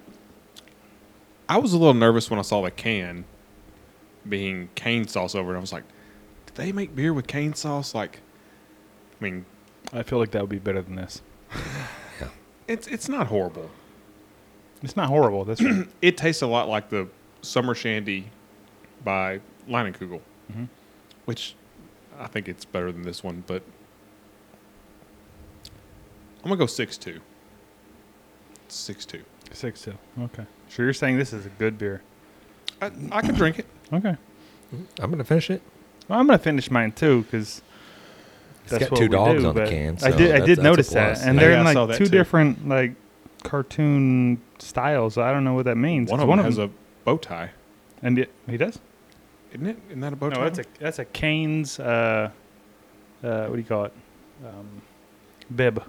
I 1.47 1.57
was 1.57 1.73
a 1.73 1.77
little 1.77 1.93
nervous 1.93 2.29
when 2.29 2.39
I 2.39 2.41
saw 2.41 2.61
the 2.61 2.71
can 2.71 3.25
being 4.27 4.69
cane 4.75 5.07
sauce 5.07 5.35
over 5.35 5.53
it. 5.53 5.57
I 5.57 5.61
was 5.61 5.71
like, 5.73 5.83
did 6.45 6.55
they 6.55 6.71
make 6.71 6.95
beer 6.95 7.13
with 7.13 7.27
cane 7.27 7.53
sauce? 7.53 7.93
Like, 7.95 8.19
I 9.19 9.23
mean, 9.23 9.45
I 9.91 10.03
feel 10.03 10.19
like 10.19 10.31
that 10.31 10.41
would 10.41 10.49
be 10.49 10.59
better 10.59 10.81
than 10.81 10.95
this. 10.95 11.21
yeah. 12.19 12.27
it's 12.67 12.87
it's 12.87 13.07
not 13.07 13.27
horrible. 13.27 13.69
It's 14.83 14.95
not 14.97 15.07
horrible. 15.07 15.45
That's 15.45 15.61
right. 15.63 15.87
It 16.01 16.17
tastes 16.17 16.41
a 16.41 16.47
lot 16.47 16.67
like 16.69 16.89
the 16.89 17.07
Summer 17.41 17.73
Shandy 17.73 18.25
by 19.03 19.39
Leinenkugel, 19.67 20.19
Mm-hmm. 20.51 20.65
which 21.25 21.55
I 22.19 22.27
think 22.27 22.47
it's 22.49 22.65
better 22.65 22.91
than 22.91 23.01
this 23.03 23.23
one, 23.23 23.43
but 23.47 23.63
I'm 26.43 26.49
gonna 26.49 26.57
go 26.57 26.65
six 26.65 26.97
two. 26.97 27.21
Six 28.67 29.05
two. 29.05 29.23
six 29.51 29.81
two. 29.81 29.93
Okay. 30.19 30.45
So 30.69 30.83
you're 30.83 30.93
saying 30.93 31.17
this 31.17 31.31
is 31.33 31.45
a 31.45 31.49
good 31.49 31.77
beer? 31.77 32.01
I, 32.81 32.91
I 33.11 33.21
could 33.21 33.35
drink 33.35 33.59
it. 33.59 33.65
Okay. 33.93 34.15
I'm 34.99 35.11
going 35.11 35.19
to 35.19 35.23
finish 35.23 35.51
it. 35.51 35.61
Well, 36.07 36.19
I'm 36.19 36.25
gonna 36.25 36.39
finish 36.39 36.71
mine 36.71 36.93
too 36.93 37.21
because 37.23 37.61
It's 38.65 38.75
got 38.79 38.97
two 38.97 39.07
dogs 39.07 39.43
on 39.43 39.53
the 39.53 39.67
can. 39.67 39.99
I 40.01 40.09
did. 40.09 40.31
I 40.41 40.43
did 40.43 40.57
notice 40.63 40.89
that, 40.89 41.21
and 41.21 41.35
Yeah, 41.35 41.41
they're 41.41 41.51
yeah, 41.51 41.69
in 41.69 41.75
like 41.75 41.97
two 41.97 42.05
too. 42.05 42.09
different 42.11 42.67
like 42.67 42.95
cartoon 43.43 44.41
styles. 44.59 45.17
I 45.17 45.31
don't 45.31 45.43
know 45.43 45.53
what 45.53 45.65
that 45.65 45.77
means. 45.77 46.09
One 46.11 46.19
of 46.19 46.23
them 46.27 46.29
one 46.37 46.39
has 46.45 46.55
them, 46.57 46.69
a 46.69 47.05
bow 47.05 47.17
tie, 47.17 47.51
and 48.01 48.17
it, 48.19 48.31
he 48.47 48.57
does. 48.57 48.79
isn't 49.53 49.67
it? 49.67 49.77
Isn't 49.89 50.01
that 50.01 50.13
a 50.13 50.15
bow 50.15 50.29
tie? 50.29 50.35
No, 50.37 50.43
that's 50.49 50.59
a 50.59 50.63
that's 50.79 50.99
a 50.99 51.05
Cane's. 51.05 51.79
Uh, 51.79 52.29
uh, 53.23 53.45
what 53.47 53.53
do 53.55 53.59
you 53.61 53.67
call 53.67 53.85
it? 53.85 53.93
Um, 54.45 54.81
bib. 55.55 55.81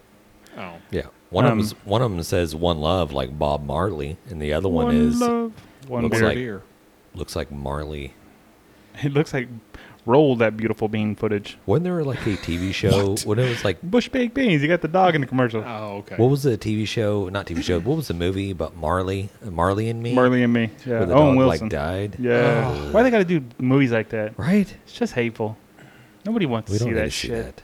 oh, 0.57 0.75
Yeah. 0.91 1.07
One 1.31 1.47
Um, 1.47 1.59
of 1.59 1.69
them 1.71 1.79
one 1.85 2.01
of 2.03 2.11
them 2.13 2.23
says 2.23 2.55
one 2.55 2.79
love 2.79 3.13
like 3.13 3.37
Bob 3.37 3.65
Marley 3.67 4.17
and 4.31 4.41
the 4.41 4.53
other 4.53 4.69
one, 4.69 4.87
One 4.87 4.97
is 4.97 5.21
love. 5.21 5.53
One 5.89 6.05
looks 6.05 6.19
beer. 6.19 6.27
like- 6.29 6.37
beer. 6.37 6.63
looks 7.15 7.35
like 7.35 7.51
Marley. 7.51 8.15
It 9.03 9.13
looks 9.13 9.35
like 9.35 9.49
roll 10.07 10.37
that 10.37 10.57
beautiful 10.57 10.89
bean 10.89 11.15
footage. 11.17 11.57
Wasn't 11.67 11.85
there 11.85 12.03
like 12.05 12.21
a 12.27 12.37
TV 12.37 12.73
show 12.83 13.17
when 13.25 13.39
it 13.39 13.49
was 13.49 13.65
like 13.65 13.81
Bush 13.83 14.09
baked 14.09 14.35
beans. 14.35 14.63
You 14.63 14.69
got 14.69 14.83
the 14.83 14.89
dog 14.89 15.15
in 15.15 15.21
the 15.21 15.27
commercial. 15.27 15.63
Oh, 15.67 15.97
okay. 15.99 16.17
what 16.17 16.31
was 16.31 16.43
the 16.43 16.59
TV 16.59 16.87
show? 16.87 17.29
Not 17.29 17.47
TV 17.47 17.63
show. 17.63 17.81
What 17.81 17.97
was 17.97 18.09
the 18.09 18.15
movie 18.15 18.51
about 18.51 18.77
Marley? 18.77 19.31
Marley 19.43 19.89
and 19.89 20.03
me. 20.03 20.15
Marley 20.15 20.43
and 20.43 20.53
me. 20.53 20.71
Yeah. 20.87 20.99
Where 20.99 21.07
the 21.07 21.15
Owen 21.15 21.27
dog 21.29 21.37
Wilson. 21.37 21.65
like 21.67 21.71
died. 21.71 22.17
Yeah. 22.19 22.91
Why 22.93 23.03
they 23.03 23.11
got 23.11 23.19
to 23.19 23.25
do 23.25 23.45
movies 23.59 23.93
like 23.93 24.11
that? 24.11 24.39
Right. 24.39 24.75
It's 24.85 24.93
just 24.93 25.13
hateful. 25.15 25.57
Nobody 26.25 26.47
wants 26.47 26.71
We 26.71 26.79
to 26.79 26.85
don't 26.85 26.89
see 26.89 26.95
need 26.95 27.01
that 27.01 27.05
to 27.05 27.11
see 27.11 27.29
shit. 27.29 27.57
that. 27.57 27.63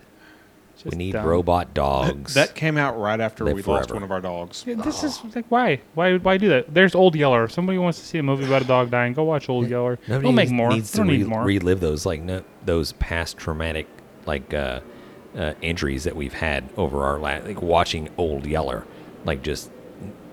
We 0.85 0.97
need 0.97 1.12
dumb. 1.12 1.27
robot 1.27 1.74
dogs. 1.74 2.35
That 2.35 2.55
came 2.55 2.77
out 2.77 2.98
right 2.98 3.20
after 3.20 3.44
Live 3.44 3.55
we 3.57 3.62
lost 3.62 3.93
one 3.93 4.02
of 4.02 4.11
our 4.11 4.20
dogs. 4.20 4.65
Yeah, 4.66 4.74
this 4.77 5.02
is 5.05 5.20
like 5.35 5.47
why? 5.48 5.81
Why? 5.94 6.16
Why 6.19 6.36
do 6.36 6.48
that? 6.51 6.73
There's 6.73 6.94
Old 6.94 7.15
Yeller. 7.15 7.44
If 7.44 7.52
somebody 7.52 7.78
wants 7.78 7.98
to 8.01 8.07
see 8.07 8.19
a 8.19 8.23
movie 8.23 8.44
about 8.47 8.62
a 8.62 8.66
dog 8.66 8.90
dying, 8.90 9.12
go 9.12 9.24
watch 9.24 9.48
Old 9.48 9.69
Yeller. 9.69 9.98
Nobody 10.09 10.24
We'll 10.24 10.32
make 10.32 10.48
needs- 10.48 10.52
more. 10.52 10.70
Needs 10.70 10.93
We 10.93 10.97
don't 10.98 11.07
to 11.09 11.12
need 11.19 11.27
more. 11.27 11.44
relive 11.44 11.81
those 11.81 12.07
like 12.07 12.23
no, 12.23 12.43
those 12.65 12.93
past 12.94 13.36
traumatic 13.39 13.86
like 14.27 14.52
uh, 14.55 14.81
uh, 15.36 15.55
injuries 15.62 16.05
that 16.05 16.16
we've 16.16 16.35
had 16.35 16.69
over 16.77 17.05
our 17.05 17.19
la- 17.19 17.44
like 17.44 17.62
watching 17.62 18.09
Old 18.16 18.47
Yeller, 18.47 18.86
like 19.24 19.43
just. 19.43 19.70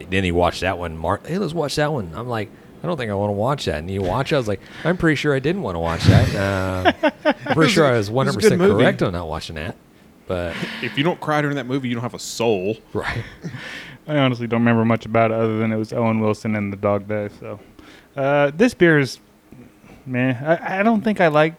Then 0.10 0.24
he 0.24 0.32
watched 0.32 0.62
that 0.62 0.78
one. 0.78 0.96
Mark, 0.98 1.26
hey, 1.28 1.38
let's 1.40 1.54
watch 1.54 1.76
that 1.76 1.92
one. 1.92 2.12
I'm 2.16 2.28
like, 2.30 2.50
I 2.82 2.88
don't 2.88 2.96
think 2.96 3.10
I 3.12 3.16
want 3.16 3.30
to 3.30 3.34
watch 3.34 3.66
that. 3.66 3.80
And 3.80 3.90
you 3.92 4.02
watch 4.04 4.32
it. 4.32 4.36
I 4.36 4.38
was 4.38 4.48
like, 4.48 4.62
I'm 4.86 4.96
pretty 4.96 5.16
sure 5.16 5.36
I 5.36 5.40
didn't 5.40 5.64
want 5.64 5.76
to 5.76 5.80
watch 5.80 6.04
that. 6.04 6.36
Uh, 7.04 7.12
I'm 7.26 7.34
pretty 7.56 7.72
sure 7.72 7.84
I 7.86 7.98
was 7.98 8.10
100 8.10 8.36
percent 8.40 8.62
correct 8.62 9.02
on 9.04 9.14
not 9.14 9.28
watching 9.28 9.56
that. 9.56 9.76
But 10.28 10.56
If 10.84 10.98
you 10.98 11.04
don't 11.04 11.20
cry 11.20 11.42
during 11.42 11.56
that 11.56 11.66
movie, 11.66 11.88
you 11.90 11.96
don't 11.96 12.04
have 12.04 12.14
a 12.14 12.20
soul. 12.20 12.78
right, 12.94 13.24
I 14.08 14.18
honestly 14.18 14.48
don't 14.48 14.60
remember 14.62 14.86
much 14.86 15.06
about 15.06 15.32
it 15.32 15.36
other 15.36 15.58
than 15.60 15.72
it 15.72 15.78
was 15.78 15.92
Owen 15.94 16.20
Wilson 16.20 16.56
and 16.56 16.72
the 16.72 16.78
dog 16.78 17.08
day. 17.08 17.30
So, 17.40 17.60
uh, 18.16 18.52
this 18.56 18.74
beer 18.74 19.00
is, 19.00 19.20
man, 20.06 20.44
I, 20.44 20.80
I 20.80 20.84
don't 20.84 21.02
think 21.02 21.20
I 21.22 21.28
like 21.28 21.56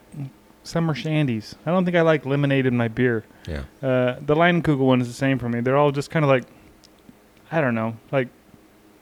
summer 0.64 0.94
shandies. 0.94 1.54
I 1.66 1.70
don't 1.70 1.84
think 1.84 1.96
I 1.96 2.02
like 2.02 2.26
lemonade 2.26 2.66
in 2.66 2.76
my 2.76 2.88
beer. 2.88 3.24
yeah. 3.46 3.62
Uh, 3.82 4.18
the 4.20 4.34
Leinenkugel 4.34 4.78
one 4.78 5.00
is 5.00 5.08
the 5.08 5.14
same 5.14 5.38
for 5.38 5.48
me. 5.48 5.60
They're 5.60 5.76
all 5.76 5.92
just 5.92 6.10
kind 6.10 6.24
of 6.24 6.28
like, 6.28 6.44
I 7.50 7.60
don't 7.62 7.74
know, 7.74 7.96
like 8.12 8.28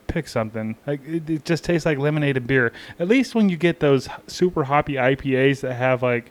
pick 0.06 0.28
something. 0.28 0.76
Like 0.86 1.01
it, 1.06 1.28
it 1.28 1.44
just 1.44 1.64
tastes 1.64 1.84
like 1.86 1.98
lemonade 1.98 2.36
and 2.36 2.47
beer. 2.47 2.72
At 3.01 3.09
least 3.09 3.34
when 3.34 3.48
you 3.48 3.56
get 3.56 3.80
those 3.80 4.09
super 4.28 4.64
hoppy 4.64 4.94
IPAs 4.94 5.60
that 5.62 5.74
have 5.74 6.02
like 6.05 6.30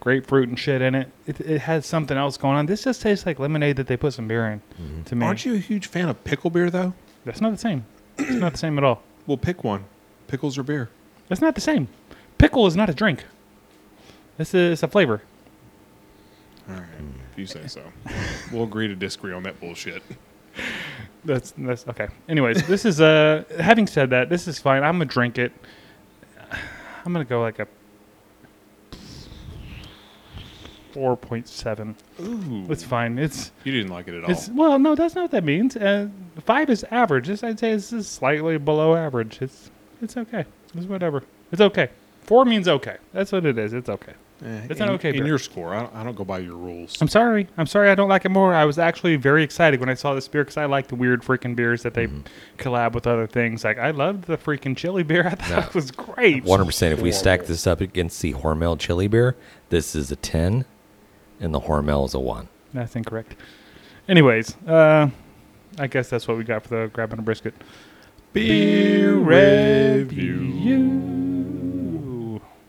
grapefruit 0.00 0.48
and 0.48 0.58
shit 0.58 0.82
in 0.82 0.94
it, 0.94 1.10
it, 1.26 1.40
it 1.40 1.60
has 1.62 1.86
something 1.86 2.16
else 2.16 2.36
going 2.36 2.56
on. 2.56 2.66
This 2.66 2.84
just 2.84 3.00
tastes 3.02 3.24
like 3.26 3.38
lemonade 3.38 3.76
that 3.76 3.86
they 3.86 3.96
put 3.96 4.12
some 4.12 4.28
beer 4.28 4.46
in. 4.46 5.02
To 5.06 5.14
me, 5.14 5.24
Aren't 5.26 5.44
you 5.44 5.54
a 5.54 5.58
huge 5.58 5.86
fan 5.86 6.08
of 6.08 6.22
pickle 6.24 6.50
beer, 6.50 6.70
though? 6.70 6.92
That's 7.24 7.40
not 7.40 7.52
the 7.52 7.58
same. 7.58 7.86
It's 8.18 8.30
not 8.32 8.52
the 8.52 8.58
same 8.58 8.76
at 8.78 8.84
all. 8.84 9.02
Well, 9.26 9.38
pick 9.38 9.64
one. 9.64 9.86
Pickles 10.28 10.58
or 10.58 10.62
beer? 10.62 10.90
That's 11.28 11.40
not 11.40 11.54
the 11.54 11.60
same. 11.62 11.88
Pickle 12.36 12.66
is 12.66 12.76
not 12.76 12.90
a 12.90 12.92
drink. 12.92 13.24
This 14.36 14.52
is 14.52 14.82
a 14.82 14.88
flavor. 14.88 15.22
All 16.68 16.74
right, 16.74 16.84
if 17.32 17.38
you 17.38 17.46
say 17.46 17.66
so. 17.68 17.80
we'll 18.52 18.64
agree 18.64 18.86
to 18.88 18.94
disagree 18.94 19.32
on 19.32 19.42
that 19.44 19.58
bullshit. 19.60 20.02
That's 21.24 21.54
that's 21.56 21.88
okay. 21.88 22.08
Anyways, 22.28 22.66
this 22.66 22.84
is 22.84 23.00
uh 23.00 23.44
having 23.58 23.86
said 23.86 24.10
that, 24.10 24.28
this 24.28 24.46
is 24.46 24.58
fine. 24.58 24.82
I'm 24.82 24.96
gonna 24.96 25.06
drink 25.06 25.38
it. 25.38 25.52
I'm 27.04 27.12
gonna 27.14 27.24
go 27.24 27.40
like 27.40 27.58
a 27.60 27.66
four 30.94 31.16
point 31.16 31.46
seven. 31.48 31.94
Ooh, 32.20 32.66
It's 32.70 32.82
fine. 32.82 33.18
It's 33.18 33.50
you 33.64 33.72
didn't 33.72 33.90
like 33.92 34.08
it 34.08 34.14
at 34.14 34.24
all. 34.24 34.30
it's 34.30 34.48
well, 34.48 34.78
no, 34.78 34.94
that's 34.94 35.14
not 35.14 35.22
what 35.22 35.30
that 35.32 35.44
means. 35.44 35.76
Uh, 35.76 36.08
five 36.46 36.70
is 36.70 36.84
average. 36.90 37.26
This 37.26 37.42
I'd 37.44 37.58
say 37.58 37.72
this 37.74 37.92
is 37.92 38.06
slightly 38.08 38.56
below 38.56 38.94
average. 38.96 39.42
It's 39.42 39.70
it's 40.00 40.16
okay. 40.16 40.44
It's 40.74 40.86
whatever. 40.86 41.22
It's 41.52 41.60
okay. 41.60 41.90
Four 42.22 42.44
means 42.46 42.68
okay. 42.68 42.96
That's 43.12 43.32
what 43.32 43.44
it 43.44 43.58
is. 43.58 43.74
It's 43.74 43.88
okay. 43.90 44.12
Eh, 44.44 44.60
it's 44.68 44.80
in, 44.80 44.88
an 44.88 44.94
okay 44.94 45.10
In 45.10 45.16
beer. 45.18 45.26
your 45.26 45.38
score, 45.38 45.74
I 45.74 45.82
don't, 45.82 45.94
I 45.94 46.02
don't 46.02 46.16
go 46.16 46.24
by 46.24 46.38
your 46.40 46.56
rules. 46.56 47.00
I'm 47.00 47.06
sorry. 47.06 47.46
I'm 47.56 47.66
sorry. 47.68 47.88
I 47.90 47.94
don't 47.94 48.08
like 48.08 48.24
it 48.24 48.30
more. 48.30 48.52
I 48.52 48.64
was 48.64 48.78
actually 48.80 49.14
very 49.14 49.44
excited 49.44 49.78
when 49.78 49.88
I 49.88 49.94
saw 49.94 50.12
this 50.14 50.26
beer 50.26 50.42
because 50.42 50.56
I 50.56 50.64
like 50.64 50.88
the 50.88 50.96
weird 50.96 51.22
freaking 51.22 51.54
beers 51.54 51.82
that 51.84 51.94
they 51.94 52.08
collab 52.58 52.94
with 52.94 53.06
other 53.06 53.28
things. 53.28 53.62
Like 53.62 53.78
I 53.78 53.90
loved 53.92 54.24
the 54.24 54.36
freaking 54.36 54.76
chili 54.76 55.04
beer. 55.04 55.26
I 55.30 55.34
thought 55.36 55.50
No. 55.50 55.58
it 55.68 55.74
was 55.74 55.90
great. 55.92 56.44
100%. 56.44 56.90
If 56.92 57.00
we 57.00 57.12
stack 57.12 57.46
this 57.46 57.66
up 57.66 57.80
against 57.80 58.20
the 58.22 58.32
Hormel 58.34 58.76
chili 58.78 59.06
beer, 59.06 59.36
this 59.68 59.94
is 59.94 60.10
a 60.10 60.16
10 60.16 60.64
and 61.44 61.54
the 61.54 61.60
Hormel 61.60 62.06
is 62.06 62.14
a 62.14 62.18
1. 62.18 62.48
That's 62.72 62.96
incorrect. 62.96 63.36
Anyways, 64.08 64.56
uh, 64.66 65.10
I 65.78 65.86
guess 65.86 66.08
that's 66.10 66.26
what 66.26 66.36
we 66.36 66.44
got 66.44 66.62
for 66.64 66.68
the 66.70 66.90
grabbing 66.92 67.18
a 67.18 67.22
brisket. 67.22 67.54
Beer 68.32 69.14
review. 69.14 70.42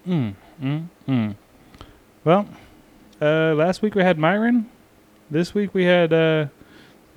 Mm, 0.08 0.36
mm, 0.62 0.88
mm. 1.08 1.36
Well, 2.24 2.48
uh, 3.22 3.54
last 3.56 3.82
week 3.82 3.96
we 3.96 4.04
had 4.04 4.20
Myron. 4.20 4.70
This 5.32 5.56
week 5.56 5.74
we 5.74 5.86
had 5.86 6.14
uh, 6.14 6.48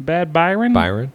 Bad 0.00 0.32
Byron. 0.32 0.72
Byron. 0.72 1.12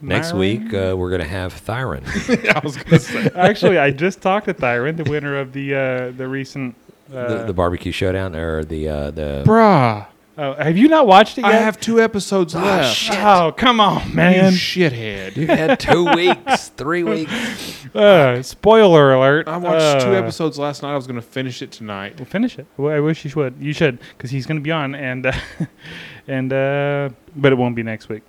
Next 0.00 0.32
Myron? 0.32 0.40
week, 0.40 0.74
uh, 0.74 0.96
we're 0.96 1.10
going 1.10 1.20
to 1.20 1.28
have 1.28 1.54
Thyron. 1.54 2.02
I 2.56 2.60
was 2.64 2.76
going 2.76 2.88
to 2.88 2.98
say. 2.98 3.30
Actually, 3.36 3.78
I 3.78 3.90
just 3.90 4.20
talked 4.20 4.46
to 4.46 4.54
Thyron, 4.54 4.96
the 4.96 5.08
winner 5.08 5.38
of 5.38 5.52
the 5.52 5.74
uh, 5.74 6.10
the 6.16 6.26
recent. 6.26 6.74
Uh, 7.12 7.38
the, 7.38 7.44
the 7.46 7.52
barbecue 7.52 7.92
showdown 7.92 8.34
or 8.34 8.64
the 8.64 8.88
uh, 8.88 9.10
the 9.10 9.42
Bruh, 9.46 10.06
oh, 10.38 10.54
have 10.54 10.76
you 10.78 10.88
not 10.88 11.06
watched 11.06 11.36
it 11.38 11.42
yet? 11.42 11.50
I 11.52 11.56
have 11.56 11.78
two 11.78 12.00
episodes 12.00 12.54
left. 12.54 13.08
Oh, 13.12 13.52
come 13.56 13.80
on, 13.80 14.08
You 14.10 14.14
man! 14.14 14.52
shithead. 14.52 15.36
you 15.36 15.46
had 15.46 15.78
two 15.78 16.06
weeks, 16.14 16.68
three 16.70 17.02
weeks. 17.14 17.84
Uh, 17.94 18.42
spoiler 18.42 19.12
alert! 19.12 19.46
I 19.48 19.58
watched 19.58 20.04
two 20.04 20.12
Uh, 20.12 20.18
episodes 20.18 20.58
last 20.58 20.82
night. 20.82 20.92
I 20.92 20.96
was 20.96 21.06
going 21.06 21.20
to 21.20 21.26
finish 21.26 21.60
it 21.60 21.70
tonight. 21.70 22.16
Well, 22.18 22.24
finish 22.24 22.58
it. 22.58 22.66
Well, 22.78 22.94
I 22.94 23.00
wish 23.00 23.24
you 23.24 23.30
should. 23.30 23.54
You 23.60 23.72
should, 23.74 23.98
because 24.16 24.30
he's 24.30 24.46
going 24.46 24.56
to 24.58 24.62
be 24.62 24.70
on, 24.72 24.94
and 24.94 25.26
uh, 25.26 25.32
and 26.26 26.52
uh, 26.52 27.10
but 27.36 27.52
it 27.52 27.56
won't 27.56 27.76
be 27.76 27.82
next 27.82 28.08
week. 28.08 28.22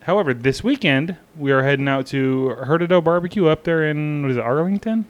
However, 0.00 0.34
this 0.34 0.62
weekend 0.62 1.16
we 1.38 1.50
are 1.52 1.62
heading 1.62 1.88
out 1.88 2.06
to 2.08 2.50
Hurtado 2.50 3.00
Barbecue 3.00 3.46
up 3.46 3.64
there 3.64 3.88
in 3.88 4.20
what 4.20 4.30
is 4.32 4.36
it, 4.36 4.40
Arlington, 4.42 5.06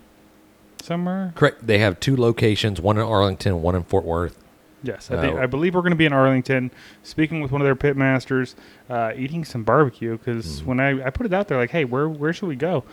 somewhere. 0.84 1.32
Correct. 1.34 1.66
They 1.66 1.78
have 1.78 1.98
two 2.00 2.16
locations, 2.16 2.80
one 2.80 2.96
in 2.96 3.02
Arlington, 3.02 3.62
one 3.62 3.74
in 3.74 3.82
Fort 3.84 4.04
Worth. 4.04 4.38
Yes, 4.82 5.10
I, 5.10 5.18
think, 5.20 5.36
Oh. 5.36 5.42
I 5.42 5.46
believe 5.46 5.74
we're 5.74 5.80
going 5.80 5.92
to 5.92 5.96
be 5.96 6.04
in 6.04 6.12
Arlington, 6.12 6.70
speaking 7.02 7.40
with 7.40 7.50
one 7.50 7.62
of 7.62 7.64
their 7.64 7.74
pit 7.74 7.96
masters, 7.96 8.54
uh, 8.90 9.12
eating 9.16 9.42
some 9.44 9.64
barbecue. 9.64 10.18
Because 10.18 10.62
when 10.62 10.78
I, 10.78 11.06
I 11.06 11.10
put 11.10 11.24
it 11.24 11.32
out 11.32 11.48
there, 11.48 11.56
like, 11.56 11.70
hey, 11.70 11.84
where 11.86 12.06
where 12.08 12.34
should 12.34 12.48
we 12.48 12.56
go? 12.56 12.84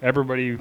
Everybody, 0.00 0.58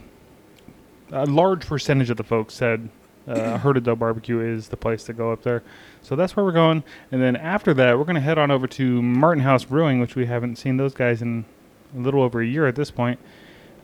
a 1.12 1.26
large 1.28 1.68
percentage 1.68 2.10
of 2.10 2.18
the 2.18 2.24
folks 2.24 2.56
said 2.56 2.90
uh, 3.28 3.58
Hurtado 3.60 3.96
Barbecue 3.96 4.40
is 4.40 4.70
the 4.70 4.78
place 4.78 5.04
to 5.04 5.14
go 5.14 5.32
up 5.32 5.44
there. 5.44 5.62
So 6.02 6.16
that's 6.16 6.36
where 6.36 6.44
we're 6.44 6.52
going. 6.54 6.84
And 7.12 7.22
then 7.22 7.36
after 7.36 7.74
that, 7.76 7.98
we're 7.98 8.06
going 8.06 8.16
to 8.16 8.22
head 8.22 8.40
on 8.40 8.50
over 8.50 8.66
to 8.66 9.02
Martin 9.04 9.44
House 9.44 9.66
Brewing, 9.66 10.00
which 10.00 10.16
we 10.16 10.26
haven't 10.26 10.56
seen 10.56 10.78
those 10.78 10.96
guys 10.96 11.22
in 11.22 11.46
a 11.96 12.00
little 12.00 12.24
over 12.24 12.42
a 12.42 12.46
year 12.48 12.66
at 12.66 12.76
this 12.76 12.90
point. 12.90 13.20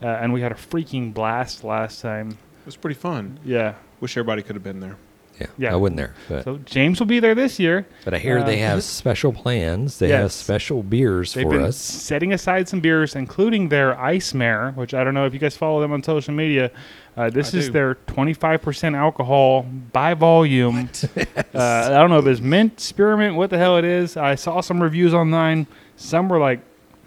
Uh, 0.02 0.08
and 0.08 0.32
we 0.32 0.40
had 0.40 0.50
a 0.50 0.56
freaking 0.56 1.14
blast 1.14 1.62
last 1.62 2.00
time. 2.02 2.36
It 2.66 2.70
was 2.70 2.76
pretty 2.76 2.98
fun. 2.98 3.38
Yeah. 3.44 3.74
Wish 4.00 4.16
everybody 4.16 4.42
could 4.42 4.56
have 4.56 4.64
been 4.64 4.80
there. 4.80 4.96
Yeah, 5.40 5.46
Yeah. 5.58 5.72
I 5.74 5.76
wasn't 5.76 5.98
there, 5.98 6.14
but 6.28 6.44
So 6.44 6.56
James 6.64 6.98
will 6.98 7.06
be 7.06 7.20
there 7.20 7.34
this 7.34 7.60
year. 7.60 7.86
but 8.06 8.12
I 8.14 8.18
hear 8.18 8.42
they 8.42 8.62
uh, 8.62 8.68
have 8.70 8.82
special 8.82 9.32
plans. 9.34 9.98
They 9.98 10.08
have 10.08 10.32
special 10.32 10.82
beers 10.82 11.34
They've 11.34 11.44
for 11.44 11.50
been 11.50 11.62
us. 11.62 11.76
setting 11.76 12.32
aside 12.32 12.68
some 12.70 12.80
beers, 12.80 13.14
including 13.14 13.68
their 13.68 13.96
Ice 14.00 14.32
Mare, 14.32 14.72
which 14.72 14.94
I 14.94 15.04
don't 15.04 15.12
know 15.14 15.26
if 15.26 15.34
you 15.34 15.38
guys 15.38 15.54
follow 15.56 15.80
them 15.82 15.92
on 15.92 16.02
social 16.02 16.32
media. 16.32 16.70
Uh, 17.18 17.28
this 17.28 17.54
I 17.54 17.58
is 17.58 17.66
do. 17.66 17.72
their 17.72 17.94
25% 18.06 18.96
alcohol 18.96 19.64
by 19.92 20.14
volume. 20.14 20.88
uh, 21.14 21.24
I 21.54 21.88
don't 21.90 22.08
know 22.10 22.18
if 22.18 22.26
it's 22.26 22.40
mint, 22.40 22.80
spearmint, 22.80 23.36
what 23.36 23.50
the 23.50 23.58
hell 23.58 23.76
it 23.76 23.84
is. 23.84 24.16
I 24.16 24.34
saw 24.36 24.60
some 24.62 24.82
reviews 24.82 25.12
online. 25.14 25.66
Some 25.96 26.30
were 26.30 26.38
like, 26.38 26.60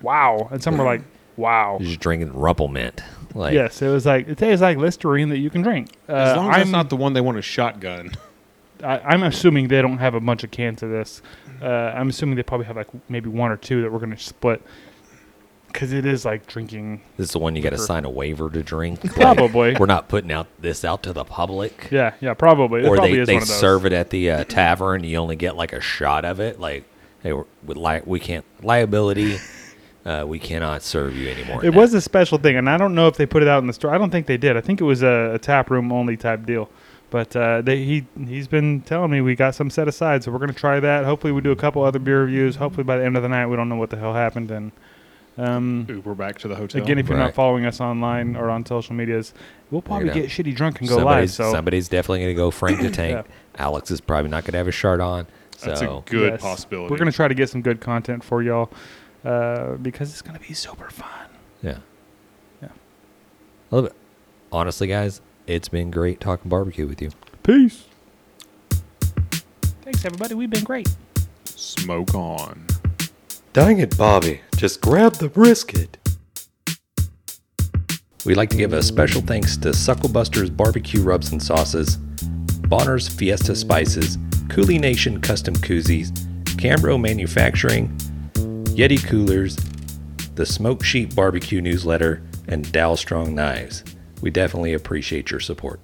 wow. 0.03 0.47
And 0.51 0.61
some 0.61 0.77
were 0.77 0.85
like, 0.85 1.01
wow. 1.35 1.77
You're 1.79 1.87
just 1.89 1.99
drinking 1.99 2.31
Rumplemint. 2.33 3.01
Like, 3.35 3.53
Yes, 3.53 3.81
it 3.81 3.89
was 3.89 4.05
like, 4.05 4.27
it 4.27 4.37
tastes 4.37 4.61
like 4.61 4.77
Listerine 4.77 5.29
that 5.29 5.37
you 5.39 5.49
can 5.49 5.61
drink. 5.61 5.89
Uh, 6.07 6.13
As 6.13 6.37
long 6.37 6.49
as 6.49 6.55
that's 6.57 6.65
I'm, 6.67 6.71
not 6.71 6.89
the 6.89 6.95
one 6.97 7.13
they 7.13 7.21
want 7.21 7.37
to 7.37 7.41
shotgun. 7.41 8.11
I, 8.83 8.99
I'm 8.99 9.23
assuming 9.23 9.67
they 9.67 9.81
don't 9.81 9.97
have 9.97 10.15
a 10.15 10.19
bunch 10.19 10.43
of 10.43 10.51
cans 10.51 10.81
of 10.83 10.89
this. 10.89 11.21
Uh, 11.61 11.65
I'm 11.67 12.09
assuming 12.09 12.35
they 12.35 12.43
probably 12.43 12.65
have 12.67 12.75
like 12.77 12.87
maybe 13.09 13.29
one 13.29 13.51
or 13.51 13.57
two 13.57 13.81
that 13.81 13.91
we're 13.91 13.99
going 13.99 14.15
to 14.15 14.17
split. 14.17 14.61
Because 15.67 15.93
it 15.93 16.03
is 16.03 16.25
like 16.25 16.47
drinking 16.47 17.01
This 17.17 17.27
is 17.27 17.33
the 17.33 17.37
one 17.39 17.55
you 17.55 17.61
got 17.61 17.69
to 17.71 17.77
sign 17.77 18.03
a 18.03 18.09
waiver 18.09 18.49
to 18.49 18.63
drink. 18.63 19.03
Like, 19.03 19.13
Probably. 19.13 19.75
we're 19.75 19.85
not 19.85 20.07
putting 20.07 20.31
out 20.31 20.47
this 20.59 20.83
out 20.83 21.03
to 21.03 21.13
the 21.13 21.23
public. 21.23 21.89
Yeah, 21.91 22.13
yeah, 22.21 22.33
probably. 22.33 22.81
It 22.81 22.87
or 22.87 22.95
probably 22.95 23.17
they, 23.17 23.21
is 23.21 23.27
they 23.27 23.33
one 23.35 23.43
of 23.43 23.49
those. 23.49 23.59
serve 23.59 23.85
it 23.85 23.93
at 23.93 24.09
the 24.09 24.31
uh, 24.31 24.43
tavern. 24.45 25.03
You 25.03 25.17
only 25.17 25.35
get 25.35 25.55
like 25.55 25.71
a 25.71 25.79
shot 25.79 26.25
of 26.25 26.39
it. 26.39 26.59
Like, 26.59 26.85
hey, 27.21 27.33
we're, 27.33 27.45
with 27.63 27.77
li- 27.77 28.01
we 28.03 28.19
can't 28.19 28.45
liability. 28.63 29.37
Uh, 30.09 30.25
we 30.25 30.39
cannot 30.39 30.81
serve 30.81 31.15
you 31.15 31.29
anymore. 31.29 31.63
It 31.63 31.71
was 31.71 31.93
a 31.93 32.01
special 32.01 32.39
thing, 32.39 32.55
and 32.55 32.67
I 32.67 32.77
don't 32.77 32.95
know 32.95 33.07
if 33.07 33.15
they 33.15 33.27
put 33.27 33.43
it 33.43 33.47
out 33.47 33.61
in 33.61 33.67
the 33.67 33.73
store. 33.73 33.93
I 33.93 33.99
don't 33.99 34.09
think 34.09 34.25
they 34.25 34.37
did. 34.37 34.57
I 34.57 34.61
think 34.61 34.81
it 34.81 34.83
was 34.83 35.03
a, 35.03 35.33
a 35.35 35.37
tap 35.37 35.69
room 35.69 35.91
only 35.91 36.17
type 36.17 36.47
deal. 36.47 36.67
But 37.11 37.35
uh, 37.35 37.61
they, 37.61 37.83
he 37.83 38.07
he's 38.25 38.47
been 38.47 38.81
telling 38.81 39.11
me 39.11 39.21
we 39.21 39.35
got 39.35 39.53
some 39.53 39.69
set 39.69 39.87
aside, 39.87 40.23
so 40.23 40.31
we're 40.31 40.39
gonna 40.39 40.53
try 40.53 40.79
that. 40.79 41.05
Hopefully, 41.05 41.31
we 41.31 41.41
do 41.41 41.51
a 41.51 41.55
couple 41.55 41.83
other 41.83 41.99
beer 41.99 42.21
reviews. 42.23 42.55
Hopefully, 42.55 42.83
by 42.83 42.97
the 42.97 43.05
end 43.05 43.17
of 43.17 43.23
the 43.23 43.29
night, 43.29 43.45
we 43.45 43.55
don't 43.55 43.69
know 43.69 43.75
what 43.75 43.91
the 43.91 43.97
hell 43.97 44.15
happened. 44.15 44.49
And 44.49 44.71
um, 45.37 45.85
Uber 45.87 46.15
back 46.15 46.39
to 46.39 46.47
the 46.47 46.55
hotel. 46.55 46.81
again, 46.81 46.97
if 46.97 47.07
you're 47.07 47.17
not 47.17 47.35
following 47.35 47.65
us 47.65 47.79
online 47.79 48.35
or 48.35 48.49
on 48.49 48.65
social 48.65 48.95
medias, 48.95 49.35
we'll 49.69 49.83
probably 49.83 50.09
it 50.09 50.13
get 50.15 50.25
shitty 50.25 50.55
drunk 50.55 50.79
and 50.79 50.89
go 50.89 50.95
live. 50.95 51.03
somebody's, 51.03 51.33
So 51.35 51.51
somebody's 51.51 51.87
definitely 51.87 52.21
going 52.21 52.35
to 52.35 52.37
go 52.37 52.49
Frank 52.49 52.81
the 52.81 52.89
Tank. 52.89 53.27
Yeah. 53.27 53.63
Alex 53.63 53.91
is 53.91 54.01
probably 54.01 54.31
not 54.31 54.43
going 54.43 54.53
to 54.53 54.57
have 54.57 54.67
a 54.67 54.71
shirt 54.71 55.01
on. 55.01 55.27
So 55.59 55.67
That's 55.67 55.81
a 55.81 56.03
good 56.05 56.33
yes, 56.33 56.41
possibility. 56.41 56.89
We're 56.89 56.97
gonna 56.97 57.11
try 57.11 57.27
to 57.27 57.33
get 57.33 57.49
some 57.49 57.61
good 57.61 57.81
content 57.81 58.23
for 58.23 58.41
y'all 58.41 58.71
uh, 59.23 59.75
because 59.75 60.09
it's 60.11 60.21
gonna 60.21 60.39
be 60.39 60.53
super 60.53 60.89
fun. 60.89 61.29
yeah, 61.61 61.77
Yeah. 62.61 62.69
I 63.71 63.75
love 63.75 63.85
it. 63.85 63.93
Honestly, 64.51 64.87
guys, 64.87 65.21
it's 65.47 65.69
been 65.69 65.91
great 65.91 66.19
talking 66.19 66.49
barbecue 66.49 66.87
with 66.87 67.01
you. 67.01 67.11
Peace. 67.43 67.85
Thanks, 69.81 70.05
everybody. 70.05 70.35
We've 70.35 70.49
been 70.49 70.63
great. 70.63 70.89
Smoke 71.45 72.13
on. 72.15 72.65
Dang 73.53 73.79
it, 73.79 73.97
Bobby. 73.97 74.41
Just 74.55 74.81
grab 74.81 75.13
the 75.15 75.29
brisket. 75.29 75.97
We'd 78.25 78.37
like 78.37 78.49
to 78.51 78.57
give 78.57 78.73
a 78.73 78.83
special 78.83 79.21
thanks 79.21 79.55
to 79.57 79.69
Sucklebuster's 79.69 80.49
Barbecue 80.49 81.01
Rubs 81.01 81.31
and 81.31 81.41
Sauces, 81.41 81.97
Bolner's 82.67 83.07
Fiesta 83.07 83.55
Spices, 83.55 84.17
CoolieNation 84.47 85.23
Custom 85.23 85.55
Koozies, 85.55 86.11
Cambro 86.57 86.99
Manufacturing, 87.01 87.95
Yeti 88.79 89.05
Coolers, 89.05 89.57
the 90.35 90.45
Smoke 90.45 90.85
Sheet 90.85 91.13
Barbecue 91.13 91.59
Newsletter, 91.59 92.23
and 92.47 92.63
Dalstrong 92.67 93.33
Knives. 93.33 93.83
We 94.21 94.29
definitely 94.29 94.73
appreciate 94.73 95.31
your 95.31 95.41
support. 95.41 95.81